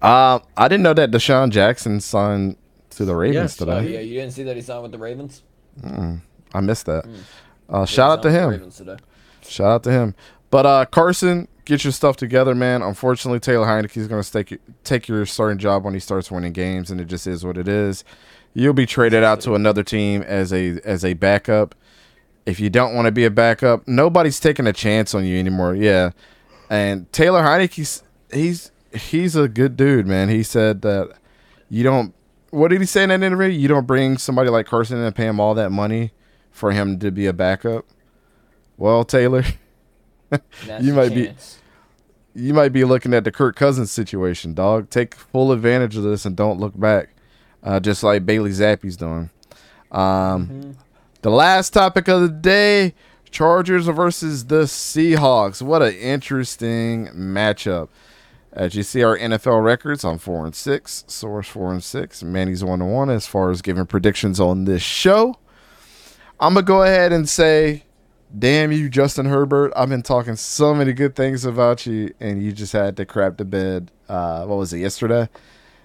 Uh, 0.00 0.38
I 0.56 0.68
didn't 0.68 0.82
know 0.84 0.94
that 0.94 1.10
DeSean 1.10 1.50
Jackson 1.50 2.00
signed 2.00 2.56
to 2.90 3.04
the 3.04 3.14
Ravens 3.14 3.58
Yes, 3.58 3.62
Oh 3.62 3.66
today. 3.66 3.92
yeah, 3.94 4.00
you 4.00 4.14
didn't 4.14 4.32
see 4.32 4.44
that 4.44 4.56
he 4.56 4.62
signed 4.62 4.82
with 4.84 4.92
the 4.92 4.98
Ravens. 4.98 5.42
Mm, 5.82 6.22
I 6.54 6.60
missed 6.60 6.86
that. 6.86 7.04
Mm. 7.04 7.18
Uh, 7.68 7.84
shout 7.84 8.10
out 8.10 8.22
to 8.22 8.30
signed 8.32 8.62
with 8.62 8.76
the 8.76 8.84
him. 8.84 8.96
Today. 8.96 9.04
Shout 9.42 9.66
out 9.66 9.82
to 9.84 9.90
him. 9.90 10.14
But 10.50 10.64
uh, 10.64 10.86
Carson, 10.86 11.48
get 11.68 11.84
your 11.84 11.92
stuff 11.92 12.16
together, 12.16 12.54
man. 12.54 12.80
Unfortunately, 12.80 13.38
Taylor 13.38 13.66
Heinicke 13.66 13.98
is 13.98 14.08
going 14.08 14.22
to 14.22 14.32
take 14.32 14.58
take 14.84 15.06
your 15.06 15.24
starting 15.26 15.58
job 15.58 15.84
when 15.84 15.94
he 15.94 16.00
starts 16.00 16.30
winning 16.30 16.52
games, 16.52 16.90
and 16.90 17.00
it 17.00 17.04
just 17.04 17.26
is 17.26 17.44
what 17.44 17.58
it 17.58 17.68
is. 17.68 18.04
You'll 18.54 18.72
be 18.72 18.86
traded 18.86 19.22
out 19.22 19.42
to 19.42 19.54
another 19.54 19.84
team 19.84 20.22
as 20.22 20.52
a 20.52 20.80
as 20.84 21.04
a 21.04 21.12
backup. 21.12 21.74
If 22.46 22.58
you 22.58 22.70
don't 22.70 22.94
want 22.94 23.04
to 23.04 23.12
be 23.12 23.26
a 23.26 23.30
backup, 23.30 23.86
nobody's 23.86 24.40
taking 24.40 24.66
a 24.66 24.72
chance 24.72 25.14
on 25.14 25.26
you 25.26 25.38
anymore. 25.38 25.74
Yeah, 25.74 26.12
and 26.70 27.12
Taylor 27.12 27.42
Heinicke's 27.42 28.02
he's 28.32 28.72
he's 28.92 29.36
a 29.36 29.46
good 29.46 29.76
dude, 29.76 30.06
man. 30.06 30.30
He 30.30 30.42
said 30.42 30.80
that 30.82 31.12
you 31.68 31.84
don't. 31.84 32.14
What 32.50 32.68
did 32.68 32.80
he 32.80 32.86
say 32.86 33.02
in 33.02 33.10
that 33.10 33.22
interview? 33.22 33.48
You 33.48 33.68
don't 33.68 33.86
bring 33.86 34.16
somebody 34.16 34.48
like 34.48 34.64
Carson 34.66 34.96
and 34.96 35.14
pay 35.14 35.26
him 35.26 35.38
all 35.38 35.54
that 35.54 35.70
money 35.70 36.12
for 36.50 36.72
him 36.72 36.98
to 37.00 37.10
be 37.10 37.26
a 37.26 37.34
backup. 37.34 37.84
Well, 38.78 39.04
Taylor. 39.04 39.44
You 40.80 40.92
might 40.94 41.14
be- 41.14 41.22
you 42.34 42.54
might 42.54 42.72
be 42.72 42.84
looking 42.84 43.14
at 43.14 43.24
the 43.24 43.32
Kirk 43.32 43.56
Cousins 43.56 43.90
situation, 43.90 44.54
dog. 44.54 44.90
Take 44.90 45.14
full 45.14 45.50
advantage 45.50 45.96
of 45.96 46.02
this 46.04 46.24
and 46.24 46.36
don't 46.36 46.60
look 46.60 46.78
back, 46.78 47.08
uh, 47.64 47.80
just 47.80 48.02
like 48.02 48.24
Bailey 48.26 48.50
Zappe's 48.50 48.96
doing. 48.96 49.30
Um, 49.90 50.76
The 51.22 51.30
last 51.30 51.70
topic 51.72 52.06
of 52.08 52.20
the 52.22 52.28
day 52.28 52.94
Chargers 53.30 53.86
versus 53.86 54.44
the 54.46 54.62
Seahawks. 54.64 55.60
What 55.60 55.82
an 55.82 55.94
interesting 55.94 57.08
matchup. 57.08 57.88
As 58.52 58.74
you 58.74 58.82
see 58.84 59.02
our 59.02 59.18
NFL 59.18 59.62
records, 59.62 60.04
I'm 60.04 60.18
four 60.18 60.44
and 60.46 60.54
six. 60.54 61.04
Source 61.08 61.48
four 61.48 61.72
and 61.72 61.82
six. 61.82 62.22
Manny's 62.22 62.62
one 62.64 62.80
and 62.80 62.92
one 62.92 63.10
as 63.10 63.26
far 63.26 63.50
as 63.50 63.62
giving 63.62 63.84
predictions 63.86 64.38
on 64.40 64.64
this 64.64 64.80
show. 64.82 65.36
I'm 66.40 66.54
gonna 66.54 66.64
go 66.64 66.82
ahead 66.84 67.12
and 67.12 67.28
say, 67.28 67.84
damn 68.36 68.72
you, 68.72 68.88
Justin 68.88 69.26
Herbert. 69.26 69.72
I've 69.76 69.88
been 69.88 70.02
talking 70.02 70.36
so 70.36 70.74
many 70.74 70.92
good 70.92 71.14
things 71.14 71.44
about 71.44 71.86
you, 71.86 72.12
and 72.20 72.42
you 72.42 72.52
just 72.52 72.72
had 72.72 72.96
to 72.96 73.06
crap 73.06 73.36
the 73.36 73.44
bed. 73.44 73.90
Uh, 74.08 74.44
what 74.44 74.56
was 74.56 74.72
it 74.72 74.78
yesterday? 74.78 75.28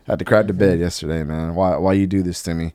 Had 0.07 0.19
to 0.19 0.25
crap 0.25 0.47
the 0.47 0.53
bed 0.53 0.79
yesterday, 0.79 1.23
man. 1.23 1.55
Why? 1.55 1.77
Why 1.77 1.93
you 1.93 2.07
do 2.07 2.23
this 2.23 2.41
to 2.43 2.53
me? 2.53 2.73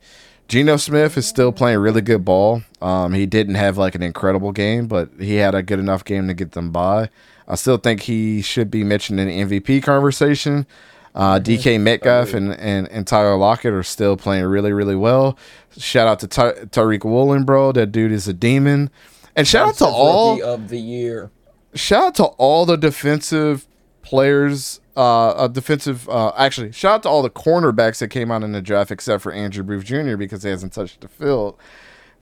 Geno 0.48 0.78
Smith 0.78 1.18
is 1.18 1.26
still 1.26 1.52
playing 1.52 1.78
really 1.78 2.00
good 2.00 2.24
ball. 2.24 2.62
Um, 2.80 3.12
he 3.12 3.26
didn't 3.26 3.56
have 3.56 3.76
like 3.76 3.94
an 3.94 4.02
incredible 4.02 4.52
game, 4.52 4.86
but 4.86 5.10
he 5.20 5.34
had 5.34 5.54
a 5.54 5.62
good 5.62 5.78
enough 5.78 6.04
game 6.04 6.26
to 6.28 6.34
get 6.34 6.52
them 6.52 6.70
by. 6.70 7.10
I 7.46 7.54
still 7.54 7.76
think 7.76 8.02
he 8.02 8.40
should 8.40 8.70
be 8.70 8.82
mentioned 8.82 9.20
in 9.20 9.28
the 9.48 9.58
MVP 9.60 9.82
conversation. 9.82 10.66
Uh, 11.14 11.38
DK 11.38 11.80
Metcalf 11.80 12.32
and, 12.32 12.54
and, 12.54 12.88
and 12.88 13.06
Tyler 13.06 13.36
Lockett 13.36 13.74
are 13.74 13.82
still 13.82 14.16
playing 14.16 14.44
really, 14.44 14.72
really 14.72 14.94
well. 14.94 15.36
Shout 15.76 16.06
out 16.06 16.20
to 16.20 16.28
Ty- 16.28 16.52
Tariq 16.66 17.04
Woolen, 17.04 17.44
bro. 17.44 17.72
That 17.72 17.92
dude 17.92 18.12
is 18.12 18.28
a 18.28 18.32
demon. 18.32 18.90
And 19.38 19.46
shout 19.46 19.68
out 19.68 19.74
to 19.76 19.86
all 19.86 20.42
of 20.42 20.68
the 20.68 20.78
year. 20.80 21.30
shout 21.72 22.04
out 22.04 22.14
to 22.16 22.24
all 22.24 22.66
the 22.66 22.76
defensive 22.76 23.68
players 24.02 24.80
uh, 24.96 25.28
uh 25.28 25.48
defensive 25.48 26.08
uh 26.08 26.32
actually 26.36 26.72
shout 26.72 26.94
out 26.94 27.02
to 27.04 27.08
all 27.08 27.22
the 27.22 27.30
cornerbacks 27.30 27.98
that 27.98 28.08
came 28.08 28.32
out 28.32 28.42
in 28.42 28.50
the 28.50 28.60
draft 28.60 28.90
except 28.90 29.22
for 29.22 29.30
Andrew 29.30 29.62
Booth 29.62 29.84
Jr. 29.84 30.16
because 30.16 30.42
he 30.42 30.50
hasn't 30.50 30.72
touched 30.72 31.02
the 31.02 31.08
field. 31.08 31.56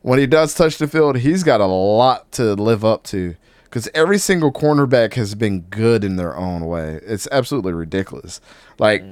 When 0.03 0.19
he 0.19 0.27
does 0.27 0.55
touch 0.55 0.77
the 0.77 0.87
field, 0.87 1.17
he's 1.17 1.43
got 1.43 1.61
a 1.63 1.67
lot 1.67 2.31
to 2.33 2.53
live 2.55 2.85
up 2.85 3.03
to 3.05 3.35
because 3.65 3.89
every 3.95 4.19
single 4.19 4.53
cornerback 4.53 5.15
has 5.15 5.35
been 5.35 5.63
good 5.63 6.05
in 6.05 6.17
their 6.17 6.37
own 6.37 6.67
way. 6.67 7.01
It's 7.03 7.27
absolutely 7.33 7.73
ridiculous. 7.73 8.43
Like 8.79 9.03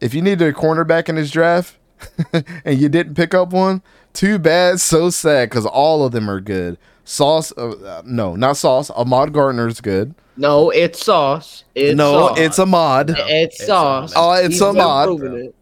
if 0.00 0.12
you 0.12 0.20
need 0.20 0.42
a 0.42 0.52
cornerback 0.52 1.08
in 1.08 1.14
this 1.14 1.30
draft 1.30 1.78
and 2.64 2.78
you 2.78 2.90
didn't 2.90 3.14
pick 3.14 3.32
up 3.32 3.50
one, 3.50 3.82
too 4.12 4.38
bad, 4.38 4.80
so 4.80 5.08
sad 5.08 5.48
because 5.48 5.64
all 5.64 6.04
of 6.04 6.12
them 6.12 6.28
are 6.28 6.40
good. 6.40 6.76
Sauce, 7.10 7.52
uh, 7.58 7.70
uh, 7.70 8.02
no, 8.06 8.36
not 8.36 8.56
Sauce. 8.56 8.88
Ahmad 8.90 9.32
Gardner's 9.32 9.80
good. 9.80 10.14
No, 10.36 10.70
it's 10.70 11.04
sauce. 11.04 11.64
It's 11.74 11.96
no, 11.96 12.28
sauce. 12.28 12.38
it's 12.38 12.58
Ahmad. 12.60 13.10
It's 13.10 13.58
It's 13.58 13.66
sauce. 13.66 14.12
Oh, 14.14 14.30
it's 14.34 14.54
He's 14.54 14.62
Ahmad. 14.62 15.08
it. 15.20 15.52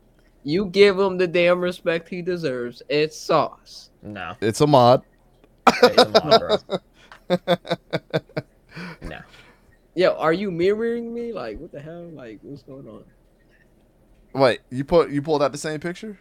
You 0.45 0.67
give 0.67 0.99
him 0.99 1.17
the 1.17 1.27
damn 1.27 1.63
respect 1.63 2.11
he 2.11 2.21
deserves. 2.21 2.83
It's 2.91 3.17
sauce. 3.17 3.89
No. 4.03 4.35
It's 4.43 4.61
Ahmad. 4.61 5.01
Hey, 5.81 5.95
come 5.95 6.17
on, 6.17 6.39
bro. 6.39 7.39
No. 9.01 9.19
Yo, 9.95 10.13
are 10.17 10.35
you 10.35 10.51
mirroring 10.51 11.15
me? 11.15 11.33
Like, 11.33 11.59
what 11.59 11.73
the 11.73 11.81
hell? 11.81 12.11
Like, 12.13 12.41
what's 12.43 12.63
going 12.63 12.87
on? 12.87 13.05
Wait, 14.35 14.61
you 14.69 14.85
put 14.85 15.09
you 15.11 15.23
pulled 15.23 15.43
out 15.43 15.53
the 15.53 15.59
same 15.59 15.81
picture? 15.81 16.19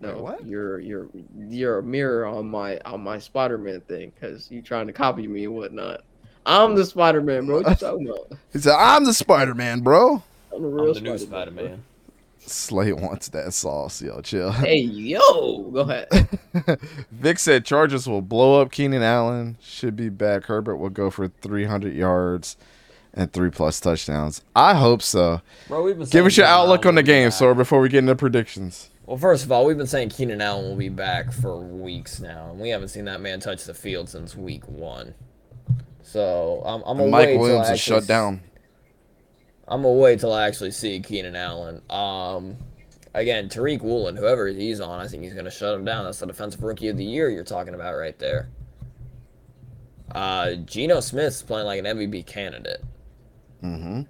No, 0.00 0.08
Wait, 0.14 0.20
what? 0.22 0.46
you're 0.46 0.78
you're 0.78 1.08
you're 1.36 1.78
a 1.78 1.82
mirror 1.82 2.24
on 2.26 2.48
my 2.48 2.78
on 2.84 3.02
my 3.02 3.18
Spider-Man 3.18 3.80
thing 3.82 4.12
because 4.14 4.50
you 4.50 4.62
trying 4.62 4.86
to 4.86 4.92
copy 4.92 5.26
me 5.26 5.44
and 5.44 5.54
whatnot. 5.54 6.02
I'm 6.46 6.76
the 6.76 6.84
Spider-Man, 6.86 7.46
bro. 7.46 7.62
What 7.62 7.68
you 7.68 7.74
talking 7.88 8.08
about? 8.08 8.38
He 8.52 8.58
said, 8.60 8.74
"I'm 8.74 9.04
the 9.04 9.14
Spider 9.14 9.54
Man, 9.54 9.80
bro." 9.80 10.22
I'm 10.54 10.62
the 10.62 10.68
I'm 10.68 10.74
real 10.74 10.94
the 10.94 11.00
Spider-Man. 11.00 11.16
bro. 11.18 11.26
Spider-Man. 11.26 11.84
Slate 12.38 12.96
wants 12.96 13.28
that 13.28 13.52
sauce, 13.52 14.00
yo. 14.00 14.20
Chill. 14.22 14.52
Hey, 14.52 14.78
yo, 14.78 15.62
go 15.64 15.80
ahead. 15.80 16.08
Vic 17.10 17.38
said 17.38 17.64
Chargers 17.66 18.08
will 18.08 18.22
blow 18.22 18.62
up 18.62 18.70
Keenan 18.72 19.02
Allen. 19.02 19.58
Should 19.60 19.96
be 19.96 20.08
back. 20.08 20.44
Herbert 20.44 20.76
will 20.76 20.88
go 20.88 21.10
for 21.10 21.28
300 21.28 21.92
yards 21.92 22.56
and 23.12 23.30
three 23.32 23.50
plus 23.50 23.80
touchdowns. 23.80 24.42
I 24.56 24.74
hope 24.74 25.02
so. 25.02 25.42
Bro, 25.66 25.82
we've 25.82 25.98
been 25.98 26.08
Give 26.08 26.24
us 26.24 26.36
your 26.38 26.46
outlook 26.46 26.86
on 26.86 26.94
the 26.94 27.02
game, 27.02 27.26
back. 27.26 27.32
Sor, 27.34 27.54
before 27.54 27.80
we 27.80 27.88
get 27.90 27.98
into 27.98 28.14
predictions. 28.14 28.88
Well, 29.08 29.16
first 29.16 29.42
of 29.42 29.50
all, 29.50 29.64
we've 29.64 29.78
been 29.78 29.86
saying 29.86 30.10
Keenan 30.10 30.42
Allen 30.42 30.68
will 30.68 30.76
be 30.76 30.90
back 30.90 31.32
for 31.32 31.58
weeks 31.58 32.20
now, 32.20 32.50
and 32.50 32.60
we 32.60 32.68
haven't 32.68 32.88
seen 32.88 33.06
that 33.06 33.22
man 33.22 33.40
touch 33.40 33.64
the 33.64 33.72
field 33.72 34.06
since 34.10 34.36
week 34.36 34.68
one. 34.68 35.14
So 36.02 36.60
I'm, 36.62 36.82
I'm 36.84 36.98
gonna 36.98 37.10
Mike 37.10 37.38
Williams 37.38 37.68
I 37.68 37.72
is 37.72 37.80
actually 37.80 38.00
shut 38.00 38.06
down. 38.06 38.42
I'm 39.66 39.80
gonna 39.80 39.94
wait 39.94 40.20
till 40.20 40.34
I 40.34 40.46
actually 40.46 40.72
see 40.72 41.00
Keenan 41.00 41.36
Allen. 41.36 41.80
Um, 41.88 42.58
again, 43.14 43.48
Tariq 43.48 43.80
Woolen, 43.80 44.14
whoever 44.14 44.46
he's 44.48 44.78
on, 44.78 45.00
I 45.00 45.08
think 45.08 45.22
he's 45.22 45.32
gonna 45.32 45.50
shut 45.50 45.74
him 45.74 45.86
down. 45.86 46.04
That's 46.04 46.18
the 46.18 46.26
defensive 46.26 46.62
rookie 46.62 46.88
of 46.88 46.98
the 46.98 47.04
year 47.04 47.30
you're 47.30 47.44
talking 47.44 47.72
about 47.72 47.96
right 47.96 48.18
there. 48.18 48.50
Uh, 50.14 50.52
Geno 50.66 51.00
Smith's 51.00 51.40
playing 51.40 51.64
like 51.64 51.78
an 51.78 51.86
MVP 51.86 52.26
candidate. 52.26 52.84
Mm-hmm. 53.64 54.02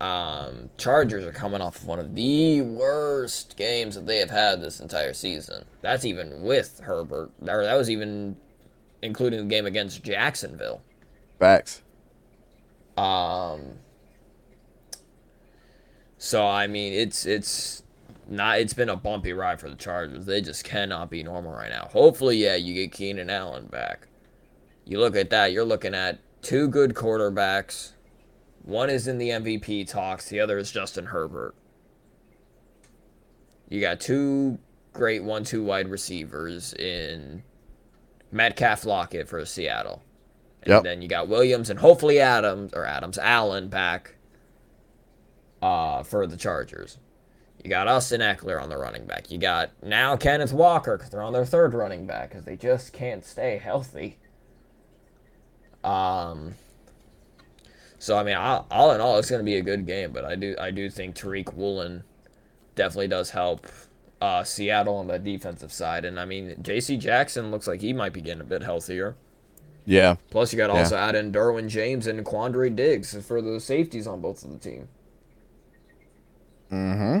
Um, 0.00 0.70
Chargers 0.78 1.24
are 1.24 1.32
coming 1.32 1.60
off 1.60 1.76
of 1.76 1.86
one 1.86 1.98
of 1.98 2.14
the 2.14 2.60
worst 2.60 3.56
games 3.56 3.96
that 3.96 4.06
they 4.06 4.18
have 4.18 4.30
had 4.30 4.60
this 4.60 4.78
entire 4.78 5.12
season. 5.12 5.64
That's 5.80 6.04
even 6.04 6.42
with 6.42 6.80
Herbert. 6.84 7.30
Or 7.42 7.64
that 7.64 7.74
was 7.74 7.90
even 7.90 8.36
including 9.02 9.40
the 9.40 9.46
game 9.46 9.66
against 9.66 10.04
Jacksonville. 10.04 10.82
Facts. 11.38 11.82
Um. 12.96 13.78
So 16.16 16.46
I 16.46 16.66
mean, 16.66 16.92
it's 16.92 17.26
it's 17.26 17.82
not. 18.28 18.60
It's 18.60 18.74
been 18.74 18.88
a 18.88 18.96
bumpy 18.96 19.32
ride 19.32 19.60
for 19.60 19.68
the 19.68 19.76
Chargers. 19.76 20.26
They 20.26 20.40
just 20.40 20.64
cannot 20.64 21.10
be 21.10 21.22
normal 21.24 21.52
right 21.52 21.70
now. 21.70 21.88
Hopefully, 21.92 22.36
yeah, 22.36 22.54
you 22.56 22.74
get 22.74 22.92
Keenan 22.92 23.30
Allen 23.30 23.66
back. 23.66 24.08
You 24.84 25.00
look 25.00 25.16
at 25.16 25.30
that. 25.30 25.52
You're 25.52 25.64
looking 25.64 25.94
at 25.94 26.18
two 26.42 26.68
good 26.68 26.94
quarterbacks. 26.94 27.92
One 28.68 28.90
is 28.90 29.08
in 29.08 29.16
the 29.16 29.30
MVP 29.30 29.88
talks. 29.88 30.28
The 30.28 30.40
other 30.40 30.58
is 30.58 30.70
Justin 30.70 31.06
Herbert. 31.06 31.54
You 33.70 33.80
got 33.80 33.98
two 33.98 34.58
great 34.92 35.24
one-two 35.24 35.64
wide 35.64 35.88
receivers 35.88 36.74
in 36.74 37.42
Metcalf 38.30 38.84
Lockett 38.84 39.26
for 39.26 39.42
Seattle. 39.46 40.02
And 40.62 40.72
Yep. 40.72 40.82
then 40.82 41.00
you 41.00 41.08
got 41.08 41.28
Williams 41.28 41.70
and 41.70 41.78
hopefully 41.78 42.20
Adams 42.20 42.74
or 42.74 42.84
Adams 42.84 43.16
Allen 43.16 43.68
back 43.68 44.16
uh, 45.62 46.02
for 46.02 46.26
the 46.26 46.36
Chargers. 46.36 46.98
You 47.64 47.70
got 47.70 47.88
Austin 47.88 48.20
Ekeler 48.20 48.62
on 48.62 48.68
the 48.68 48.76
running 48.76 49.06
back. 49.06 49.30
You 49.30 49.38
got 49.38 49.70
now 49.82 50.14
Kenneth 50.18 50.52
Walker 50.52 50.98
because 50.98 51.10
they're 51.10 51.22
on 51.22 51.32
their 51.32 51.46
third 51.46 51.72
running 51.72 52.06
back 52.06 52.28
because 52.28 52.44
they 52.44 52.56
just 52.56 52.92
can't 52.92 53.24
stay 53.24 53.56
healthy. 53.56 54.18
Um. 55.82 56.54
So 57.98 58.16
I 58.16 58.22
mean, 58.22 58.36
all, 58.36 58.66
all 58.70 58.92
in 58.92 59.00
all, 59.00 59.18
it's 59.18 59.28
going 59.30 59.40
to 59.40 59.44
be 59.44 59.56
a 59.56 59.62
good 59.62 59.86
game. 59.86 60.12
But 60.12 60.24
I 60.24 60.34
do 60.36 60.54
I 60.60 60.70
do 60.70 60.88
think 60.90 61.16
Tariq 61.16 61.54
Woolen 61.54 62.04
definitely 62.74 63.08
does 63.08 63.30
help 63.30 63.66
uh, 64.20 64.44
Seattle 64.44 64.96
on 64.96 65.06
the 65.08 65.18
defensive 65.18 65.72
side. 65.72 66.04
And 66.04 66.18
I 66.18 66.24
mean, 66.24 66.56
J.C. 66.62 66.96
Jackson 66.96 67.50
looks 67.50 67.66
like 67.66 67.80
he 67.80 67.92
might 67.92 68.12
be 68.12 68.20
getting 68.20 68.40
a 68.40 68.44
bit 68.44 68.62
healthier. 68.62 69.16
Yeah. 69.84 70.16
Plus, 70.30 70.52
you 70.52 70.56
got 70.58 70.66
to 70.68 70.74
Yeah. 70.74 70.80
also 70.80 70.96
add 70.96 71.14
in 71.14 71.32
Derwin 71.32 71.68
James 71.68 72.06
and 72.06 72.24
Quandre 72.24 72.74
Diggs 72.74 73.16
for 73.26 73.40
the 73.40 73.58
safeties 73.58 74.06
on 74.06 74.20
both 74.20 74.44
of 74.44 74.50
the 74.52 74.58
team. 74.58 74.88
Mm-hmm. 76.70 77.20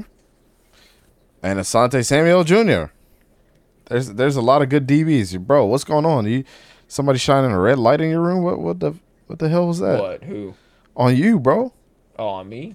And 1.42 1.58
Asante 1.58 2.04
Samuel 2.04 2.44
Jr. 2.44 2.92
There's 3.86 4.12
there's 4.12 4.36
a 4.36 4.42
lot 4.42 4.60
of 4.60 4.68
good 4.68 4.86
DBs, 4.86 5.38
bro. 5.40 5.64
What's 5.66 5.84
going 5.84 6.04
on? 6.04 6.26
You 6.26 6.44
somebody 6.88 7.18
shining 7.18 7.52
a 7.52 7.58
red 7.58 7.78
light 7.78 8.00
in 8.00 8.10
your 8.10 8.20
room? 8.20 8.42
What 8.42 8.58
what 8.58 8.80
the 8.80 8.94
what 9.28 9.38
the 9.38 9.48
hell 9.48 9.66
was 9.66 9.78
that 9.78 10.00
What? 10.00 10.24
Who? 10.24 10.54
On 10.98 11.16
you, 11.16 11.38
bro? 11.38 11.72
Oh, 12.18 12.26
on 12.26 12.48
me? 12.48 12.74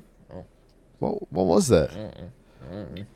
What 1.00 1.32
what 1.34 1.46
was 1.46 1.68
that? 1.68 1.92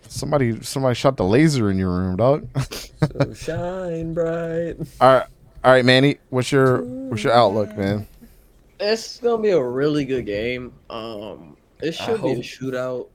Somebody 0.10 0.62
somebody 0.62 0.94
shot 0.94 1.16
the 1.16 1.24
laser 1.24 1.72
in 1.72 1.78
your 1.78 1.90
room, 1.90 2.18
dog. 2.18 2.48
So 2.62 3.34
shine 3.34 4.14
bright. 4.14 4.76
all 5.02 5.14
right, 5.14 5.28
all 5.64 5.72
right, 5.72 5.86
Manny. 5.86 6.18
What's 6.30 6.52
your 6.52 6.84
what's 6.84 7.24
your 7.24 7.34
outlook, 7.34 7.76
man? 7.78 8.06
It's 8.80 9.20
gonna 9.20 9.42
be 9.42 9.52
a 9.52 9.64
really 9.64 10.04
good 10.04 10.26
game. 10.26 10.74
Um, 10.90 11.56
it 11.82 11.94
should 11.94 12.22
be 12.22 12.34
a 12.34 12.36
shootout. 12.38 13.08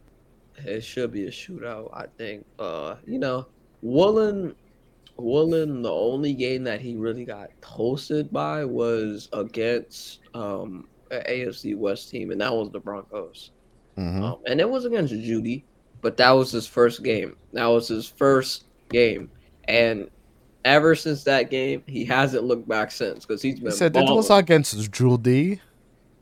It 0.57 0.83
should 0.83 1.13
be 1.13 1.27
a 1.27 1.31
shootout. 1.31 1.91
I 1.93 2.07
think. 2.17 2.47
Uh, 2.59 2.97
you 3.07 3.19
know, 3.19 3.47
Woolen, 3.83 4.55
Woolen. 5.19 5.83
The 5.83 5.93
only 5.93 6.33
game 6.33 6.65
that 6.65 6.81
he 6.81 6.97
really 6.97 7.27
got 7.27 7.51
toasted 7.61 8.33
by 8.33 8.65
was 8.65 9.29
against 9.35 10.21
um 10.35 10.89
an 11.13 11.23
AFC 11.29 11.77
West 11.77 12.11
team, 12.11 12.31
and 12.31 12.41
that 12.41 12.53
was 12.53 12.71
the 12.71 12.81
Broncos. 12.81 13.51
Mm-hmm. 13.99 14.23
Um, 14.23 14.39
and 14.47 14.61
it 14.61 14.69
was 14.69 14.85
against 14.85 15.13
Jeudy, 15.13 15.65
but 16.01 16.17
that 16.17 16.31
was 16.31 16.51
his 16.51 16.67
first 16.67 17.03
game. 17.05 17.37
That 17.53 17.67
was 17.67 17.89
his 17.89 18.09
first 18.09 18.65
game, 18.89 19.31
and 19.69 20.09
ever 20.65 20.95
since 20.95 21.25
that 21.25 21.51
game, 21.51 21.83
he 21.87 22.05
hasn't 22.05 22.45
looked 22.45 22.67
back 22.69 22.91
since 22.91 23.25
because 23.27 23.43
he's 23.43 23.57
He 23.59 23.61
been. 23.65 23.73
said 23.73 23.93
that 23.95 24.01
balling. 24.07 24.17
was 24.17 24.31
against 24.31 24.73
D. 25.19 25.61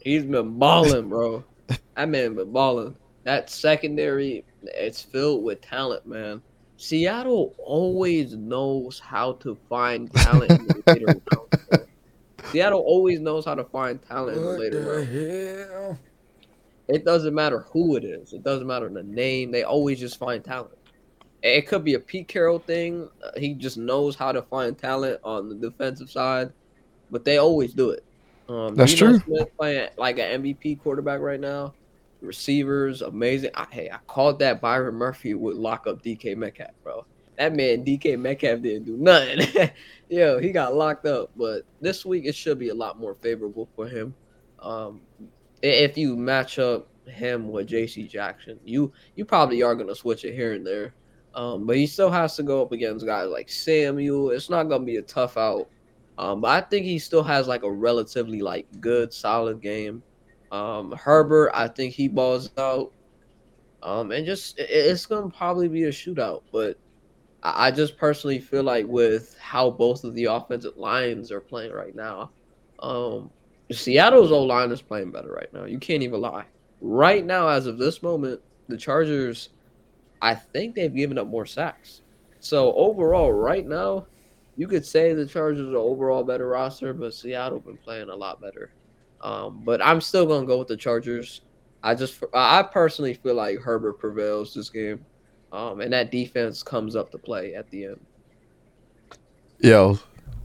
He's 0.03 0.25
been 0.25 0.59
balling, 0.59 1.09
bro. 1.09 1.45
I 1.97 2.07
man 2.07 2.35
been 2.35 2.51
balling. 2.53 2.97
That 3.25 3.51
secondary, 3.51 4.45
it's 4.63 5.03
filled 5.03 5.45
with 5.45 5.61
talent, 5.61 6.07
man. 6.07 6.43
Seattle 6.79 7.55
always 7.59 8.35
knows 8.35 8.99
how 8.99 9.33
to 9.35 9.55
find 9.69 10.11
talent 10.15 10.73
Seattle 12.51 12.81
always 12.81 13.21
knows 13.21 13.45
how 13.45 13.55
to 13.55 13.65
find 13.65 14.01
talent 14.03 14.37
in 14.37 14.43
the 14.45 14.51
later 14.59 14.81
rounds. 14.81 15.69
hell? 15.71 15.99
It 16.89 17.05
doesn't 17.05 17.35
matter 17.35 17.61
who 17.71 17.97
it 17.97 18.05
is. 18.05 18.33
It 18.33 18.43
doesn't 18.43 18.67
matter 18.67 18.89
the 18.89 19.03
name. 19.03 19.51
They 19.53 19.63
always 19.63 20.01
just 20.01 20.19
find 20.19 20.45
talent. 20.45 20.77
It 21.43 21.67
could 21.69 21.85
be 21.85 21.95
a 21.95 22.01
Pete 22.01 22.29
Carroll 22.29 22.59
thing. 22.59 23.09
Uh, 23.25 23.31
He 23.39 23.55
just 23.55 23.77
knows 23.79 24.17
how 24.17 24.33
to 24.33 24.43
find 24.43 24.77
talent 24.77 25.21
on 25.25 25.49
the 25.49 25.55
defensive 25.55 26.11
side, 26.11 26.53
but 27.11 27.25
they 27.25 27.39
always 27.39 27.73
do 27.75 27.91
it. 27.91 28.05
Um, 28.49 28.75
That's 28.75 28.93
Geno 28.95 29.19
true. 29.19 29.21
Smith 29.21 29.57
playing 29.57 29.89
like 29.97 30.19
an 30.19 30.43
MVP 30.43 30.81
quarterback 30.83 31.21
right 31.21 31.41
now. 31.41 31.73
Receivers 32.21 33.01
amazing. 33.03 33.51
I, 33.55 33.67
hey, 33.71 33.89
I 33.91 33.99
called 34.07 34.41
that 34.41 34.61
Byron 34.61 34.97
Murphy 34.97 35.33
would 35.35 35.57
lock 35.57 35.87
up 35.87 36.03
DK 36.03 36.37
Metcalf, 36.37 36.73
bro. 36.83 37.07
That 37.41 37.57
man 37.57 37.87
DK 37.87 38.19
Metcalf 38.19 38.61
didn't 38.61 38.85
do 38.85 38.99
nothing. 38.99 39.71
Yo, 40.11 40.39
he 40.39 40.53
got 40.53 40.75
locked 40.75 41.07
up. 41.07 41.31
But 41.35 41.63
this 41.81 42.05
week 42.05 42.27
it 42.27 42.35
should 42.35 42.59
be 42.59 42.69
a 42.69 42.75
lot 42.75 43.01
more 43.01 43.15
favorable 43.15 43.67
for 43.75 43.89
him. 43.89 44.15
Um, 44.59 45.01
if 45.63 45.97
you 45.97 46.19
match 46.19 46.59
up 46.59 46.87
him 47.07 47.49
with 47.49 47.67
JC 47.67 48.07
Jackson, 48.11 48.61
you 48.63 48.93
you 49.17 49.25
probably 49.25 49.63
are 49.63 49.75
gonna 49.75 49.95
switch 49.95 50.27
it 50.27 50.35
here 50.35 50.53
and 50.53 50.67
there. 50.67 50.93
Um, 51.35 51.67
but 51.67 51.77
he 51.77 51.87
still 51.87 52.11
has 52.11 52.37
to 52.37 52.43
go 52.43 52.61
up 52.61 52.73
against 52.73 53.07
guys 53.07 53.31
like 53.31 53.49
Samuel. 53.49 54.33
It's 54.33 54.51
not 54.51 54.65
gonna 54.65 54.85
be 54.85 54.97
a 54.97 55.03
tough 55.03 55.39
out. 55.39 55.67
Um, 56.19 56.43
but 56.43 56.49
I 56.49 56.61
think 56.61 56.85
he 56.85 56.99
still 56.99 57.23
has 57.23 57.49
like 57.49 57.63
a 57.63 57.73
relatively 57.73 58.43
like 58.43 58.67
good, 58.83 59.15
solid 59.15 59.63
game. 59.63 60.03
Um, 60.53 60.93
Herbert, 60.93 61.53
I 61.55 61.69
think 61.69 61.95
he 61.95 62.07
balls 62.07 62.51
out. 62.59 62.93
Um, 63.83 64.13
and 64.13 64.27
just 64.27 64.59
it's 64.59 65.07
gonna 65.07 65.31
probably 65.31 65.69
be 65.69 65.85
a 65.85 65.91
shootout. 65.91 66.43
But 66.53 66.77
I, 67.43 67.71
just 67.71 67.97
personally 67.97 68.39
feel 68.39 68.63
like 68.63 68.87
with 68.87 69.37
how 69.41 69.71
both 69.71 70.05
of 70.05 70.15
the 70.15 70.27
offensive 70.27 70.77
lines 70.77 71.33
are 71.33 71.41
playing 71.41 71.73
right 71.73 71.95
now, 71.95 72.31
um, 72.81 73.31
Seattle's 73.73 74.33
O 74.33 74.43
line 74.43 74.71
is 74.71 74.83
playing 74.83 75.11
better 75.11 75.33
right 75.33 75.53
now. 75.53 75.65
You 75.65 75.79
can't 75.79 76.03
even 76.03 76.21
lie. 76.21 76.45
Right 76.81 77.25
now, 77.25 77.49
as 77.49 77.67
of 77.67 77.79
this 77.79 78.03
moment, 78.03 78.41
the 78.69 78.77
Chargers, 78.77 79.51
I 80.21 80.35
think 80.35 80.75
they've 80.75 80.95
given 80.95 81.19
up 81.19 81.29
more 81.29 81.47
sacks. 81.47 82.03
So 82.41 82.75
overall, 82.75 83.33
right 83.33 83.67
now, 83.67 84.07
you 84.57 84.67
could 84.67 84.85
say 84.85 85.15
the 85.15 85.27
Chargers 85.27 85.73
are 85.73 85.79
overall 85.79 86.25
better 86.25 86.49
roster, 86.49 86.93
but 86.93 87.15
Seattle 87.15 87.61
been 87.61 87.77
playing 87.77 88.11
a 88.11 88.17
lot 88.17 88.41
better. 88.41 88.71
Um, 89.21 89.63
but 89.65 89.85
I'm 89.85 90.01
still 90.01 90.27
gonna 90.27 90.47
go 90.47 90.59
with 90.59 90.69
the 90.69 90.77
Chargers. 90.77 91.43
I 91.83 91.95
just, 91.95 92.23
I 92.35 92.63
personally 92.63 93.15
feel 93.15 93.35
like 93.35 93.59
Herbert 93.59 93.95
prevails 93.95 94.53
this 94.53 94.69
game, 94.69 95.05
um, 95.53 95.81
and 95.81 95.93
that 95.93 96.11
defense 96.11 96.63
comes 96.63 96.97
up 96.97 97.11
to 97.13 97.19
play 97.19 97.55
at 97.55 97.71
the 97.71 97.87
end. 97.87 98.01
Yo, 99.59 99.99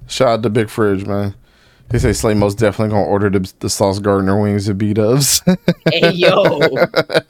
shout 0.08 0.28
out 0.28 0.44
to 0.44 0.50
Big 0.50 0.70
Fridge, 0.70 1.06
man. 1.06 1.36
He 1.92 2.00
say 2.00 2.14
Slay 2.14 2.34
most 2.34 2.58
definitely 2.58 2.94
gonna 2.94 3.06
order 3.06 3.30
the, 3.30 3.54
the 3.60 3.70
Sauce 3.70 4.00
Gardner 4.00 4.42
wings 4.42 4.68
at 4.68 4.78
B 4.78 4.94
Dubs. 4.94 5.42
Hey 5.92 6.12
yo, 6.12 6.60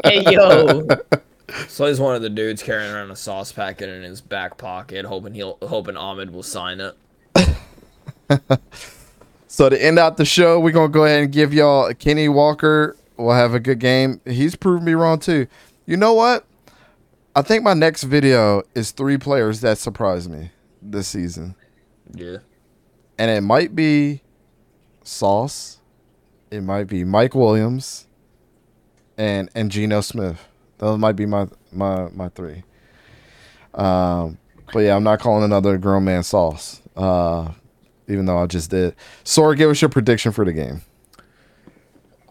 hey 0.03 0.23
yo. 0.31 0.87
So 1.67 1.85
he's 1.85 1.99
one 1.99 2.15
of 2.15 2.23
the 2.23 2.29
dudes 2.29 2.63
carrying 2.63 2.91
around 2.91 3.11
a 3.11 3.15
sauce 3.15 3.51
packet 3.51 3.87
in 3.87 4.01
his 4.01 4.19
back 4.19 4.57
pocket, 4.57 5.05
hoping 5.05 5.35
he'll 5.35 5.59
hoping 5.61 5.95
Ahmad 5.95 6.31
will 6.31 6.43
sign 6.43 6.81
it. 6.81 6.97
So 9.55 9.69
to 9.69 9.81
end 9.81 9.97
out 9.97 10.17
the 10.17 10.25
show, 10.25 10.59
we're 10.59 10.73
gonna 10.73 10.91
go 10.91 11.05
ahead 11.05 11.23
and 11.23 11.31
give 11.31 11.53
y'all 11.53 11.93
Kenny 11.93 12.27
Walker 12.27 12.97
will 13.15 13.31
have 13.31 13.53
a 13.53 13.59
good 13.61 13.79
game. 13.79 14.19
He's 14.25 14.53
proved 14.53 14.83
me 14.83 14.95
wrong 14.95 15.17
too. 15.17 15.47
You 15.85 15.95
know 15.95 16.13
what? 16.13 16.45
I 17.35 17.41
think 17.41 17.63
my 17.63 17.73
next 17.73 18.03
video 18.03 18.63
is 18.73 18.91
three 18.91 19.17
players 19.17 19.59
that 19.59 19.77
surprised 19.77 20.31
me 20.31 20.51
this 20.81 21.09
season. 21.09 21.55
Yeah. 22.13 22.37
And 23.17 23.29
it 23.29 23.41
might 23.41 23.75
be 23.75 24.21
Sauce. 25.03 25.79
It 26.49 26.61
might 26.61 26.87
be 26.87 27.03
Mike 27.03 27.35
Williams 27.35 28.07
and 29.17 29.49
and 29.53 29.69
Geno 29.69 29.99
Smith. 29.99 30.47
Those 30.77 30.97
might 30.97 31.17
be 31.17 31.25
my 31.25 31.47
my 31.73 32.09
my 32.11 32.29
three. 32.29 32.63
Um 33.73 34.37
but 34.71 34.79
yeah, 34.79 34.95
I'm 34.95 35.03
not 35.03 35.19
calling 35.19 35.43
another 35.43 35.77
grown 35.77 36.05
man 36.05 36.23
sauce. 36.23 36.81
Uh 36.95 37.51
even 38.07 38.25
though 38.25 38.37
I 38.37 38.45
just 38.45 38.69
did. 38.69 38.95
Sora, 39.25 39.57
give 39.57 39.69
us 39.69 39.81
your 39.81 39.89
prediction 39.89 40.31
for 40.31 40.45
the 40.45 40.53
game. 40.53 40.83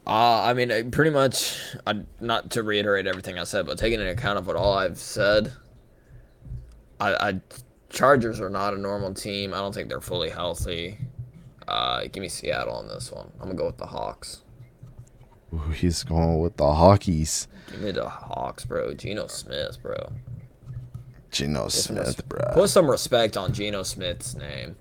Uh, 0.06 0.42
I 0.42 0.52
mean, 0.52 0.70
uh, 0.70 0.82
pretty 0.90 1.10
much, 1.10 1.58
I, 1.86 2.02
not 2.20 2.50
to 2.52 2.62
reiterate 2.62 3.06
everything 3.06 3.38
I 3.38 3.44
said, 3.44 3.66
but 3.66 3.78
taking 3.78 4.00
into 4.00 4.12
account 4.12 4.38
of 4.38 4.46
what 4.46 4.56
all 4.56 4.74
I've 4.74 4.98
said, 4.98 5.52
I, 7.00 7.14
I 7.14 7.40
Chargers 7.88 8.40
are 8.40 8.50
not 8.50 8.74
a 8.74 8.78
normal 8.78 9.14
team. 9.14 9.54
I 9.54 9.58
don't 9.58 9.72
think 9.72 9.88
they're 9.88 10.00
fully 10.00 10.28
healthy. 10.28 10.98
Uh, 11.66 12.02
give 12.12 12.20
me 12.20 12.28
Seattle 12.28 12.74
on 12.74 12.88
this 12.88 13.10
one. 13.10 13.30
I'm 13.40 13.46
gonna 13.46 13.54
go 13.54 13.66
with 13.66 13.78
the 13.78 13.86
Hawks. 13.86 14.42
Ooh, 15.54 15.70
he's 15.70 16.02
going 16.02 16.40
with 16.40 16.56
the 16.56 16.64
Hawkies. 16.64 17.46
Give 17.70 17.80
me 17.80 17.92
the 17.92 18.08
Hawks, 18.08 18.64
bro. 18.64 18.92
Geno 18.94 19.28
Smith, 19.28 19.80
bro. 19.80 20.12
Geno 21.30 21.68
Smith, 21.68 22.28
bro. 22.28 22.50
Put 22.52 22.70
some 22.70 22.90
respect 22.90 23.36
on 23.36 23.52
Geno 23.52 23.82
Smith's 23.82 24.34
name. 24.34 24.76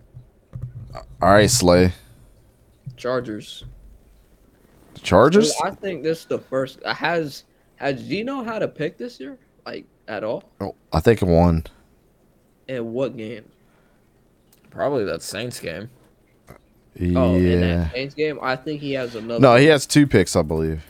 All 1.22 1.30
right, 1.30 1.50
Slay. 1.50 1.94
Chargers. 2.98 3.64
The 5.04 5.08
Chargers? 5.10 5.54
I 5.64 5.72
think 5.72 6.04
this 6.04 6.20
is 6.20 6.26
the 6.26 6.40
first. 6.40 6.82
Has 6.86 7.44
has 7.76 8.02
Geno 8.08 8.44
had 8.44 8.64
a 8.64 8.68
pick 8.68 8.98
this 8.98 9.20
year? 9.20 9.38
Like 9.66 9.86
at 10.08 10.24
all? 10.24 10.44
Oh, 10.62 10.76
I 10.92 11.00
think 11.02 11.22
one. 11.22 11.66
In 12.68 12.94
what 12.94 13.18
game? 13.18 13.46
Probably 14.70 15.04
that 15.04 15.22
Saints 15.22 15.60
game. 15.60 15.90
Oh, 17.16 17.36
in 17.36 17.44
yeah. 17.44 17.60
that 17.60 17.92
Saints 17.92 18.16
game, 18.16 18.40
I 18.42 18.56
think 18.56 18.82
he 18.82 18.94
has 18.94 19.16
another. 19.16 19.40
No, 19.40 19.56
he 19.56 19.66
has 19.66 19.86
two 19.86 20.08
picks, 20.08 20.36
I 20.36 20.42
believe. 20.42 20.84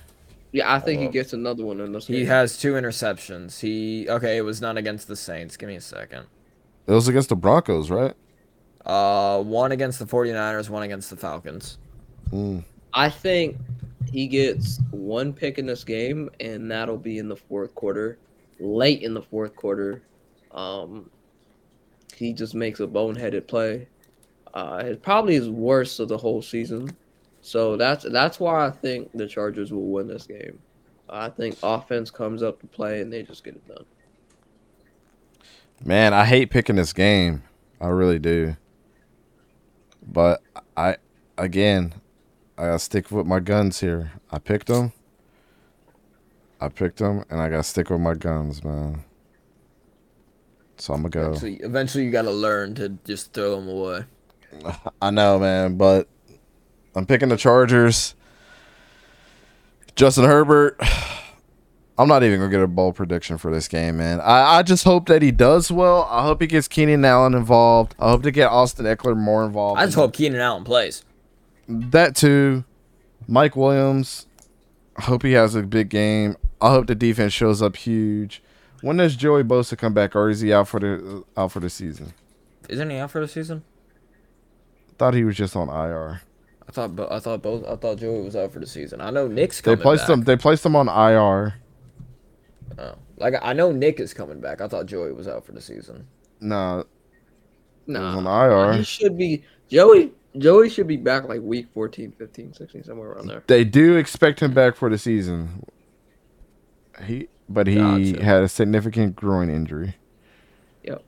Yeah, 0.52 0.72
I 0.72 0.80
think 0.80 1.02
he 1.02 1.08
gets 1.08 1.34
another 1.34 1.66
one 1.66 1.80
in 1.80 1.92
this 1.94 2.06
He 2.06 2.20
game. 2.20 2.28
has 2.28 2.60
two 2.60 2.74
interceptions. 2.74 3.60
He 3.60 4.08
okay. 4.08 4.38
It 4.38 4.42
was 4.42 4.62
not 4.62 4.78
against 4.78 5.08
the 5.08 5.16
Saints. 5.16 5.58
Give 5.58 5.68
me 5.68 5.76
a 5.76 5.82
second. 5.82 6.28
It 6.86 6.92
was 6.92 7.08
against 7.08 7.30
the 7.30 7.36
Broncos, 7.36 7.90
right? 7.90 8.14
Uh, 8.86 9.42
one 9.42 9.72
against 9.72 9.98
the 9.98 10.06
49ers, 10.06 10.70
one 10.70 10.84
against 10.84 11.10
the 11.10 11.16
Falcons. 11.16 11.78
Mm. 12.32 12.64
I 12.94 13.10
think 13.10 13.58
he 14.12 14.28
gets 14.28 14.80
one 14.92 15.34
pick 15.34 15.58
in 15.58 15.66
this 15.66 15.84
game, 15.84 16.30
and 16.40 16.70
that'll 16.70 16.98
be 16.98 17.18
in 17.18 17.28
the 17.28 17.36
fourth 17.36 17.74
quarter, 17.76 18.18
late 18.60 19.02
in 19.02 19.14
the 19.14 19.22
fourth 19.22 19.56
quarter. 19.56 20.04
Um, 20.52 21.10
he 22.16 22.34
just 22.34 22.54
makes 22.54 22.80
a 22.80 22.88
boneheaded 22.88 23.48
play. 23.48 23.88
Uh, 24.54 24.84
it 24.86 25.02
probably 25.02 25.36
is 25.36 25.50
worst 25.50 26.00
of 26.00 26.08
the 26.08 26.18
whole 26.18 26.42
season. 26.42 26.96
So 27.42 27.76
that's 27.76 28.06
that's 28.10 28.40
why 28.40 28.66
I 28.68 28.72
think 28.72 29.12
the 29.14 29.28
Chargers 29.28 29.74
will 29.74 29.88
win 29.88 30.08
this 30.08 30.26
game. 30.26 30.60
I 31.10 31.30
think 31.30 31.58
offense 31.62 32.10
comes 32.10 32.42
up 32.42 32.60
to 32.62 32.68
play 32.68 33.02
and 33.02 33.12
they 33.12 33.24
just 33.24 33.44
get 33.44 33.56
it 33.56 33.68
done. 33.68 33.86
Man, 35.84 36.14
I 36.14 36.26
hate 36.26 36.50
picking 36.50 36.78
this 36.78 36.94
game. 36.94 37.44
I 37.82 37.88
really 37.88 38.20
do. 38.20 38.56
But 40.08 40.42
I, 40.78 40.98
again, 41.38 41.94
I 42.58 42.66
gotta 42.66 42.80
stick 42.80 43.10
with 43.12 43.26
my 43.26 43.40
guns 43.40 43.80
here. 43.80 44.12
I 44.32 44.40
picked 44.40 44.68
them. 44.68 44.92
I 46.62 46.70
picked 46.70 46.98
them, 46.98 47.26
and 47.30 47.42
I 47.42 47.50
gotta 47.50 47.64
stick 47.64 47.90
with 47.90 48.00
my 48.00 48.14
guns, 48.14 48.64
man. 48.64 49.04
So 50.78 50.94
I'm 50.94 51.02
gonna 51.02 51.10
go. 51.10 51.28
Eventually, 51.30 51.56
eventually, 51.56 52.06
you 52.06 52.12
gotta 52.12 52.32
learn 52.32 52.76
to 52.76 52.90
just 53.06 53.34
throw 53.34 53.56
them 53.60 53.70
away. 53.70 54.06
I 55.02 55.10
know, 55.10 55.40
man, 55.40 55.78
but 55.78 56.08
I'm 56.96 57.06
picking 57.06 57.30
the 57.30 57.38
Chargers. 57.38 58.16
Justin 59.96 60.26
Herbert. 60.26 60.80
I'm 61.98 62.08
not 62.08 62.24
even 62.24 62.40
gonna 62.40 62.50
get 62.50 62.62
a 62.62 62.68
bold 62.68 62.96
prediction 62.96 63.38
for 63.38 63.52
this 63.52 63.68
game, 63.68 63.98
man. 63.98 64.20
I, 64.20 64.58
I 64.58 64.64
just 64.64 64.84
hope 64.84 65.08
that 65.08 65.22
he 65.22 65.32
does 65.32 65.72
well. 65.72 66.08
I 66.10 66.24
hope 66.24 66.42
he 66.42 66.48
gets 66.48 66.68
Keenan 66.68 67.06
Allen 67.06 67.36
involved. 67.36 67.94
I 68.00 68.10
hope 68.10 68.24
to 68.24 68.32
get 68.32 68.48
Austin 68.48 68.86
Ekeler 68.86 69.16
more 69.16 69.46
involved. 69.46 69.80
I 69.80 69.86
just 69.86 69.96
hope 69.96 70.14
Keenan 70.14 70.42
Allen 70.42 70.64
plays. 70.64 71.04
That 71.68 72.16
too. 72.16 72.64
Mike 73.28 73.56
Williams. 73.56 74.28
I 74.98 75.04
hope 75.04 75.24
he 75.24 75.32
has 75.34 75.56
a 75.56 75.64
big 75.64 75.90
game. 75.90 76.36
I 76.62 76.70
hope 76.70 76.88
the 76.88 76.96
defense 76.96 77.34
shows 77.34 77.62
up 77.62 77.76
huge. 77.76 78.44
When 78.82 78.98
does 78.98 79.16
Joey 79.16 79.44
Bosa 79.44 79.78
come 79.78 79.94
back, 79.94 80.16
or 80.16 80.30
is 80.30 80.42
he 80.42 80.54
out 80.54 80.68
for 80.68 80.80
the 80.80 81.24
out 81.38 81.52
for 81.52 81.60
the 81.60 81.70
season? 81.70 82.14
Isn't 82.70 82.90
he 82.90 82.98
out 82.98 83.12
for 83.12 83.22
the 83.22 83.28
season? 83.28 83.64
Thought 84.98 85.14
he 85.16 85.24
was 85.24 85.36
just 85.36 85.56
on 85.56 85.70
IR. 85.70 86.22
I 86.68 86.72
thought. 86.72 86.92
I 87.12 87.20
thought 87.20 87.42
both. 87.42 87.66
I 87.66 87.76
thought 87.76 87.98
Joey 87.98 88.22
was 88.22 88.36
out 88.36 88.52
for 88.52 88.60
the 88.60 88.68
season. 88.68 89.02
I 89.02 89.10
know 89.10 89.28
Nick's 89.28 89.62
coming. 89.62 89.78
They 89.80 89.84
placed 89.84 90.08
back. 90.08 90.18
him. 90.18 90.24
They 90.24 90.38
placed 90.38 90.66
him 90.66 90.76
on 90.76 90.88
IR. 90.88 91.56
Oh. 92.78 92.96
Like 93.18 93.36
I 93.42 93.54
know 93.54 93.72
Nick 93.72 94.00
is 94.00 94.14
coming 94.14 94.40
back. 94.40 94.62
I 94.62 94.68
thought 94.68 94.86
Joey 94.86 95.12
was 95.14 95.28
out 95.28 95.46
for 95.46 95.52
the 95.54 95.62
season. 95.62 96.08
No, 96.40 96.84
No, 97.88 98.02
was 98.02 98.16
on 98.16 98.28
IR. 98.52 98.74
he 98.78 98.84
should 98.84 99.18
be 99.18 99.44
Joey. 99.70 100.12
Joey 100.38 100.70
should 100.70 100.88
be 100.88 100.98
back 100.98 101.28
like 101.28 101.42
week 101.42 101.68
14, 101.74 102.12
15, 102.18 102.54
16, 102.54 102.84
somewhere 102.84 103.12
around 103.12 103.28
there. 103.28 103.44
They 103.48 103.64
do 103.64 103.96
expect 103.98 104.40
him 104.40 104.54
back 104.54 104.76
for 104.76 104.90
the 104.90 104.98
season. 104.98 105.66
He, 107.06 107.28
but 107.50 107.68
he 107.68 107.76
Gotcha. 107.76 108.24
had 108.24 108.44
a 108.44 108.50
significant 108.50 109.16
groin 109.16 109.50
injury. 109.50 109.96
Yep. 110.84 111.04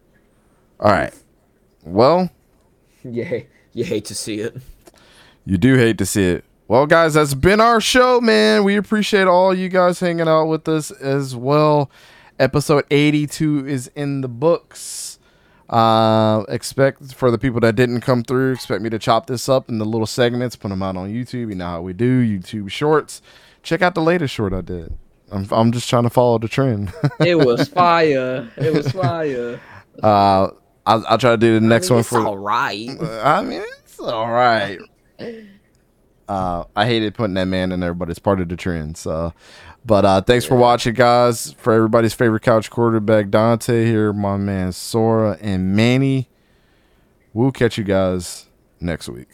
All 0.79 0.91
right. 0.91 1.13
Well, 1.83 2.29
Yeah, 3.03 3.41
you 3.73 3.83
hate 3.83 4.05
to 4.05 4.15
see 4.15 4.39
it. 4.39 4.57
You 5.45 5.57
do 5.57 5.75
hate 5.75 5.97
to 5.99 6.05
see 6.05 6.23
it. 6.25 6.45
Well, 6.67 6.87
guys, 6.87 7.13
that's 7.13 7.35
been 7.35 7.61
our 7.61 7.79
show, 7.79 8.19
man. 8.19 8.63
We 8.63 8.75
appreciate 8.75 9.27
all 9.27 9.53
you 9.53 9.69
guys 9.69 9.99
hanging 9.99 10.27
out 10.27 10.45
with 10.45 10.67
us 10.67 10.89
as 10.89 11.35
well. 11.35 11.91
Episode 12.39 12.85
82 12.89 13.67
is 13.67 13.91
in 13.95 14.21
the 14.21 14.27
books. 14.27 15.14
Uh, 15.69 16.43
expect 16.49 17.13
for 17.15 17.31
the 17.31 17.37
people 17.37 17.59
that 17.61 17.75
didn't 17.75 18.01
come 18.01 18.23
through, 18.23 18.51
expect 18.53 18.81
me 18.83 18.89
to 18.89 18.99
chop 18.99 19.25
this 19.27 19.49
up 19.49 19.67
in 19.69 19.79
the 19.79 19.85
little 19.85 20.05
segments, 20.07 20.55
put 20.55 20.69
them 20.69 20.83
out 20.83 20.95
on 20.95 21.09
YouTube. 21.11 21.49
You 21.49 21.55
know 21.55 21.65
how 21.65 21.81
we 21.81 21.93
do 21.93 22.21
YouTube 22.23 22.69
shorts. 22.69 23.21
Check 23.63 23.81
out 23.81 23.95
the 23.95 24.01
latest 24.01 24.33
short 24.33 24.53
I 24.53 24.61
did. 24.61 24.95
I'm, 25.31 25.47
I'm 25.51 25.71
just 25.71 25.89
trying 25.89 26.03
to 26.03 26.09
follow 26.11 26.37
the 26.37 26.47
trend. 26.47 26.93
It 27.19 27.35
was 27.35 27.67
fire. 27.69 28.47
It 28.57 28.73
was 28.73 28.91
fire. 28.91 29.59
uh, 30.03 30.49
I'll, 30.85 31.03
I'll 31.07 31.17
try 31.17 31.31
to 31.31 31.37
do 31.37 31.59
the 31.59 31.65
next 31.65 31.89
one 31.89 32.01
it's 32.01 32.09
for. 32.09 32.23
all 32.25 32.37
right. 32.37 32.89
I 33.01 33.41
mean, 33.41 33.63
it's 33.83 33.99
all 33.99 34.29
right. 34.31 34.77
Uh, 36.27 36.63
I 36.75 36.87
hated 36.87 37.13
putting 37.13 37.35
that 37.35 37.45
man 37.45 37.71
in 37.71 37.79
there, 37.79 37.93
but 37.93 38.09
it's 38.09 38.17
part 38.17 38.41
of 38.41 38.49
the 38.49 38.55
trend. 38.55 38.97
So, 38.97 39.31
but 39.85 40.05
uh, 40.05 40.21
thanks 40.21 40.45
for 40.45 40.55
watching, 40.55 40.93
guys. 40.93 41.51
For 41.53 41.73
everybody's 41.73 42.13
favorite 42.13 42.41
couch 42.41 42.69
quarterback, 42.69 43.29
Dante 43.29 43.85
here, 43.85 44.11
my 44.11 44.37
man 44.37 44.71
Sora 44.71 45.37
and 45.41 45.75
Manny. 45.75 46.29
We'll 47.33 47.51
catch 47.51 47.77
you 47.77 47.83
guys 47.83 48.47
next 48.79 49.09
week. 49.09 49.27